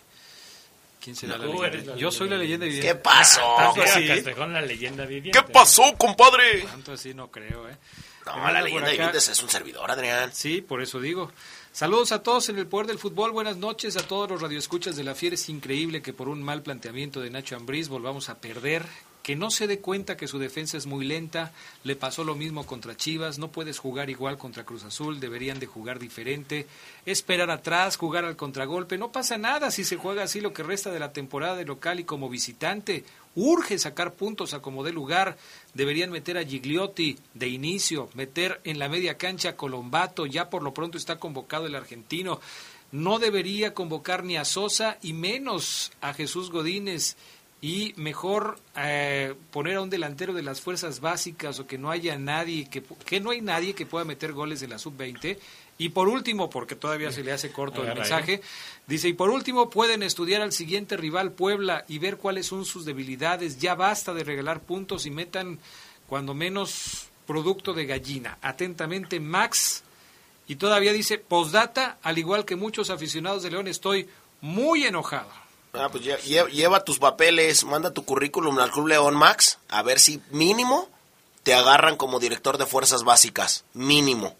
¿Quién 1.05 1.17
será 1.17 1.37
la 1.37 1.45
leyenda? 1.45 1.97
Yo 1.97 2.11
soy 2.11 2.31
la 2.31 2.39
leyenda 2.39 2.65
viviente. 2.65 2.89
¿Qué 2.89 2.95
pasó? 2.95 3.43
Tanto 3.59 3.83
así. 3.83 4.07
la 4.07 4.63
leyenda 4.63 5.05
viviente. 5.05 5.39
¿Qué 5.39 5.53
pasó, 5.53 5.95
compadre? 5.99 6.63
Tanto 6.63 6.93
así 6.95 7.13
no 7.13 7.31
creo, 7.31 7.69
¿eh? 7.69 7.77
No, 8.25 8.51
la 8.51 8.63
leyenda 8.63 8.89
viviente 8.89 9.19
es 9.19 9.43
un 9.43 9.51
servidor, 9.51 9.91
Adrián. 9.91 10.33
Sí, 10.33 10.63
por 10.63 10.81
eso 10.81 10.99
digo. 11.03 11.31
Saludos 11.73 12.13
a 12.13 12.23
todos 12.23 12.49
en 12.49 12.59
el 12.59 12.67
Poder 12.67 12.87
del 12.87 12.99
Fútbol. 12.99 13.33
Buenas 13.33 13.59
noches 13.59 13.99
a 13.99 14.07
todos 14.07 14.31
los 14.31 14.41
radioescuchas 14.41 14.97
de 14.97 15.05
la 15.05 15.15
Fiera. 15.15 15.35
Es 15.35 15.47
increíble 15.51 16.01
que 16.01 16.15
por 16.15 16.31
un 16.31 16.43
mal 16.43 16.63
planteamiento 16.63 17.21
de 17.21 17.29
Nacho 17.29 17.55
Ambriz 17.55 17.89
volvamos 17.89 18.31
a 18.31 18.39
perder 18.39 18.87
que 19.25 19.37
no 19.37 19.51
se 19.51 19.67
dé 19.67 19.81
cuenta 19.81 20.19
que 20.19 20.29
su 20.29 20.39
defensa 20.39 20.77
es 20.77 20.85
muy 20.85 21.07
lenta, 21.07 21.51
le 21.83 21.97
pasó 21.97 22.25
lo 22.25 22.35
mismo 22.35 22.67
contra 22.67 22.95
Chivas, 22.95 23.39
no 23.39 23.51
puedes 23.51 23.79
jugar 23.79 24.11
igual 24.11 24.37
contra 24.37 24.65
Cruz 24.65 24.85
Azul, 24.85 25.19
deberían 25.19 25.59
de 25.59 25.67
jugar 25.67 25.99
diferente, 25.99 26.67
esperar 27.07 27.51
atrás, 27.51 27.97
jugar 27.97 28.27
al 28.27 28.37
contragolpe, 28.37 28.99
no 28.99 29.13
pasa 29.13 29.39
nada 29.39 29.71
si 29.71 29.83
se 29.83 29.97
juega 29.97 30.25
así 30.25 30.43
lo 30.43 30.53
que 30.53 30.63
resta 30.63 30.93
de 30.93 31.01
la 31.01 31.15
temporada 31.15 31.57
de 31.57 31.65
local 31.65 32.01
y 32.01 32.05
como 32.05 32.29
visitante, 32.29 33.03
urge 33.35 33.79
sacar 33.79 34.13
puntos 34.13 34.53
a 34.53 34.61
como 34.61 34.85
dé 34.85 34.93
lugar, 34.93 35.39
deberían 35.73 36.11
meter 36.11 36.37
a 36.37 36.45
Gigliotti 36.45 37.17
de 37.33 37.49
inicio, 37.49 38.11
meter 38.13 38.61
en 38.65 38.79
la 38.79 38.91
media 38.91 39.17
cancha 39.17 39.49
a 39.49 39.57
Colombato, 39.57 40.27
ya 40.27 40.51
por 40.51 40.63
lo 40.63 40.75
pronto 40.75 40.99
está 40.99 41.19
convocado 41.19 41.67
el 41.67 41.77
argentino, 41.77 42.43
no 42.93 43.19
debería 43.19 43.73
convocar 43.73 44.23
ni 44.23 44.37
a 44.37 44.45
Sosa 44.45 44.99
y 45.01 45.15
menos 45.15 45.93
a 46.03 46.13
Jesús 46.13 46.51
Godínez 46.51 47.17
y 47.65 47.95
mejor 47.97 48.59
eh, 48.77 49.33
poner 49.51 49.77
a 49.77 49.81
un 49.81 49.89
delantero 49.89 50.35
de 50.35 50.43
las 50.43 50.61
fuerzas 50.61 51.01
básicas 51.01 51.59
o 51.59 51.67
que 51.67 51.79
no 51.79 51.91
haya 51.91 52.19
nadie, 52.19 52.69
que, 52.69 52.83
que 52.83 53.21
no 53.21 53.31
hay 53.31 53.41
nadie 53.41 53.75
que 53.75 53.87
pueda 53.87 54.05
meter 54.05 54.35
goles 54.35 54.61
de 54.61 54.69
la 54.69 54.79
sub-20. 54.79 55.39
Y 55.79 55.89
por 55.89 56.09
último, 56.09 56.51
porque 56.51 56.77
todavía 56.77 57.11
se 57.11 57.25
le 57.25 57.33
hace 57.33 57.53
corto 57.53 57.83
el 57.83 57.95
mensaje, 57.95 58.43
dice, 58.87 59.09
y 59.09 59.15
por 59.15 59.31
último 59.31 59.71
pueden 59.71 60.03
estudiar 60.03 60.43
al 60.43 60.53
siguiente 60.53 60.99
rival 60.99 61.33
Puebla 61.33 61.87
y 61.89 61.99
ver 61.99 62.19
cuáles 62.19 62.45
son 62.45 62.67
sus 62.67 62.85
debilidades. 62.85 63.59
Ya 63.59 63.75
basta 63.75 64.13
de 64.13 64.25
regalar 64.25 64.61
puntos 64.61 65.07
y 65.07 65.11
metan 65.11 65.59
cuando 66.07 66.35
menos 66.35 67.07
producto 67.27 67.73
de 67.73 67.87
gallina. 67.87 68.37
Atentamente, 68.43 69.21
Max. 69.21 69.85
Y 70.47 70.57
todavía 70.57 70.93
dice, 70.93 71.17
postdata, 71.17 71.97
al 72.03 72.19
igual 72.19 72.45
que 72.45 72.57
muchos 72.57 72.91
aficionados 72.91 73.43
de 73.43 73.53
León, 73.53 73.69
estoy 73.69 74.07
muy 74.43 74.85
enojado. 74.85 75.44
Ah, 75.75 75.89
pues 75.91 76.05
lleva, 76.53 76.85
tus 76.85 76.99
papeles, 76.99 77.65
manda 77.65 77.93
tu 77.93 78.05
currículum 78.05 78.59
al 78.61 78.71
Club 78.71 78.89
León 78.89 79.17
Max, 79.17 79.59
a 79.69 79.83
ver 79.83 79.99
si 79.99 80.21
mínimo 80.31 80.89
te 81.43 81.53
agarran 81.53 81.97
como 81.97 82.21
director 82.21 82.59
de 82.59 82.67
fuerzas 82.67 83.03
básicas. 83.05 83.65
Mínimo. 83.75 84.37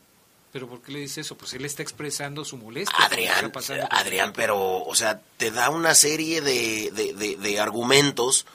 ¿Pero 0.53 0.69
por 0.69 0.81
qué 0.81 0.93
le 0.93 1.01
dice 1.01 1.21
eso? 1.21 1.37
Pues 1.37 1.53
él 1.55 1.65
está 1.65 1.83
expresando 1.83 2.45
su 2.45 2.57
molestia. 2.57 2.97
Adrián, 3.05 3.53
Adrián, 3.91 4.33
pero, 4.33 4.85
o 4.85 4.95
sea, 4.95 5.21
te 5.37 5.51
da 5.51 5.69
una 5.71 5.95
serie 5.95 6.41
de, 6.41 6.91
de, 6.93 7.61
argumentos. 7.61 8.47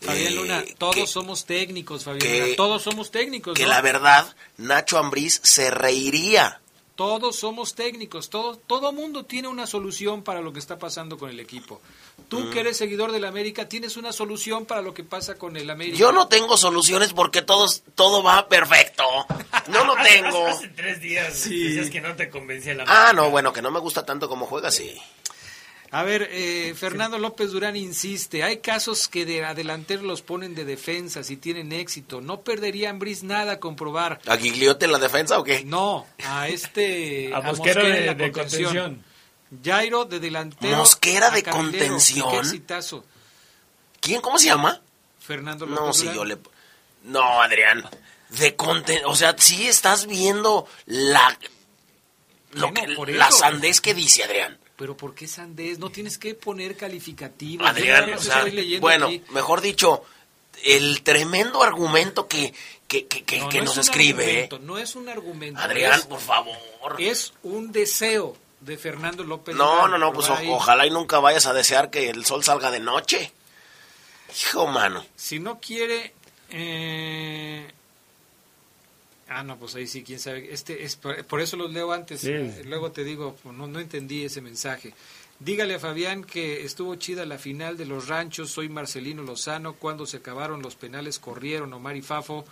Fabián 0.00 0.36
Luna, 0.36 0.60
eh, 0.60 0.76
todos 0.78 1.10
somos 1.10 1.44
técnicos, 1.44 2.04
Fabián 2.04 2.40
Luna, 2.40 2.56
todos 2.56 2.82
somos 2.82 3.10
técnicos. 3.10 3.54
Que 3.54 3.66
la 3.66 3.80
verdad, 3.80 4.36
Nacho 4.56 4.96
Ambriz 4.98 5.40
se 5.42 5.72
reiría 5.72 6.60
todos 6.98 7.36
somos 7.36 7.76
técnicos, 7.76 8.28
todo, 8.28 8.56
todo 8.56 8.92
mundo 8.92 9.24
tiene 9.24 9.46
una 9.46 9.68
solución 9.68 10.24
para 10.24 10.40
lo 10.40 10.52
que 10.52 10.58
está 10.58 10.80
pasando 10.80 11.16
con 11.16 11.30
el 11.30 11.38
equipo. 11.38 11.80
Tú 12.28 12.40
mm. 12.40 12.50
que 12.50 12.60
eres 12.60 12.76
seguidor 12.76 13.12
del 13.12 13.24
América, 13.24 13.68
tienes 13.68 13.96
una 13.96 14.12
solución 14.12 14.66
para 14.66 14.82
lo 14.82 14.92
que 14.92 15.04
pasa 15.04 15.36
con 15.36 15.56
el 15.56 15.70
América. 15.70 15.96
Yo 15.96 16.12
no 16.12 16.28
tengo 16.28 16.56
soluciones 16.56 17.12
porque 17.12 17.42
todos, 17.42 17.82
todo 17.94 18.22
va 18.22 18.48
perfecto. 18.48 19.04
No 19.68 19.84
lo 19.84 19.94
tengo. 20.02 20.46
Hace 20.46 20.68
tres 20.68 21.00
días 21.00 21.48
dices 21.48 21.90
que 21.90 22.00
no 22.00 22.14
te 22.16 22.28
convencía 22.28 22.74
la 22.74 22.84
Ah, 22.86 23.12
no, 23.14 23.30
bueno, 23.30 23.52
que 23.52 23.62
no 23.62 23.70
me 23.70 23.80
gusta 23.80 24.04
tanto 24.04 24.28
como 24.28 24.46
juega, 24.46 24.70
sí. 24.70 25.00
A 25.90 26.02
ver, 26.02 26.28
eh, 26.30 26.74
Fernando 26.76 27.18
López 27.18 27.50
Durán 27.50 27.74
insiste, 27.74 28.42
hay 28.42 28.58
casos 28.58 29.08
que 29.08 29.24
de 29.24 29.44
adelanteros 29.44 30.04
los 30.04 30.20
ponen 30.20 30.54
de 30.54 30.66
defensa 30.66 31.24
si 31.24 31.38
tienen 31.38 31.72
éxito. 31.72 32.20
¿No 32.20 32.42
perdería 32.42 32.90
Ambris 32.90 33.22
nada 33.22 33.58
comprobar? 33.58 34.20
¿A 34.26 34.36
Gigliote 34.36 34.84
en 34.84 34.92
la 34.92 34.98
defensa 34.98 35.38
o 35.38 35.44
qué? 35.44 35.64
No, 35.64 36.06
a 36.26 36.48
este... 36.48 37.32
a, 37.34 37.40
Mosquera, 37.40 37.82
de, 37.82 38.14
de, 38.14 38.32
contención. 38.32 39.02
Jairo 39.62 40.04
de 40.04 40.20
delantero. 40.20 40.76
Mosquera 40.76 41.30
de 41.30 41.42
contención. 41.42 42.44
¿Quién? 44.00 44.20
¿Cómo 44.20 44.38
se 44.38 44.46
llama? 44.46 44.80
Fernando 45.18 45.66
López 45.66 45.84
No, 45.84 45.92
si 45.92 46.06
yo 46.06 46.24
le... 46.24 46.38
No, 47.04 47.42
Adrián. 47.42 47.88
De 48.30 48.56
contención. 48.56 49.10
O 49.10 49.16
sea, 49.16 49.34
sí 49.38 49.66
estás 49.66 50.06
viendo 50.06 50.66
la... 50.86 51.38
Lo 52.52 52.72
que, 52.72 52.86
la 53.12 53.30
sandez 53.30 53.80
que 53.80 53.94
dice 53.94 54.24
Adrián. 54.24 54.58
Pero 54.76 54.96
¿por 54.96 55.14
qué 55.14 55.26
Sandés? 55.26 55.78
No 55.78 55.90
tienes 55.90 56.18
que 56.18 56.34
poner 56.34 56.76
calificativos. 56.76 57.68
Adrián, 57.68 58.10
bueno, 58.80 59.10
mejor 59.30 59.60
dicho, 59.60 60.04
el 60.64 61.02
tremendo 61.02 61.62
argumento 61.62 62.28
que, 62.28 62.54
que, 62.86 63.06
que, 63.06 63.60
nos 63.60 63.76
escribe. 63.76 64.48
No 64.62 64.78
es 64.78 64.94
un 64.94 65.08
argumento. 65.08 65.60
Adrián, 65.60 66.00
por 66.08 66.20
favor. 66.20 66.56
Es 66.98 67.34
un 67.42 67.72
deseo 67.72 68.36
de 68.60 68.76
Fernando 68.76 69.24
López. 69.24 69.54
No, 69.56 69.88
no, 69.88 69.98
no, 69.98 70.12
pues 70.12 70.28
ojalá 70.30 70.86
y 70.86 70.90
nunca 70.90 71.18
vayas 71.18 71.46
a 71.46 71.52
desear 71.52 71.90
que 71.90 72.10
el 72.10 72.24
sol 72.24 72.44
salga 72.44 72.70
de 72.70 72.80
noche. 72.80 73.32
Hijo 74.40 74.66
mano. 74.66 75.04
Si 75.16 75.38
no 75.38 75.58
quiere, 75.58 76.12
eh, 76.50 77.72
Ah, 79.28 79.42
no, 79.42 79.58
pues 79.58 79.74
ahí 79.74 79.86
sí, 79.86 80.02
quién 80.02 80.18
sabe. 80.18 80.52
Este 80.52 80.84
es 80.84 80.96
por, 80.96 81.40
eso 81.40 81.56
los 81.56 81.70
leo 81.70 81.92
antes. 81.92 82.24
Eh, 82.24 82.62
luego 82.64 82.92
te 82.92 83.04
digo, 83.04 83.36
pues, 83.42 83.54
no, 83.54 83.66
no 83.66 83.78
entendí 83.78 84.24
ese 84.24 84.40
mensaje. 84.40 84.94
Dígale 85.38 85.74
a 85.74 85.78
Fabián 85.78 86.24
que 86.24 86.64
estuvo 86.64 86.94
chida 86.96 87.26
la 87.26 87.38
final 87.38 87.76
de 87.76 87.84
los 87.84 88.08
ranchos. 88.08 88.50
Soy 88.50 88.70
Marcelino 88.70 89.22
Lozano. 89.22 89.74
Cuando 89.74 90.06
se 90.06 90.16
acabaron 90.16 90.62
los 90.62 90.76
penales, 90.76 91.18
corrieron 91.18 91.72
Omar 91.74 91.96
y 91.96 92.02
Fafo. 92.02 92.46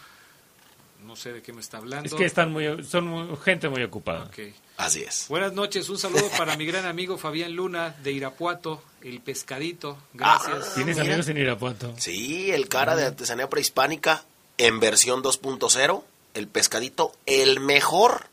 No 1.06 1.14
sé 1.14 1.32
de 1.32 1.40
qué 1.40 1.52
me 1.52 1.60
está 1.60 1.78
hablando. 1.78 2.08
Es 2.08 2.14
que 2.14 2.24
están 2.24 2.50
muy, 2.52 2.84
son 2.84 3.38
gente 3.38 3.68
muy 3.68 3.82
ocupada. 3.84 4.28
Así 4.76 5.02
es. 5.02 5.26
Buenas 5.28 5.52
noches. 5.52 5.88
Un 5.88 5.98
saludo 5.98 6.28
para 6.36 6.56
mi 6.56 6.66
gran 6.66 6.84
amigo 6.86 7.16
Fabián 7.16 7.52
Luna 7.54 7.94
de 8.02 8.10
Irapuato, 8.10 8.82
el 9.02 9.20
pescadito. 9.20 9.96
Gracias. 10.12 10.68
Ah, 10.70 10.72
¿Tienes 10.74 10.98
amigos 10.98 11.28
en 11.28 11.36
Irapuato? 11.36 11.94
Sí, 11.96 12.50
el 12.50 12.68
cara 12.68 12.96
de 12.96 13.06
artesanía 13.06 13.48
prehispánica 13.48 14.24
en 14.58 14.80
versión 14.80 15.22
2.0 15.22 16.02
el 16.34 16.48
pescadito, 16.48 17.12
el 17.24 17.60
mejor 17.60 18.26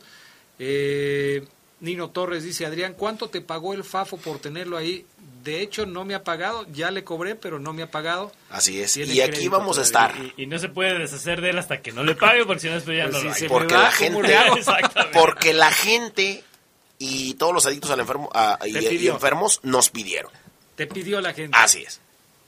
Eh, 0.58 1.46
Nino 1.80 2.10
Torres 2.10 2.42
dice, 2.42 2.66
Adrián, 2.66 2.94
¿cuánto 2.94 3.28
te 3.28 3.40
pagó 3.40 3.72
el 3.72 3.84
Fafo 3.84 4.16
por 4.16 4.40
tenerlo 4.40 4.76
ahí? 4.76 5.06
De 5.44 5.60
hecho, 5.60 5.86
no 5.86 6.04
me 6.04 6.16
ha 6.16 6.24
pagado. 6.24 6.66
Ya 6.72 6.90
le 6.90 7.04
cobré, 7.04 7.36
pero 7.36 7.60
no 7.60 7.72
me 7.72 7.84
ha 7.84 7.90
pagado. 7.90 8.32
Así 8.50 8.80
es. 8.80 8.94
Tiene 8.94 9.14
Y 9.14 9.20
aquí 9.20 9.46
vamos 9.46 9.78
a 9.78 9.82
estar. 9.82 10.12
Y, 10.36 10.42
y 10.42 10.46
no 10.46 10.58
se 10.58 10.68
puede 10.68 10.98
deshacer 10.98 11.40
de 11.40 11.50
él 11.50 11.58
hasta 11.58 11.80
que 11.80 11.92
no 11.92 12.02
le 12.02 12.16
pague, 12.16 12.44
porque 12.44 12.62
si 12.62 12.68
no, 12.68 12.76
esto 12.76 12.92
ya 12.92 13.08
Pues 13.08 13.22
no 13.22 13.34
si 13.34 13.44
lo 13.44 13.50
Porque 13.50 13.74
la 13.74 13.92
¿cómo 13.96 14.22
gente, 14.22 14.72
porque 15.12 15.52
la 15.52 15.70
gente 15.70 16.42
y 16.98 17.34
todos 17.34 17.52
los 17.54 17.66
adictos 17.66 17.90
al 17.90 18.00
enfermo 18.00 18.28
a- 18.34 18.58
y, 18.66 19.06
enfermos 19.08 19.60
nos 19.62 19.90
pidieron. 19.90 20.32
Te 20.76 20.86
pidió 20.86 21.20
la 21.20 21.32
gente. 21.32 21.56
Así 21.58 21.82
es. 21.82 22.00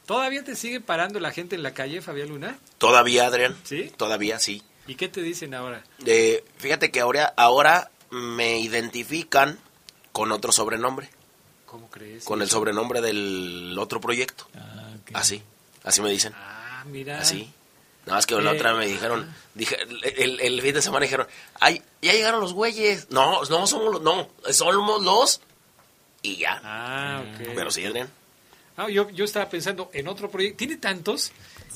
¿Todavía 0.07 0.43
te 0.45 0.57
sigue 0.57 0.81
parando 0.81 1.21
la 1.21 1.31
gente 1.31 1.55
en 1.55 1.63
la 1.63 1.73
calle, 1.73 2.01
Fabián 2.03 2.29
Luna? 2.29 2.59
Todavía, 2.79 3.27
Adrián. 3.27 3.57
¿Sí? 3.65 3.93
Todavía 3.97 4.39
sí. 4.41 4.63
¿Y 4.87 4.97
qué 4.97 5.09
te 5.09 5.23
dicen 5.23 5.55
ahora? 5.55 5.85
Eh, 6.05 6.45
fíjate 6.59 6.91
que 6.91 7.01
ahora, 7.01 7.33
ahora 7.37 7.91
me 8.11 8.59
identifican 8.59 9.59
con 10.11 10.33
otro 10.33 10.51
sobrenombre, 10.51 11.11
¿Cómo 11.67 11.89
crees? 11.91 12.25
con 12.25 12.43
el 12.43 12.51
sobrenombre 12.51 13.01
del 13.01 13.77
otro 13.79 14.01
proyecto. 14.01 14.49
Así, 15.13 15.43
así 15.85 16.03
me 16.03 16.11
dicen. 16.11 16.33
Ah, 16.37 16.85
mira. 16.87 17.21
Así. 17.21 17.49
Nada 18.11 18.19
más 18.19 18.27
que 18.27 18.35
la 18.35 18.51
Eh, 18.51 18.57
otra 18.57 18.75
me 18.75 18.87
dijeron, 18.87 19.33
dije, 19.55 19.77
el, 20.17 20.41
el 20.41 20.61
fin 20.61 20.75
de 20.75 20.83
semana 20.83 21.05
dijeron, 21.05 21.29
ay, 21.61 21.81
ya 22.03 22.13
llegaron 22.13 22.41
los 22.41 22.53
güeyes. 22.53 23.07
No, 23.11 23.43
no 23.45 23.67
somos 23.69 23.93
los, 23.95 24.03
no, 24.03 24.29
somos 24.51 25.03
los. 25.03 25.41
Y 26.23 26.37
ya. 26.37 26.61
Ah, 26.65 27.23
ok. 27.23 27.49
Pero 27.55 27.71
sí, 27.71 27.85
Adrián. 27.85 28.11
Ah, 28.77 28.89
yo, 28.91 29.09
yo 29.11 29.25
estaba 29.25 29.49
pensando 29.49 29.91
en 29.93 30.09
otro 30.09 30.29
proyecto. 30.29 30.57
Tiene 30.59 30.77
tantos 30.77 31.31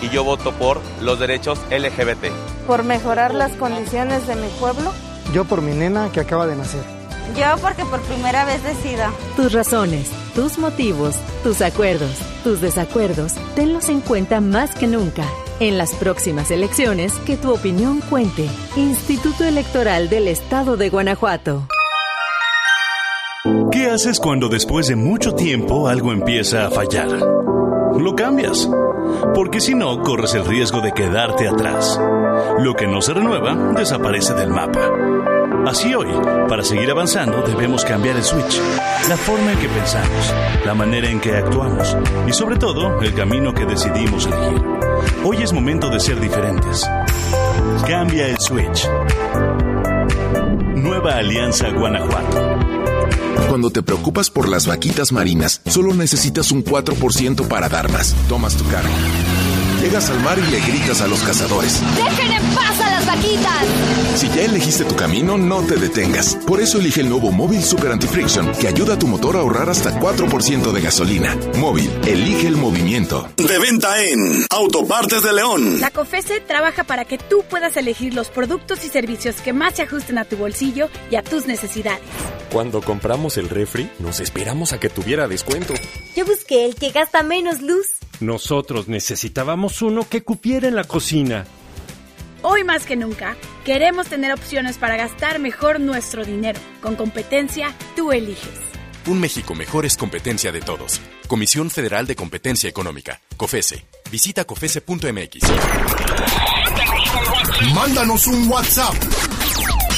Y 0.00 0.08
yo 0.10 0.24
voto 0.24 0.52
por 0.52 0.80
los 1.00 1.18
derechos 1.18 1.58
LGBT. 1.70 2.26
por 2.66 2.82
mejorar 2.84 3.34
las 3.34 3.52
condiciones 3.52 4.26
de 4.26 4.36
mi 4.36 4.48
pueblo. 4.60 4.92
Yo 5.32 5.44
por 5.44 5.62
mi 5.62 5.72
nena 5.72 6.10
que 6.12 6.20
acaba 6.20 6.46
de 6.46 6.56
nacer. 6.56 7.01
Yo 7.36 7.56
porque 7.60 7.84
por 7.84 8.00
primera 8.02 8.44
vez 8.44 8.62
decida. 8.62 9.10
Tus 9.36 9.52
razones, 9.52 10.10
tus 10.34 10.58
motivos, 10.58 11.16
tus 11.42 11.62
acuerdos, 11.62 12.18
tus 12.44 12.60
desacuerdos, 12.60 13.34
tenlos 13.54 13.88
en 13.88 14.00
cuenta 14.00 14.40
más 14.40 14.74
que 14.74 14.86
nunca. 14.86 15.24
En 15.60 15.78
las 15.78 15.94
próximas 15.94 16.50
elecciones, 16.50 17.12
que 17.26 17.36
tu 17.36 17.52
opinión 17.52 18.00
cuente. 18.00 18.48
Instituto 18.76 19.44
Electoral 19.44 20.08
del 20.08 20.28
Estado 20.28 20.76
de 20.76 20.90
Guanajuato. 20.90 21.66
¿Qué 23.70 23.86
haces 23.86 24.20
cuando 24.20 24.48
después 24.48 24.86
de 24.86 24.96
mucho 24.96 25.34
tiempo 25.34 25.88
algo 25.88 26.12
empieza 26.12 26.66
a 26.66 26.70
fallar? 26.70 27.08
Lo 27.08 28.14
cambias, 28.14 28.68
porque 29.34 29.60
si 29.60 29.74
no, 29.74 30.00
corres 30.02 30.34
el 30.34 30.44
riesgo 30.44 30.80
de 30.80 30.92
quedarte 30.92 31.48
atrás. 31.48 32.00
Lo 32.58 32.74
que 32.74 32.86
no 32.86 33.02
se 33.02 33.14
renueva, 33.14 33.74
desaparece 33.74 34.34
del 34.34 34.50
mapa. 34.50 34.90
Así 35.66 35.94
hoy, 35.94 36.08
para 36.48 36.64
seguir 36.64 36.90
avanzando, 36.90 37.42
debemos 37.42 37.84
cambiar 37.84 38.16
el 38.16 38.24
switch, 38.24 38.60
la 39.08 39.16
forma 39.16 39.52
en 39.52 39.58
que 39.58 39.68
pensamos, 39.68 40.34
la 40.66 40.74
manera 40.74 41.08
en 41.08 41.20
que 41.20 41.36
actuamos 41.36 41.96
y 42.26 42.32
sobre 42.32 42.56
todo 42.56 43.00
el 43.00 43.14
camino 43.14 43.54
que 43.54 43.64
decidimos 43.64 44.26
elegir. 44.26 44.62
Hoy 45.24 45.36
es 45.42 45.52
momento 45.52 45.88
de 45.88 46.00
ser 46.00 46.20
diferentes. 46.20 46.88
Cambia 47.86 48.26
el 48.28 48.38
switch. 48.38 48.88
Nueva 50.74 51.16
Alianza 51.16 51.70
Guanajuato. 51.70 52.58
Cuando 53.48 53.70
te 53.70 53.82
preocupas 53.82 54.30
por 54.30 54.48
las 54.48 54.66
vaquitas 54.66 55.12
marinas, 55.12 55.62
solo 55.66 55.94
necesitas 55.94 56.50
un 56.50 56.64
4% 56.64 57.46
para 57.46 57.68
dar 57.68 57.90
más. 57.90 58.14
Tomas 58.28 58.56
tu 58.56 58.64
cargo. 58.68 58.92
Llegas 59.82 60.10
al 60.10 60.20
mar 60.20 60.38
y 60.38 60.48
le 60.48 60.60
gritas 60.60 61.00
a 61.00 61.08
los 61.08 61.20
cazadores. 61.24 61.82
¡Dejen 61.96 62.30
en 62.30 62.54
paz 62.54 62.80
a 62.80 62.88
las 62.88 63.04
vaquitas! 63.04 63.66
Si 64.14 64.28
ya 64.28 64.42
elegiste 64.42 64.84
tu 64.84 64.94
camino, 64.94 65.36
no 65.36 65.60
te 65.62 65.74
detengas. 65.74 66.36
Por 66.46 66.60
eso 66.60 66.78
elige 66.78 67.00
el 67.00 67.08
nuevo 67.08 67.32
Móvil 67.32 67.64
Super 67.64 67.90
Anti-Friction, 67.90 68.52
que 68.60 68.68
ayuda 68.68 68.94
a 68.94 68.98
tu 69.00 69.08
motor 69.08 69.34
a 69.34 69.40
ahorrar 69.40 69.68
hasta 69.68 69.98
4% 69.98 70.70
de 70.70 70.80
gasolina. 70.80 71.36
Móvil, 71.56 71.90
elige 72.06 72.46
el 72.46 72.56
movimiento. 72.56 73.28
De 73.36 73.58
venta 73.58 74.00
en 74.04 74.46
Autopartes 74.50 75.20
de 75.24 75.32
León. 75.32 75.80
La 75.80 75.90
COFESE 75.90 76.38
trabaja 76.38 76.84
para 76.84 77.04
que 77.04 77.18
tú 77.18 77.42
puedas 77.50 77.76
elegir 77.76 78.14
los 78.14 78.28
productos 78.28 78.84
y 78.84 78.88
servicios 78.88 79.40
que 79.40 79.52
más 79.52 79.74
se 79.74 79.82
ajusten 79.82 80.16
a 80.16 80.24
tu 80.24 80.36
bolsillo 80.36 80.90
y 81.10 81.16
a 81.16 81.24
tus 81.24 81.46
necesidades. 81.46 82.02
Cuando 82.52 82.82
compramos 82.82 83.36
el 83.36 83.48
refri, 83.48 83.90
nos 83.98 84.20
esperamos 84.20 84.72
a 84.72 84.78
que 84.78 84.90
tuviera 84.90 85.26
descuento. 85.26 85.74
Yo 86.14 86.24
busqué 86.24 86.66
el 86.66 86.76
que 86.76 86.90
gasta 86.90 87.24
menos 87.24 87.60
luz. 87.60 87.88
Nosotros 88.22 88.86
necesitábamos 88.86 89.82
uno 89.82 90.08
que 90.08 90.22
cupiera 90.22 90.68
en 90.68 90.76
la 90.76 90.84
cocina. 90.84 91.44
Hoy 92.42 92.62
más 92.62 92.86
que 92.86 92.94
nunca, 92.94 93.36
queremos 93.64 94.06
tener 94.06 94.32
opciones 94.32 94.78
para 94.78 94.96
gastar 94.96 95.40
mejor 95.40 95.80
nuestro 95.80 96.24
dinero. 96.24 96.60
Con 96.80 96.94
competencia, 96.94 97.74
tú 97.96 98.12
eliges. 98.12 98.60
Un 99.06 99.18
México 99.18 99.56
mejor 99.56 99.86
es 99.86 99.96
competencia 99.96 100.52
de 100.52 100.60
todos. 100.60 101.00
Comisión 101.26 101.68
Federal 101.68 102.06
de 102.06 102.14
Competencia 102.14 102.70
Económica, 102.70 103.20
COFESE. 103.36 103.84
Visita 104.08 104.44
COFESE.mx. 104.44 105.40
Mándanos 107.74 108.28
un 108.28 108.48
WhatsApp 108.48 108.94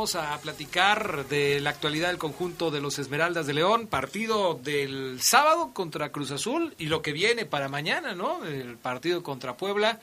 A 0.00 0.38
platicar 0.40 1.28
de 1.28 1.60
la 1.60 1.68
actualidad 1.68 2.08
del 2.08 2.16
conjunto 2.16 2.70
de 2.70 2.80
los 2.80 2.98
Esmeraldas 2.98 3.46
de 3.46 3.52
León, 3.52 3.86
partido 3.86 4.54
del 4.54 5.20
sábado 5.20 5.72
contra 5.74 6.10
Cruz 6.10 6.30
Azul 6.30 6.74
y 6.78 6.86
lo 6.86 7.02
que 7.02 7.12
viene 7.12 7.44
para 7.44 7.68
mañana, 7.68 8.14
¿no? 8.14 8.42
El 8.46 8.78
partido 8.78 9.22
contra 9.22 9.58
Puebla. 9.58 10.00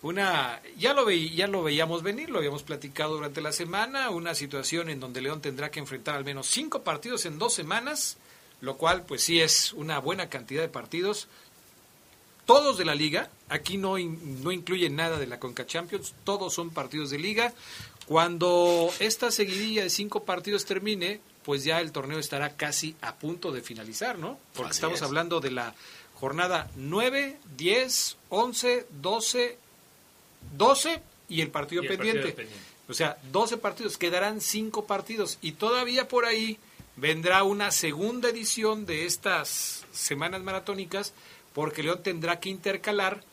Una, 0.00 0.62
ya 0.78 0.94
lo, 0.94 1.04
ve, 1.04 1.28
ya 1.28 1.46
lo 1.46 1.62
veíamos 1.62 2.02
venir, 2.02 2.30
lo 2.30 2.38
habíamos 2.38 2.62
platicado 2.62 3.16
durante 3.16 3.42
la 3.42 3.52
semana, 3.52 4.08
una 4.08 4.34
situación 4.34 4.88
en 4.88 4.98
donde 4.98 5.20
León 5.20 5.42
tendrá 5.42 5.70
que 5.70 5.78
enfrentar 5.78 6.14
al 6.14 6.24
menos 6.24 6.46
cinco 6.46 6.82
partidos 6.82 7.26
en 7.26 7.38
dos 7.38 7.52
semanas, 7.52 8.16
lo 8.62 8.78
cual 8.78 9.02
pues 9.02 9.22
sí 9.22 9.42
es 9.42 9.74
una 9.74 9.98
buena 9.98 10.30
cantidad 10.30 10.62
de 10.62 10.68
partidos, 10.68 11.28
todos 12.46 12.76
de 12.78 12.84
la 12.84 12.94
liga, 12.94 13.30
aquí 13.48 13.76
no, 13.76 13.96
no 13.98 14.52
incluye 14.52 14.90
nada 14.90 15.18
de 15.18 15.26
la 15.26 15.38
Conca 15.38 15.66
Champions, 15.66 16.14
todos 16.24 16.52
son 16.52 16.70
partidos 16.70 17.10
de 17.10 17.18
liga. 17.18 17.54
Cuando 18.06 18.92
esta 18.98 19.30
seguidilla 19.30 19.82
de 19.82 19.90
cinco 19.90 20.24
partidos 20.24 20.64
termine, 20.64 21.20
pues 21.44 21.64
ya 21.64 21.80
el 21.80 21.92
torneo 21.92 22.18
estará 22.18 22.56
casi 22.56 22.96
a 23.00 23.14
punto 23.16 23.50
de 23.52 23.62
finalizar, 23.62 24.18
¿no? 24.18 24.38
Porque 24.54 24.70
Así 24.70 24.76
estamos 24.78 24.98
es. 24.98 25.02
hablando 25.02 25.40
de 25.40 25.50
la 25.50 25.74
jornada 26.14 26.70
9, 26.76 27.38
10, 27.56 28.16
11, 28.28 28.86
12, 29.00 29.58
12 30.56 31.02
y 31.28 31.40
el 31.40 31.50
partido 31.50 31.82
Y 31.82 31.86
el 31.86 31.92
pendiente. 31.96 32.20
partido 32.20 32.36
pendiente. 32.36 32.64
O 32.88 32.92
sea, 32.94 33.16
12 33.32 33.56
partidos, 33.56 33.96
quedarán 33.96 34.40
5 34.42 34.84
partidos 34.86 35.38
y 35.40 35.52
todavía 35.52 36.06
por 36.06 36.26
ahí 36.26 36.58
vendrá 36.96 37.42
una 37.42 37.70
segunda 37.70 38.28
edición 38.28 38.84
de 38.84 39.06
estas 39.06 39.84
semanas 39.92 40.42
maratónicas 40.42 41.14
porque 41.54 41.82
León 41.82 42.02
tendrá 42.02 42.38
que 42.40 42.50
intercalar 42.50 43.24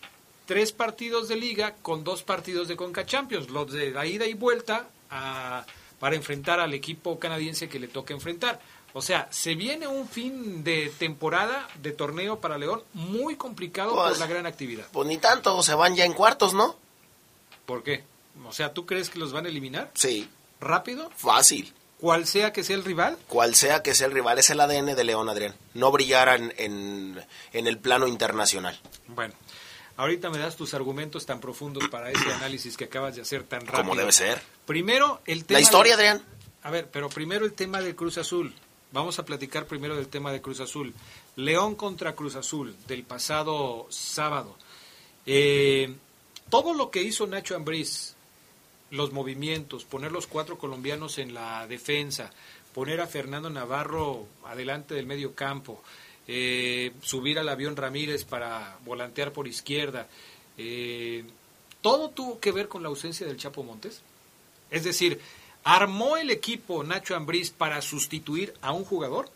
tres 0.45 0.71
partidos 0.71 1.27
de 1.27 1.35
liga 1.35 1.75
con 1.81 2.03
dos 2.03 2.23
partidos 2.23 2.67
de 2.67 2.75
Conca 2.75 3.05
Champions, 3.05 3.49
los 3.49 3.71
de 3.71 3.91
la 3.91 4.05
ida 4.05 4.25
y 4.25 4.33
vuelta 4.33 4.87
a- 5.09 5.65
para 5.99 6.15
enfrentar 6.15 6.59
al 6.59 6.73
equipo 6.73 7.19
canadiense 7.19 7.69
que 7.69 7.79
le 7.79 7.87
toca 7.87 8.13
enfrentar. 8.13 8.59
O 8.93 9.01
sea, 9.01 9.27
se 9.31 9.55
viene 9.55 9.87
un 9.87 10.07
fin 10.09 10.63
de 10.63 10.91
temporada 10.97 11.67
de 11.81 11.91
torneo 11.91 12.39
para 12.41 12.57
León 12.57 12.83
muy 12.93 13.35
complicado 13.37 13.93
Pues- 13.95 14.09
por 14.11 14.19
la 14.19 14.27
gran 14.27 14.45
actividad. 14.45 14.85
Pues 14.91 15.07
ni 15.07 15.17
tanto, 15.17 15.61
se 15.63 15.73
van 15.75 15.95
ya 15.95 16.03
en 16.05 16.13
cuartos, 16.13 16.53
¿no? 16.53 16.75
¿Por 17.65 17.83
qué? 17.83 18.03
O 18.45 18.51
sea, 18.51 18.73
¿tú 18.73 18.85
crees 18.85 19.09
que 19.09 19.19
los 19.19 19.31
van 19.31 19.45
a 19.45 19.49
eliminar? 19.49 19.91
Sí. 19.93 20.27
¿Rápido? 20.59 21.09
Fácil. 21.15 21.73
Cual 21.99 22.25
sea 22.25 22.51
que 22.51 22.63
sea 22.63 22.75
el 22.75 22.83
rival. 22.83 23.17
Cual 23.27 23.53
sea 23.55 23.83
que 23.83 23.93
sea 23.93 24.07
el 24.07 24.13
rival, 24.13 24.39
es 24.39 24.49
el 24.49 24.59
ADN 24.59 24.95
de 24.95 25.03
León, 25.03 25.29
Adrián. 25.29 25.55
No 25.75 25.91
brillara 25.91 26.35
en, 26.35 26.51
en, 26.57 27.23
en 27.53 27.67
el 27.67 27.77
plano 27.77 28.07
internacional. 28.07 28.77
Bueno, 29.07 29.35
ahorita 30.01 30.29
me 30.29 30.37
das 30.39 30.55
tus 30.55 30.73
argumentos 30.73 31.25
tan 31.25 31.39
profundos 31.39 31.87
para 31.89 32.09
ese 32.11 32.31
análisis 32.33 32.75
que 32.77 32.85
acabas 32.85 33.15
de 33.15 33.21
hacer 33.21 33.43
tan 33.43 33.61
rápido. 33.61 33.83
Como 33.83 33.95
debe 33.95 34.11
ser. 34.11 34.41
Primero, 34.65 35.21
el 35.25 35.45
tema... 35.45 35.59
La 35.59 35.63
historia, 35.63 35.95
de- 35.97 36.07
Adrián. 36.09 36.25
A 36.63 36.69
ver, 36.71 36.89
pero 36.91 37.09
primero 37.09 37.45
el 37.45 37.53
tema 37.53 37.81
de 37.81 37.95
Cruz 37.95 38.17
Azul. 38.17 38.53
Vamos 38.91 39.19
a 39.19 39.25
platicar 39.25 39.65
primero 39.67 39.95
del 39.95 40.07
tema 40.09 40.31
de 40.31 40.41
Cruz 40.41 40.59
Azul. 40.59 40.93
León 41.35 41.75
contra 41.75 42.13
Cruz 42.13 42.35
Azul 42.35 42.75
del 42.87 43.03
pasado 43.03 43.87
sábado. 43.89 44.57
Eh, 45.25 45.95
todo 46.49 46.73
lo 46.73 46.91
que 46.91 47.01
hizo 47.03 47.25
Nacho 47.27 47.55
Ambriz, 47.55 48.15
los 48.89 49.11
movimientos, 49.13 49.85
poner 49.85 50.11
los 50.11 50.27
cuatro 50.27 50.57
colombianos 50.57 51.17
en 51.19 51.33
la 51.33 51.65
defensa, 51.67 52.31
poner 52.73 52.99
a 53.01 53.07
Fernando 53.07 53.49
Navarro 53.49 54.27
adelante 54.45 54.93
del 54.93 55.05
medio 55.05 55.33
campo, 55.35 55.81
eh, 56.33 56.93
subir 57.01 57.37
al 57.39 57.49
avión 57.49 57.75
Ramírez 57.75 58.23
para 58.23 58.77
volantear 58.85 59.33
por 59.33 59.49
izquierda, 59.49 60.07
eh, 60.57 61.25
todo 61.81 62.09
tuvo 62.11 62.39
que 62.39 62.53
ver 62.53 62.69
con 62.69 62.83
la 62.83 62.87
ausencia 62.87 63.27
del 63.27 63.35
Chapo 63.35 63.63
Montes. 63.63 64.01
Es 64.69 64.85
decir, 64.85 65.19
¿armó 65.65 66.15
el 66.15 66.31
equipo 66.31 66.85
Nacho 66.85 67.17
Ambriz 67.17 67.51
para 67.51 67.81
sustituir 67.81 68.53
a 68.61 68.71
un 68.71 68.85
jugador? 68.85 69.29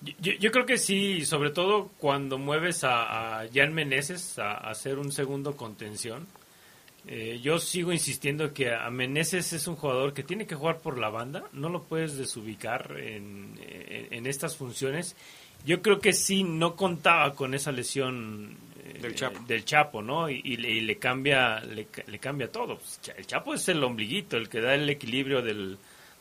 Yo, 0.00 0.50
creo 0.50 0.64
que 0.64 0.78
sí, 0.78 1.26
sobre 1.26 1.50
todo 1.50 1.90
cuando 1.98 2.38
mueves 2.38 2.84
a, 2.84 3.40
a 3.40 3.48
Jan 3.52 3.74
Meneses 3.74 4.38
a, 4.38 4.54
hacer 4.54 4.98
un 4.98 5.12
segundo 5.12 5.58
contención. 5.58 6.26
Eh, 7.06 7.38
yo 7.42 7.58
sigo 7.58 7.92
insistiendo 7.92 8.54
que 8.54 8.72
a 8.72 8.88
Meneses 8.88 9.52
es 9.52 9.66
un 9.66 9.76
jugador 9.76 10.14
que 10.14 10.22
tiene 10.22 10.46
que 10.46 10.54
jugar 10.54 10.78
por 10.78 10.96
la 10.96 11.10
banda, 11.10 11.44
no 11.52 11.68
lo 11.68 11.82
puedes 11.82 12.16
desubicar 12.16 12.96
en 12.98 14.26
estas 14.26 14.56
funciones. 14.56 15.14
Yo 15.64 15.82
creo 15.82 16.00
que 16.00 16.12
sí 16.12 16.44
no 16.44 16.76
contaba 16.76 17.34
con 17.34 17.54
esa 17.54 17.72
lesión 17.72 18.56
eh, 18.84 18.98
Del 19.00 19.14
Chapo. 19.14 19.40
del 19.46 19.64
Chapo, 19.64 20.02
¿no? 20.02 20.30
Y, 20.30 20.40
y 20.44 20.56
le, 20.56 20.70
y 20.70 20.80
le 20.80 20.96
cambia 20.98 21.60
le, 21.60 21.88
le 22.06 22.18
cambia 22.18 22.50
todo. 22.50 22.78
Pues, 22.78 23.00
El 23.16 23.26
Chapo 23.26 23.54
es 23.54 23.68
el 23.68 23.82
ombliguito, 23.84 24.36
el 24.36 24.48
que 24.48 24.60
da 24.60 24.74
el 24.74 24.88
equilibrio 24.88 25.42
del, 25.42 25.78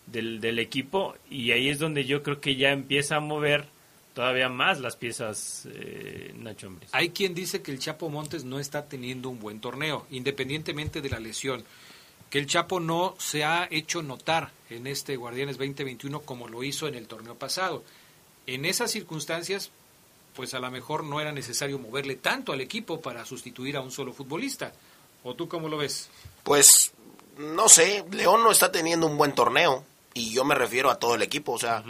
del, 0.07 0.39
del 0.41 0.59
equipo 0.59 1.15
y 1.29 1.51
ahí 1.51 1.69
es 1.69 1.79
donde 1.79 2.05
yo 2.05 2.23
creo 2.23 2.41
que 2.41 2.55
ya 2.55 2.71
empieza 2.71 3.17
a 3.17 3.19
mover 3.19 3.65
todavía 4.13 4.49
más 4.49 4.79
las 4.79 4.95
piezas 4.95 5.67
eh, 5.71 6.33
Nacho 6.35 6.67
Ambriz. 6.67 6.89
Hay 6.91 7.09
quien 7.09 7.35
dice 7.35 7.61
que 7.61 7.69
el 7.71 7.77
Chapo 7.77 8.09
Montes 8.09 8.45
no 8.45 8.59
está 8.59 8.87
teniendo 8.87 9.29
un 9.29 9.39
buen 9.39 9.59
torneo, 9.61 10.07
independientemente 10.09 11.01
de 11.01 11.09
la 11.09 11.19
lesión. 11.19 11.63
Que 12.31 12.39
el 12.39 12.47
Chapo 12.47 12.79
no 12.79 13.13
se 13.19 13.43
ha 13.43 13.67
hecho 13.69 14.01
notar 14.01 14.49
en 14.71 14.87
este 14.87 15.15
Guardianes 15.17 15.57
2021 15.59 16.21
como 16.21 16.47
lo 16.47 16.63
hizo 16.63 16.87
en 16.87 16.95
el 16.95 17.07
torneo 17.07 17.35
pasado. 17.35 17.83
En 18.47 18.65
esas 18.65 18.91
circunstancias, 18.91 19.71
pues 20.35 20.53
a 20.53 20.59
lo 20.59 20.71
mejor 20.71 21.03
no 21.03 21.19
era 21.19 21.31
necesario 21.31 21.79
moverle 21.79 22.15
tanto 22.15 22.53
al 22.53 22.61
equipo 22.61 23.01
para 23.01 23.25
sustituir 23.25 23.77
a 23.77 23.81
un 23.81 23.91
solo 23.91 24.13
futbolista. 24.13 24.73
¿O 25.23 25.35
tú 25.35 25.47
cómo 25.49 25.67
lo 25.67 25.77
ves? 25.77 26.09
Pues, 26.43 26.93
no 27.37 27.67
sé, 27.67 28.05
León 28.11 28.43
no 28.43 28.51
está 28.51 28.71
teniendo 28.71 29.07
un 29.07 29.17
buen 29.17 29.35
torneo. 29.35 29.83
Y 30.13 30.31
yo 30.31 30.45
me 30.45 30.55
refiero 30.55 30.89
a 30.89 30.97
todo 30.97 31.15
el 31.15 31.21
equipo, 31.21 31.51
o 31.51 31.59
sea, 31.59 31.83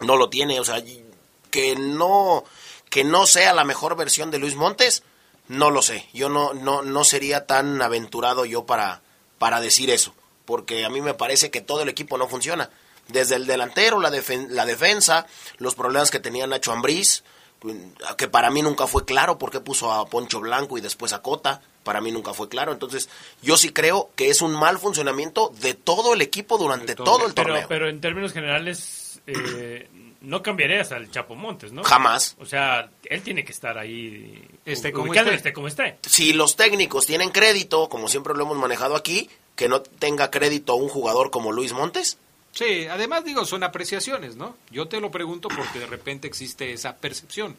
no 0.00 0.16
lo 0.16 0.28
tiene, 0.28 0.60
o 0.60 0.64
sea, 0.64 0.82
que 1.50 1.74
no, 1.74 2.44
que 2.90 3.02
no 3.02 3.26
sea 3.26 3.52
la 3.54 3.64
mejor 3.64 3.96
versión 3.96 4.30
de 4.30 4.38
Luis 4.38 4.54
Montes, 4.54 5.02
no 5.48 5.70
lo 5.70 5.82
sé. 5.82 6.08
Yo 6.12 6.28
no, 6.28 6.54
no, 6.54 6.82
no 6.82 7.02
sería 7.02 7.46
tan 7.46 7.80
aventurado 7.82 8.44
yo 8.44 8.66
para, 8.66 9.02
para 9.38 9.60
decir 9.60 9.90
eso, 9.90 10.14
porque 10.44 10.84
a 10.84 10.90
mí 10.90 11.00
me 11.00 11.14
parece 11.14 11.50
que 11.50 11.60
todo 11.60 11.82
el 11.82 11.88
equipo 11.88 12.18
no 12.18 12.28
funciona. 12.28 12.70
Desde 13.08 13.36
el 13.36 13.46
delantero, 13.46 14.00
la, 14.00 14.10
defen- 14.10 14.48
la 14.48 14.64
defensa, 14.64 15.26
los 15.58 15.74
problemas 15.74 16.10
que 16.10 16.20
tenía 16.20 16.46
Nacho 16.46 16.72
Ambriz, 16.72 17.22
que 18.18 18.28
para 18.28 18.50
mí 18.50 18.62
nunca 18.62 18.86
fue 18.86 19.04
claro 19.04 19.38
por 19.38 19.50
qué 19.50 19.60
puso 19.60 19.92
a 19.92 20.06
Poncho 20.06 20.40
Blanco 20.40 20.76
y 20.78 20.80
después 20.80 21.12
a 21.12 21.22
Cota, 21.22 21.62
para 21.82 22.00
mí 22.00 22.12
nunca 22.12 22.34
fue 22.34 22.48
claro. 22.48 22.72
Entonces, 22.72 23.08
yo 23.42 23.56
sí 23.56 23.70
creo 23.70 24.10
que 24.16 24.28
es 24.30 24.42
un 24.42 24.52
mal 24.52 24.78
funcionamiento 24.78 25.52
de 25.60 25.74
todo 25.74 26.14
el 26.14 26.22
equipo 26.22 26.58
durante 26.58 26.94
todo, 26.94 27.26
el 27.26 27.34
pero, 27.34 27.48
torneo. 27.48 27.66
pero 27.68 27.88
en 27.88 28.00
términos 28.00 28.32
generales, 28.32 29.20
eh, 29.26 29.88
no 30.20 30.42
cambiarías 30.42 30.92
al 30.92 31.10
Chapo 31.10 31.34
Montes, 31.34 31.72
¿no? 31.72 31.84
Jamás. 31.84 32.36
O 32.38 32.46
sea, 32.46 32.90
él 33.04 33.22
tiene 33.22 33.44
que 33.44 33.52
estar 33.52 33.76
ahí. 33.78 34.46
Esté 34.64 34.92
como 34.92 35.12
esté 35.14 35.52
como 35.52 35.68
esté. 35.68 35.98
Si 36.06 36.32
los 36.32 36.56
técnicos 36.56 37.06
tienen 37.06 37.30
crédito, 37.30 37.88
como 37.90 38.08
siempre 38.08 38.34
lo 38.34 38.44
hemos 38.44 38.56
manejado 38.56 38.96
aquí, 38.96 39.28
que 39.56 39.68
no 39.68 39.82
tenga 39.82 40.30
crédito 40.30 40.74
un 40.74 40.88
jugador 40.88 41.30
como 41.30 41.52
Luis 41.52 41.72
Montes, 41.72 42.18
Sí, 42.54 42.86
además 42.86 43.24
digo, 43.24 43.44
son 43.44 43.64
apreciaciones, 43.64 44.36
¿no? 44.36 44.56
Yo 44.70 44.86
te 44.86 45.00
lo 45.00 45.10
pregunto 45.10 45.48
porque 45.48 45.80
de 45.80 45.86
repente 45.86 46.28
existe 46.28 46.72
esa 46.72 46.96
percepción 46.96 47.56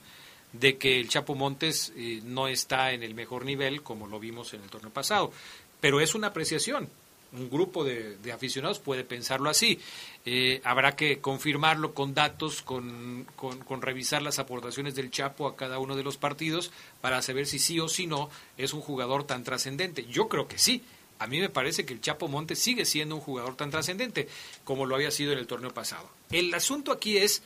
de 0.53 0.77
que 0.77 1.01
el 1.01 1.09
Chapo 1.09 1.35
Montes 1.35 1.91
eh, 1.97 2.21
no 2.23 2.47
está 2.47 2.93
en 2.93 3.03
el 3.03 3.13
mejor 3.13 3.43
nivel 3.43 3.83
como 3.83 4.07
lo 4.07 4.21
vimos 4.21 4.53
en 4.53 4.61
el 4.61 4.69
torneo 4.69 4.91
pasado. 4.91 5.33
Pero 5.81 5.99
es 5.99 6.15
una 6.15 6.27
apreciación. 6.27 6.89
Un 7.33 7.49
grupo 7.49 7.83
de, 7.83 8.17
aficionados 8.33 8.79
puede 8.79 9.03
pensarlo 9.03 9.49
así. 9.49 9.81
Eh, 10.25 10.61
habrá 10.63 10.95
que 10.95 11.19
confirmarlo 11.19 11.93
con 11.93 12.13
datos, 12.13 12.61
con, 12.61 13.27
con 13.35 13.81
revisar 13.81 14.21
las 14.21 14.39
aportaciones 14.39 14.95
del 14.95 15.11
Chapo 15.11 15.45
a 15.45 15.57
cada 15.57 15.77
uno 15.79 15.97
de 15.97 16.03
los 16.03 16.15
partidos 16.15 16.71
para 17.01 17.21
saber 17.21 17.47
si 17.47 17.59
sí 17.59 17.81
o 17.81 17.89
si 17.89 18.07
no 18.07 18.29
es 18.57 18.71
un 18.71 18.79
jugador 18.79 19.25
tan 19.25 19.43
trascendente. 19.43 20.05
Yo 20.05 20.29
creo 20.29 20.47
que 20.47 20.57
sí. 20.57 20.81
A 21.19 21.27
mí 21.27 21.39
me 21.39 21.49
parece 21.49 21.85
que 21.85 21.93
el 21.93 22.01
Chapo 22.01 22.27
Montes 22.27 22.59
sigue 22.59 22.85
siendo 22.85 23.15
un 23.15 23.21
jugador 23.21 23.55
tan 23.55 23.71
trascendente 23.71 24.27
como 24.63 24.85
lo 24.85 24.95
había 24.95 25.11
sido 25.11 25.31
en 25.31 25.39
el 25.39 25.47
torneo 25.47 25.73
pasado. 25.73 26.09
El 26.31 26.53
asunto 26.53 26.91
aquí 26.91 27.17
es, 27.17 27.41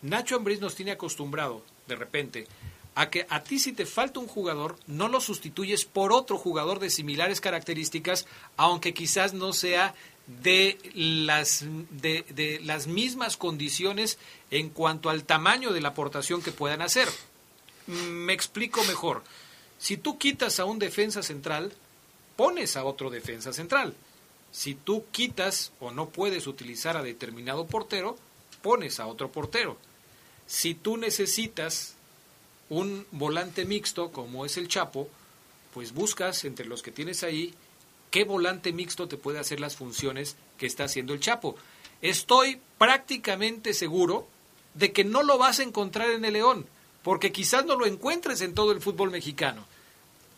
Nacho 0.00 0.36
Ambriz 0.36 0.60
nos 0.60 0.74
tiene 0.74 0.92
acostumbrado, 0.92 1.62
de 1.86 1.96
repente, 1.96 2.46
a 2.94 3.10
que 3.10 3.26
a 3.28 3.42
ti 3.42 3.58
si 3.58 3.72
te 3.72 3.86
falta 3.86 4.20
un 4.20 4.26
jugador, 4.26 4.78
no 4.86 5.08
lo 5.08 5.20
sustituyes 5.20 5.84
por 5.84 6.12
otro 6.12 6.38
jugador 6.38 6.78
de 6.78 6.90
similares 6.90 7.40
características, 7.40 8.26
aunque 8.56 8.94
quizás 8.94 9.34
no 9.34 9.52
sea 9.52 9.94
de 10.26 10.78
las, 10.94 11.64
de, 11.90 12.24
de 12.30 12.60
las 12.62 12.86
mismas 12.86 13.36
condiciones 13.36 14.18
en 14.50 14.70
cuanto 14.70 15.10
al 15.10 15.24
tamaño 15.24 15.72
de 15.72 15.80
la 15.80 15.88
aportación 15.88 16.42
que 16.42 16.52
puedan 16.52 16.82
hacer. 16.82 17.08
Me 17.86 18.32
explico 18.32 18.82
mejor. 18.84 19.24
Si 19.78 19.96
tú 19.96 20.18
quitas 20.18 20.60
a 20.60 20.64
un 20.64 20.78
defensa 20.78 21.22
central, 21.22 21.72
pones 22.36 22.76
a 22.76 22.84
otro 22.84 23.10
defensa 23.10 23.52
central. 23.52 23.94
Si 24.50 24.74
tú 24.74 25.04
quitas 25.12 25.72
o 25.80 25.90
no 25.90 26.10
puedes 26.10 26.46
utilizar 26.46 26.96
a 26.96 27.02
determinado 27.02 27.66
portero, 27.66 28.16
pones 28.62 29.00
a 29.00 29.06
otro 29.06 29.32
portero. 29.32 29.78
Si 30.46 30.74
tú 30.74 30.96
necesitas 30.96 31.94
un 32.68 33.06
volante 33.10 33.64
mixto 33.64 34.12
como 34.12 34.44
es 34.44 34.56
el 34.56 34.68
Chapo, 34.68 35.08
pues 35.72 35.92
buscas 35.92 36.44
entre 36.44 36.66
los 36.66 36.82
que 36.82 36.92
tienes 36.92 37.22
ahí 37.22 37.54
¿qué 38.12 38.24
volante 38.24 38.72
mixto 38.72 39.08
te 39.08 39.16
puede 39.16 39.40
hacer 39.40 39.58
las 39.58 39.74
funciones 39.74 40.36
que 40.58 40.66
está 40.66 40.84
haciendo 40.84 41.14
el 41.14 41.20
Chapo? 41.20 41.56
Estoy 42.02 42.60
prácticamente 42.78 43.74
seguro 43.74 44.28
de 44.74 44.92
que 44.92 45.02
no 45.02 45.22
lo 45.22 45.38
vas 45.38 45.58
a 45.58 45.62
encontrar 45.64 46.10
en 46.10 46.24
el 46.24 46.34
León, 46.34 46.66
porque 47.02 47.32
quizás 47.32 47.64
no 47.64 47.74
lo 47.74 47.86
encuentres 47.86 48.42
en 48.42 48.54
todo 48.54 48.70
el 48.70 48.82
fútbol 48.82 49.10
mexicano. 49.10 49.66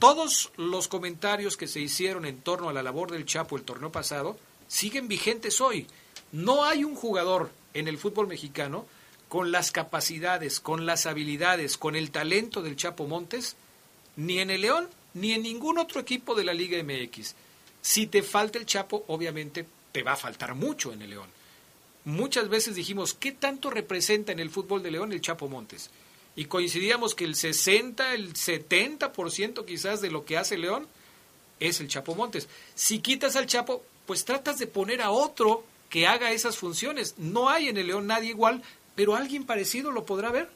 Todos 0.05 0.53
los 0.59 0.87
comentarios 0.87 1.57
que 1.57 1.67
se 1.67 1.81
hicieron 1.81 2.27
en 2.27 2.43
torno 2.43 2.69
a 2.69 2.75
la 2.75 2.83
labor 2.83 3.11
del 3.11 3.25
Chapo 3.25 3.57
el 3.57 3.63
torneo 3.63 3.91
pasado 3.91 4.39
siguen 4.69 5.09
vigentes 5.09 5.63
hoy. 5.63 5.87
No 6.31 6.67
hay 6.67 6.85
un 6.85 6.95
jugador 6.95 7.51
en 7.73 7.89
el 7.89 7.97
fútbol 7.97 8.27
mexicano 8.27 8.85
con 9.31 9.51
las 9.51 9.73
capacidades, 9.73 10.61
con 10.61 10.85
las 10.85 11.07
habilidades, 11.07 11.79
con 11.79 11.97
el 11.97 12.11
talento 12.11 12.61
del 12.61 12.77
Chapo 12.77 13.07
Montes, 13.07 13.57
ni 14.17 14.41
en 14.41 14.51
el 14.51 14.61
León, 14.61 14.91
ni 15.15 15.33
en 15.33 15.43
ningún 15.43 15.79
otro 15.79 16.03
equipo 16.03 16.35
de 16.35 16.45
la 16.45 16.53
Liga 16.53 16.77
MX. 16.85 17.35
Si 17.81 18.07
te 18.07 18.23
falta 18.23 18.59
el 18.59 18.67
Chapo, 18.67 19.07
obviamente 19.09 19.67
te 19.91 20.03
va 20.03 20.13
a 20.13 20.17
faltar 20.17 20.55
mucho 20.55 20.93
en 20.93 21.01
el 21.01 21.09
León. 21.09 21.31
Muchas 22.05 22.51
veces 22.51 22.75
dijimos, 22.75 23.15
¿qué 23.15 23.33
tanto 23.33 23.71
representa 23.71 24.33
en 24.33 24.41
el 24.41 24.51
fútbol 24.51 24.83
de 24.83 24.91
León 24.91 25.15
el 25.15 25.23
Chapo 25.23 25.49
Montes? 25.49 25.89
Y 26.37 26.47
coincidíamos 26.47 27.15
que 27.15 27.25
el 27.25 27.37
60, 27.37 28.15
el 28.15 28.35
70% 28.35 29.65
quizás 29.65 30.01
de 30.01 30.11
lo 30.11 30.25
que 30.25 30.37
hace 30.37 30.59
León 30.59 30.89
es 31.61 31.81
el 31.81 31.89
Chapo 31.89 32.15
Montes. 32.15 32.49
Si 32.75 32.99
quitas 32.99 33.37
al 33.37 33.47
Chapo, 33.47 33.85
pues 34.07 34.25
tratas 34.25 34.59
de 34.59 34.67
poner 34.67 35.01
a 35.01 35.11
otro 35.11 35.65
que 35.89 36.07
haga 36.07 36.33
esas 36.33 36.57
funciones. 36.57 37.15
No 37.19 37.49
hay 37.49 37.69
en 37.69 37.77
el 37.77 37.87
León 37.87 38.07
nadie 38.07 38.31
igual, 38.31 38.63
pero 38.95 39.15
alguien 39.15 39.45
parecido 39.45 39.93
lo 39.93 40.05
podrá 40.05 40.31
ver. 40.31 40.49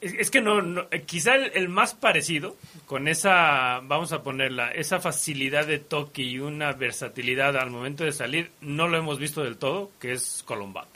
Es, 0.00 0.30
que 0.30 0.42
no, 0.42 0.82
eh, 0.90 1.02
quizá 1.06 1.34
el, 1.34 1.70
más 1.70 1.94
parecido, 1.94 2.56
con 2.84 3.08
esa, 3.08 3.80
vamos 3.84 4.12
a 4.12 4.22
ponerla, 4.22 4.70
esa 4.72 5.00
facilidad 5.00 5.66
de 5.66 5.78
toque 5.78 6.22
y 6.22 6.40
una 6.40 6.72
versatilidad 6.72 7.56
al 7.56 7.70
momento 7.70 8.04
de 8.04 8.12
salir, 8.12 8.50
no 8.60 8.86
lo 8.86 8.98
hemos 8.98 9.18
visto 9.18 9.42
del 9.42 9.56
todo, 9.56 9.90
que 10.00 10.12
es 10.12 10.42
Colombato. 10.44 10.93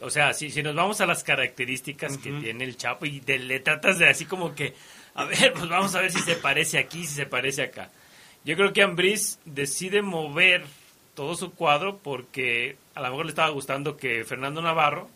O 0.00 0.10
sea, 0.10 0.34
si, 0.34 0.50
si 0.50 0.62
nos 0.62 0.74
vamos 0.74 1.00
a 1.00 1.06
las 1.06 1.24
características 1.24 2.18
que 2.18 2.30
tiene 2.32 2.64
el 2.64 2.76
Chapo 2.76 3.06
y 3.06 3.20
le 3.20 3.60
tratas 3.60 3.98
de 3.98 4.08
así 4.08 4.26
como 4.26 4.54
que, 4.54 4.74
a 5.14 5.24
ver, 5.24 5.52
pues 5.54 5.68
vamos 5.68 5.94
a 5.94 6.00
ver 6.00 6.12
si 6.12 6.20
se 6.20 6.36
parece 6.36 6.78
aquí, 6.78 7.06
si 7.06 7.14
se 7.14 7.26
parece 7.26 7.62
acá. 7.62 7.90
Yo 8.44 8.56
creo 8.56 8.72
que 8.72 8.82
Ambris 8.82 9.38
decide 9.44 10.02
mover 10.02 10.64
todo 11.14 11.34
su 11.34 11.52
cuadro 11.52 11.98
porque 11.98 12.76
a 12.94 13.00
lo 13.00 13.08
mejor 13.08 13.24
le 13.24 13.30
estaba 13.30 13.48
gustando 13.48 13.96
que 13.96 14.24
Fernando 14.24 14.60
Navarro 14.60 15.08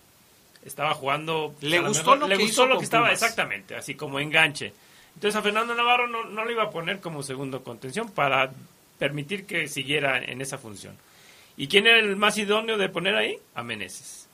estaba 0.64 0.94
jugando. 0.94 1.54
Le 1.60 1.80
gustó 1.80 2.16
lo 2.16 2.26
le 2.26 2.36
que 2.36 2.42
gustó 2.44 2.62
hizo 2.62 2.66
lo 2.66 2.70
con 2.70 2.78
que 2.80 2.84
estaba, 2.84 3.06
Pumas. 3.06 3.22
exactamente, 3.22 3.76
así 3.76 3.94
como 3.94 4.18
enganche. 4.18 4.72
Entonces 5.14 5.36
a 5.36 5.42
Fernando 5.42 5.74
Navarro 5.74 6.08
no, 6.08 6.24
no 6.24 6.44
lo 6.44 6.50
iba 6.50 6.64
a 6.64 6.70
poner 6.70 7.00
como 7.00 7.22
segundo 7.22 7.62
contención 7.62 8.10
para 8.10 8.50
permitir 8.98 9.46
que 9.46 9.68
siguiera 9.68 10.18
en 10.18 10.40
esa 10.40 10.56
función. 10.56 10.96
¿Y 11.56 11.68
quién 11.68 11.86
era 11.86 11.98
el 11.98 12.16
más 12.16 12.38
idóneo 12.38 12.78
de 12.78 12.88
poner 12.88 13.14
ahí? 13.16 13.38
A 13.54 13.62
Meneses. 13.62 14.29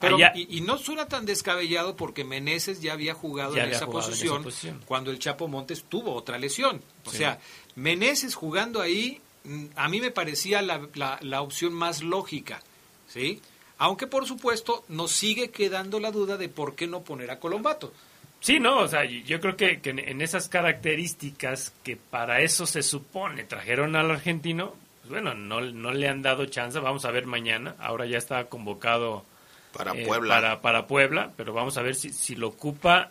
Pero, 0.00 0.16
Allá- 0.16 0.32
y, 0.34 0.58
y 0.58 0.60
no 0.60 0.78
suena 0.78 1.06
tan 1.08 1.26
descabellado 1.26 1.96
porque 1.96 2.22
Meneses 2.24 2.80
ya 2.80 2.92
había 2.92 3.14
jugado, 3.14 3.54
Ya 3.56 3.60
en, 3.62 3.64
había 3.66 3.76
esa 3.76 3.86
jugado 3.86 4.08
en 4.08 4.14
esa 4.14 4.42
posición 4.42 4.80
cuando 4.86 5.10
el 5.10 5.18
Chapo 5.18 5.48
Montes 5.48 5.84
tuvo 5.88 6.14
otra 6.14 6.38
lesión. 6.38 6.80
O 7.04 7.10
Sí. 7.10 7.16
sea, 7.18 7.40
Meneses 7.74 8.34
jugando 8.36 8.80
ahí, 8.80 9.20
mm, 9.44 9.64
a 9.74 9.88
mí 9.88 10.00
me 10.00 10.10
parecía 10.12 10.62
la, 10.62 10.86
la- 10.94 11.18
la 11.22 11.42
opción 11.42 11.72
más 11.72 12.02
lógica, 12.02 12.60
¿sí? 13.08 13.40
Aunque 13.78 14.06
por 14.06 14.26
supuesto 14.26 14.84
nos 14.88 15.10
sigue 15.12 15.50
quedando 15.50 15.98
la 16.00 16.10
duda 16.12 16.36
de 16.36 16.48
por 16.48 16.74
qué 16.76 16.86
no 16.86 17.02
poner 17.02 17.30
a 17.32 17.38
Colombato. 17.40 17.92
Sí, 18.40 18.60
no, 18.60 18.78
o 18.78 18.86
sea, 18.88 19.04
yo 19.04 19.40
creo 19.40 19.56
que, 19.56 19.80
que 19.80 19.90
en- 19.90 19.98
en 19.98 20.20
esas 20.20 20.48
características 20.48 21.72
que 21.82 21.96
para 21.96 22.40
eso 22.40 22.66
se 22.66 22.82
supone 22.82 23.44
trajeron 23.44 23.96
al 23.96 24.10
argentino, 24.10 24.74
pues 25.00 25.10
bueno, 25.10 25.34
no, 25.34 25.60
no 25.60 25.92
le 25.92 26.08
han 26.08 26.22
dado 26.22 26.46
chance, 26.46 26.78
vamos 26.78 27.04
a 27.04 27.10
ver 27.10 27.26
mañana, 27.26 27.74
ahora 27.80 28.06
ya 28.06 28.18
está 28.18 28.44
convocado 28.46 29.24
Para 29.72 29.92
eh, 29.94 30.06
Puebla. 30.06 30.34
Para, 30.34 30.60
para 30.60 30.86
Puebla, 30.86 31.32
pero 31.36 31.52
vamos 31.52 31.76
a 31.76 31.82
ver 31.82 31.94
si, 31.94 32.12
si 32.12 32.34
lo 32.34 32.48
ocupa 32.48 33.10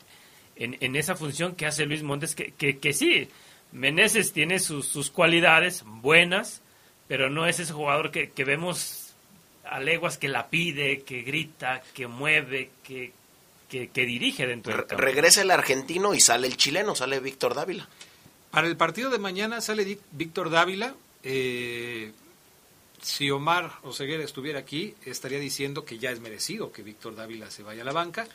en, 0.56 0.78
en 0.80 0.96
esa 0.96 1.16
función 1.16 1.56
que 1.56 1.66
hace 1.66 1.86
Luis 1.86 2.04
Montes, 2.04 2.36
que, 2.36 2.52
que, 2.52 2.78
que 2.80 2.94
sí, 2.94 3.30
Meneses 3.72 4.34
tiene 4.34 4.60
sus, 4.60 4.88
sus 4.88 5.12
cualidades 5.12 5.84
buenas, 5.86 6.62
pero 7.08 7.30
no 7.30 7.46
es 7.48 7.60
ese 7.60 7.74
jugador 7.74 8.12
que, 8.12 8.32
que 8.32 8.44
vemos 8.44 9.14
a 9.64 9.80
leguas 9.80 10.18
que 10.18 10.30
la 10.30 10.48
pide, 10.48 11.04
que 11.04 11.22
grita, 11.22 11.84
que 11.94 12.08
mueve, 12.08 12.72
que, 12.84 13.12
que, 13.70 13.90
que 13.90 14.06
dirige 14.06 14.48
dentro 14.48 14.74
del 14.74 14.86
campo. 14.86 15.04
Regresa 15.04 15.42
el 15.42 15.52
argentino 15.52 16.14
y 16.14 16.22
sale 16.22 16.48
el 16.48 16.56
chileno, 16.56 16.96
sale 16.96 17.20
Víctor 17.20 17.54
Dávila. 17.54 17.88
Para 18.50 18.68
el 18.68 18.78
partido 18.78 19.10
de 19.10 19.20
mañana 19.20 19.60
sale 19.60 20.00
Víctor 20.12 20.50
Dávila. 20.50 20.96
eh, 21.24 22.14
si 23.08 23.32
Omar 23.32 23.72
Oseguera 23.84 24.22
estuviera 24.22 24.60
aquí, 24.60 24.94
estaría 25.06 25.40
diciendo 25.40 25.86
que 25.86 25.98
ya 25.98 26.12
es 26.12 26.20
merecido 26.20 26.74
que 26.74 26.84
Víctor 26.84 27.16
Dávila 27.16 27.50
se 27.50 27.64
vaya 27.64 27.84
a 27.84 27.86
la 27.86 27.94
banca, 27.94 28.28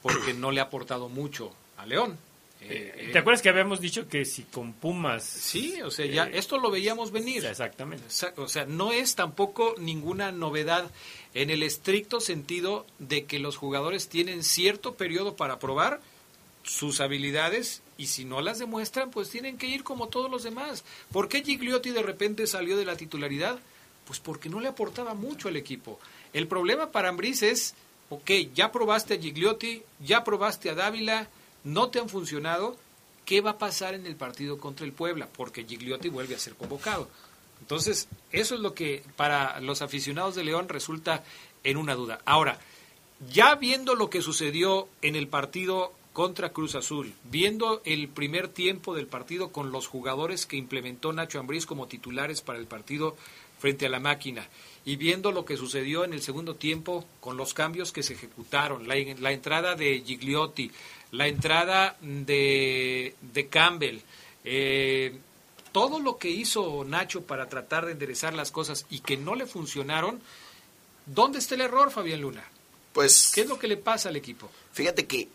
porque 0.00 0.32
no 0.32 0.50
le 0.50 0.60
ha 0.60 0.64
aportado 0.64 1.10
mucho 1.10 1.52
a 1.76 1.84
León. 1.84 2.16
Eh, 2.62 3.10
¿Te 3.12 3.18
acuerdas 3.18 3.42
que 3.42 3.50
habíamos 3.50 3.82
dicho 3.82 4.08
que 4.08 4.24
si 4.24 4.44
con 4.44 4.72
Pumas... 4.72 5.24
Sí, 5.24 5.82
o 5.82 5.90
sea, 5.90 6.06
ya 6.06 6.24
esto 6.24 6.56
lo 6.56 6.70
veíamos 6.70 7.12
venir. 7.12 7.44
Exactamente. 7.44 8.06
O 8.38 8.48
sea, 8.48 8.64
no 8.64 8.92
es 8.92 9.14
tampoco 9.14 9.74
ninguna 9.76 10.32
novedad 10.32 10.90
en 11.34 11.50
el 11.50 11.62
estricto 11.62 12.18
sentido 12.18 12.86
de 12.98 13.26
que 13.26 13.38
los 13.38 13.58
jugadores 13.58 14.08
tienen 14.08 14.42
cierto 14.42 14.94
periodo 14.94 15.36
para 15.36 15.58
probar 15.58 16.00
sus 16.62 17.02
habilidades 17.02 17.82
y 17.98 18.06
si 18.06 18.24
no 18.24 18.40
las 18.40 18.58
demuestran, 18.58 19.10
pues 19.10 19.28
tienen 19.28 19.58
que 19.58 19.66
ir 19.66 19.84
como 19.84 20.08
todos 20.08 20.30
los 20.30 20.44
demás. 20.44 20.82
¿Por 21.12 21.28
qué 21.28 21.42
Gigliotti 21.42 21.90
de 21.90 22.02
repente 22.02 22.46
salió 22.46 22.78
de 22.78 22.86
la 22.86 22.96
titularidad? 22.96 23.60
Pues 24.06 24.20
porque 24.20 24.48
no 24.48 24.60
le 24.60 24.68
aportaba 24.68 25.14
mucho 25.14 25.48
al 25.48 25.56
equipo. 25.56 25.98
El 26.32 26.46
problema 26.46 26.90
para 26.90 27.08
Ambriz 27.08 27.42
es, 27.42 27.74
ok, 28.10 28.30
ya 28.54 28.70
probaste 28.70 29.14
a 29.14 29.18
Gigliotti, 29.18 29.82
ya 30.00 30.24
probaste 30.24 30.70
a 30.70 30.74
Dávila, 30.74 31.28
no 31.64 31.88
te 31.88 31.98
han 31.98 32.08
funcionado, 32.08 32.76
¿qué 33.24 33.40
va 33.40 33.52
a 33.52 33.58
pasar 33.58 33.94
en 33.94 34.06
el 34.06 34.16
partido 34.16 34.58
contra 34.58 34.84
el 34.84 34.92
Puebla? 34.92 35.28
Porque 35.34 35.64
Gigliotti 35.64 36.08
vuelve 36.08 36.34
a 36.34 36.38
ser 36.38 36.54
convocado. 36.54 37.08
Entonces, 37.60 38.08
eso 38.30 38.54
es 38.54 38.60
lo 38.60 38.74
que 38.74 39.02
para 39.16 39.60
los 39.60 39.80
aficionados 39.80 40.34
de 40.34 40.44
León 40.44 40.68
resulta 40.68 41.24
en 41.62 41.78
una 41.78 41.94
duda. 41.94 42.20
Ahora, 42.26 42.58
ya 43.32 43.54
viendo 43.54 43.94
lo 43.94 44.10
que 44.10 44.20
sucedió 44.20 44.88
en 45.00 45.16
el 45.16 45.28
partido 45.28 45.92
contra 46.12 46.52
Cruz 46.52 46.74
Azul, 46.74 47.12
viendo 47.24 47.82
el 47.84 48.08
primer 48.08 48.48
tiempo 48.48 48.94
del 48.94 49.06
partido 49.06 49.50
con 49.50 49.72
los 49.72 49.88
jugadores 49.88 50.46
que 50.46 50.56
implementó 50.56 51.12
Nacho 51.12 51.40
Ambriz 51.40 51.66
como 51.66 51.88
titulares 51.88 52.40
para 52.40 52.58
el 52.58 52.66
partido 52.66 53.16
frente 53.64 53.86
a 53.86 53.88
la 53.88 53.98
máquina 53.98 54.46
y 54.84 54.96
viendo 54.96 55.32
lo 55.32 55.46
que 55.46 55.56
sucedió 55.56 56.04
en 56.04 56.12
el 56.12 56.20
segundo 56.20 56.56
tiempo 56.56 57.02
con 57.18 57.38
los 57.38 57.54
cambios 57.54 57.92
que 57.92 58.02
se 58.02 58.12
ejecutaron, 58.12 58.86
la, 58.86 58.94
la 59.20 59.32
entrada 59.32 59.74
de 59.74 60.02
Gigliotti, 60.04 60.70
la 61.12 61.28
entrada 61.28 61.96
de, 62.02 63.14
de 63.22 63.46
Campbell, 63.48 64.00
eh, 64.44 65.16
todo 65.72 65.98
lo 65.98 66.18
que 66.18 66.28
hizo 66.28 66.84
Nacho 66.84 67.22
para 67.22 67.48
tratar 67.48 67.86
de 67.86 67.92
enderezar 67.92 68.34
las 68.34 68.50
cosas 68.50 68.84
y 68.90 68.98
que 68.98 69.16
no 69.16 69.34
le 69.34 69.46
funcionaron, 69.46 70.20
¿dónde 71.06 71.38
está 71.38 71.54
el 71.54 71.62
error, 71.62 71.90
Fabián 71.90 72.20
Luna? 72.20 72.44
Pues. 72.92 73.32
¿Qué 73.34 73.40
es 73.40 73.48
lo 73.48 73.58
que 73.58 73.66
le 73.66 73.78
pasa 73.78 74.10
al 74.10 74.16
equipo? 74.16 74.50
Fíjate 74.74 75.06
que 75.06 75.26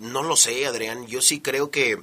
no 0.00 0.22
lo 0.22 0.36
sé, 0.36 0.66
Adrián. 0.66 1.06
Yo 1.06 1.22
sí 1.22 1.40
creo 1.40 1.70
que 1.70 1.98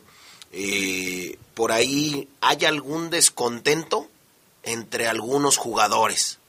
eh, 0.53 1.37
por 1.53 1.71
ahí 1.71 2.27
hay 2.41 2.65
algún 2.65 3.11
descontento 3.11 4.09
entre 4.67 5.07
algunos 5.07 5.57
jugadores. 5.57 6.39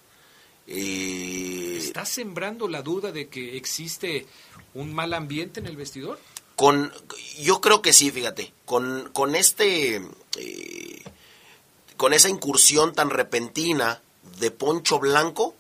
Eh, 0.67 1.79
¿Estás 1.79 2.11
sembrando 2.11 2.69
la 2.69 2.83
duda 2.83 3.11
de 3.11 3.29
que 3.29 3.57
existe 3.57 4.27
un 4.75 4.95
mal 4.95 5.15
ambiente 5.15 5.61
en 5.61 5.67
el 5.67 5.77
vestidor? 5.77 6.19
con, 6.59 6.93
yo 7.39 7.61
creo 7.61 7.83
que 7.83 7.93
sí, 7.93 8.11
fíjate. 8.11 8.53
Con, 8.65 9.11
con 9.13 9.37
este. 9.37 10.03
eh, 10.37 11.03
con 11.97 12.13
esa 12.13 12.29
incursión 12.29 12.93
tan 12.95 13.11
repentina 13.11 14.03
de 14.41 14.51
Poncho 14.51 14.99
Blanco, 14.99 15.55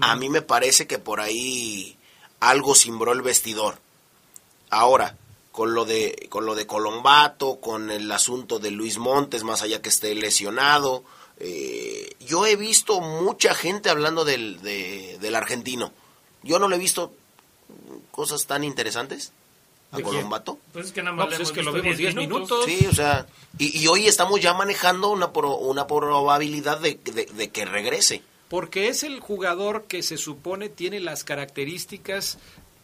a 0.00 0.14
mí 0.16 0.28
me 0.28 0.42
parece 0.42 0.86
que 0.88 0.98
por 0.98 1.20
ahí 1.20 1.96
algo 2.40 2.74
cimbró 2.74 3.12
el 3.12 3.22
vestidor. 3.22 3.78
Ahora, 4.70 5.16
con 5.52 5.74
lo 5.74 5.84
de 5.84 6.26
con 6.30 6.46
lo 6.46 6.56
de 6.56 6.66
Colombato, 6.66 7.60
con 7.60 7.90
el 7.90 8.10
asunto 8.10 8.58
de 8.58 8.72
Luis 8.72 8.98
Montes, 8.98 9.44
más 9.44 9.62
allá 9.62 9.82
que 9.82 9.88
esté 9.88 10.14
lesionado, 10.16 11.04
eh, 11.40 12.14
yo 12.20 12.46
he 12.46 12.56
visto 12.56 13.00
mucha 13.00 13.54
gente 13.54 13.90
hablando 13.90 14.24
del, 14.24 14.60
de- 14.62 15.18
del 15.20 15.34
argentino. 15.34 15.92
Yo 16.42 16.58
no 16.58 16.68
le 16.68 16.76
he 16.76 16.78
visto 16.78 17.12
cosas 18.10 18.46
tan 18.46 18.64
interesantes 18.64 19.32
a. 19.92 20.00
Colombato. 20.02 20.58
Pues 20.72 20.86
es 20.86 20.92
que 20.92 21.02
nada 21.02 21.16
No, 21.16 21.24
más 21.26 21.34
pues 21.34 21.48
es 21.48 21.52
que 21.52 21.62
lo 21.62 21.72
visto 21.72 21.82
vemos 21.84 21.98
10 21.98 22.14
minutos. 22.14 22.64
Sí, 22.64 22.86
o 22.88 22.94
sea, 22.94 23.26
y, 23.58 23.76
y 23.78 23.86
hoy 23.88 24.06
estamos 24.06 24.40
ya 24.40 24.54
manejando 24.54 25.10
una, 25.10 25.32
pro- 25.32 25.56
una 25.56 25.86
probabilidad 25.86 26.78
de, 26.78 26.94
de- 27.04 27.26
de 27.26 27.48
que 27.50 27.64
regrese. 27.64 28.22
Porque 28.48 28.88
es 28.88 29.02
el 29.04 29.20
jugador 29.20 29.84
que 29.84 30.02
se 30.02 30.16
supone 30.16 30.68
tiene 30.68 30.98
las 31.00 31.22
características 31.24 32.38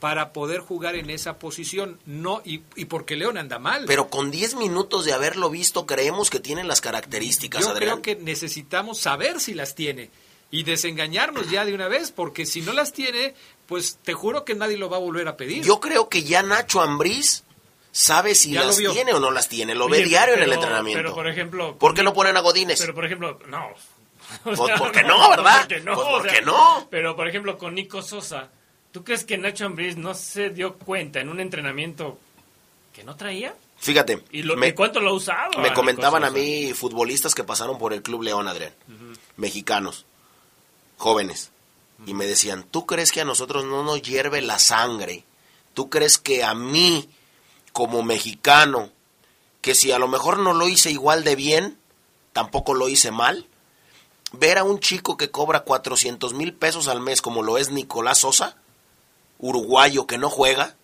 para 0.07 0.33
poder 0.33 0.61
jugar 0.61 0.95
en 0.95 1.11
esa 1.11 1.37
posición. 1.41 1.99
No, 2.07 2.41
y, 2.45 2.63
y 2.77 2.85
porque 2.85 3.17
León 3.17 3.39
anda 3.39 3.59
mal. 3.59 3.87
Pero 3.89 4.07
con 4.09 4.31
10 4.31 4.55
minutos 4.55 5.05
de 5.05 5.13
haberlo 5.13 5.51
visto, 5.51 5.85
creemos 5.85 6.31
que 6.31 6.39
tienen 6.39 6.69
las 6.69 6.81
características, 6.81 7.63
Yo 7.65 7.71
Adrián. 7.73 8.01
creo 8.01 8.03
que 8.17 8.23
necesitamos 8.23 9.01
saber 9.01 9.41
si 9.41 9.53
las 9.53 9.75
tiene 9.75 10.11
y 10.53 10.63
desengañarnos 10.63 11.51
ya 11.51 11.65
de 11.65 11.75
una 11.75 11.89
vez, 11.89 12.13
porque 12.13 12.47
si 12.47 12.61
no 12.61 12.73
las 12.73 12.93
tiene, 12.93 13.35
pues 13.67 13.99
te 14.05 14.13
juro 14.15 14.45
que 14.45 14.55
nadie 14.55 14.77
lo 14.77 14.89
va 14.89 14.99
a 14.99 15.01
volver 15.01 15.27
a 15.27 15.37
pedir. 15.37 15.65
Yo 15.65 15.81
creo 15.81 16.09
que 16.09 16.23
ya 16.23 16.45
Nacho 16.45 16.81
Ambriz 16.81 17.43
sabe 17.91 18.37
si 18.37 18.53
Ya 18.53 18.63
las 18.63 18.77
tiene 18.77 19.13
o 19.13 19.19
no 19.19 19.33
las 19.33 19.49
tiene. 19.49 19.75
Lo 19.75 19.87
Oye, 19.87 20.03
ve 20.03 20.05
diario 20.05 20.35
en 20.37 20.45
el 20.45 20.53
entrenamiento. 20.53 21.03
Pero, 21.03 21.15
por 21.17 21.27
ejemplo... 21.27 21.77
¿Por 21.79 21.95
qué 21.95 22.05
no 22.05 22.15
ponen 22.15 22.37
a 22.37 22.41
Godínez? 22.43 22.79
Pero, 22.81 22.95
por 22.95 23.07
ejemplo, 23.07 23.41
no. 23.49 23.71
O 24.45 24.55
Pues, 24.55 24.79
¿por 24.79 24.93
qué 24.93 25.03
no, 25.03 25.31
verdad? 25.31 25.59
¿por 25.67 25.67
qué 25.67 25.81
no? 25.81 25.95
Pues, 25.95 26.07
O 26.07 26.11
¿por 26.13 26.23
sea, 26.23 26.33
qué 26.33 26.43
no? 26.43 26.87
Pero, 26.93 27.17
por 27.17 27.27
ejemplo, 27.29 27.59
con 27.59 27.75
Nico 27.75 28.03
Sosa, 28.03 28.51
¿tú 28.97 29.05
crees 29.05 29.27
que 29.27 29.37
Nacho 29.37 29.67
Ambriz 29.67 29.99
no 29.99 30.15
se 30.15 30.49
dio 30.49 30.79
cuenta 30.79 31.21
en 31.21 31.29
un 31.29 31.39
entrenamiento 31.39 32.19
que 32.95 33.05
no 33.05 33.15
traía? 33.15 33.55
Fíjate, 33.77 34.25
¿Y, 34.31 34.41
lo, 34.41 34.57
me, 34.57 34.69
y 34.69 34.73
cuánto 34.73 35.01
lo 35.01 35.13
usado? 35.13 35.61
me 35.61 35.75
comentaban 35.75 36.25
a 36.25 36.31
mí 36.31 36.73
futbolistas 36.73 37.35
que 37.35 37.45
pasaron 37.45 37.77
por 37.77 37.93
el 37.93 38.03
Club 38.03 38.23
León, 38.23 38.49
Adrián, 38.49 38.73
mexicanos, 39.37 40.07
jóvenes, 40.97 41.51
y 42.07 42.15
me 42.15 42.25
decían, 42.25 42.65
¿tú 42.71 42.87
crees 42.87 43.13
que 43.13 43.21
a 43.21 43.27
nosotros 43.27 43.67
no 43.67 43.83
nos 43.83 44.01
hierve 44.01 44.41
la 44.41 44.59
sangre? 44.59 45.25
¿Tú 45.75 45.91
crees 45.91 46.17
que 46.17 46.43
a 46.43 46.55
mí, 46.55 47.07
como 47.75 48.03
mexicano, 48.03 48.89
que 49.61 49.75
si 49.75 49.93
a 49.93 49.99
lo 49.99 50.09
mejor 50.09 50.39
no 50.39 50.55
lo 50.55 50.69
hice 50.69 50.91
igual 50.91 51.23
de 51.23 51.37
bien, 51.37 51.77
tampoco 52.33 52.73
lo 52.73 52.89
hice 52.89 53.11
mal? 53.11 53.47
Ver 54.33 54.57
a 54.57 54.65
un 54.65 54.81
chico 54.81 55.19
que 55.19 55.31
cobra 55.31 55.65
400 55.65 56.33
mil 56.33 56.55
pesos 56.55 56.89
al 56.89 57.03
mes 57.03 57.21
como 57.21 57.43
lo 57.43 57.59
es 57.59 57.71
Nicolás 57.71 58.21
Sosa, 58.21 58.57
uruguayo 59.39 60.07
que 60.07 60.19
no 60.19 60.31
juega 60.31 60.75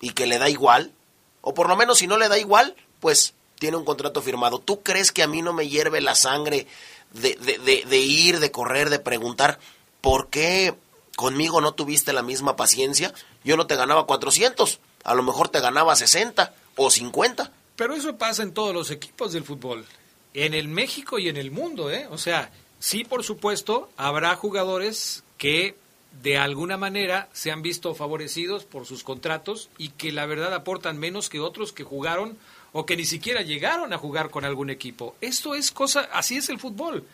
y 0.00 0.10
que 0.10 0.26
le 0.26 0.38
da 0.38 0.48
igual, 0.48 0.92
o 1.40 1.54
por 1.54 1.68
lo 1.68 1.76
menos 1.76 1.98
si 1.98 2.06
no 2.06 2.18
le 2.18 2.28
da 2.28 2.38
igual, 2.38 2.74
pues 3.00 3.34
tiene 3.58 3.76
un 3.76 3.84
contrato 3.84 4.22
firmado. 4.22 4.58
¿Tú 4.58 4.82
crees 4.82 5.12
que 5.12 5.22
a 5.22 5.26
mí 5.26 5.42
no 5.42 5.52
me 5.52 5.68
hierve 5.68 6.00
la 6.00 6.14
sangre 6.14 6.66
de, 7.12 7.34
de, 7.36 7.58
de, 7.58 7.84
de 7.88 7.98
ir, 7.98 8.40
de 8.40 8.50
correr, 8.50 8.90
de 8.90 8.98
preguntar 8.98 9.58
por 10.00 10.28
qué 10.28 10.74
conmigo 11.16 11.60
no 11.60 11.72
tuviste 11.72 12.12
la 12.12 12.22
misma 12.22 12.56
paciencia? 12.56 13.14
Yo 13.44 13.56
no 13.56 13.66
te 13.66 13.76
ganaba 13.76 14.06
400, 14.06 14.80
a 15.04 15.14
lo 15.14 15.22
mejor 15.22 15.48
te 15.48 15.60
ganaba 15.60 15.96
60 15.96 16.54
o 16.76 16.90
50. 16.90 17.52
Pero 17.76 17.94
eso 17.94 18.16
pasa 18.16 18.42
en 18.42 18.52
todos 18.52 18.74
los 18.74 18.90
equipos 18.90 19.32
del 19.32 19.44
fútbol, 19.44 19.84
en 20.32 20.54
el 20.54 20.68
México 20.68 21.18
y 21.18 21.28
en 21.28 21.36
el 21.36 21.50
mundo, 21.50 21.90
¿eh? 21.90 22.06
O 22.10 22.18
sea, 22.18 22.50
sí, 22.78 23.04
por 23.04 23.24
supuesto, 23.24 23.90
habrá 23.96 24.36
jugadores 24.36 25.24
que 25.38 25.76
de 26.22 26.38
alguna 26.38 26.76
manera 26.76 27.28
se 27.32 27.50
han 27.50 27.62
visto 27.62 27.94
favorecidos 27.94 28.64
por 28.64 28.86
sus 28.86 29.02
contratos 29.02 29.68
y 29.78 29.90
que 29.90 30.12
la 30.12 30.26
verdad 30.26 30.54
aportan 30.54 30.98
menos 30.98 31.28
que 31.28 31.40
otros 31.40 31.72
que 31.72 31.84
jugaron 31.84 32.38
o 32.72 32.86
que 32.86 32.96
ni 32.96 33.04
siquiera 33.04 33.42
llegaron 33.42 33.92
a 33.92 33.98
jugar 33.98 34.30
con 34.30 34.44
algún 34.44 34.70
equipo. 34.70 35.16
Esto 35.20 35.54
es 35.54 35.70
cosa, 35.70 36.08
así 36.12 36.36
es 36.36 36.48
el 36.48 36.58
fútbol. 36.58 37.04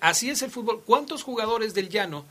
Así 0.00 0.30
es 0.30 0.42
el 0.42 0.50
fútbol. 0.50 0.82
¿Cuántos 0.84 1.22
jugadores 1.22 1.74
del 1.74 1.88
llano 1.88 2.24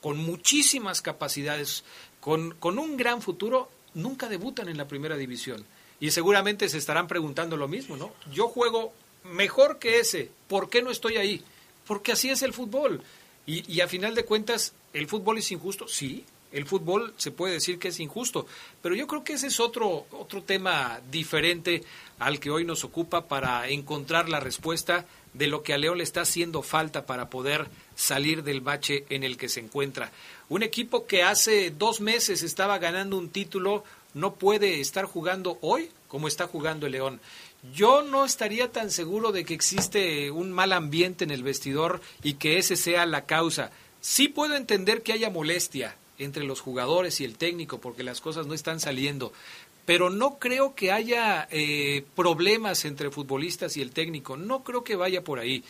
con 0.00 0.18
muchísimas 0.18 1.02
capacidades, 1.02 1.84
con, 2.20 2.54
con 2.54 2.78
un 2.78 2.96
gran 2.96 3.22
futuro, 3.22 3.70
nunca 3.94 4.28
debutan 4.28 4.68
en 4.68 4.76
la 4.76 4.88
primera 4.88 5.16
división? 5.16 5.64
Y 6.00 6.10
seguramente 6.10 6.68
se 6.68 6.78
estarán 6.78 7.06
preguntando 7.06 7.56
lo 7.56 7.68
mismo, 7.68 7.96
¿no? 7.96 8.12
Yo 8.32 8.48
juego 8.48 8.92
mejor 9.24 9.78
que 9.78 10.00
ese, 10.00 10.30
¿por 10.48 10.68
qué 10.68 10.82
no 10.82 10.90
estoy 10.90 11.16
ahí? 11.16 11.44
Porque 11.86 12.12
así 12.12 12.28
es 12.28 12.42
el 12.42 12.52
fútbol. 12.52 13.02
Y, 13.46 13.70
y 13.72 13.80
a 13.80 13.88
final 13.88 14.14
de 14.14 14.24
cuentas, 14.24 14.74
¿el 14.92 15.06
fútbol 15.06 15.38
es 15.38 15.52
injusto? 15.52 15.86
Sí, 15.88 16.24
el 16.52 16.64
fútbol 16.64 17.12
se 17.16 17.30
puede 17.30 17.54
decir 17.54 17.78
que 17.78 17.88
es 17.88 18.00
injusto, 18.00 18.46
pero 18.80 18.94
yo 18.94 19.06
creo 19.06 19.24
que 19.24 19.34
ese 19.34 19.48
es 19.48 19.60
otro, 19.60 20.06
otro 20.12 20.42
tema 20.42 21.00
diferente 21.10 21.82
al 22.18 22.40
que 22.40 22.50
hoy 22.50 22.64
nos 22.64 22.84
ocupa 22.84 23.26
para 23.26 23.68
encontrar 23.68 24.28
la 24.28 24.40
respuesta 24.40 25.06
de 25.34 25.48
lo 25.48 25.62
que 25.62 25.74
a 25.74 25.78
León 25.78 25.98
le 25.98 26.04
está 26.04 26.22
haciendo 26.22 26.62
falta 26.62 27.04
para 27.04 27.28
poder 27.28 27.68
salir 27.94 28.42
del 28.42 28.62
bache 28.62 29.04
en 29.10 29.22
el 29.22 29.36
que 29.36 29.48
se 29.48 29.60
encuentra. 29.60 30.10
Un 30.48 30.62
equipo 30.62 31.06
que 31.06 31.22
hace 31.22 31.70
dos 31.70 32.00
meses 32.00 32.42
estaba 32.42 32.78
ganando 32.78 33.18
un 33.18 33.28
título 33.28 33.84
no 34.14 34.34
puede 34.36 34.80
estar 34.80 35.04
jugando 35.04 35.58
hoy 35.60 35.90
como 36.08 36.28
está 36.28 36.46
jugando 36.46 36.86
el 36.86 36.92
León. 36.92 37.20
Yo 37.74 38.02
no 38.02 38.24
estaría 38.24 38.70
tan 38.70 38.90
seguro 38.90 39.32
de 39.32 39.44
que 39.44 39.54
existe 39.54 40.30
un 40.30 40.52
mal 40.52 40.72
ambiente 40.72 41.24
en 41.24 41.30
el 41.30 41.42
vestidor 41.42 42.00
y 42.22 42.34
que 42.34 42.58
ese 42.58 42.76
sea 42.76 43.06
la 43.06 43.26
causa. 43.26 43.70
Sí 44.00 44.28
puedo 44.28 44.54
entender 44.54 45.02
que 45.02 45.12
haya 45.12 45.30
molestia 45.30 45.96
entre 46.18 46.44
los 46.44 46.60
jugadores 46.60 47.20
y 47.20 47.24
el 47.24 47.36
técnico 47.36 47.78
porque 47.80 48.02
las 48.02 48.20
cosas 48.20 48.46
no 48.46 48.54
están 48.54 48.80
saliendo, 48.80 49.32
pero 49.84 50.10
no 50.10 50.38
creo 50.38 50.74
que 50.74 50.92
haya 50.92 51.48
eh, 51.50 52.04
problemas 52.14 52.84
entre 52.84 53.10
futbolistas 53.10 53.76
y 53.76 53.82
el 53.82 53.92
técnico. 53.92 54.36
No 54.36 54.62
creo 54.62 54.84
que 54.84 54.96
vaya 54.96 55.22
por 55.22 55.38
ahí. 55.38 55.64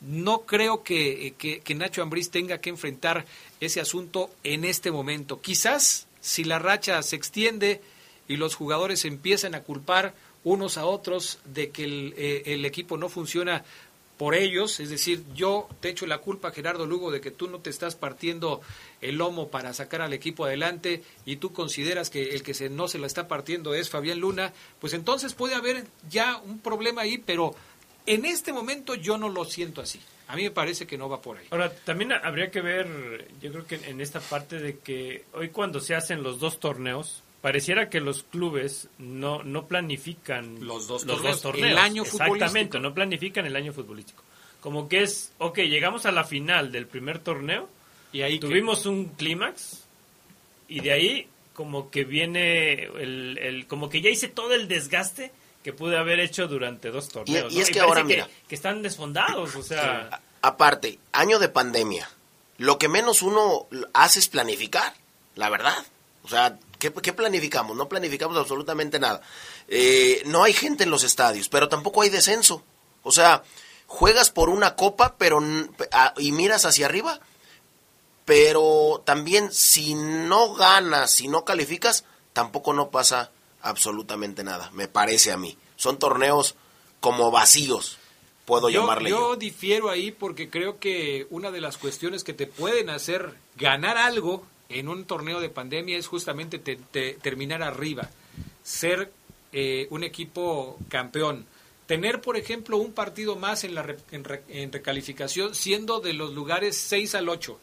No 0.00 0.42
creo 0.42 0.82
que, 0.82 1.34
que, 1.36 1.60
que 1.60 1.74
Nacho 1.74 2.02
Ambriz 2.02 2.30
tenga 2.30 2.58
que 2.58 2.70
enfrentar 2.70 3.26
ese 3.60 3.80
asunto 3.80 4.30
en 4.44 4.64
este 4.64 4.90
momento. 4.90 5.40
Quizás 5.40 6.06
si 6.20 6.44
la 6.44 6.58
racha 6.58 7.02
se 7.02 7.16
extiende 7.16 7.80
y 8.28 8.36
los 8.36 8.54
jugadores 8.54 9.04
empiezan 9.04 9.54
a 9.54 9.62
culpar 9.62 10.14
unos 10.44 10.78
a 10.78 10.86
otros 10.86 11.38
de 11.44 11.70
que 11.70 11.84
el, 11.84 12.14
eh, 12.16 12.42
el 12.46 12.64
equipo 12.64 12.96
no 12.96 13.08
funciona 13.08 13.64
por 14.20 14.34
ellos, 14.34 14.80
es 14.80 14.90
decir, 14.90 15.24
yo 15.34 15.66
te 15.80 15.88
echo 15.88 16.06
la 16.06 16.18
culpa, 16.18 16.50
Gerardo 16.50 16.84
Lugo, 16.84 17.10
de 17.10 17.22
que 17.22 17.30
tú 17.30 17.48
no 17.48 17.60
te 17.60 17.70
estás 17.70 17.96
partiendo 17.96 18.60
el 19.00 19.16
lomo 19.16 19.48
para 19.48 19.72
sacar 19.72 20.02
al 20.02 20.12
equipo 20.12 20.44
adelante 20.44 21.02
y 21.24 21.36
tú 21.36 21.54
consideras 21.54 22.10
que 22.10 22.34
el 22.34 22.42
que 22.42 22.52
se, 22.52 22.68
no 22.68 22.86
se 22.86 22.98
la 22.98 23.06
está 23.06 23.28
partiendo 23.28 23.72
es 23.72 23.88
Fabián 23.88 24.20
Luna, 24.20 24.52
pues 24.78 24.92
entonces 24.92 25.32
puede 25.32 25.54
haber 25.54 25.86
ya 26.10 26.36
un 26.36 26.58
problema 26.58 27.00
ahí, 27.00 27.16
pero 27.16 27.54
en 28.04 28.26
este 28.26 28.52
momento 28.52 28.94
yo 28.94 29.16
no 29.16 29.30
lo 29.30 29.46
siento 29.46 29.80
así. 29.80 30.02
A 30.28 30.36
mí 30.36 30.42
me 30.42 30.50
parece 30.50 30.86
que 30.86 30.98
no 30.98 31.08
va 31.08 31.22
por 31.22 31.38
ahí. 31.38 31.46
Ahora, 31.50 31.72
también 31.72 32.12
habría 32.12 32.50
que 32.50 32.60
ver, 32.60 33.26
yo 33.40 33.50
creo 33.50 33.66
que 33.66 33.76
en 33.76 34.02
esta 34.02 34.20
parte 34.20 34.58
de 34.58 34.80
que 34.80 35.24
hoy 35.32 35.48
cuando 35.48 35.80
se 35.80 35.94
hacen 35.94 36.22
los 36.22 36.38
dos 36.38 36.60
torneos, 36.60 37.22
pareciera 37.40 37.88
que 37.88 38.00
los 38.00 38.22
clubes 38.24 38.88
no, 38.98 39.42
no 39.42 39.66
planifican 39.66 40.66
Los 40.66 40.86
dos 40.86 41.04
los 41.04 41.16
torneos, 41.16 41.36
dos 41.36 41.42
torneos. 41.42 41.70
el 41.72 41.78
año 41.78 42.02
Exactamente, 42.02 42.40
futbolístico. 42.48 42.78
no 42.80 42.94
planifican 42.94 43.46
el 43.46 43.56
año 43.56 43.72
futbolístico. 43.72 44.22
Como 44.60 44.88
que 44.88 45.02
es, 45.02 45.32
ok, 45.38 45.58
llegamos 45.60 46.04
a 46.06 46.12
la 46.12 46.24
final 46.24 46.70
del 46.72 46.86
primer 46.86 47.18
torneo, 47.18 47.68
y 48.12 48.22
ahí 48.22 48.38
tuvimos 48.38 48.84
un 48.86 49.06
clímax, 49.06 49.84
y 50.68 50.80
de 50.80 50.92
ahí 50.92 51.28
como 51.54 51.90
que 51.90 52.04
viene, 52.04 52.84
el, 52.84 53.38
el- 53.40 53.66
como 53.66 53.88
que 53.88 54.00
ya 54.02 54.10
hice 54.10 54.28
todo 54.28 54.52
el 54.54 54.68
desgaste 54.68 55.32
que 55.64 55.72
pude 55.72 55.96
haber 55.98 56.20
hecho 56.20 56.46
durante 56.48 56.90
dos 56.90 57.08
torneos. 57.08 57.52
y 57.52 57.56
¿no? 57.56 57.62
es 57.62 57.70
que 57.70 57.80
ahora, 57.80 58.02
mira. 58.04 58.28
que 58.48 58.54
están 58.54 58.82
desfondados, 58.82 59.54
o 59.56 59.62
sea... 59.62 60.20
Aparte, 60.42 60.98
año 61.12 61.38
de 61.38 61.48
pandemia. 61.50 62.08
Lo 62.56 62.78
que 62.78 62.88
menos 62.88 63.20
uno 63.22 63.66
hace 63.92 64.20
es 64.20 64.28
planificar, 64.28 64.94
la 65.36 65.50
verdad. 65.50 65.76
O 66.22 66.28
sea, 66.28 66.58
¿qué, 66.80 66.92
qué 66.92 67.12
planificamos? 67.12 67.76
No 67.76 67.88
planificamos 67.88 68.36
absolutamente 68.36 68.98
nada. 68.98 69.20
Eh, 69.68 70.22
no 70.26 70.42
hay 70.42 70.52
gente 70.52 70.82
en 70.82 70.90
los 70.90 71.04
estadios, 71.04 71.48
pero 71.48 71.68
tampoco 71.68 72.02
hay 72.02 72.08
descenso. 72.10 72.64
O 73.04 73.12
sea, 73.12 73.44
juegas 73.86 74.30
por 74.30 74.48
una 74.48 74.74
copa 74.74 75.14
pero 75.16 75.40
a- 75.92 76.14
y 76.18 76.32
miras 76.32 76.64
hacia 76.64 76.86
arriba, 76.86 77.20
pero 78.24 79.02
también 79.04 79.52
si 79.52 79.94
no 79.94 80.54
ganas, 80.54 81.10
si 81.10 81.28
no 81.28 81.44
calificas, 81.44 82.04
tampoco 82.32 82.72
no 82.72 82.90
pasa 82.90 83.30
absolutamente 83.62 84.44
nada, 84.44 84.70
me 84.72 84.88
parece 84.88 85.32
a 85.32 85.36
mí. 85.36 85.56
Son 85.76 85.98
torneos 85.98 86.54
como 87.00 87.30
vacíos, 87.30 87.98
puedo 88.44 88.68
yo, 88.70 88.82
llamarle 88.82 89.10
yo. 89.10 89.30
yo 89.30 89.36
difiero 89.36 89.90
ahí 89.90 90.12
porque 90.12 90.48
creo 90.50 90.78
que 90.78 91.26
una 91.30 91.50
de 91.50 91.60
las 91.60 91.76
cuestiones 91.76 92.22
que 92.24 92.32
te 92.34 92.46
pueden 92.46 92.90
hacer 92.90 93.34
ganar 93.56 93.96
algo 93.96 94.44
en 94.70 94.88
un 94.88 95.04
torneo 95.04 95.40
de 95.40 95.48
pandemia 95.50 95.98
es 95.98 96.06
justamente 96.06 96.58
te- 96.58 96.76
te- 96.76 97.14
terminar 97.14 97.62
arriba, 97.62 98.08
ser 98.62 99.12
eh, 99.52 99.86
un 99.90 100.04
equipo 100.04 100.78
campeón. 100.88 101.44
Tener, 101.86 102.20
por 102.20 102.36
ejemplo, 102.36 102.76
un 102.76 102.92
partido 102.92 103.34
más 103.36 103.64
en, 103.64 103.74
la 103.74 103.82
re- 103.82 103.96
en, 104.12 104.22
re- 104.24 104.44
en 104.48 104.70
recalificación 104.72 105.54
siendo 105.56 106.00
de 106.00 106.12
los 106.12 106.32
lugares 106.34 106.76
6 106.76 107.16
al 107.16 107.28
8, 107.28 107.58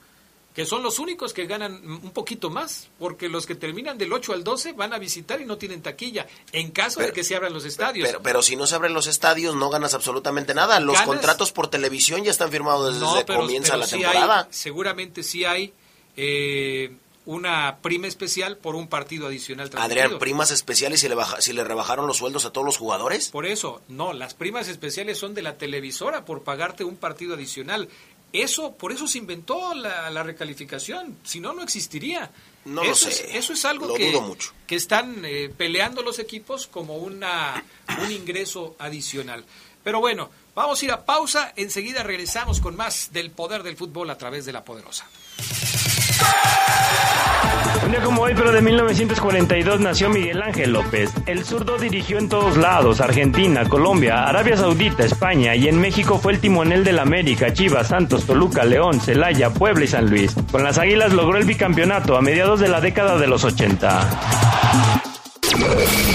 que 0.54 0.66
son 0.66 0.84
los 0.84 1.00
únicos 1.00 1.32
que 1.34 1.46
ganan 1.46 1.76
un 1.86 2.12
poquito 2.12 2.50
más, 2.50 2.90
porque 3.00 3.30
los 3.30 3.46
que 3.46 3.56
terminan 3.56 3.98
del 3.98 4.12
8 4.12 4.34
al 4.34 4.44
12 4.44 4.74
van 4.74 4.92
a 4.92 4.98
visitar 4.98 5.40
y 5.40 5.46
no 5.46 5.58
tienen 5.58 5.82
taquilla, 5.82 6.28
en 6.52 6.72
caso 6.72 7.00
de 7.00 7.14
que 7.14 7.24
se 7.24 7.36
abran 7.38 7.54
los 7.54 7.64
estadios. 7.64 8.06
Pero, 8.10 8.22
pero 8.22 8.42
si 8.42 8.56
no 8.58 8.68
se 8.68 8.76
abren 8.76 8.94
los 8.94 9.08
estadios, 9.08 9.56
no 9.56 9.70
ganas 9.70 9.94
absolutamente 9.94 10.54
nada. 10.54 10.80
Los 10.82 10.96
Ganas- 10.96 11.08
contratos 11.08 11.52
por 11.54 11.70
televisión 11.70 12.24
ya 12.26 12.32
están 12.32 12.52
firmados 12.52 12.96
desde 13.00 13.06
No, 13.06 13.26
comienza 13.40 13.78
la 13.78 13.86
sí 13.86 13.92
temporada. 14.00 14.40
hay- 14.42 14.46
seguramente 14.50 15.24
sí 15.24 15.46
hay 15.46 15.74
eh, 16.18 16.92
una 17.26 17.78
prima 17.82 18.08
especial 18.08 18.58
por 18.58 18.76
un 18.76 18.88
partido 18.88 19.28
adicional. 19.28 19.70
Adrián, 19.76 20.18
primas 20.20 20.52
especiales 20.52 21.00
si 21.02 21.10
le, 21.10 21.16
baja- 21.16 21.42
si 21.42 21.54
le 21.54 21.64
rebajaron 21.64 22.08
los 22.08 22.18
sueldos 22.18 22.46
a 22.46 22.52
todos 22.52 22.66
los 22.66 22.78
jugadores. 22.78 23.30
Por 23.30 23.46
eso, 23.46 23.82
no, 23.88 24.14
las 24.14 24.34
primas 24.34 24.68
especiales 24.68 25.18
son 25.18 25.34
de 25.34 25.42
la 25.42 25.58
televisora 25.58 26.26
por 26.26 26.44
pagarte 26.44 26.84
un 26.84 26.96
partido 26.96 27.34
adicional. 27.36 27.90
eso, 28.34 28.74
por 28.76 28.92
eso 28.92 29.08
se 29.08 29.18
inventó 29.18 29.74
la, 29.74 30.10
la 30.10 30.24
recalificación, 30.24 31.18
si 31.24 31.40
no, 31.40 31.54
no 31.54 31.64
existiría. 31.64 32.30
No 32.66 32.84
lo 32.84 32.94
sé. 32.96 33.10
Es, 33.10 33.26
eso 33.36 33.54
es 33.54 33.64
algo 33.66 33.88
Lo 33.88 33.94
que, 33.96 34.10
dudo 34.12 34.22
mucho. 34.22 34.52
que 34.68 34.76
están 34.76 35.24
eh, 35.26 35.50
peleando 35.56 36.02
los 36.04 36.20
equipos 36.20 36.68
como 36.68 36.98
una, 36.98 37.64
un 38.04 38.12
ingreso 38.12 38.76
adicional. 38.80 39.44
Pero 39.84 40.00
bueno, 40.02 40.30
vamos 40.56 40.82
a 40.82 40.86
ir 40.86 40.92
a 40.92 41.06
pausa, 41.06 41.54
enseguida 41.56 42.04
regresamos 42.04 42.60
con 42.60 42.76
más 42.76 43.12
del 43.14 43.32
poder 43.32 43.64
del 43.64 43.78
fútbol 43.78 44.10
a 44.10 44.18
través 44.18 44.46
de 44.46 44.52
la 44.54 44.64
poderosa. 44.66 45.06
Un 47.88 47.92
día 47.92 48.02
como 48.02 48.24
hoy, 48.24 48.34
pero 48.36 48.52
de 48.52 48.62
1942, 48.62 49.80
nació 49.80 50.10
Miguel 50.10 50.42
Ángel 50.42 50.74
López. 50.74 51.14
El 51.26 51.46
zurdo 51.46 51.78
dirigió 51.78 52.18
en 52.18 52.28
todos 52.28 52.58
lados, 52.58 53.00
Argentina, 53.00 53.64
Colombia, 53.70 54.24
Arabia 54.24 54.58
Saudita, 54.58 55.06
España, 55.06 55.56
y 55.56 55.70
en 55.70 55.80
México 55.80 56.20
fue 56.20 56.34
el 56.34 56.40
timonel 56.40 56.84
del 56.84 57.00
América, 57.00 57.54
Chivas, 57.54 57.88
Santos, 57.88 58.26
Toluca, 58.26 58.66
León, 58.66 59.00
Celaya, 59.00 59.52
Puebla 59.52 59.86
y 59.86 59.88
San 59.88 60.10
Luis. 60.10 60.36
Con 60.52 60.64
las 60.64 60.78
Águilas 60.78 61.14
logró 61.14 61.38
el 61.38 61.46
bicampeonato 61.46 62.18
a 62.18 62.22
mediados 62.22 62.60
de 62.60 62.68
la 62.68 62.82
década 62.82 63.18
de 63.18 63.28
los 63.28 63.46
80. 63.46 65.07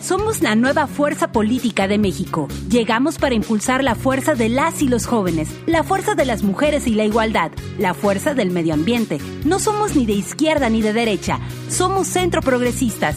Somos 0.00 0.40
la 0.40 0.54
nueva 0.54 0.86
fuerza 0.86 1.32
política 1.32 1.86
de 1.86 1.98
México. 1.98 2.48
Llegamos 2.70 3.18
para 3.18 3.34
impulsar 3.34 3.84
la 3.84 3.94
fuerza 3.94 4.34
de 4.34 4.48
las 4.48 4.80
y 4.80 4.88
los 4.88 5.04
jóvenes, 5.04 5.50
la 5.66 5.82
fuerza 5.82 6.14
de 6.14 6.24
las 6.24 6.42
mujeres 6.42 6.86
y 6.86 6.94
la 6.94 7.04
igualdad, 7.04 7.50
la 7.78 7.92
fuerza 7.92 8.32
del 8.32 8.50
medio 8.50 8.72
ambiente. 8.72 9.18
No 9.44 9.58
somos 9.58 9.96
ni 9.96 10.06
de 10.06 10.14
izquierda 10.14 10.70
ni 10.70 10.80
de 10.80 10.94
derecha, 10.94 11.40
somos 11.68 12.06
centro 12.06 12.40
progresistas. 12.40 13.16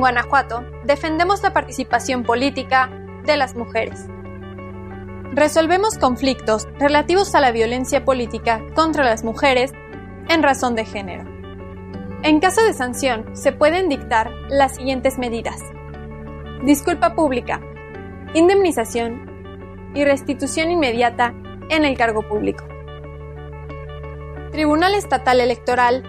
En 0.00 0.02
Guanajuato, 0.02 0.64
defendemos 0.84 1.42
la 1.42 1.52
participación 1.52 2.22
política 2.22 2.88
de 3.26 3.36
las 3.36 3.54
mujeres. 3.54 4.06
Resolvemos 5.34 5.98
conflictos 5.98 6.66
relativos 6.78 7.34
a 7.34 7.40
la 7.40 7.52
violencia 7.52 8.02
política 8.02 8.62
contra 8.74 9.04
las 9.04 9.24
mujeres 9.24 9.74
en 10.30 10.42
razón 10.42 10.74
de 10.74 10.86
género. 10.86 11.24
En 12.22 12.40
caso 12.40 12.62
de 12.62 12.72
sanción, 12.72 13.36
se 13.36 13.52
pueden 13.52 13.90
dictar 13.90 14.30
las 14.48 14.76
siguientes 14.76 15.18
medidas. 15.18 15.60
Disculpa 16.64 17.14
pública, 17.14 17.60
indemnización 18.32 19.90
y 19.94 20.06
restitución 20.06 20.70
inmediata 20.70 21.34
en 21.68 21.84
el 21.84 21.94
cargo 21.98 22.26
público. 22.26 22.64
Tribunal 24.50 24.94
Estatal 24.94 25.42
Electoral 25.42 26.02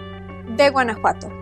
de 0.56 0.70
Guanajuato. 0.70 1.41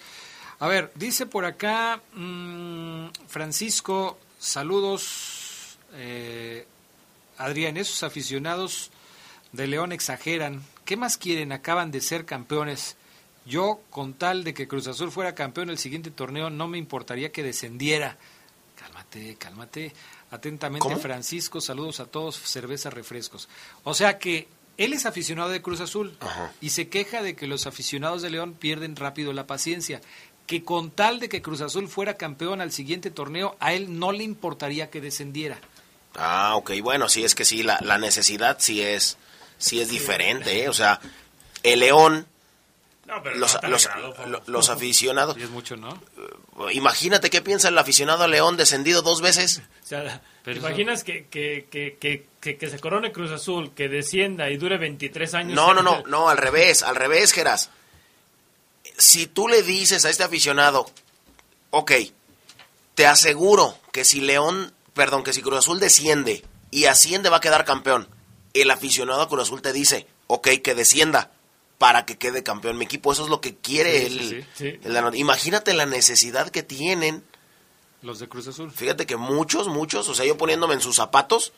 A 0.59 0.67
ver, 0.67 0.91
dice 0.93 1.25
por 1.25 1.45
acá 1.45 2.03
mm, 2.13 3.07
Francisco, 3.27 4.19
saludos. 4.37 5.79
eh, 5.95 6.67
Adrián, 7.39 7.77
esos 7.77 8.03
aficionados 8.03 8.91
de 9.53 9.65
León 9.65 9.91
exageran. 9.91 10.61
¿Qué 10.85 10.97
más 10.97 11.17
quieren? 11.17 11.51
Acaban 11.51 11.89
de 11.89 12.01
ser 12.01 12.25
campeones. 12.25 12.95
Yo, 13.47 13.81
con 13.89 14.13
tal 14.13 14.43
de 14.43 14.53
que 14.53 14.67
Cruz 14.67 14.85
Azul 14.85 15.11
fuera 15.11 15.33
campeón 15.33 15.71
el 15.71 15.79
siguiente 15.79 16.11
torneo, 16.11 16.51
no 16.51 16.67
me 16.67 16.77
importaría 16.77 17.31
que 17.31 17.41
descendiera. 17.41 18.19
Cálmate, 19.17 19.35
cálmate. 19.37 19.93
Atentamente, 20.29 20.83
¿Cómo? 20.83 20.97
Francisco, 20.99 21.61
saludos 21.61 21.99
a 21.99 22.05
todos, 22.05 22.35
cerveza, 22.35 22.89
refrescos. 22.89 23.47
O 23.83 23.93
sea 23.93 24.19
que 24.19 24.47
él 24.77 24.93
es 24.93 25.05
aficionado 25.05 25.49
de 25.49 25.61
Cruz 25.61 25.79
Azul 25.79 26.17
y 26.61 26.69
se 26.71 26.89
queja 26.89 27.21
de 27.21 27.35
que 27.35 27.47
los 27.47 27.65
aficionados 27.65 28.21
de 28.21 28.29
León 28.29 28.53
pierden 28.53 28.95
rápido 28.95 29.33
la 29.33 29.47
paciencia. 29.47 30.01
Que 30.45 30.63
con 30.63 30.91
tal 30.91 31.19
de 31.19 31.27
que 31.29 31.41
Cruz 31.41 31.61
Azul 31.61 31.89
fuera 31.89 32.15
campeón 32.15 32.61
al 32.61 32.71
siguiente 32.71 33.11
torneo, 33.11 33.57
a 33.59 33.73
él 33.73 33.99
no 33.99 34.11
le 34.11 34.23
importaría 34.23 34.89
que 34.89 35.01
descendiera. 35.01 35.59
Ah, 36.15 36.55
ok, 36.55 36.71
bueno, 36.81 37.09
sí, 37.09 37.23
es 37.23 37.35
que 37.35 37.43
sí, 37.45 37.63
la, 37.63 37.79
la 37.81 37.97
necesidad 37.97 38.57
sí 38.59 38.81
es, 38.81 39.17
sí 39.57 39.81
es 39.81 39.89
diferente, 39.89 40.63
¿eh? 40.63 40.69
O 40.69 40.73
sea, 40.73 40.99
el 41.63 41.81
León, 41.81 42.27
No, 43.07 43.23
pero 43.23 43.37
los, 43.37 43.57
no 43.63 44.41
los, 44.47 44.69
aficionados, 44.69 45.37
Y 45.37 45.43
es 45.43 45.49
mucho, 45.49 45.77
¿no? 45.77 45.97
imagínate 46.73 47.29
qué 47.29 47.41
piensa 47.41 47.69
el 47.69 47.77
aficionado 47.77 48.25
a 48.25 48.27
León 48.27 48.57
descendido 48.57 49.01
dos 49.01 49.21
veces. 49.21 49.61
O 49.87 49.87
sea, 49.87 50.03
¿te 50.03 50.21
Pero 50.43 50.57
imaginas 50.59 51.05
que, 51.05 51.27
que, 51.27 51.65
que, 51.71 51.95
que, 51.97 52.25
que, 52.41 52.57
que 52.57 52.69
se 52.69 52.77
corone 52.77 53.13
Cruz 53.13 53.31
Azul, 53.31 53.71
que 53.73 53.87
descienda 53.87 54.49
y 54.49 54.57
dure 54.57 54.77
23 54.77 55.33
años? 55.35 55.55
No, 55.55 55.73
no, 55.73 55.81
no, 55.81 56.03
no, 56.07 56.27
al 56.27 56.37
revés, 56.37 56.83
al 56.83 56.97
revés, 56.97 57.31
Geras. 57.31 57.69
Si 58.97 59.27
tú 59.27 59.47
le 59.47 59.63
dices 59.63 60.03
a 60.03 60.09
este 60.09 60.23
aficionado, 60.23 60.87
ok, 61.69 61.93
te 62.95 63.07
aseguro 63.07 63.77
que 63.93 64.03
si 64.03 64.19
León, 64.19 64.73
perdón, 64.93 65.23
que 65.23 65.31
si 65.31 65.41
Cruz 65.41 65.59
Azul 65.59 65.79
desciende 65.79 66.43
y 66.69 66.85
asciende 66.85 67.29
va 67.29 67.37
a 67.37 67.41
quedar 67.41 67.63
campeón, 67.63 68.09
el 68.53 68.69
aficionado 68.69 69.21
a 69.21 69.29
Cruz 69.29 69.43
Azul 69.43 69.61
te 69.61 69.71
dice, 69.71 70.05
ok, 70.27 70.49
que 70.61 70.75
descienda 70.75 71.31
para 71.77 72.05
que 72.05 72.17
quede 72.17 72.43
campeón 72.43 72.77
mi 72.77 72.85
equipo. 72.85 73.11
Eso 73.11 73.23
es 73.23 73.29
lo 73.29 73.41
que 73.41 73.55
quiere 73.55 74.07
Sí, 74.09 74.17
el, 74.17 74.29
sí, 74.29 74.45
sí. 74.55 74.79
el 74.83 75.15
Imagínate 75.15 75.73
la 75.73 75.85
necesidad 75.85 76.49
que 76.49 76.63
tienen. 76.63 77.23
Los 78.01 78.19
de 78.19 78.27
Cruz 78.27 78.47
Azul. 78.47 78.71
Fíjate 78.71 79.05
que 79.05 79.17
muchos, 79.17 79.67
muchos, 79.67 80.07
o 80.09 80.15
sea, 80.15 80.25
yo 80.25 80.37
poniéndome 80.37 80.73
en 80.75 80.81
sus 80.81 80.95
zapatos, 80.95 81.53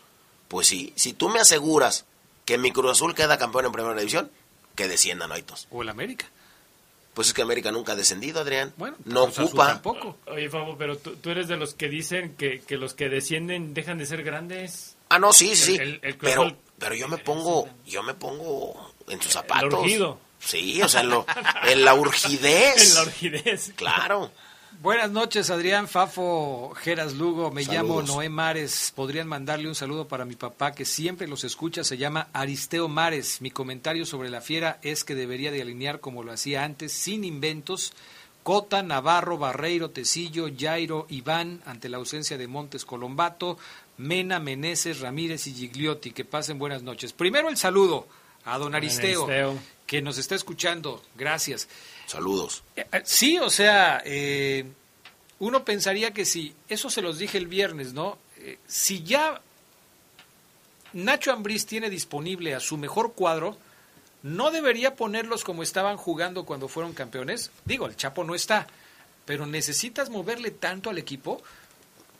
pues 0.47 0.67
sí, 0.67 0.93
si 0.95 1.13
tú 1.13 1.29
me 1.29 1.39
aseguras 1.39 2.05
que 2.45 2.57
mi 2.57 2.71
Cruz 2.71 2.91
Azul 2.91 3.13
queda 3.15 3.37
campeón 3.37 3.65
en 3.65 3.71
primera 3.71 3.95
división, 3.95 4.31
que 4.75 4.87
desciendan, 4.87 5.31
Aitos. 5.31 5.67
O 5.71 5.81
el 5.81 5.89
América. 5.89 6.25
Pues 7.13 7.27
es 7.27 7.33
que 7.33 7.41
América 7.41 7.71
nunca 7.71 7.91
ha 7.93 7.95
descendido, 7.95 8.39
Adrián. 8.39 8.73
Bueno, 8.77 8.95
no 9.03 9.23
ocupa. 9.23 9.67
tampoco. 9.67 10.17
Oye, 10.27 10.49
Fabo, 10.49 10.77
pero 10.77 10.97
tú, 10.97 11.15
tú 11.17 11.29
eres 11.31 11.47
de 11.49 11.57
los 11.57 11.73
que 11.73 11.89
dicen 11.89 12.35
que, 12.37 12.61
que 12.61 12.77
los 12.77 12.93
que 12.93 13.09
descienden 13.09 13.73
dejan 13.73 13.97
de 13.97 14.05
ser 14.05 14.23
grandes. 14.23 14.95
Ah, 15.09 15.19
no, 15.19 15.33
sí, 15.33 15.55
sí. 15.55 15.75
El- 15.75 15.81
el- 15.81 15.99
el 16.03 16.17
Cruz 16.17 16.31
pero, 16.31 16.57
pero 16.77 16.95
yo 16.95 17.07
me 17.09 17.17
pongo, 17.17 17.67
yo 17.85 18.03
me 18.03 18.13
pongo 18.13 18.88
en 19.09 19.21
sus 19.21 19.33
zapatos. 19.33 19.73
urgido. 19.73 20.19
Sí, 20.39 20.81
o 20.81 20.87
sea, 20.87 21.01
en, 21.01 21.09
lo- 21.09 21.25
en 21.67 21.83
la 21.83 21.93
urgidez. 21.95 22.89
En 22.89 22.95
la 22.95 23.01
urgidez. 23.03 23.73
Claro. 23.75 24.31
Buenas 24.81 25.11
noches, 25.11 25.49
Adrián 25.49 25.89
Fafo, 25.89 26.73
Geras 26.81 27.13
Lugo. 27.15 27.51
Me 27.51 27.63
llamo. 27.63 28.01
Noé 28.01 28.29
Mares. 28.29 28.93
Podrían 28.95 29.27
mandarle 29.27 29.67
un 29.67 29.75
saludo 29.75 30.07
para 30.07 30.23
mi 30.23 30.35
papá 30.35 30.71
que 30.73 30.85
siempre 30.85 31.27
los 31.27 31.43
escucha. 31.43 31.83
Se 31.83 31.97
llama 31.97 32.29
Aristeo 32.31 32.87
Mares. 32.87 33.41
Mi 33.41 33.51
comentario 33.51 34.05
sobre 34.05 34.29
la 34.29 34.39
fiera 34.39 34.79
es 34.81 35.03
que 35.03 35.15
debería 35.15 35.51
de 35.51 35.61
alinear 35.61 35.99
como 35.99 36.23
lo 36.23 36.31
hacía 36.31 36.63
antes, 36.63 36.93
sin 36.93 37.25
inventos. 37.25 37.91
Cota, 38.43 38.81
Navarro, 38.81 39.37
Barreiro, 39.37 39.89
Tecillo, 39.89 40.47
Jairo, 40.57 41.05
Iván, 41.09 41.61
ante 41.65 41.89
la 41.89 41.97
ausencia 41.97 42.37
de 42.37 42.47
Montes 42.47 42.85
Colombato, 42.85 43.57
Mena, 43.97 44.39
Meneses, 44.39 45.01
Ramírez 45.01 45.45
y 45.47 45.53
Gigliotti. 45.55 46.11
Que 46.11 46.23
pasen 46.23 46.57
buenas 46.57 46.83
noches. 46.83 47.11
Primero 47.11 47.49
el 47.49 47.57
saludo 47.57 48.07
a 48.53 48.57
don 48.57 48.75
Aristeo, 48.75 49.25
Aristeo. 49.25 49.59
que 49.85 50.01
nos 50.01 50.17
está 50.17 50.35
escuchando. 50.35 51.03
Gracias. 51.15 51.67
Saludos. 52.05 52.63
Eh, 52.75 52.85
eh, 52.91 53.01
Sí, 53.03 53.37
o 53.37 53.49
sea, 53.49 54.01
eh, 54.05 54.65
uno 55.39 55.63
pensaría 55.63 56.11
que 56.11 56.25
si, 56.25 56.53
eso 56.67 56.89
se 56.89 57.01
los 57.01 57.17
dije 57.17 57.37
el 57.37 57.47
viernes, 57.47 57.93
¿no? 57.93 58.17
Eh, 58.37 58.59
si 58.67 59.03
ya 59.03 59.41
Nacho 60.93 61.31
Ambriz 61.31 61.65
tiene 61.65 61.89
disponible 61.89 62.55
a 62.55 62.59
su 62.59 62.77
mejor 62.77 63.13
cuadro, 63.13 63.57
¿no 64.23 64.51
debería 64.51 64.95
ponerlos 64.95 65.43
como 65.43 65.63
estaban 65.63 65.97
jugando 65.97 66.45
cuando 66.45 66.67
fueron 66.67 66.93
campeones? 66.93 67.51
Digo, 67.65 67.85
el 67.85 67.95
Chapo 67.95 68.23
no 68.23 68.35
está, 68.35 68.67
pero 69.25 69.45
necesitas 69.45 70.09
moverle 70.09 70.51
tanto 70.51 70.89
al 70.89 70.97
equipo 70.97 71.41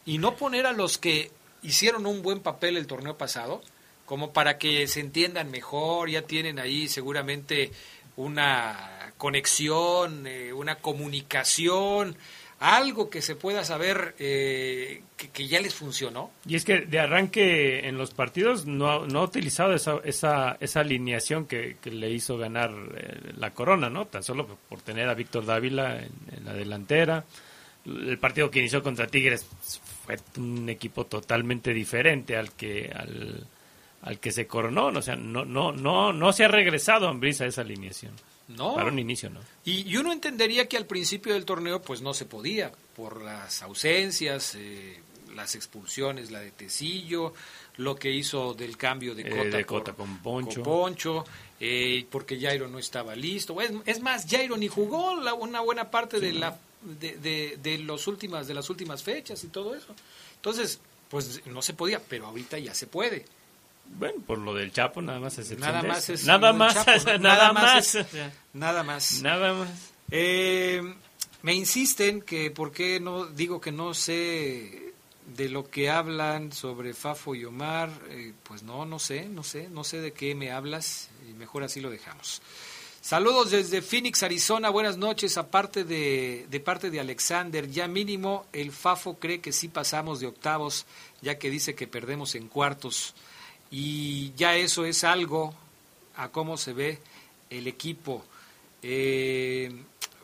y 0.06 0.18
no 0.18 0.36
poner 0.36 0.66
a 0.66 0.74
los 0.74 0.98
que 0.98 1.32
hicieron 1.62 2.06
un 2.06 2.22
buen 2.22 2.40
papel 2.40 2.78
el 2.78 2.88
torneo 2.88 3.18
pasado, 3.18 3.62
como 4.10 4.34
para 4.34 4.58
que 4.58 4.88
se 4.88 5.02
entiendan 5.02 5.52
mejor, 5.52 6.10
ya 6.10 6.24
tienen 6.24 6.58
ahí 6.58 6.88
seguramente 6.88 7.70
una 8.16 9.14
conexión, 9.18 10.26
eh, 10.26 10.52
una 10.52 10.78
comunicación, 10.78 12.18
algo 12.60 13.12
que 13.12 13.22
se 13.22 13.36
pueda 13.36 13.64
saber 13.64 14.16
eh, 14.18 15.04
que, 15.16 15.48
ya 15.48 15.62
les 15.62 15.76
funcionó. 15.76 16.32
Y 16.48 16.56
es 16.56 16.66
que 16.66 16.80
de 16.82 17.00
arranque 17.00 17.88
en 17.88 18.00
los 18.00 18.10
partidos 18.10 18.66
no, 18.66 19.06
no 19.06 19.20
ha 19.20 19.24
utilizado 19.26 19.76
esa, 19.76 20.00
esa, 20.04 20.58
esa 20.60 20.80
alineación 20.80 21.46
que, 21.46 21.78
que 21.80 21.92
le 21.92 22.10
hizo 22.10 22.36
ganar 22.36 22.72
eh, 22.98 23.34
la 23.38 23.52
corona, 23.52 23.92
¿no? 23.92 24.08
Tan 24.08 24.24
solo 24.24 24.58
por 24.68 24.82
tener 24.82 25.08
a 25.08 25.14
Víctor 25.14 25.46
Dávila 25.46 26.00
en, 26.00 26.14
en 26.36 26.46
la 26.46 26.54
delantera. 26.54 27.26
El 27.86 28.18
partido 28.18 28.50
que 28.50 28.58
inició 28.58 28.82
contra 28.82 29.06
Tigres 29.06 29.46
fue 30.04 30.18
un 30.38 30.68
equipo 30.68 31.06
totalmente 31.06 31.76
diferente 31.76 32.36
al 32.36 32.54
que 32.54 32.92
al, 32.92 33.46
al 34.02 34.20
que 34.20 34.32
se 34.32 34.48
coronó, 34.48 34.88
o 34.88 35.02
sea, 35.02 35.16
no 35.16 35.46
no 35.46 35.72
no 35.72 36.14
no 36.14 36.34
se 36.34 36.46
ha 36.46 36.48
regresado 36.48 37.08
Ambriz 37.08 37.42
a 37.42 37.46
esa 37.46 37.62
alineación. 37.62 38.14
No. 38.48 38.74
Para 38.76 38.90
un 38.90 38.98
inicio, 38.98 39.30
¿no? 39.30 39.42
Y, 39.64 39.88
y 39.88 39.98
uno 39.98 40.12
entendería 40.12 40.68
que 40.68 40.76
al 40.78 40.88
principio 40.88 41.34
del 41.34 41.46
torneo 41.46 41.82
pues 41.82 42.02
no 42.02 42.14
se 42.16 42.26
podía, 42.26 42.72
por 42.96 43.22
las 43.22 43.62
ausencias, 43.62 44.56
eh, 44.56 45.00
las 45.36 45.54
expulsiones, 45.54 46.32
la 46.32 46.40
de 46.40 46.50
Tecillo, 46.50 47.34
lo 47.78 47.96
que 47.96 48.10
hizo 48.12 48.56
del 48.56 48.76
cambio 48.76 49.14
de 49.14 49.22
Eh, 49.22 49.66
Cota, 49.66 49.94
por- 49.94 50.08
con 50.08 50.18
Poncho. 50.18 50.64
Poncho, 50.64 51.26
eh, 51.60 52.06
porque 52.10 52.40
Jairo 52.40 52.68
no 52.68 52.80
estaba 52.80 53.16
listo. 53.16 53.62
Es, 53.62 53.72
es 53.86 54.02
más, 54.02 54.26
Jairo 54.28 54.58
ni 54.58 54.68
jugó 54.68 55.16
la- 55.22 55.36
una 55.36 55.62
buena 55.62 55.92
parte 55.92 56.20
de, 56.20 56.34
la, 56.34 56.58
de, 56.82 57.18
de, 57.18 57.58
de 57.62 57.78
los 57.78 58.08
últimas, 58.08 58.48
de 58.48 58.56
las 58.56 58.68
últimas 58.72 59.04
fechas 59.04 59.44
y 59.44 59.48
todo 59.50 59.76
eso. 59.76 59.94
Entonces, 60.38 60.80
pues 61.10 61.46
no 61.46 61.62
se 61.62 61.74
podía, 61.76 62.02
pero 62.02 62.26
ahorita 62.26 62.58
ya 62.58 62.74
se 62.74 62.88
puede. 62.88 63.26
Bueno, 63.98 64.22
por 64.26 64.38
lo 64.38 64.54
del 64.54 64.72
Chapo 64.72 65.02
nada 65.02 65.20
más 65.20 65.38
excepción 65.38 65.72
Nada 65.74 65.84
más 65.88 66.10
es 66.10 66.26
nada 66.26 66.54
más, 66.54 66.74
Chapo, 66.74 66.92
¿no? 67.14 67.18
nada, 67.20 67.54
más, 67.54 67.96
es- 67.96 68.06
nada 68.54 68.84
más. 68.84 69.22
Nada 69.22 69.54
más. 69.54 69.70
Eh, 70.12 70.82
me 71.42 71.54
insisten 71.54 72.22
que 72.22 72.52
por 72.52 72.72
qué 72.72 73.00
no 73.00 73.26
digo 73.26 73.60
que 73.62 73.72
no 73.72 73.94
sé 73.94 74.94
de 75.36 75.50
lo 75.50 75.70
que 75.70 75.90
hablan 75.90 76.52
sobre 76.52 76.94
Fafo 76.94 77.36
y 77.36 77.46
Omar, 77.46 77.90
eh, 78.10 78.34
pues 78.44 78.64
no, 78.64 78.86
no 78.86 78.98
sé, 79.00 79.28
no 79.30 79.44
sé, 79.44 79.70
no 79.70 79.84
sé 79.84 80.02
de 80.02 80.12
qué 80.12 80.34
me 80.34 80.52
hablas 80.52 81.10
y 81.30 81.34
mejor 81.34 81.64
así 81.64 81.80
lo 81.82 81.90
dejamos. 81.90 82.42
Saludos 83.02 83.52
desde 83.52 83.82
Phoenix, 83.82 84.24
Arizona. 84.24 84.70
Buenas 84.70 84.98
noches. 84.98 85.38
Aparte 85.38 85.84
de, 85.86 86.48
de 86.50 86.60
parte 86.60 86.90
de 86.90 87.00
Alexander, 87.00 87.70
ya 87.70 87.88
mínimo 87.88 88.46
el 88.52 88.72
Fafo 88.74 89.18
cree 89.20 89.40
que 89.40 89.54
sí 89.54 89.68
pasamos 89.70 90.20
de 90.20 90.28
octavos, 90.28 90.86
ya 91.22 91.38
que 91.40 91.50
dice 91.50 91.76
que 91.76 91.88
perdemos 91.88 92.36
en 92.36 92.48
cuartos. 92.50 93.14
Y 93.72 94.34
ya 94.36 94.56
eso 94.56 94.86
es 94.86 95.04
algo 95.04 95.54
a 96.16 96.30
cómo 96.30 96.58
se 96.58 96.74
ve 96.74 97.00
el 97.50 97.68
equipo. 97.68 98.26
Eh, 98.82 99.72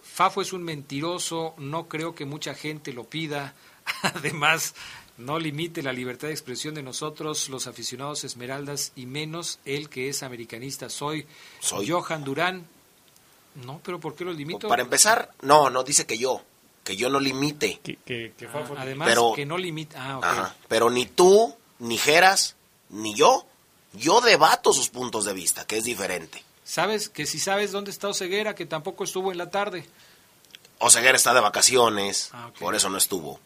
Fafo 0.03 0.41
es 0.41 0.53
un 0.53 0.63
mentiroso, 0.63 1.53
no 1.57 1.87
creo 1.87 2.15
que 2.15 2.25
mucha 2.25 2.53
gente 2.55 2.93
lo 2.93 3.03
pida. 3.03 3.53
Además, 4.01 4.73
no 5.17 5.37
limite 5.39 5.83
la 5.83 5.93
libertad 5.93 6.27
de 6.29 6.33
expresión 6.33 6.73
de 6.73 6.83
nosotros, 6.83 7.49
los 7.49 7.67
aficionados 7.67 8.23
Esmeraldas, 8.23 8.91
y 8.95 9.05
menos 9.05 9.59
el 9.65 9.89
que 9.89 10.09
es 10.09 10.23
americanista. 10.23 10.89
Soy, 10.89 11.27
Soy. 11.59 11.89
Johan 11.89 12.23
Durán. 12.23 12.65
No, 13.65 13.79
pero 13.83 13.99
¿por 13.99 14.15
qué 14.15 14.25
lo 14.25 14.33
limito? 14.33 14.67
Para 14.67 14.81
empezar, 14.81 15.31
no, 15.41 15.69
no 15.69 15.83
dice 15.83 16.05
que 16.05 16.17
yo, 16.17 16.41
que 16.83 16.95
yo 16.97 17.09
no 17.09 17.19
limite. 17.19 17.79
Que, 17.83 17.97
que, 18.05 18.33
que 18.37 18.47
Ah, 18.47 18.65
además, 18.77 19.07
Pero- 19.09 19.33
que 19.35 19.45
no 19.45 19.57
limita. 19.57 19.97
Ah, 20.11 20.17
ok. 20.17 20.23
Ajá. 20.25 20.55
Pero 20.67 20.89
ni 20.89 21.05
tú, 21.05 21.55
ni 21.79 21.97
Geras, 21.97 22.55
ni 22.89 23.13
yo, 23.15 23.45
yo 23.93 24.21
debato 24.21 24.73
sus 24.73 24.89
puntos 24.89 25.25
de 25.25 25.33
vista, 25.33 25.65
que 25.65 25.77
es 25.77 25.83
diferente. 25.83 26.43
¿Sabes? 26.63 27.09
Que 27.09 27.25
si 27.25 27.39
sabes 27.39 27.71
dónde 27.71 27.91
está 27.91 28.07
Oseguera, 28.09 28.55
que 28.55 28.65
tampoco 28.65 29.03
estuvo 29.03 29.31
en 29.31 29.37
la 29.37 29.49
tarde. 29.51 29.85
Oseguera 30.79 31.15
está 31.15 31.33
de 31.33 31.39
vacaciones, 31.41 32.29
Ah, 32.33 32.51
por 32.59 32.75
eso 32.75 32.89
no 32.89 32.97
estuvo. 32.97 33.39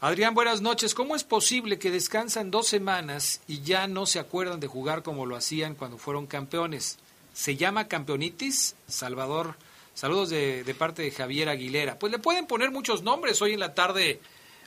Adrián, 0.00 0.32
buenas 0.34 0.60
noches. 0.60 0.94
¿Cómo 0.94 1.16
es 1.16 1.24
posible 1.24 1.78
que 1.78 1.90
descansan 1.90 2.50
dos 2.50 2.68
semanas 2.68 3.40
y 3.48 3.62
ya 3.62 3.86
no 3.88 4.06
se 4.06 4.18
acuerdan 4.20 4.60
de 4.60 4.66
jugar 4.68 5.02
como 5.02 5.26
lo 5.26 5.36
hacían 5.36 5.74
cuando 5.74 5.98
fueron 5.98 6.26
campeones? 6.26 6.98
¿Se 7.34 7.56
llama 7.56 7.88
campeonitis? 7.88 8.76
Salvador, 8.88 9.56
saludos 9.94 10.30
de, 10.30 10.64
de 10.64 10.74
parte 10.74 11.02
de 11.02 11.10
Javier 11.10 11.48
Aguilera. 11.48 11.98
Pues 11.98 12.12
le 12.12 12.18
pueden 12.18 12.46
poner 12.46 12.70
muchos 12.70 13.02
nombres. 13.02 13.42
Hoy 13.42 13.52
en 13.54 13.60
la 13.60 13.74
tarde 13.74 14.20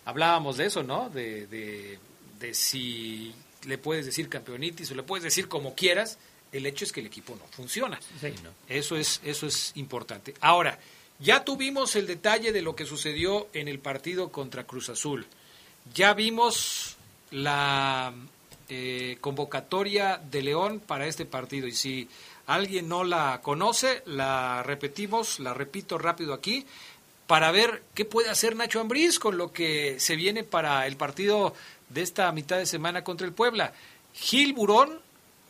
hablábamos 0.05 0.57
de 0.57 0.65
eso, 0.65 0.83
¿no? 0.83 1.09
De, 1.09 1.47
de, 1.47 1.97
de 2.39 2.53
si 2.53 3.33
le 3.65 3.77
puedes 3.77 4.05
decir 4.05 4.29
campeonitis 4.29 4.91
o 4.91 4.95
le 4.95 5.03
puedes 5.03 5.23
decir 5.23 5.47
como 5.47 5.75
quieras. 5.75 6.17
El 6.51 6.65
hecho 6.65 6.83
es 6.83 6.91
que 6.91 6.99
el 6.99 7.05
equipo 7.05 7.35
no 7.35 7.45
funciona. 7.47 7.99
Sí, 8.19 8.33
no. 8.43 8.49
Eso 8.67 8.97
es, 8.97 9.21
eso 9.23 9.47
es 9.47 9.71
importante. 9.75 10.33
Ahora, 10.41 10.77
ya 11.19 11.45
tuvimos 11.45 11.95
el 11.95 12.07
detalle 12.07 12.51
de 12.51 12.61
lo 12.61 12.75
que 12.75 12.85
sucedió 12.85 13.47
en 13.53 13.67
el 13.67 13.79
partido 13.79 14.31
contra 14.31 14.65
Cruz 14.65 14.89
Azul. 14.89 15.25
Ya 15.93 16.13
vimos 16.13 16.97
la 17.31 18.13
eh, 18.69 19.17
convocatoria 19.21 20.17
de 20.17 20.41
León 20.41 20.79
para 20.79 21.05
este 21.05 21.25
partido. 21.25 21.67
Y 21.67 21.73
si 21.73 22.09
alguien 22.47 22.89
no 22.89 23.03
la 23.03 23.39
conoce, 23.41 24.01
la 24.05 24.63
repetimos, 24.63 25.39
la 25.39 25.53
repito 25.53 25.97
rápido 25.97 26.33
aquí, 26.33 26.65
para 27.27 27.51
ver 27.51 27.83
qué 27.93 28.03
puede 28.03 28.29
hacer 28.29 28.55
Nacho 28.55 28.81
Ambriz 28.81 29.19
con 29.19 29.37
lo 29.37 29.53
que 29.53 29.99
se 29.99 30.15
viene 30.15 30.43
para 30.43 30.85
el 30.87 30.97
partido 30.97 31.53
de 31.93 32.01
esta 32.01 32.31
mitad 32.31 32.57
de 32.57 32.65
semana 32.65 33.03
contra 33.03 33.27
el 33.27 33.33
Puebla. 33.33 33.73
Gil 34.13 34.53
Burón, 34.53 34.99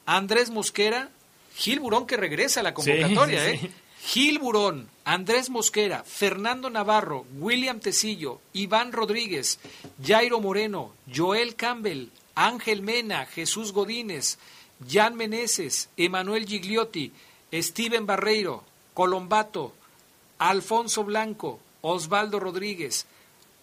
Andrés 0.06 0.50
Mosquera, 0.50 1.10
Gil 1.56 1.80
Burón 1.80 2.08
que 2.08 2.18
regresa 2.18 2.60
a 2.60 2.64
la 2.64 2.74
convocatoria, 2.74 3.46
Sí, 3.46 3.58
sí, 3.58 3.66
¿eh? 3.66 3.72
Gil 4.04 4.40
Burón, 4.40 4.90
Andrés 5.06 5.50
Mosquera, 5.52 6.04
Fernando 6.04 6.70
Navarro, 6.72 7.26
William 7.38 7.80
Tecillo, 7.80 8.42
Iván 8.52 8.92
Rodríguez, 8.92 9.60
Jairo 10.04 10.40
Moreno, 10.42 10.94
Joel 11.14 11.56
Campbell, 11.56 12.10
Ángel 12.34 12.82
Mena, 12.82 13.28
Jesús 13.28 13.74
Godínez, 13.74 14.40
Jan 14.90 15.16
Meneses, 15.16 15.90
Emanuel 15.98 16.48
Gigliotti, 16.48 17.12
Steven 17.54 18.08
Barreiro, 18.08 18.64
Colombato, 18.96 19.74
Alfonso 20.40 21.04
Blanco, 21.04 21.60
Osvaldo 21.82 22.40
Rodríguez, 22.40 23.06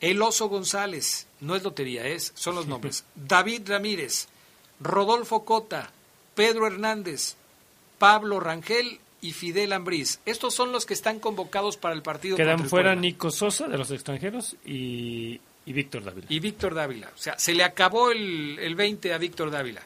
El 0.00 0.22
Oso 0.22 0.48
González, 0.48 1.26
no 1.40 1.56
es 1.56 1.62
lotería, 1.62 2.06
es, 2.06 2.32
son 2.34 2.54
los 2.54 2.66
nombres, 2.66 3.04
David 3.14 3.62
Ramírez, 3.66 4.28
Rodolfo 4.80 5.44
Cota, 5.44 5.90
Pedro 6.34 6.66
Hernández, 6.66 7.36
Pablo 7.98 8.38
Rangel 8.38 9.00
y 9.20 9.32
Fidel 9.32 9.72
Ambriz. 9.72 10.20
Estos 10.24 10.54
son 10.54 10.70
los 10.70 10.86
que 10.86 10.94
están 10.94 11.18
convocados 11.18 11.76
para 11.76 11.94
el 11.94 12.02
partido. 12.02 12.36
Quedan 12.36 12.60
el 12.60 12.68
fuera 12.68 12.90
Puebla. 12.90 13.00
Nico 13.00 13.30
Sosa 13.30 13.66
de 13.66 13.76
los 13.76 13.90
extranjeros 13.90 14.56
y, 14.64 15.40
y 15.66 15.72
Víctor 15.72 16.04
Dávila. 16.04 16.26
Y 16.28 16.38
Víctor 16.38 16.74
Dávila. 16.74 17.10
O 17.14 17.18
sea, 17.18 17.38
se 17.38 17.54
le 17.54 17.64
acabó 17.64 18.12
el, 18.12 18.58
el 18.60 18.74
20 18.76 19.12
a 19.12 19.18
Víctor 19.18 19.50
Dávila. 19.50 19.82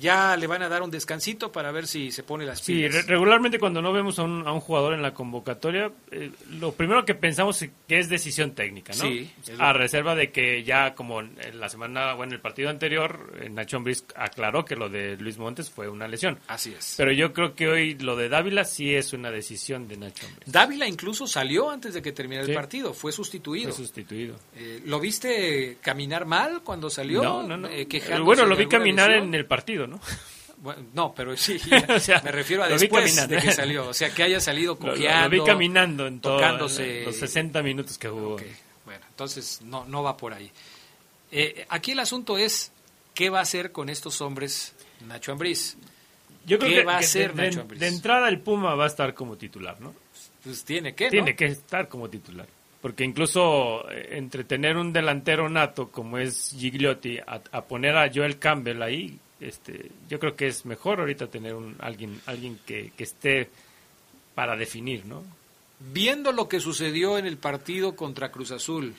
Ya 0.00 0.36
le 0.36 0.46
van 0.46 0.62
a 0.62 0.68
dar 0.68 0.82
un 0.82 0.90
descansito 0.90 1.52
para 1.52 1.70
ver 1.72 1.86
si 1.86 2.10
se 2.12 2.22
pone 2.22 2.44
las 2.44 2.60
Sí, 2.60 2.74
pilas. 2.74 2.94
re- 2.94 3.02
regularmente 3.02 3.58
cuando 3.58 3.82
no 3.82 3.92
vemos 3.92 4.18
a 4.18 4.22
un, 4.22 4.46
a 4.46 4.52
un 4.52 4.60
jugador 4.60 4.94
en 4.94 5.02
la 5.02 5.12
convocatoria, 5.14 5.90
eh, 6.10 6.30
lo 6.50 6.72
primero 6.72 7.04
que 7.04 7.14
pensamos 7.14 7.60
es 7.62 7.70
que 7.86 7.98
es 7.98 8.08
decisión 8.08 8.52
técnica, 8.52 8.92
¿no? 8.94 9.04
Sí, 9.04 9.30
A 9.58 9.72
reserva 9.72 10.14
de 10.14 10.30
que 10.30 10.62
ya 10.64 10.94
como 10.94 11.20
en 11.20 11.36
la 11.60 11.68
semana, 11.68 12.14
bueno, 12.14 12.30
en 12.32 12.36
el 12.36 12.40
partido 12.40 12.70
anterior, 12.70 13.32
eh, 13.40 13.48
Nacho 13.50 13.76
Ambriz 13.76 14.04
aclaró 14.16 14.64
que 14.64 14.76
lo 14.76 14.88
de 14.88 15.16
Luis 15.16 15.38
Montes 15.38 15.70
fue 15.70 15.88
una 15.88 16.08
lesión. 16.08 16.38
Así 16.48 16.72
es. 16.76 16.94
Pero 16.96 17.12
yo 17.12 17.32
creo 17.32 17.54
que 17.54 17.68
hoy 17.68 17.94
lo 17.94 18.16
de 18.16 18.28
Dávila 18.28 18.64
sí 18.64 18.94
es 18.94 19.12
una 19.12 19.30
decisión 19.30 19.88
de 19.88 19.96
Nacho 19.96 20.26
Ambriz. 20.26 20.50
Dávila 20.52 20.86
incluso 20.88 21.26
salió 21.26 21.70
antes 21.70 21.94
de 21.94 22.02
que 22.02 22.12
terminara 22.12 22.46
Sí. 22.46 22.52
el 22.52 22.56
partido, 22.56 22.94
fue 22.94 23.12
sustituido. 23.12 23.70
Fue 23.72 23.84
sustituido. 23.84 24.36
Eh, 24.56 24.80
¿Lo 24.86 24.98
viste 25.00 25.78
caminar 25.80 26.24
mal 26.26 26.62
cuando 26.62 26.88
salió? 26.90 27.22
No, 27.22 27.42
no, 27.42 27.56
no. 27.56 27.68
Eh, 27.68 27.86
bueno, 28.22 28.46
lo 28.46 28.56
vi 28.56 28.66
caminar 28.66 29.08
lesión? 29.10 29.28
en 29.28 29.34
el 29.34 29.46
partido, 29.46 29.81
¿no? 29.86 30.00
Bueno, 30.58 30.82
no, 30.94 31.12
pero 31.12 31.36
sí, 31.36 31.58
O 31.88 31.98
sea, 31.98 32.20
me 32.22 32.30
refiero 32.30 32.62
a 32.62 32.68
después 32.68 33.16
de 33.28 33.36
que 33.38 33.50
salió, 33.50 33.88
o 33.88 33.92
sea, 33.94 34.14
que 34.14 34.22
haya 34.22 34.38
salido 34.38 34.74
Lo- 34.80 34.86
lo- 34.86 34.92
cojeando. 34.92 35.36
Lo, 35.36 35.42
vi 35.42 35.50
caminando 35.50 36.06
en 36.06 36.20
todo, 36.20 36.36
tocándose. 36.36 37.02
los 37.04 37.16
60 37.16 37.60
minutos 37.64 37.98
que 37.98 38.08
jugó. 38.08 38.36
Bueno, 38.84 39.04
entonces 39.08 39.60
no, 39.62 39.84
no 39.86 40.04
va 40.04 40.16
por 40.16 40.32
ahí. 40.32 40.52
Eh, 41.32 41.66
aquí 41.68 41.90
el 41.92 41.98
asunto 41.98 42.38
es, 42.38 42.70
¿qué 43.12 43.28
va 43.28 43.40
a 43.40 43.42
hacer 43.42 43.72
con 43.72 43.88
estos 43.88 44.20
hombres 44.20 44.72
Nacho 45.04 45.32
Ambriz? 45.32 45.76
Yo 46.46 46.58
creo 46.60 46.70
¿Qué 46.70 46.76
que, 46.76 46.84
va 46.84 46.96
a 46.96 46.98
que 47.00 47.04
hacer 47.06 47.34
de, 47.34 47.42
de- 47.42 47.48
Nacho 47.48 47.60
Ambriz? 47.62 47.80
de 47.80 47.88
entrada 47.88 48.28
el 48.28 48.38
Puma 48.38 48.76
va 48.76 48.84
a 48.84 48.88
estar 48.88 49.14
como 49.14 49.36
titular, 49.36 49.80
¿no? 49.80 49.94
Pues 50.44 50.62
tiene 50.64 50.94
que, 50.94 51.06
¿no? 51.06 51.10
Tiene 51.10 51.34
que 51.34 51.46
estar 51.46 51.88
como 51.88 52.08
titular. 52.08 52.46
Porque 52.80 53.02
incluso 53.02 53.90
eh, 53.90 54.10
entre 54.12 54.44
tener 54.44 54.76
un 54.76 54.92
delantero 54.92 55.48
nato 55.48 55.90
como 55.90 56.18
es 56.18 56.54
Gigliotti 56.56 57.18
a, 57.18 57.40
a 57.50 57.62
poner 57.62 57.96
a 57.96 58.08
Joel 58.14 58.38
Campbell 58.38 58.80
ahí, 58.82 59.18
este, 59.42 59.90
yo 60.08 60.18
creo 60.18 60.36
que 60.36 60.46
es 60.46 60.64
mejor 60.64 61.00
ahorita 61.00 61.26
tener 61.26 61.54
un 61.54 61.76
alguien 61.80 62.20
alguien 62.26 62.58
que, 62.66 62.92
esté 62.98 63.50
para 64.34 64.56
definir, 64.56 65.04
¿no? 65.04 65.22
Viendo 65.80 66.32
lo 66.32 66.48
que 66.48 66.60
sucedió 66.60 67.18
en 67.18 67.26
el 67.26 67.36
partido 67.36 67.96
contra 67.96 68.30
Cruz 68.30 68.52
Azul, 68.52 68.94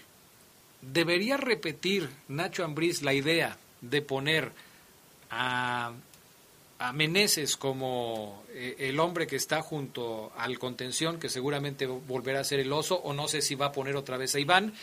¿debería 0.82 1.38
repetir 1.38 2.10
Nacho 2.28 2.64
Ambriz 2.64 3.02
la 3.02 3.14
idea 3.14 3.57
de 3.82 4.02
poner 4.02 4.52
a, 5.30 5.94
a 6.80 6.94
Meneses 6.94 7.56
como 7.56 8.44
eh, 8.49 8.76
el 8.80 8.99
hombre 8.99 9.26
que 9.26 9.38
está 9.38 9.61
junto 9.61 10.34
al 10.36 10.60
contención, 10.60 11.20
que 11.20 11.30
seguramente 11.30 11.86
volverá 11.86 12.41
a 12.41 12.44
ser 12.44 12.60
el 12.60 12.74
oso, 12.74 12.95
o 12.95 13.14
no 13.14 13.30
sé 13.30 13.41
si 13.41 13.56
va 13.56 13.68
a 13.68 13.72
poner 13.72 13.95
otra 13.95 14.18
vez 14.18 14.36
a 14.36 14.40
Iván, 14.40 14.74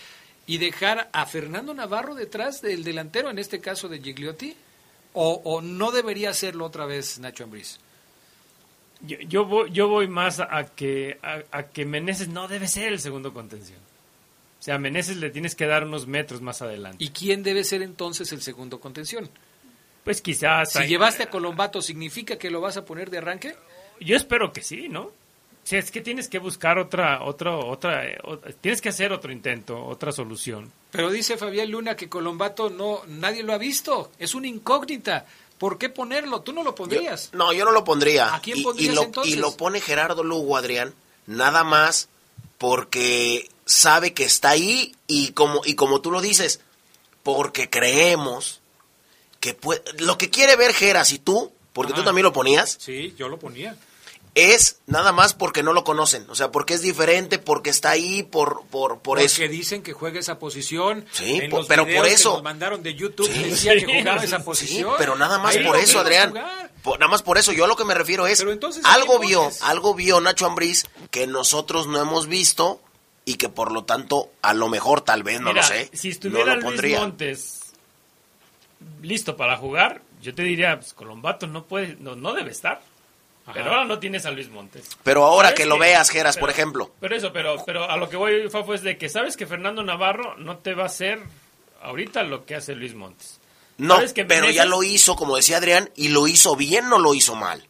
y 0.46 0.58
dejar 0.58 1.10
a 1.12 1.26
Fernando 1.26 1.74
Navarro 1.74 2.14
detrás 2.14 2.62
del 2.62 2.82
delantero, 2.82 3.30
en 3.30 3.38
este 3.38 3.60
caso 3.60 3.88
de 3.88 4.00
Gigliotti? 4.00 4.56
¿O, 5.12 5.40
o 5.44 5.60
no 5.60 5.90
debería 5.90 6.30
hacerlo 6.30 6.64
otra 6.64 6.86
vez 6.86 7.18
Nacho 7.18 7.44
Ambriz? 7.44 7.78
Yo, 9.02 9.18
yo 9.20 9.44
voy, 9.44 9.70
yo 9.72 9.88
voy 9.88 10.08
más 10.08 10.40
a 10.40 10.66
que 10.66 11.18
a, 11.22 11.42
a 11.50 11.62
que 11.68 11.84
Meneses 11.84 12.28
no 12.28 12.48
debe 12.48 12.68
ser 12.68 12.92
el 12.92 13.00
segundo 13.00 13.32
contención. 13.32 13.78
O 14.60 14.62
sea, 14.62 14.74
a 14.74 14.78
Meneses 14.78 15.16
le 15.16 15.30
tienes 15.30 15.54
que 15.54 15.66
dar 15.66 15.84
unos 15.84 16.06
metros 16.06 16.42
más 16.42 16.60
adelante. 16.60 17.02
¿Y 17.02 17.08
quién 17.08 17.42
debe 17.42 17.64
ser 17.64 17.80
entonces 17.80 18.30
el 18.32 18.42
segundo 18.42 18.78
contención? 18.78 19.30
Pues 20.04 20.20
quizás... 20.20 20.72
Si 20.72 20.86
llevaste 20.86 21.22
a 21.22 21.30
Colombato, 21.30 21.80
¿significa 21.80 22.36
que 22.36 22.50
lo 22.50 22.60
vas 22.60 22.76
a 22.76 22.84
poner 22.84 23.10
de 23.10 23.18
arranque? 23.18 23.56
Yo 24.00 24.16
espero 24.16 24.52
que 24.52 24.62
sí, 24.62 24.88
¿no? 24.88 25.12
Si 25.64 25.76
es 25.76 25.90
que 25.90 26.00
tienes 26.00 26.28
que 26.28 26.38
buscar 26.38 26.78
otra, 26.78 27.22
otra, 27.22 27.56
otra, 27.56 28.06
eh, 28.06 28.18
ot- 28.24 28.54
tienes 28.60 28.80
que 28.80 28.88
hacer 28.88 29.12
otro 29.12 29.30
intento, 29.30 29.84
otra 29.84 30.10
solución. 30.10 30.72
Pero 30.90 31.10
dice 31.10 31.36
Fabián 31.36 31.70
Luna 31.70 31.96
que 31.96 32.08
Colombato 32.08 32.70
no, 32.70 33.02
nadie 33.06 33.42
lo 33.42 33.52
ha 33.52 33.58
visto, 33.58 34.10
es 34.18 34.34
una 34.34 34.48
incógnita. 34.48 35.26
¿Por 35.58 35.76
qué 35.78 35.90
ponerlo? 35.90 36.40
Tú 36.40 36.52
no 36.54 36.62
lo 36.64 36.74
pondrías. 36.74 37.28
No, 37.34 37.52
yo 37.52 37.64
no 37.66 37.70
lo 37.72 37.84
pondría. 37.84 38.34
¿A 38.34 38.40
quién 38.40 38.56
Y- 38.56 38.60
y, 38.60 38.64
pondrías 38.64 38.94
lo, 38.94 39.02
entonces? 39.02 39.34
y 39.34 39.36
lo 39.36 39.56
pone 39.56 39.80
Gerardo 39.80 40.24
Lugo, 40.24 40.56
Adrián, 40.56 40.94
nada 41.26 41.62
más 41.64 42.08
porque 42.58 43.48
sabe 43.66 44.12
que 44.14 44.24
está 44.24 44.50
ahí 44.50 44.94
y 45.06 45.32
como, 45.32 45.60
y 45.64 45.74
como 45.74 46.00
tú 46.00 46.10
lo 46.10 46.20
dices, 46.20 46.60
porque 47.22 47.68
creemos 47.70 48.60
que 49.40 49.54
puede... 49.54 49.82
Lo 49.98 50.18
que 50.18 50.30
quiere 50.30 50.56
ver 50.56 50.72
Geras 50.74 51.12
y 51.12 51.18
tú, 51.18 51.52
porque 51.72 51.92
tú 51.92 52.00
Ajá. 52.00 52.06
también 52.06 52.24
lo 52.24 52.32
ponías, 52.32 52.76
Sí, 52.80 53.14
yo 53.18 53.28
lo 53.28 53.38
ponía. 53.38 53.76
Es 54.34 54.80
nada 54.86 55.12
más 55.12 55.34
porque 55.34 55.62
no 55.62 55.72
lo 55.72 55.82
conocen. 55.84 56.28
O 56.30 56.34
sea, 56.34 56.50
porque 56.52 56.74
es 56.74 56.82
diferente, 56.82 57.38
porque 57.38 57.70
está 57.70 57.90
ahí, 57.90 58.22
por, 58.22 58.62
por, 58.70 58.98
por 59.00 59.18
Porque 59.18 59.24
eso. 59.24 59.42
dicen 59.48 59.82
que 59.82 59.92
juega 59.92 60.20
esa 60.20 60.38
posición. 60.38 61.04
Sí, 61.12 61.38
En 61.42 61.50
po- 61.50 61.58
los 61.58 61.66
pero 61.66 61.82
por 61.84 62.04
que 62.04 62.12
eso. 62.12 62.34
nos 62.34 62.42
mandaron 62.42 62.82
de 62.82 62.94
YouTube 62.94 63.26
Sí. 63.32 63.42
decía 63.44 63.74
que 63.74 63.80
Sí. 63.80 63.86
jugaba 64.00 64.22
esa 64.22 64.38
Sí, 64.38 64.42
posición. 64.44 64.94
pero 64.98 65.16
nada 65.16 65.38
más 65.38 65.56
Ahí 65.56 65.64
por 65.64 65.76
lo 65.76 65.82
eso, 65.82 65.98
Adrián. 66.00 66.32
nada 66.32 67.08
más 67.08 67.22
por 67.22 67.38
eso, 67.38 67.52
yo 67.52 67.64
a 67.64 67.68
lo 67.68 67.76
que 67.76 67.84
me 67.84 67.94
refiero 67.94 68.26
es, 68.26 68.38
Pero 68.38 68.52
entonces, 68.52 68.84
¿a 68.84 68.92
algo 68.94 69.18
vio, 69.18 69.40
pones? 69.42 69.62
algo 69.62 69.94
vio 69.94 70.20
Nacho 70.20 70.46
Ambriz 70.46 70.84
que 71.10 71.26
nosotros 71.26 71.86
no 71.88 72.00
hemos 72.00 72.26
visto 72.28 72.80
y 73.24 73.34
que 73.34 73.48
por 73.48 73.70
lo 73.72 73.84
tanto, 73.84 74.30
a 74.42 74.54
lo 74.54 74.68
mejor, 74.68 75.00
tal 75.02 75.22
vez, 75.22 75.40
no 75.40 75.50
Mira, 75.50 75.62
lo 75.62 75.68
sé, 75.68 75.90
Si 75.92 76.08
no 76.08 76.12
estuviera 76.12 76.46
lo 76.46 76.54
Luis 76.54 76.64
pondría. 76.64 77.00
Montes 77.00 77.56
listo 79.02 79.36
para 79.36 79.56
jugar, 79.56 80.02
yo 80.22 80.34
te 80.34 80.42
diría, 80.42 80.78
pues 80.78 80.94
Colombato 80.94 81.46
no 81.46 81.64
puede, 81.64 81.96
no, 82.00 82.16
no 82.16 82.32
debe 82.32 82.50
estar. 82.50 82.80
Pero 83.52 83.70
ahora 83.70 83.84
no 83.84 83.98
tienes 83.98 84.26
a 84.26 84.30
Luis 84.30 84.48
Montes. 84.48 84.88
Pero 85.02 85.24
ahora 85.24 85.48
¿Sabes 85.48 85.60
que 85.62 85.66
lo 85.66 85.76
veas, 85.78 86.08
Geras, 86.10 86.36
por 86.36 86.50
ejemplo. 86.50 86.92
Pero 87.00 87.16
eso, 87.16 87.32
pero, 87.32 87.56
pero 87.66 87.90
a 87.90 87.96
lo 87.96 88.08
que 88.08 88.16
voy, 88.16 88.48
Fafo, 88.48 88.74
es 88.74 88.82
de 88.82 88.96
que 88.96 89.08
sabes 89.08 89.36
que 89.36 89.46
Fernando 89.46 89.82
Navarro 89.82 90.36
no 90.36 90.58
te 90.58 90.74
va 90.74 90.84
a 90.84 90.86
hacer 90.86 91.18
ahorita 91.82 92.22
lo 92.22 92.44
que 92.44 92.54
hace 92.54 92.74
Luis 92.76 92.94
Montes. 92.94 93.40
No, 93.78 93.96
¿Sabes 93.96 94.12
que 94.12 94.24
pero 94.24 94.50
ya 94.50 94.66
lo 94.66 94.82
hizo, 94.82 95.16
como 95.16 95.36
decía 95.36 95.56
Adrián, 95.56 95.90
y 95.96 96.08
lo 96.10 96.28
hizo 96.28 96.54
bien, 96.54 96.88
no 96.88 96.98
lo 96.98 97.14
hizo 97.14 97.34
mal. 97.34 97.66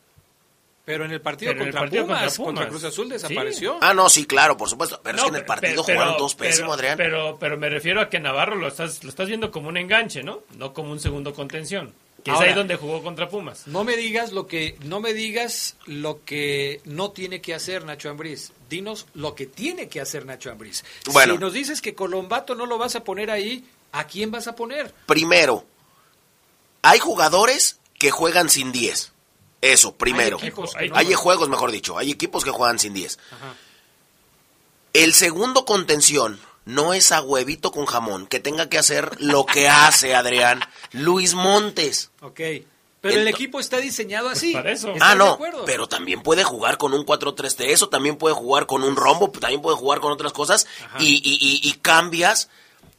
Pero 0.84 1.04
en 1.04 1.12
el 1.12 1.20
partido, 1.20 1.52
Pero 1.52 1.62
en 1.62 1.68
el 1.68 1.72
contra, 1.72 1.80
partido 1.82 2.04
Pumas, 2.04 2.20
contra 2.20 2.44
contra 2.44 2.66
Pumas. 2.66 2.80
Cruz 2.80 2.84
Azul 2.92 3.08
desapareció. 3.08 3.78
Ah, 3.80 3.94
no, 3.94 4.08
sí, 4.08 4.26
claro, 4.26 4.56
por 4.56 4.68
supuesto. 4.68 5.00
Pero 5.04 5.18
es 5.18 5.22
que 5.22 5.28
en 5.28 5.36
el 5.36 5.44
partido 5.44 5.84
pero- 5.86 5.98
jugaron 6.00 6.16
todos 6.16 6.34
pero- 6.34 6.50
pésimo, 6.50 6.72
Adrián. 6.72 6.96
Pero, 6.96 7.36
pero 7.38 7.56
me 7.56 7.68
refiero 7.68 8.00
a 8.00 8.08
que 8.10 8.18
Navarro 8.18 8.56
lo 8.56 8.66
estás, 8.66 9.04
lo 9.04 9.10
estás 9.10 9.28
viendo 9.28 9.52
como 9.52 9.68
un 9.68 9.76
enganche, 9.76 10.24
¿no? 10.24 10.40
No 10.58 10.72
como 10.74 10.90
un 10.90 10.98
segundo 10.98 11.32
contención. 11.32 11.94
Que 12.22 12.30
Ahora- 12.30 12.46
es 12.46 12.52
ahí 12.52 12.56
donde 12.58 12.76
jugó 12.76 13.02
contra 13.02 13.28
Pumas. 13.28 13.66
No 13.66 13.84
me 13.84 13.96
digas 13.96 14.32
lo 14.32 14.46
que 14.46 14.76
no 14.82 15.00
me 15.00 15.14
digas 15.14 15.76
lo 15.86 16.24
que 16.24 16.80
no 16.84 17.10
tiene 17.12 17.40
que 17.40 17.54
hacer 17.54 17.84
Nacho 17.84 18.10
Ambriz. 18.10 18.52
Dinos 18.68 19.06
lo 19.14 19.34
que 19.34 19.46
tiene 19.46 19.88
que 19.88 20.00
hacer 20.00 20.26
Nacho 20.26 20.50
Ambriz. 20.50 20.84
Bueno. 21.12 21.34
Si 21.34 21.38
nos 21.38 21.52
dices 21.52 21.80
que 21.80 21.94
Colombato 21.94 22.54
no 22.54 22.66
lo 22.66 22.78
vas 22.78 22.94
a 22.96 23.04
poner 23.04 23.30
ahí, 23.30 23.64
¿a 23.92 24.06
quién 24.06 24.30
vas 24.30 24.46
a 24.48 24.54
poner? 24.54 24.92
Primero, 25.06 25.64
hay 26.82 26.98
jugadores 26.98 27.78
que 27.98 28.10
juegan 28.10 28.48
sin 28.48 28.72
10. 28.72 29.12
Eso, 29.60 29.94
primero. 29.94 30.38
Hay 30.40 30.48
equipos 30.48 30.72
que 30.72 30.78
hay, 30.84 30.88
no. 30.88 30.96
hay 30.96 31.12
juegos, 31.14 31.48
mejor 31.48 31.70
dicho. 31.70 31.98
Hay 31.98 32.10
equipos 32.10 32.44
que 32.44 32.50
juegan 32.50 32.78
sin 32.78 32.94
10. 32.94 33.18
El 34.92 35.12
segundo 35.12 35.64
contención 35.64 36.40
no 36.70 36.94
es 36.94 37.12
a 37.12 37.20
huevito 37.22 37.70
con 37.72 37.86
jamón 37.86 38.26
que 38.26 38.40
tenga 38.40 38.68
que 38.68 38.78
hacer 38.78 39.20
lo 39.20 39.46
que 39.46 39.68
hace 39.68 40.14
Adrián 40.14 40.60
Luis 40.92 41.34
Montes. 41.34 42.10
Ok. 42.22 42.40
Pero 43.02 43.18
el 43.18 43.28
equipo 43.28 43.60
está 43.60 43.78
diseñado 43.78 44.28
así. 44.28 44.52
para 44.52 44.72
eso. 44.72 44.88
¿Estás 44.92 45.08
Ah, 45.08 45.12
de 45.12 45.18
no, 45.18 45.30
acuerdo? 45.32 45.64
pero 45.64 45.86
también 45.88 46.22
puede 46.22 46.44
jugar 46.44 46.76
con 46.76 46.92
un 46.92 47.06
4-3 47.06 47.56
de 47.56 47.72
eso, 47.72 47.88
también 47.88 48.16
puede 48.16 48.34
jugar 48.34 48.66
con 48.66 48.82
un 48.82 48.94
rombo, 48.94 49.30
también 49.30 49.62
puede 49.62 49.76
jugar 49.78 50.00
con 50.00 50.12
otras 50.12 50.34
cosas 50.34 50.66
y, 50.98 51.14
y- 51.14 51.38
y- 51.40 51.60
y 51.66 51.72
cambias. 51.80 52.50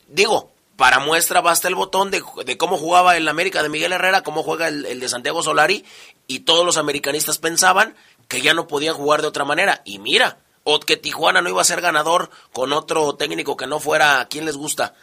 Digo, 0.08 0.50
para 0.76 0.98
muestra 1.00 1.42
basta 1.42 1.68
el 1.68 1.76
botón 1.76 2.10
de, 2.10 2.24
de 2.46 2.58
cómo 2.58 2.78
jugaba 2.80 3.16
el 3.16 3.28
América 3.28 3.62
de 3.62 3.70
Miguel 3.70 3.94
Herrera, 3.94 4.24
cómo 4.24 4.42
juega 4.42 4.68
el, 4.70 4.88
el 4.88 5.00
de 5.00 5.08
Santiago 5.08 5.44
Solari 5.44 5.86
y 6.26 6.40
todos 6.40 6.66
los 6.66 6.78
americanistas 6.78 7.38
pensaban 7.38 7.96
que 8.28 8.42
ya 8.42 8.56
no 8.56 8.66
podían 8.68 8.96
jugar 8.96 9.22
de 9.22 9.28
otra 9.28 9.46
manera. 9.46 9.84
Y 9.86 10.00
mira, 10.00 10.40
o 10.64 10.80
que 10.80 10.98
Tijuana 10.98 11.42
no 11.42 11.50
iba 11.50 11.62
a 11.62 11.66
ser 11.66 11.82
ganador 11.82 12.30
con 12.54 12.74
otro 12.74 13.16
técnico 13.16 13.58
que 13.58 13.68
no 13.68 13.80
fuera, 13.80 14.20
¿a 14.20 14.28
quién 14.28 14.46
les 14.46 14.58
gusta? 14.58 14.96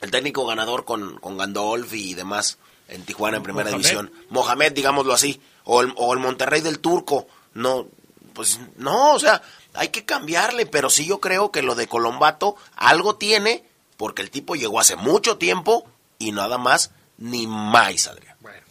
El 0.00 0.10
técnico 0.10 0.46
ganador 0.46 0.84
con, 0.84 1.18
con 1.18 1.36
Gandolfi 1.36 2.10
y 2.10 2.14
demás 2.14 2.58
en 2.88 3.04
Tijuana 3.04 3.38
en 3.38 3.42
primera 3.42 3.70
Mohamed. 3.70 3.82
división. 3.82 4.12
Mohamed, 4.30 4.72
digámoslo 4.72 5.12
así, 5.14 5.40
o 5.64 5.80
el, 5.80 5.92
o 5.96 6.12
el 6.12 6.18
Monterrey 6.18 6.60
del 6.60 6.80
Turco. 6.80 7.26
No, 7.54 7.86
pues 8.34 8.60
no, 8.76 9.14
o 9.14 9.18
sea, 9.18 9.42
hay 9.74 9.88
que 9.88 10.04
cambiarle, 10.04 10.66
pero 10.66 10.90
sí 10.90 11.06
yo 11.06 11.20
creo 11.20 11.50
que 11.50 11.62
lo 11.62 11.74
de 11.74 11.88
Colombato 11.88 12.56
algo 12.76 13.16
tiene, 13.16 13.64
porque 13.96 14.22
el 14.22 14.30
tipo 14.30 14.54
llegó 14.56 14.80
hace 14.80 14.96
mucho 14.96 15.38
tiempo 15.38 15.86
y 16.18 16.32
nada 16.32 16.58
más 16.58 16.90
ni 17.16 17.46
más, 17.46 18.06
Adrián. 18.06 18.36
Bueno, 18.40 18.64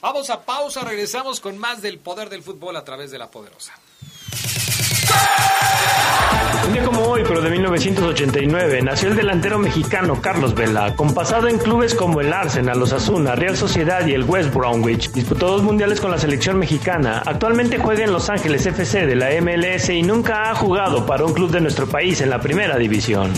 vamos 0.00 0.30
a 0.30 0.44
pausa, 0.44 0.82
regresamos 0.82 1.40
con 1.40 1.58
más 1.58 1.82
del 1.82 1.98
poder 1.98 2.28
del 2.28 2.42
fútbol 2.42 2.76
a 2.76 2.84
través 2.84 3.10
de 3.10 3.18
la 3.18 3.30
poderosa. 3.30 3.72
Un 6.64 6.72
día 6.72 6.84
como 6.84 7.02
hoy, 7.02 7.22
pero 7.26 7.40
de 7.40 7.50
1989, 7.50 8.82
nació 8.82 9.08
el 9.08 9.16
delantero 9.16 9.58
mexicano 9.58 10.20
Carlos 10.20 10.54
Vela, 10.54 10.94
con 10.94 11.14
pasado 11.14 11.48
en 11.48 11.58
clubes 11.58 11.94
como 11.94 12.20
el 12.20 12.32
Arsenal, 12.32 12.78
los 12.78 12.92
Asuna, 12.92 13.34
Real 13.34 13.56
Sociedad 13.56 14.06
y 14.06 14.12
el 14.12 14.24
West 14.24 14.52
Bromwich. 14.52 15.12
Disputó 15.12 15.48
dos 15.48 15.62
mundiales 15.62 16.00
con 16.00 16.10
la 16.10 16.18
selección 16.18 16.58
mexicana. 16.58 17.22
Actualmente 17.24 17.78
juega 17.78 18.04
en 18.04 18.12
Los 18.12 18.30
Ángeles 18.30 18.66
FC 18.66 19.06
de 19.06 19.16
la 19.16 19.30
MLS 19.40 19.90
y 19.90 20.02
nunca 20.02 20.50
ha 20.50 20.54
jugado 20.54 21.06
para 21.06 21.24
un 21.24 21.32
club 21.32 21.50
de 21.50 21.60
nuestro 21.60 21.86
país 21.86 22.20
en 22.20 22.30
la 22.30 22.40
primera 22.40 22.76
división. 22.76 23.32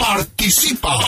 Participa. 0.00 0.98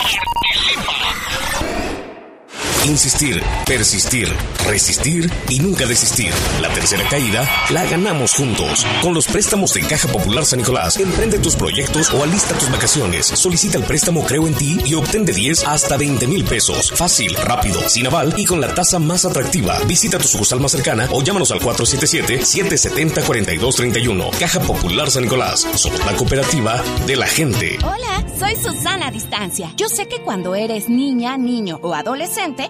Insistir, 2.87 3.43
persistir, 3.67 4.35
resistir 4.67 5.31
y 5.51 5.59
nunca 5.61 5.85
desistir. 5.87 6.33
La 6.63 6.71
tercera 6.71 7.07
caída 7.11 7.47
la 7.69 7.85
ganamos 7.85 8.33
juntos. 8.35 8.87
Con 9.03 9.13
los 9.13 9.27
préstamos 9.27 9.75
de 9.75 9.83
Caja 9.83 10.09
Popular 10.09 10.47
San 10.47 10.61
Nicolás, 10.61 10.97
emprende 10.97 11.39
tus 11.39 11.57
proyectos 11.57 12.11
o 12.15 12.25
alista 12.25 12.55
tus 12.55 12.73
vacaciones. 12.73 13.27
Solicita 13.27 13.77
el 13.77 13.85
préstamo 13.85 14.25
Creo 14.25 14.47
en 14.47 14.55
ti 14.55 14.79
y 14.87 14.95
obtén 14.95 15.27
de 15.27 15.35
10 15.35 15.67
hasta 15.67 15.99
20 15.99 16.27
mil 16.27 16.43
pesos. 16.45 16.91
Fácil, 16.93 17.35
rápido, 17.37 17.87
sin 17.89 18.07
aval 18.07 18.33
y 18.39 18.47
con 18.47 18.63
la 18.63 18.75
tasa 18.75 18.99
más 18.99 19.27
atractiva. 19.27 19.79
Visita 19.87 20.17
tu 20.17 20.27
sucursal 20.27 20.61
más 20.61 20.73
cercana 20.73 21.07
o 21.13 21.23
llámanos 21.23 21.51
al 21.51 21.61
477-770-4231. 21.61 24.31
Caja 24.39 24.61
Popular 24.61 25.11
San 25.11 25.25
Nicolás. 25.25 25.69
Somos 25.75 26.03
la 26.07 26.17
cooperativa 26.17 26.83
de 27.07 27.17
la 27.17 27.27
gente. 27.27 27.77
Hola, 27.83 28.25
soy 28.39 28.57
Susana 28.57 29.11
Distancia. 29.11 29.71
Yo 29.77 29.91
sé 29.91 30.09
que 30.09 30.23
cuando 30.23 30.55
eres 30.55 30.89
niña, 30.89 31.37
niño 31.37 31.79
o 31.83 31.93
adolescente, 31.95 32.70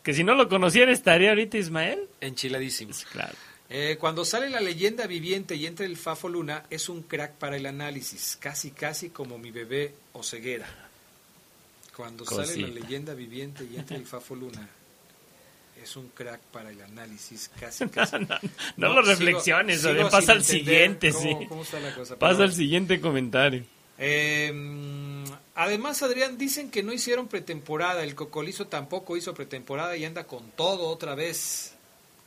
que 0.03 0.13
si 0.13 0.23
no 0.25 0.35
lo 0.35 0.49
conociera 0.49 0.91
estaría 0.93 1.31
ahorita 1.31 1.57
Ismael. 1.57 2.01
Enchiladísimo. 2.21 2.93
Claro. 3.13 3.35
Eh, 3.71 3.97
cuando 3.99 4.25
sale 4.25 4.51
la 4.51 4.61
leyenda 4.61 5.07
viviente 5.07 5.57
y 5.57 5.67
entra 5.67 5.87
el 5.87 5.97
Fafo 5.97 6.29
Luna, 6.29 6.65
es 6.71 6.89
un 6.89 7.03
crack 7.03 7.33
para 7.35 7.57
el 7.57 7.67
análisis, 7.67 8.37
casi 8.41 8.71
casi 8.71 9.11
como 9.11 9.39
mi 9.39 9.51
bebé 9.51 9.95
Oceguera. 10.13 10.67
Cuando 11.97 12.25
sale 12.25 12.57
la 12.57 12.69
leyenda 12.69 13.15
viviente 13.15 13.65
y 13.71 13.77
entra 13.77 13.97
el 13.97 14.05
Fafo 14.07 14.35
Luna, 14.35 14.69
es 15.83 15.97
un 15.97 16.09
crack 16.09 16.41
para 16.53 16.71
el 16.71 16.81
análisis, 16.83 17.51
casi 17.59 17.89
casi. 17.89 18.17
No, 18.77 18.89
no 18.89 18.95
lo 18.95 19.03
reflexiones, 19.03 19.81
sigo 19.83 20.09
pasa 20.11 20.33
al 20.33 20.45
siguiente, 20.45 21.13
cómo- 21.13 21.41
sí. 21.41 21.47
cómo 21.49 21.63
está 21.63 21.81
la 21.81 21.95
cosa, 21.95 22.17
Pasa 22.19 22.43
al 22.43 22.53
siguiente 22.53 23.01
comentario. 23.01 23.65
Eh, 23.97 24.53
además, 25.55 26.03
Adrián, 26.03 26.37
dicen 26.37 26.71
que 26.71 26.83
no 26.83 26.93
hicieron 26.93 27.29
pretemporada. 27.29 28.03
El 28.03 28.15
Cocolizo 28.15 28.67
tampoco 28.67 29.17
hizo 29.17 29.35
pretemporada 29.35 29.97
y 29.97 30.05
anda 30.05 30.25
con 30.25 30.51
todo 30.51 30.89
otra 30.89 31.15
vez. 31.15 31.74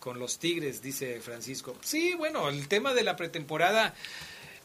Con 0.07 0.19
los 0.19 0.39
Tigres, 0.39 0.81
dice 0.81 1.19
Francisco. 1.19 1.75
Sí, 1.81 2.13
bueno, 2.17 2.47
el 2.47 2.69
tema 2.69 2.93
de 2.93 3.03
la 3.03 3.17
pretemporada 3.17 3.93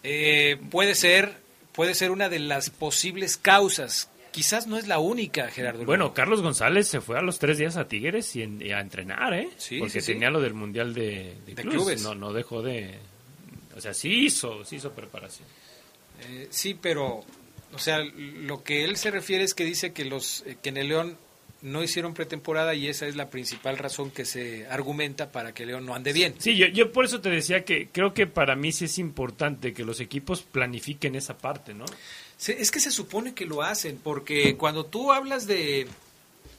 eh, 0.05 0.57
puede 0.71 0.95
ser 0.95 1.35
puede 1.73 1.97
ser 1.97 2.13
una 2.13 2.29
de 2.29 2.39
las 2.39 2.71
posibles 2.71 3.37
causas. 3.39 4.09
Quizás 4.31 4.69
no 4.69 4.79
es 4.79 4.87
la 4.87 5.01
única, 5.01 5.49
Gerardo. 5.49 5.85
Bueno, 5.85 6.15
Carlos 6.15 6.43
González 6.43 6.87
se 6.87 7.01
fue 7.01 7.19
a 7.19 7.23
los 7.23 7.41
tres 7.41 7.59
días 7.59 7.77
a 7.77 7.89
Tigres 7.89 8.37
y, 8.37 8.43
en- 8.43 8.63
y 8.65 8.71
a 8.71 8.79
entrenar, 8.79 9.35
¿eh? 9.35 9.49
Sí, 9.57 9.81
Porque 9.81 10.01
sí, 10.01 10.07
sí. 10.07 10.13
tenía 10.13 10.31
lo 10.31 10.41
del 10.41 10.55
Mundial 10.55 10.95
de, 10.95 11.35
de 11.45 11.55
De 11.55 11.63
clubes. 11.63 11.77
clubes. 11.79 12.03
No, 12.05 12.15
no 12.15 12.33
dejó 12.33 12.63
de... 12.63 12.99
O 13.77 13.81
sea, 13.81 13.93
sí 13.95 14.27
hizo, 14.27 14.65
sí 14.65 14.77
hizo 14.77 14.93
preparación. 14.93 15.49
Eh, 16.29 16.47
sí, 16.51 16.79
pero, 16.81 17.25
o 17.73 17.79
sea, 17.79 17.99
lo 17.99 18.63
que 18.63 18.85
él 18.85 18.97
se 18.97 19.11
refiere 19.11 19.43
es 19.43 19.55
que 19.55 19.65
dice 19.65 19.93
que 19.93 20.05
los 20.05 20.45
eh, 20.47 20.57
que 20.63 20.69
en 20.69 20.77
el 20.77 20.89
León 20.89 21.19
no 21.63 21.83
hicieron 21.83 22.13
pretemporada 22.13 22.75
y 22.75 22.89
esa 22.89 23.07
es 23.07 23.17
la 23.17 23.31
principal 23.31 23.79
razón 23.79 24.11
que 24.11 24.25
se 24.25 24.67
argumenta 24.67 25.31
para 25.31 25.55
que 25.55 25.65
León 25.65 25.87
no 25.87 25.95
ande 25.95 26.13
bien. 26.13 26.35
Sí, 26.39 26.57
yo, 26.57 26.67
yo 26.67 26.93
por 26.93 27.05
eso 27.05 27.21
te 27.21 27.31
decía 27.31 27.65
que 27.65 27.89
creo 27.91 28.13
que 28.13 28.27
para 28.27 28.57
mí 28.57 28.73
sí 28.73 28.87
es 28.87 28.99
importante 28.99 29.73
que 29.73 29.85
los 29.85 30.01
equipos 30.01 30.43
planifiquen 30.43 31.15
esa 31.15 31.39
parte, 31.39 31.73
¿no? 31.73 31.85
Es 32.47 32.71
que 32.73 32.81
se 32.81 32.91
supone 32.91 33.35
que 33.35 33.47
lo 33.47 33.63
hacen, 33.63 33.99
porque 34.03 34.57
cuando 34.57 34.85
tú 34.87 35.13
hablas 35.13 35.47
de... 35.47 35.87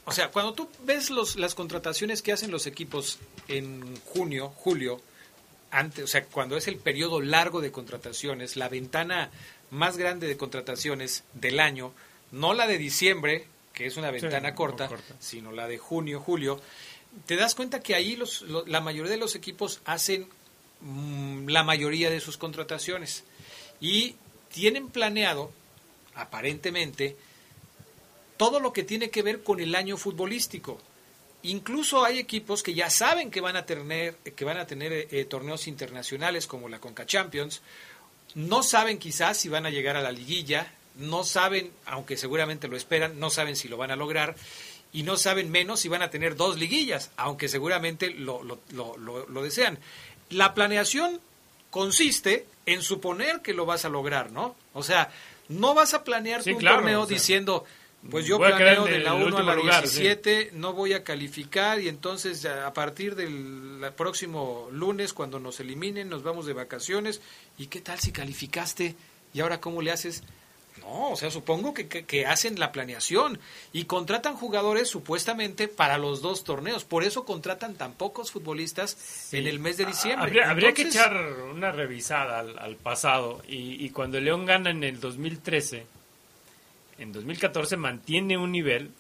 O 0.06 0.12
sea, 0.12 0.32
cuando 0.32 0.54
tú 0.54 0.70
ves 0.86 1.10
los, 1.10 1.36
las 1.36 1.56
contrataciones 1.56 2.22
que 2.22 2.32
hacen 2.32 2.52
los 2.52 2.68
equipos 2.68 3.20
en 3.48 3.98
junio, 4.06 4.50
julio, 4.50 5.02
antes, 5.72 6.04
o 6.04 6.08
sea, 6.08 6.26
cuando 6.26 6.56
es 6.56 6.68
el 6.68 6.78
periodo 6.78 7.20
largo 7.20 7.60
de 7.60 7.72
contrataciones, 7.72 8.56
la 8.56 8.70
ventana 8.70 9.32
más 9.72 9.98
grande 9.98 10.28
de 10.28 10.38
contrataciones 10.38 11.24
del 11.34 11.60
año, 11.60 11.94
no 12.32 12.54
la 12.54 12.68
de 12.68 12.78
diciembre, 12.78 13.48
que 13.74 13.86
es 13.88 13.98
una 13.98 14.12
ventana 14.12 14.50
corta. 14.56 14.88
sino 15.20 15.52
la 15.52 15.68
de 15.68 15.78
junio, 15.78 16.20
julio, 16.20 16.60
te 17.26 17.36
das 17.36 17.56
cuenta 17.56 17.82
que 17.82 17.95
ahí 17.95 18.16
los, 18.16 18.41
lo- 18.44 18.66
la 18.66 18.82
mayoría 18.82 19.12
de 19.12 19.18
los 19.18 19.36
equipos 19.36 19.82
hacen 19.86 20.28
mm, 20.82 21.48
la 21.50 21.64
mayoría 21.64 22.10
de 22.10 22.20
sus 22.20 22.38
contrataciones 22.38 23.24
y 23.82 24.16
tienen 24.52 24.90
planeado, 24.90 25.52
aparentemente, 26.16 27.16
todo 28.38 28.60
lo 28.60 28.74
que 28.74 28.84
tiene 28.84 29.10
que 29.10 29.22
ver 29.22 29.44
con 29.44 29.60
el 29.60 29.76
año 29.76 29.98
futbolístico. 29.98 30.80
Incluso 31.44 32.06
hay 32.06 32.20
equipos 32.20 32.64
que 32.64 32.74
ya 32.74 32.90
saben 32.90 33.30
que 33.30 33.41
van 33.41 33.56
a 33.58 33.66
tener, 33.66 34.16
que 34.16 34.45
van 34.45 34.58
a 34.58 34.66
tener 34.68 34.94
eh, 34.94 35.08
eh, 35.12 35.26
torneos 35.26 35.68
internacionales 35.68 36.48
como 36.48 36.70
la 36.70 36.80
Conca 36.80 37.06
Champions. 37.06 37.62
No 38.36 38.64
saben 38.64 38.98
quizás 38.98 39.38
si 39.38 39.50
van 39.50 39.66
a 39.66 39.70
llegar 39.70 39.98
a 39.98 40.02
la 40.02 40.12
liguilla, 40.12 40.72
no 40.95 41.24
saben, 41.24 41.72
aunque 41.86 42.18
seguramente 42.18 42.68
lo 42.68 42.78
esperan, 42.78 43.20
no 43.20 43.30
saben 43.30 43.56
si 43.56 43.68
lo 43.68 43.78
van 43.78 43.91
a 43.91 43.95
lograr 43.95 44.36
y 44.91 45.03
no 45.03 45.18
saben 45.18 45.49
menos 45.49 45.80
si 45.80 45.90
van 45.90 46.02
a 46.03 46.10
tener 46.11 46.36
dos 46.36 46.57
liguillas, 46.60 47.11
aunque 47.18 47.48
seguramente 47.49 48.11
lo, 48.11 48.44
lo, 48.44 48.60
lo, 48.72 48.95
lo- 49.28 49.41
desean. 49.44 49.80
La 50.30 50.53
planeación 50.53 51.20
consiste 51.72 52.45
en 52.65 52.82
suponer 52.82 53.41
que 53.41 53.53
lo 53.53 53.65
vas 53.65 53.86
a 53.86 53.90
lograr, 53.90 54.32
¿no? 54.32 54.56
O 54.74 54.84
sea, 54.84 55.11
no 55.49 55.74
vas 55.74 55.94
a 55.94 56.03
planear 56.03 56.44
Sí, 56.44 56.52
tu 56.53 56.60
claro, 56.60 56.78
torneo 56.78 57.02
o 57.02 57.07
sea, 57.07 57.14
diciendo, 57.15 57.65
pues 58.10 58.26
yo 58.26 58.38
planeo 58.38 58.86
de 58.86 58.99
la 58.99 59.15
el 59.18 59.24
1 59.24 59.38
a 59.38 59.44
la 59.44 59.56
lugar, 59.56 59.88
sí. 59.88 60.02
17, 60.02 60.52
no 60.53 60.74
voy 60.74 60.94
a 60.94 61.03
calificar 61.03 61.82
y 61.82 61.88
entonces 61.90 62.45
a 62.45 62.68
a 62.68 62.74
partir 62.74 63.15
del 63.15 63.82
próximo 63.98 64.70
lunes 64.72 65.14
cuando 65.14 65.40
nos 65.40 65.60
eliminen 65.60 66.10
nos 66.10 66.22
vamos 66.24 66.45
de 66.45 66.53
vacaciones 66.53 67.22
y 67.57 67.68
qué 67.68 67.82
tal 67.82 67.99
si 67.99 68.11
calificaste 68.11 68.95
y 69.34 69.40
ahora 69.40 69.60
cómo 69.60 69.82
le 69.82 69.91
haces 69.91 70.24
No, 70.86 71.12
o 71.12 71.16
sea, 71.16 71.32
supongo 71.32 71.74
que, 71.74 71.88
que, 71.88 72.26
hacen 72.26 72.60
la 72.60 72.72
planeación 72.72 73.40
y 73.72 73.86
contratan 73.86 74.36
jugadores 74.36 74.90
supuestamente 74.90 75.68
para 75.68 75.98
los 75.98 76.22
dos 76.22 76.44
torneos. 76.44 76.84
Por 76.84 77.04
eso 77.04 77.26
contratan 77.26 77.76
tan 77.76 77.94
pocos 77.94 78.32
futbolistas 78.32 79.34
en 79.34 79.48
el 79.48 79.60
mes 79.60 79.78
de 79.78 79.86
diciembre. 79.86 80.44
Habría, 80.44 80.74
que 80.74 80.84
echar 80.84 81.16
una 81.52 81.72
revisada 81.72 82.40
al, 82.40 82.76
pasado. 82.76 83.42
Y, 83.48 83.84
y, 83.84 83.90
cuando 83.92 84.20
León 84.20 84.46
gana 84.46 84.72
en 84.72 84.84
el 84.84 85.00
2013, 85.00 85.86
en 87.00 87.12
2014 87.12 87.78
mantiene 87.78 88.38
un 88.38 88.52
nivel. 88.52 88.92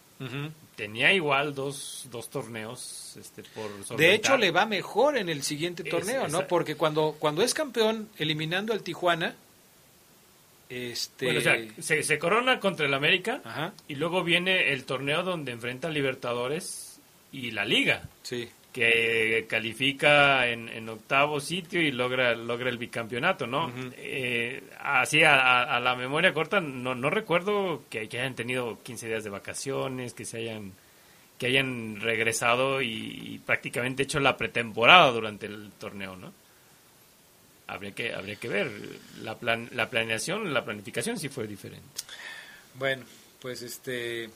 Tenía 0.77 1.11
igual 1.11 1.53
dos, 1.53 2.07
dos 2.09 2.29
torneos 2.29 3.17
este, 3.19 3.43
por 3.43 3.97
De 3.97 4.13
hecho, 4.13 4.37
le 4.37 4.51
va 4.51 4.65
mejor 4.65 5.17
en 5.17 5.27
el 5.27 5.43
siguiente 5.43 5.83
torneo, 5.83 6.29
¿no? 6.29 6.47
Porque 6.47 6.75
cuando, 6.75 7.15
cuando 7.19 7.41
es 7.41 7.53
campeón 7.53 8.09
eliminando 8.17 8.71
al 8.71 8.83
Tijuana 8.83 9.35
este... 10.69 11.25
Bueno, 11.25 11.39
o 11.39 11.43
sea, 11.43 12.03
se, 12.03 12.19
corona 12.19 12.59
contra 12.59 12.85
el 12.85 12.93
América 12.93 13.73
y 13.87 13.95
luego 13.95 14.23
viene 14.23 14.73
el 14.73 14.85
torneo 14.85 15.23
donde 15.23 15.51
enfrenta 15.51 15.87
a 15.87 15.91
Libertadores 15.91 16.99
y 17.31 17.51
la 17.51 17.65
Liga. 17.65 18.03
Sí. 18.21 18.47
Que 18.71 19.45
califica 19.47 20.47
en, 20.47 20.89
octavo 20.89 21.39
sitio 21.39 21.79
y 21.79 21.91
logra, 21.91 22.33
logra 22.33 22.69
el 22.69 22.79
bicampeonato, 22.79 23.45
¿no? 23.45 23.71
Eh, 23.97 24.63
así 24.79 25.21
a, 25.23 25.79
la 25.79 25.95
memoria 25.95 26.33
corta, 26.33 26.59
no, 26.59 26.95
no 26.95 27.11
recuerdo 27.11 27.83
que, 27.89 27.99
hayan 27.99 28.33
tenido 28.33 28.81
15 28.81 29.07
días 29.07 29.23
de 29.23 29.29
vacaciones, 29.29 30.13
que 30.13 30.25
se 30.25 30.37
hayan 30.37 30.73
que 31.37 31.47
hayan 31.47 31.99
regresado 31.99 32.81
y 32.81 33.41
prácticamente 33.45 34.03
hecho 34.03 34.19
la 34.19 34.37
pretemporada 34.37 35.11
durante 35.11 35.47
el 35.47 35.71
torneo, 35.77 36.15
¿no? 36.15 36.31
Habría 37.73 37.91
que 37.91 38.13
habría 38.13 38.35
que 38.35 38.47
ver. 38.47 38.71
La 39.21 39.37
plan, 39.37 39.69
la 39.73 39.89
planeación 39.89 40.53
la 40.53 40.63
planificación 40.63 41.17
sí 41.17 41.29
fue 41.29 41.47
diferente. 41.47 41.87
Bueno 42.75 43.05
pues 43.39 43.61
este 43.61 44.29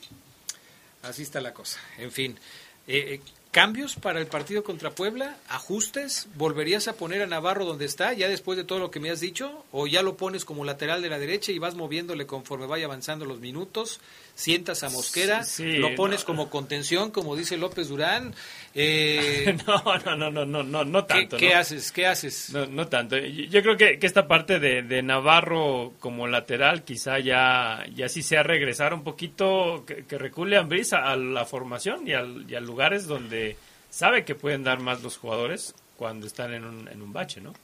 así 1.02 1.22
está 1.22 1.40
la 1.40 1.54
cosa. 1.54 1.80
En 1.98 2.12
fin 2.12 2.38
eh, 2.86 3.14
eh, 3.14 3.20
cambios 3.50 3.96
para 3.96 4.20
el 4.20 4.26
partido 4.26 4.62
contra 4.62 4.90
Puebla 4.90 5.38
ajustes 5.48 6.28
volverías 6.34 6.88
a 6.88 6.94
poner 6.94 7.22
a 7.22 7.26
Navarro 7.26 7.64
donde 7.64 7.86
está 7.86 8.12
ya 8.12 8.28
después 8.28 8.58
de 8.58 8.64
todo 8.64 8.78
lo 8.78 8.90
que 8.90 9.00
me 9.00 9.10
has 9.10 9.20
dicho 9.20 9.64
o 9.72 9.86
ya 9.86 10.02
lo 10.02 10.16
pones 10.16 10.44
como 10.44 10.64
lateral 10.64 11.00
de 11.00 11.08
la 11.08 11.18
derecha 11.18 11.52
y 11.52 11.58
vas 11.58 11.74
moviéndole 11.74 12.26
conforme 12.26 12.66
vaya 12.66 12.86
avanzando 12.86 13.24
los 13.24 13.40
minutos 13.40 14.00
sientas 14.38 14.84
a 14.84 14.90
Mosquera, 14.90 15.44
lo 15.58 15.96
pones 15.96 16.22
como 16.22 16.48
contención, 16.48 17.10
como 17.10 17.34
dice 17.34 17.56
López 17.56 17.88
Durán. 17.88 18.36
Eh, 18.72 19.58
no, 19.66 19.82
no, 19.98 20.16
no, 20.16 20.30
no, 20.30 20.46
no, 20.46 20.62
no, 20.62 20.84
no 20.84 21.04
tanto. 21.06 21.36
¿Qué, 21.36 21.56
haces? 21.56 21.90
¿Qué 21.90 22.06
haces? 22.06 22.50
No, 22.50 22.64
no 22.66 22.86
tanto. 22.86 23.18
Yo 23.18 23.62
creo 23.62 23.76
que, 23.76 23.98
que 23.98 24.06
esta 24.06 24.28
parte 24.28 24.60
de, 24.60 24.82
de, 24.82 25.02
Navarro 25.02 25.92
como 25.98 26.28
lateral 26.28 26.84
quizá 26.84 27.18
ya, 27.18 27.84
ya 27.96 28.08
sí 28.08 28.22
sea 28.22 28.44
regresar 28.44 28.94
un 28.94 29.02
poquito, 29.02 29.82
que, 29.84 30.04
que 30.04 30.18
recule 30.18 30.56
a 30.56 30.60
Ambris 30.60 30.92
a, 30.92 31.16
la 31.16 31.44
formación 31.44 32.06
y, 32.06 32.12
al, 32.12 32.48
y 32.48 32.54
a 32.54 32.60
lugares 32.60 33.08
donde 33.08 33.56
sabe 33.90 34.24
que 34.24 34.36
pueden 34.36 34.62
dar 34.62 34.78
más 34.78 35.02
los 35.02 35.16
jugadores 35.16 35.74
cuando 35.96 36.28
están 36.28 36.54
en 36.54 36.64
un, 36.64 36.86
en 36.86 37.02
un 37.02 37.12
bache, 37.12 37.40
¿no? 37.40 37.54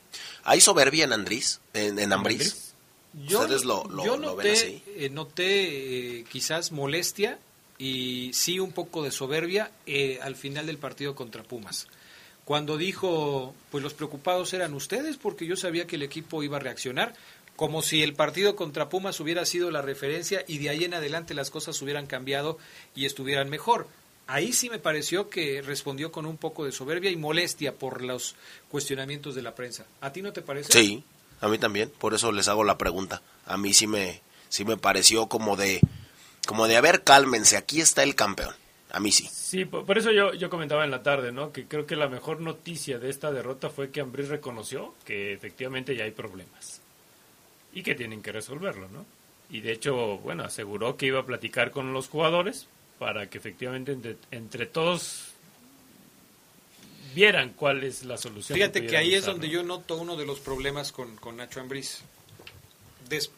¿Hay 0.42 0.60
soberbia 0.60 1.05
en 1.05 1.12
Andrés? 1.12 1.60
¿En, 1.72 2.01
en 2.01 2.12
Ambris? 2.12 2.73
Yo, 3.26 3.46
yo 4.04 4.16
noté, 4.16 4.82
eh, 4.86 5.08
noté 5.10 6.18
eh, 6.18 6.24
quizás 6.24 6.72
molestia 6.72 7.38
y 7.78 8.32
sí 8.32 8.58
un 8.58 8.72
poco 8.72 9.02
de 9.02 9.12
soberbia 9.12 9.70
eh, 9.86 10.18
al 10.20 10.34
final 10.34 10.66
del 10.66 10.78
partido 10.78 11.14
contra 11.14 11.44
Pumas. 11.44 11.86
Cuando 12.44 12.76
dijo, 12.76 13.54
pues 13.70 13.82
los 13.82 13.94
preocupados 13.94 14.52
eran 14.52 14.74
ustedes 14.74 15.16
porque 15.16 15.46
yo 15.46 15.56
sabía 15.56 15.86
que 15.86 15.96
el 15.96 16.02
equipo 16.02 16.42
iba 16.42 16.56
a 16.56 16.60
reaccionar, 16.60 17.14
como 17.56 17.82
si 17.82 18.02
el 18.02 18.14
partido 18.14 18.56
contra 18.56 18.88
Pumas 18.88 19.20
hubiera 19.20 19.46
sido 19.46 19.70
la 19.70 19.80
referencia 19.80 20.44
y 20.46 20.58
de 20.58 20.70
ahí 20.70 20.84
en 20.84 20.94
adelante 20.94 21.34
las 21.34 21.50
cosas 21.50 21.80
hubieran 21.82 22.06
cambiado 22.06 22.58
y 22.94 23.06
estuvieran 23.06 23.48
mejor. 23.48 23.86
Ahí 24.26 24.52
sí 24.52 24.70
me 24.70 24.78
pareció 24.78 25.28
que 25.28 25.62
respondió 25.62 26.10
con 26.10 26.26
un 26.26 26.36
poco 26.36 26.64
de 26.64 26.72
soberbia 26.72 27.10
y 27.10 27.16
molestia 27.16 27.74
por 27.74 28.02
los 28.02 28.34
cuestionamientos 28.70 29.34
de 29.34 29.42
la 29.42 29.54
prensa. 29.54 29.86
¿A 30.00 30.12
ti 30.12 30.22
no 30.22 30.32
te 30.32 30.42
parece? 30.42 30.72
Sí, 30.72 31.04
a 31.44 31.48
mí 31.48 31.58
también, 31.58 31.92
por 31.98 32.14
eso 32.14 32.32
les 32.32 32.48
hago 32.48 32.64
la 32.64 32.78
pregunta. 32.78 33.20
A 33.44 33.58
mí 33.58 33.74
sí 33.74 33.86
me, 33.86 34.22
sí 34.48 34.64
me 34.64 34.78
pareció 34.78 35.26
como 35.26 35.56
de, 35.56 35.78
como 36.46 36.66
de, 36.66 36.78
a 36.78 36.80
ver, 36.80 37.04
cálmense, 37.04 37.58
aquí 37.58 37.82
está 37.82 38.02
el 38.02 38.14
campeón. 38.14 38.54
A 38.90 38.98
mí 38.98 39.12
sí. 39.12 39.28
Sí, 39.30 39.66
por, 39.66 39.98
eso 39.98 40.10
yo, 40.10 40.32
yo 40.32 40.48
comentaba 40.48 40.84
en 40.84 40.90
la 40.90 41.02
tarde, 41.02 41.32
¿no? 41.32 41.52
Que 41.52 41.66
creo 41.66 41.84
que 41.84 41.96
la 41.96 42.08
mejor 42.08 42.40
noticia 42.40 42.98
de 42.98 43.10
esta 43.10 43.30
derrota 43.30 43.68
fue 43.68 43.90
que 43.90 44.00
Ambris 44.00 44.28
reconoció 44.28 44.94
que 45.04 45.34
efectivamente 45.34 45.94
ya 45.94 46.04
hay 46.04 46.12
problemas 46.12 46.80
y 47.74 47.82
que 47.82 47.94
tienen 47.94 48.22
que 48.22 48.32
resolverlo, 48.32 48.88
¿no? 48.88 49.04
Y 49.50 49.60
de 49.60 49.72
hecho, 49.72 50.16
bueno, 50.18 50.44
aseguró 50.44 50.96
que 50.96 51.06
iba 51.06 51.20
a 51.20 51.26
platicar 51.26 51.72
con 51.72 51.92
los 51.92 52.08
jugadores 52.08 52.68
para 52.98 53.28
que 53.28 53.36
efectivamente 53.36 53.92
entre, 53.92 54.16
entre 54.30 54.64
todos 54.64 55.34
vieran 57.14 57.54
cuál 57.54 57.84
es 57.84 58.04
la 58.04 58.16
solución. 58.16 58.56
Fíjate 58.56 58.86
que, 58.86 58.96
ahí 58.96 59.14
es 59.14 59.24
donde 59.24 59.48
yo 59.48 59.62
noto 59.62 59.96
uno 59.96 60.16
de 60.16 60.26
los 60.26 60.40
problemas 60.40 60.92
con, 60.92 61.16
con 61.16 61.36
Nacho 61.36 61.60
Ambriz. 61.60 62.00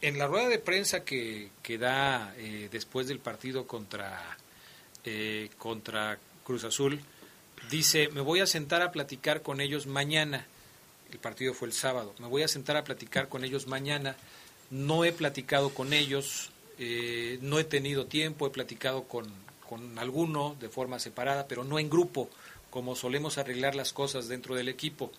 en 0.01 0.19
la 0.19 0.27
rueda 0.27 0.49
de 0.49 0.59
prensa 0.59 1.05
que, 1.05 1.51
que 1.63 1.79
da 1.79 2.35
eh, 2.39 2.69
después 2.73 3.07
del 3.09 3.19
partido 3.19 3.67
contra, 3.67 4.37
eh, 5.05 5.51
contra 5.59 6.19
Cruz 6.45 6.65
Azul, 6.65 7.01
dice, 7.71 8.09
me 8.09 8.21
voy 8.21 8.41
a 8.41 8.47
sentar 8.47 8.83
a 8.83 8.93
platicar 8.93 9.43
con 9.43 9.61
ellos 9.61 9.87
mañana. 9.87 10.47
El 11.13 11.19
partido 11.19 11.55
fue 11.55 11.69
el 11.69 11.75
sábado. 11.75 12.15
Me 12.19 12.27
voy 12.27 12.43
a 12.43 12.49
sentar 12.49 12.77
a 12.77 12.85
platicar 12.85 13.29
con 13.29 13.45
ellos 13.45 13.67
mañana. 13.67 14.17
No 14.71 15.05
he 15.05 15.13
platicado 15.13 15.71
con 15.71 15.93
ellos, 15.93 16.51
eh, 16.79 17.39
no 17.43 17.59
he 17.61 17.65
tenido 17.65 18.07
tiempo, 18.07 18.47
he 18.47 18.51
platicado 18.51 19.05
con, 19.05 19.27
con 19.69 19.99
alguno 19.99 20.57
de 20.59 20.69
forma 20.69 20.99
separada, 20.99 21.47
pero 21.47 21.63
no 21.63 21.79
en 21.79 21.89
grupo 21.89 22.29
como 22.77 22.95
solemos 22.95 23.39
arreglar 23.39 23.75
las 23.75 23.95
cosas 23.95 24.29
dentro 24.29 24.55
del 24.55 24.69
equipo. 24.69 25.11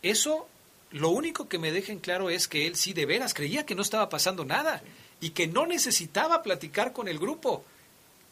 Eso, 0.00 0.48
lo 0.90 1.10
único 1.10 1.46
que 1.46 1.58
me 1.58 1.70
dejen 1.70 1.98
claro 1.98 2.30
es 2.30 2.48
que 2.48 2.66
él 2.66 2.76
sí 2.76 2.94
de 2.94 3.04
veras 3.04 3.34
creía 3.34 3.66
que 3.66 3.74
no 3.74 3.82
estaba 3.82 4.08
pasando 4.08 4.46
nada 4.46 4.82
y 5.20 5.30
que 5.32 5.46
no 5.46 5.66
necesitaba 5.66 6.42
platicar 6.42 6.94
con 6.94 7.08
el 7.08 7.18
grupo 7.18 7.62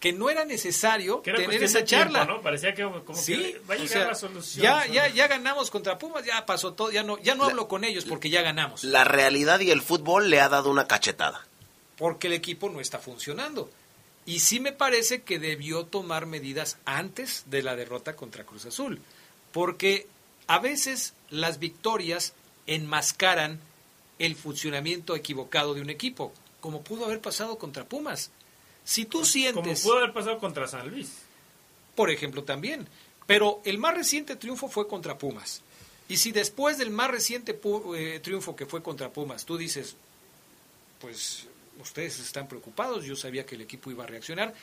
que 0.00 0.14
no 0.14 0.30
era 0.30 0.46
necesario 0.46 1.18
tener 1.18 1.62
esa 1.62 1.84
charla. 1.84 2.24
¿no? 2.24 2.40
Parecía 2.40 2.72
que 2.72 2.82
como 2.82 3.14
sí, 3.14 3.56
va 3.68 3.74
a 3.74 3.76
llegar 3.76 4.06
la 4.06 4.14
solución. 4.14 4.62
Ya, 4.62 4.86
ya, 4.86 5.08
ya 5.08 5.28
ganamos 5.28 5.70
contra 5.70 5.98
Pumas, 5.98 6.24
ya 6.24 6.46
pasó 6.46 6.72
todo, 6.72 6.90
ya 6.90 7.02
no, 7.02 7.18
ya 7.18 7.34
no 7.34 7.44
hablo 7.44 7.68
con 7.68 7.84
ellos 7.84 8.06
porque 8.06 8.30
ya 8.30 8.40
ganamos. 8.40 8.84
La 8.84 9.04
realidad 9.04 9.60
y 9.60 9.70
el 9.70 9.82
fútbol 9.82 10.30
le 10.30 10.40
ha 10.40 10.48
dado 10.48 10.70
una 10.70 10.88
cachetada. 10.88 11.46
Porque 11.98 12.28
el 12.28 12.32
equipo 12.32 12.70
no 12.70 12.80
está 12.80 13.00
funcionando. 13.00 13.70
Y 14.26 14.40
sí 14.40 14.60
me 14.60 14.72
parece 14.72 15.22
que 15.22 15.38
debió 15.38 15.84
tomar 15.86 16.26
medidas 16.26 16.78
antes 16.84 17.44
de 17.46 17.62
la 17.62 17.76
derrota 17.76 18.16
contra 18.16 18.44
Cruz 18.44 18.66
Azul, 18.66 19.00
porque 19.52 20.06
a 20.46 20.58
veces 20.58 21.14
las 21.30 21.58
victorias 21.58 22.34
enmascaran 22.66 23.60
el 24.18 24.36
funcionamiento 24.36 25.16
equivocado 25.16 25.74
de 25.74 25.80
un 25.80 25.90
equipo, 25.90 26.32
como 26.60 26.82
pudo 26.82 27.06
haber 27.06 27.20
pasado 27.20 27.58
contra 27.58 27.84
Pumas. 27.84 28.30
Si 28.84 29.04
tú 29.04 29.24
sientes... 29.24 29.82
Como 29.82 29.94
pudo 29.94 29.98
haber 30.02 30.12
pasado 30.12 30.38
contra 30.38 30.68
San 30.68 30.90
Luis. 30.90 31.10
Por 31.94 32.10
ejemplo, 32.10 32.44
también. 32.44 32.86
Pero 33.26 33.60
el 33.64 33.78
más 33.78 33.94
reciente 33.94 34.36
triunfo 34.36 34.68
fue 34.68 34.86
contra 34.86 35.16
Pumas. 35.16 35.62
Y 36.08 36.16
si 36.16 36.32
después 36.32 36.76
del 36.76 36.90
más 36.90 37.10
reciente 37.10 37.58
eh, 37.96 38.20
triunfo 38.22 38.56
que 38.56 38.66
fue 38.66 38.82
contra 38.82 39.10
Pumas, 39.10 39.44
tú 39.44 39.56
dices, 39.56 39.96
pues 41.00 41.46
ustedes 41.82 42.18
están 42.18 42.48
preocupados, 42.48 43.04
yo 43.04 43.16
sabía 43.16 43.46
que 43.46 43.54
el 43.54 43.60
equipo 43.60 43.90
iba 43.90 44.04
a 44.04 44.06
reaccionar. 44.06 44.54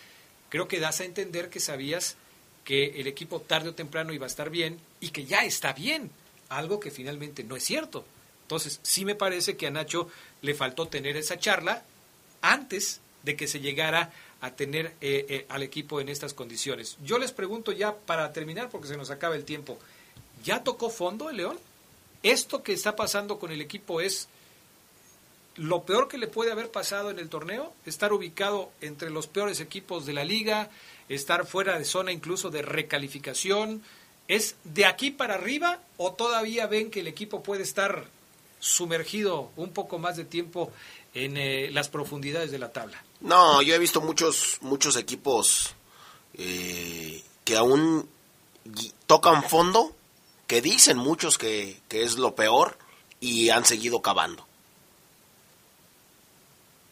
Creo 0.50 0.68
que 0.68 0.80
das 0.80 1.02
a 1.02 1.06
entender 1.06 1.50
que 1.50 1.60
sabías 1.60 2.16
que 2.64 3.00
el 3.00 3.08
equipo 3.08 3.42
tarde 3.42 3.70
o 3.70 3.74
temprano 3.74 4.14
iba 4.14 4.26
a 4.26 4.28
estar 4.28 4.50
bien 4.50 4.80
y 5.00 5.10
que 5.10 5.26
ya 5.26 5.46
está 5.46 5.74
bien, 5.74 6.12
algo 6.50 6.80
que 6.80 6.92
finalmente 6.92 7.44
no 7.44 7.56
es 7.56 7.64
cierto. 7.64 8.06
Entonces, 8.44 8.80
sí 8.84 9.06
me 9.06 9.16
parece 9.16 9.58
que 9.58 9.68
a 9.68 9.72
Nacho 9.72 10.10
le 10.42 10.54
faltó 10.54 10.88
tener 10.88 11.18
esa 11.18 11.38
charla 11.38 11.84
antes 12.42 13.02
de 13.24 13.36
que 13.36 13.48
se 13.48 13.60
llegara 13.60 14.12
a 14.42 14.52
tener 14.52 14.96
eh, 15.02 15.26
eh, 15.30 15.46
al 15.50 15.64
equipo 15.64 16.00
en 16.00 16.10
estas 16.10 16.34
condiciones. 16.34 16.98
Yo 17.04 17.18
les 17.18 17.32
pregunto 17.32 17.72
ya 17.72 17.96
para 17.96 18.32
terminar, 18.34 18.70
porque 18.70 18.88
se 18.88 18.98
nos 18.98 19.10
acaba 19.10 19.36
el 19.36 19.46
tiempo, 19.46 19.80
¿ya 20.44 20.64
tocó 20.64 20.90
fondo 20.90 21.30
el 21.30 21.38
León? 21.38 21.60
¿Esto 22.24 22.64
que 22.64 22.74
está 22.74 22.96
pasando 22.96 23.40
con 23.40 23.52
el 23.52 23.62
equipo 23.62 24.02
es 24.02 24.28
lo 25.58 25.84
peor 25.84 26.08
que 26.08 26.18
le 26.18 26.28
puede 26.28 26.52
haber 26.52 26.72
pasado 26.72 27.10
en 27.10 27.20
el 27.20 27.30
torneo, 27.30 27.74
estar 27.86 28.14
ubicado 28.14 28.72
entre 28.82 29.10
los 29.10 29.28
peores 29.28 29.60
equipos 29.60 30.06
de 30.06 30.14
la 30.14 30.24
liga, 30.24 30.70
estar 31.10 31.46
fuera 31.46 31.78
de 31.78 31.86
zona 31.86 32.12
incluso 32.12 32.50
de 32.50 32.62
recalificación, 32.62 33.84
¿es 34.28 34.56
de 34.64 34.86
aquí 34.86 35.12
para 35.12 35.36
arriba 35.36 35.82
o 35.98 36.14
todavía 36.14 36.68
ven 36.68 36.92
que 36.92 37.00
el 37.00 37.08
equipo 37.08 37.42
puede 37.44 37.64
estar 37.64 38.06
sumergido 38.60 39.52
un 39.56 39.72
poco 39.72 39.98
más 40.00 40.16
de 40.16 40.26
tiempo 40.26 40.72
en 41.14 41.38
eh, 41.38 41.70
las 41.72 41.90
profundidades 41.90 42.52
de 42.52 42.60
la 42.60 42.72
tabla? 42.72 43.04
No, 43.22 43.62
yo 43.64 43.74
he 43.74 43.80
visto 43.80 44.00
muchos, 44.00 44.60
muchos 44.62 44.96
equipos 44.96 45.76
eh, 46.36 47.24
que 47.44 47.58
aún 47.58 48.08
tocan 49.08 49.44
fondo, 49.44 49.96
que 50.46 50.62
dicen 50.62 50.98
muchos 50.98 51.40
que, 51.40 51.80
que 51.88 52.04
es 52.04 52.18
lo 52.18 52.36
peor 52.36 52.78
y 53.20 53.50
han 53.50 53.66
seguido 53.66 54.02
cavando 54.04 54.47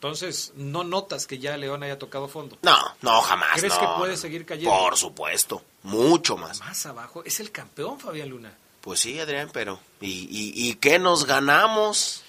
Entonces, 0.06 0.54
¿no 0.56 0.84
notas 0.84 1.26
que 1.26 1.40
ya 1.40 1.58
León 1.58 1.82
haya 1.82 1.98
tocado 1.98 2.28
fondo? 2.28 2.60
No, 2.62 2.78
no, 3.02 3.22
jamás. 3.22 3.58
¿Crees 3.60 3.74
no. 3.74 3.80
que 3.80 3.88
puede 3.98 4.18
seguir 4.18 4.46
cayendo? 4.46 4.70
Por 4.70 4.96
supuesto, 4.98 5.64
mucho 5.82 6.38
más. 6.38 6.60
Más 6.60 6.86
abajo. 6.86 7.24
Es 7.26 7.40
el 7.40 7.52
campeón, 7.52 8.00
Fabián 8.00 8.30
Luna. 8.30 8.54
Pues 8.82 9.00
sí, 9.00 9.20
Adrián, 9.20 9.50
pero 9.52 9.80
¿y, 10.00 10.28
y, 10.30 10.70
y 10.70 10.76
qué 10.76 11.00
nos 11.00 11.26
ganamos? 11.26 12.22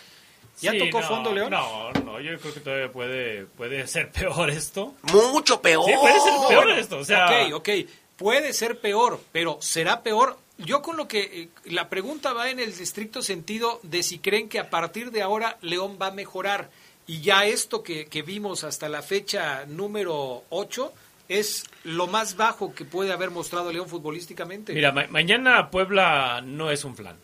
¿Ya 0.62 0.70
Sí, 0.70 0.78
tocó 0.78 1.03
no, 1.03 1.07
fondo 1.09 1.35
León? 1.35 1.51
No, 1.51 1.93
no, 1.93 2.19
yo 2.19 2.39
creo 2.40 2.55
que 2.55 2.61
todavía 2.61 2.90
puede, 2.90 3.44
puede 3.44 3.86
ser 3.86 4.11
peor 4.11 4.48
esto. 4.48 4.94
Mucho 5.12 5.61
peor. 5.61 5.85
Sí, 5.85 5.93
puede 6.01 6.20
ser 6.20 6.32
peor 6.48 6.70
esto. 6.70 6.97
O 6.97 7.05
sea, 7.05 7.27
Ok, 7.27 7.53
ok. 7.57 7.69
Puede 8.16 8.55
ser 8.55 8.81
peor, 8.81 9.20
pero 9.32 9.59
¿será 9.61 10.03
peor? 10.03 10.39
Yo 10.57 10.81
con 10.81 10.97
lo 10.97 11.07
que... 11.07 11.20
eh, 11.43 11.48
la 11.66 11.90
pregunta 11.90 12.32
va 12.32 12.48
en 12.48 12.59
el 12.59 12.70
estricto 12.70 13.20
sentido 13.20 13.81
de 13.82 14.03
si 14.03 14.19
creen 14.19 14.48
que 14.48 14.59
a 14.59 14.70
partir 14.70 15.11
de 15.11 15.20
ahora 15.20 15.59
León 15.61 15.98
va 16.01 16.07
a 16.07 16.11
mejorar. 16.12 16.70
Y 17.06 17.20
ya 17.20 17.46
esto 17.46 17.82
que, 17.82 18.06
que 18.06 18.22
vimos 18.22 18.64
hasta 18.64 18.88
la 18.88 19.02
fecha 19.02 19.64
número 19.66 20.44
8 20.50 20.92
es 21.28 21.64
lo 21.84 22.06
más 22.06 22.36
bajo 22.36 22.74
que 22.74 22.84
puede 22.84 23.12
haber 23.12 23.30
mostrado 23.30 23.72
León 23.72 23.88
futbolísticamente. 23.88 24.72
Mira, 24.72 24.92
ma- 24.92 25.06
mañana 25.08 25.70
Puebla 25.70 26.40
no 26.44 26.70
es 26.70 26.84
un 26.84 26.96
flan. 26.96 27.16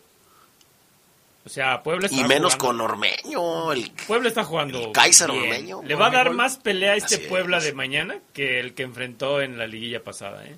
O 1.45 1.49
sea, 1.49 1.83
Puebla 1.83 2.05
está 2.07 2.17
Y 2.17 2.23
menos 2.23 2.55
jugando- 2.55 2.85
con 2.85 2.91
Ormeño, 2.91 3.73
el 3.73 3.91
Puebla 4.07 4.29
está 4.29 4.45
jugando. 4.45 4.93
Kaiser 4.93 5.29
bien. 5.31 5.43
Ormeño. 5.43 5.81
Le 5.83 5.95
va 5.95 6.07
a 6.07 6.11
dar 6.11 6.31
más 6.31 6.57
pelea 6.57 6.93
a 6.93 6.95
este 6.95 7.15
Así 7.15 7.25
Puebla 7.27 7.57
es. 7.57 7.65
de 7.65 7.73
mañana 7.73 8.19
que 8.33 8.61
el 8.61 8.73
que 8.73 8.83
enfrentó 8.83 9.41
en 9.41 9.57
la 9.57 9.67
liguilla 9.67 10.01
pasada. 10.03 10.45
¿eh? 10.45 10.55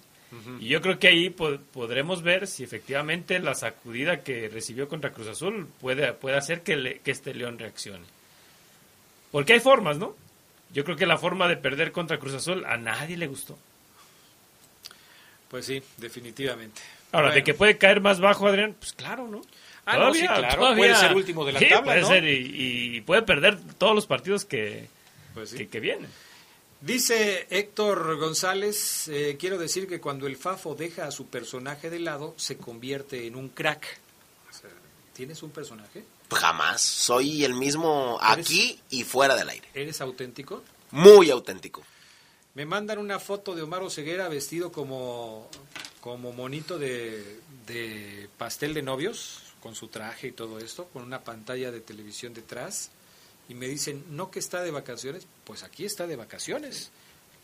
Y 0.59 0.67
yo 0.67 0.81
creo 0.81 0.99
que 0.99 1.07
ahí 1.07 1.29
po- 1.31 1.57
podremos 1.73 2.21
ver 2.21 2.45
si 2.45 2.63
efectivamente 2.63 3.39
la 3.39 3.55
sacudida 3.55 4.21
que 4.21 4.47
recibió 4.49 4.87
contra 4.87 5.11
Cruz 5.11 5.27
Azul 5.29 5.67
puede, 5.81 6.13
puede 6.13 6.37
hacer 6.37 6.61
que, 6.61 6.75
le- 6.75 6.99
que 6.99 7.09
este 7.11 7.33
León 7.33 7.57
reaccione. 7.57 8.03
Porque 9.35 9.51
hay 9.51 9.59
formas, 9.59 9.97
¿no? 9.97 10.15
Yo 10.71 10.85
creo 10.85 10.95
que 10.95 11.05
la 11.05 11.17
forma 11.17 11.49
de 11.49 11.57
perder 11.57 11.91
contra 11.91 12.17
Cruz 12.19 12.33
Azul 12.35 12.63
a 12.65 12.77
nadie 12.77 13.17
le 13.17 13.27
gustó. 13.27 13.57
Pues 15.49 15.65
sí, 15.65 15.83
definitivamente. 15.97 16.81
Ahora, 17.11 17.27
Bueno. 17.27 17.35
de 17.35 17.43
que 17.43 17.53
puede 17.53 17.77
caer 17.77 17.99
más 17.99 18.21
bajo, 18.21 18.47
Adrián, 18.47 18.77
pues 18.79 18.93
claro, 18.93 19.27
¿no? 19.27 19.41
Ah, 19.85 19.97
no, 19.97 20.13
sí, 20.13 20.21
claro, 20.25 20.73
puede 20.77 20.95
ser 20.95 21.13
último 21.13 21.43
de 21.43 21.51
la 21.51 21.59
Sí, 21.59 21.65
tabla, 21.67 21.83
puede 21.83 22.01
¿no? 22.01 22.07
ser, 22.07 22.23
y, 22.23 22.95
y 22.95 23.01
puede 23.01 23.23
perder 23.23 23.57
todos 23.77 23.93
los 23.93 24.05
partidos 24.07 24.45
que, 24.45 24.87
Pues 25.33 25.49
sí. 25.49 25.57
que, 25.57 25.67
que 25.67 25.79
vienen. 25.81 26.09
Dice 26.79 27.45
Héctor 27.49 28.15
González, 28.17 29.09
eh, 29.09 29.35
quiero 29.37 29.57
decir 29.57 29.85
que 29.85 29.99
cuando 29.99 30.27
el 30.27 30.37
Fafo 30.37 30.75
deja 30.75 31.07
a 31.07 31.11
su 31.11 31.27
personaje 31.27 31.89
de 31.89 31.99
lado, 31.99 32.35
se 32.37 32.55
convierte 32.55 33.27
en 33.27 33.35
un 33.35 33.49
crack. 33.49 33.99
O 34.49 34.53
sea, 34.53 34.69
¿Tienes 35.13 35.43
un 35.43 35.51
personaje? 35.51 36.05
Jamás. 36.31 36.81
Soy 36.81 37.43
el 37.43 37.53
mismo 37.53 38.17
aquí 38.21 38.79
y 38.89 39.03
fuera 39.03 39.35
del 39.35 39.49
aire. 39.49 39.67
¿Eres 39.73 40.01
auténtico? 40.01 40.63
Muy 40.91 41.29
auténtico. 41.29 41.83
Me 42.53 42.65
mandan 42.65 42.99
una 42.99 43.19
foto 43.19 43.53
de 43.53 43.61
Omar 43.61 43.89
Ceguera 43.91 44.29
vestido 44.29 44.71
como, 44.71 45.49
como 46.01 46.31
monito 46.31 46.79
de, 46.79 47.39
de 47.67 48.29
pastel 48.37 48.73
de 48.73 48.81
novios, 48.81 49.41
con 49.61 49.75
su 49.75 49.87
traje 49.87 50.27
y 50.27 50.31
todo 50.31 50.59
esto, 50.59 50.85
con 50.85 51.03
una 51.03 51.23
pantalla 51.23 51.71
de 51.71 51.81
televisión 51.81 52.33
detrás. 52.33 52.91
Y 53.49 53.53
me 53.53 53.67
dicen, 53.67 54.05
¿no 54.09 54.31
que 54.31 54.39
está 54.39 54.63
de 54.63 54.71
vacaciones? 54.71 55.27
Pues 55.43 55.63
aquí 55.63 55.85
está 55.85 56.07
de 56.07 56.15
vacaciones. 56.15 56.91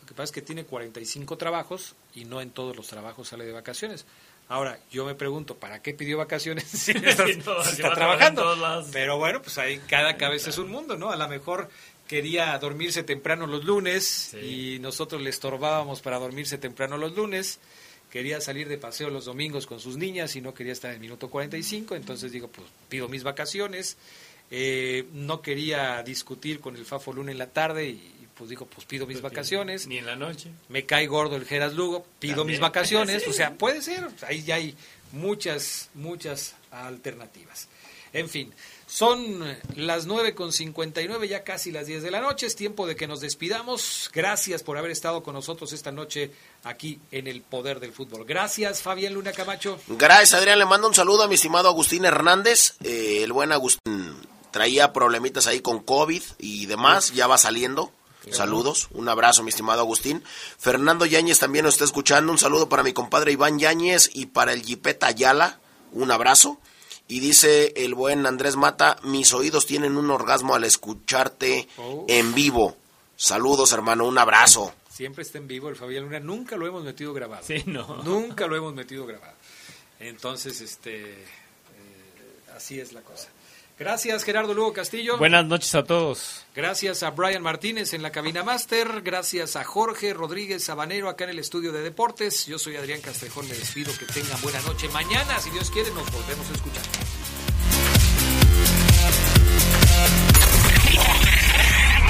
Lo 0.02 0.08
que 0.08 0.14
pasa 0.14 0.26
es 0.26 0.32
que 0.32 0.42
tiene 0.42 0.66
45 0.66 1.38
trabajos 1.38 1.96
y 2.16 2.26
no 2.26 2.42
en 2.42 2.52
todos 2.52 2.76
los 2.76 2.88
trabajos 2.88 3.28
sale 3.28 3.46
de 3.46 3.52
vacaciones. 3.52 4.06
Ahora, 4.52 4.78
yo 4.92 5.06
me 5.06 5.16
pregunto, 5.16 5.56
¿para 5.56 5.82
qué 5.82 5.94
pidió 5.94 6.18
vacaciones 6.18 6.66
si 6.68 6.92
está, 6.92 7.26
Sí, 7.26 7.40
no, 7.46 7.64
si 7.64 7.82
trabajando? 7.82 8.54
Pero 8.92 9.18
bueno, 9.18 9.42
pues 9.42 9.58
ahí 9.58 9.80
cada 9.88 10.18
cabeza 10.18 10.50
es 10.50 10.58
un 10.58 10.70
mundo, 10.70 10.98
¿no? 10.98 11.10
A 11.10 11.16
lo 11.16 11.26
mejor 11.30 11.70
quería 12.06 12.58
dormirse 12.58 13.04
temprano 13.04 13.48
los 13.48 13.64
lunes 13.64 14.34
y 14.34 14.78
nosotros 14.80 15.22
le 15.22 15.30
estorbábamos 15.30 16.02
para 16.02 16.20
dormirse 16.20 16.58
temprano 16.58 16.98
los 16.98 17.16
lunes. 17.16 17.62
Quería 18.10 18.42
salir 18.42 18.68
de 18.68 18.78
paseo 18.78 19.10
los 19.10 19.24
domingos 19.24 19.66
con 19.66 19.80
sus 19.80 19.96
niñas 19.96 20.36
y 20.36 20.42
no 20.42 20.54
quería 20.54 20.74
estar 20.74 20.90
en 20.92 20.96
el 20.96 21.02
minuto 21.02 21.30
45, 21.30 21.96
entonces 21.96 22.34
digo, 22.34 22.50
pues 22.50 22.68
pido 22.90 23.08
mis 23.08 23.24
vacaciones. 23.24 23.96
Eh, 24.54 25.06
no 25.14 25.42
quería 25.42 26.04
discutir 26.04 26.60
con 26.60 26.76
el 26.76 26.84
Fafo 26.84 27.14
Luna 27.14 27.32
en 27.32 27.38
la 27.38 27.48
tarde 27.48 27.88
y 27.88 28.21
pues 28.38 28.50
dijo, 28.50 28.66
pues 28.66 28.86
pido 28.86 29.06
mis 29.08 29.22
vacaciones. 29.22 29.88
Ni 29.88 29.98
en 29.98 30.06
la 30.06 30.16
noche. 30.16 30.52
Me 30.70 30.86
cae 30.86 31.08
gordo 31.08 31.36
el 31.36 31.46
Geras 31.46 31.74
Lugo, 31.74 32.06
pido 32.20 32.38
También. 32.38 32.56
mis 32.56 32.60
vacaciones. 32.62 33.24
Sí. 33.24 33.30
O 33.32 33.34
sea, 33.34 33.54
puede 33.54 33.82
ser, 33.82 34.08
ahí 34.28 34.44
ya 34.44 34.56
hay 34.56 34.76
muchas, 35.12 35.90
muchas 35.94 36.56
alternativas. 36.72 37.68
En 38.14 38.28
fin, 38.28 38.54
son 38.88 39.58
las 39.78 40.06
9 40.06 40.36
con 40.36 40.52
59, 40.52 41.30
ya 41.30 41.46
casi 41.46 41.72
las 41.72 41.88
10 41.88 42.04
de 42.04 42.12
la 42.12 42.20
noche. 42.20 42.46
Es 42.46 42.58
tiempo 42.58 42.86
de 42.86 42.98
que 42.98 43.08
nos 43.08 43.22
despidamos. 43.22 44.12
Gracias 44.14 44.64
por 44.64 44.78
haber 44.78 44.92
estado 44.92 45.24
con 45.24 45.34
nosotros 45.34 45.72
esta 45.72 45.94
noche 45.94 46.32
aquí 46.66 47.00
en 47.12 47.28
el 47.28 47.42
Poder 47.42 47.80
del 47.80 47.94
Fútbol. 47.94 48.26
Gracias, 48.26 48.82
Fabián 48.82 49.14
Luna 49.14 49.32
Camacho. 49.32 49.80
Gracias, 49.88 50.34
Adrián. 50.34 50.60
Le 50.60 50.66
mando 50.66 50.90
un 50.90 50.94
saludo 50.94 51.24
a 51.24 51.30
mi 51.30 51.36
estimado 51.36 51.70
Agustín 51.70 52.04
Hernández. 52.04 52.76
Eh, 52.84 53.22
el 53.24 53.32
buen 53.32 53.54
Agustín 53.54 54.14
traía 54.52 54.92
problemitas 54.92 55.48
ahí 55.48 55.62
con 55.62 55.80
COVID 55.82 56.22
y 56.40 56.66
demás. 56.66 57.14
Ya 57.14 57.28
va 57.28 57.38
saliendo. 57.38 57.94
Saludos, 58.30 58.88
un 58.92 59.10
abrazo, 59.10 59.42
mi 59.42 59.50
estimado 59.50 59.82
Agustín. 59.82 60.24
Fernando 60.60 61.06
Yáñez 61.08 61.40
también 61.40 61.66
nos 61.66 61.74
está 61.76 61.86
escuchando. 61.86 62.32
Un 62.32 62.38
saludo 62.38 62.70
para 62.70 62.84
mi 62.84 62.94
compadre 62.94 63.32
Iván 63.32 63.58
Yáñez 63.58 64.12
y 64.14 64.28
para 64.28 64.54
el 64.54 64.62
Jipeta 64.62 65.08
Ayala. 65.08 65.60
Un 65.92 66.12
abrazo. 66.12 66.60
Y 67.08 67.20
dice 67.20 67.74
el 67.76 67.96
buen 67.96 68.26
Andrés 68.26 68.56
Mata, 68.56 68.98
mis 69.04 69.34
oídos 69.34 69.66
tienen 69.66 69.98
un 69.98 70.12
orgasmo 70.12 70.54
al 70.56 70.64
escucharte 70.64 71.68
Oh. 71.78 72.06
en 72.08 72.34
vivo. 72.36 72.78
Saludos, 73.18 73.72
hermano, 73.74 74.06
un 74.06 74.18
abrazo. 74.18 74.74
Siempre 74.90 75.24
está 75.24 75.38
en 75.40 75.48
vivo 75.48 75.70
el 75.70 75.76
Fabián 75.76 76.04
Luna. 76.06 76.20
Nunca 76.20 76.56
lo 76.58 76.68
hemos 76.68 76.84
metido 76.84 77.14
grabado. 77.14 77.44
Sí, 77.46 77.64
no. 77.66 78.04
Nunca 78.04 78.46
lo 78.48 78.56
hemos 78.56 78.74
metido 78.74 79.06
grabado. 79.06 79.34
Entonces, 80.00 80.62
este, 80.62 81.12
eh, 81.24 81.26
así 82.56 82.80
es 82.80 82.94
la 82.94 83.02
cosa. 83.02 83.30
Gracias, 83.82 84.24
Gerardo 84.24 84.54
Lugo 84.54 84.74
Castillo. 84.74 85.18
Buenas 85.18 85.44
noches 85.48 85.74
a 85.74 85.84
todos. 85.84 86.46
Gracias 86.56 87.02
a 87.02 87.10
Brian 87.10 87.42
Martínez 87.42 87.96
en 87.96 88.04
la 88.04 88.12
cabina 88.12 88.44
máster. 88.44 89.02
Gracias 89.02 89.56
a 89.56 89.64
Jorge 89.64 90.14
Rodríguez 90.14 90.64
Sabanero 90.66 91.10
acá 91.10 91.24
en 91.24 91.32
el 91.32 91.40
estudio 91.40 91.72
de 91.72 91.82
deportes. 91.82 92.46
Yo 92.46 92.60
soy 92.60 92.76
Adrián 92.76 93.02
Castrejón. 93.02 93.50
Me 93.50 93.56
despido. 93.56 93.92
Que 93.98 94.06
tengan 94.06 94.40
buena 94.44 94.62
noche. 94.62 94.88
Mañana, 94.90 95.40
si 95.40 95.50
Dios 95.50 95.72
quiere, 95.72 95.90
nos 95.96 96.12
volvemos 96.12 96.48
a 96.48 96.54
escuchar. 96.54 96.84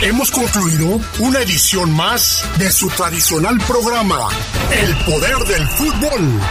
Hemos 0.02 0.30
concluido 0.30 0.99
una 1.19 1.39
edición 1.39 1.89
más 1.93 2.43
de 2.60 2.69
su 2.69 2.89
tradicional 2.89 3.57
programa, 3.65 4.27
El 4.72 4.93
Poder 5.06 5.38
del 5.45 5.65
Fútbol. 5.69 6.41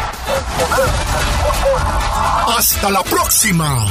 Hasta 2.57 2.91
la 2.91 3.03
próxima. 3.03 3.85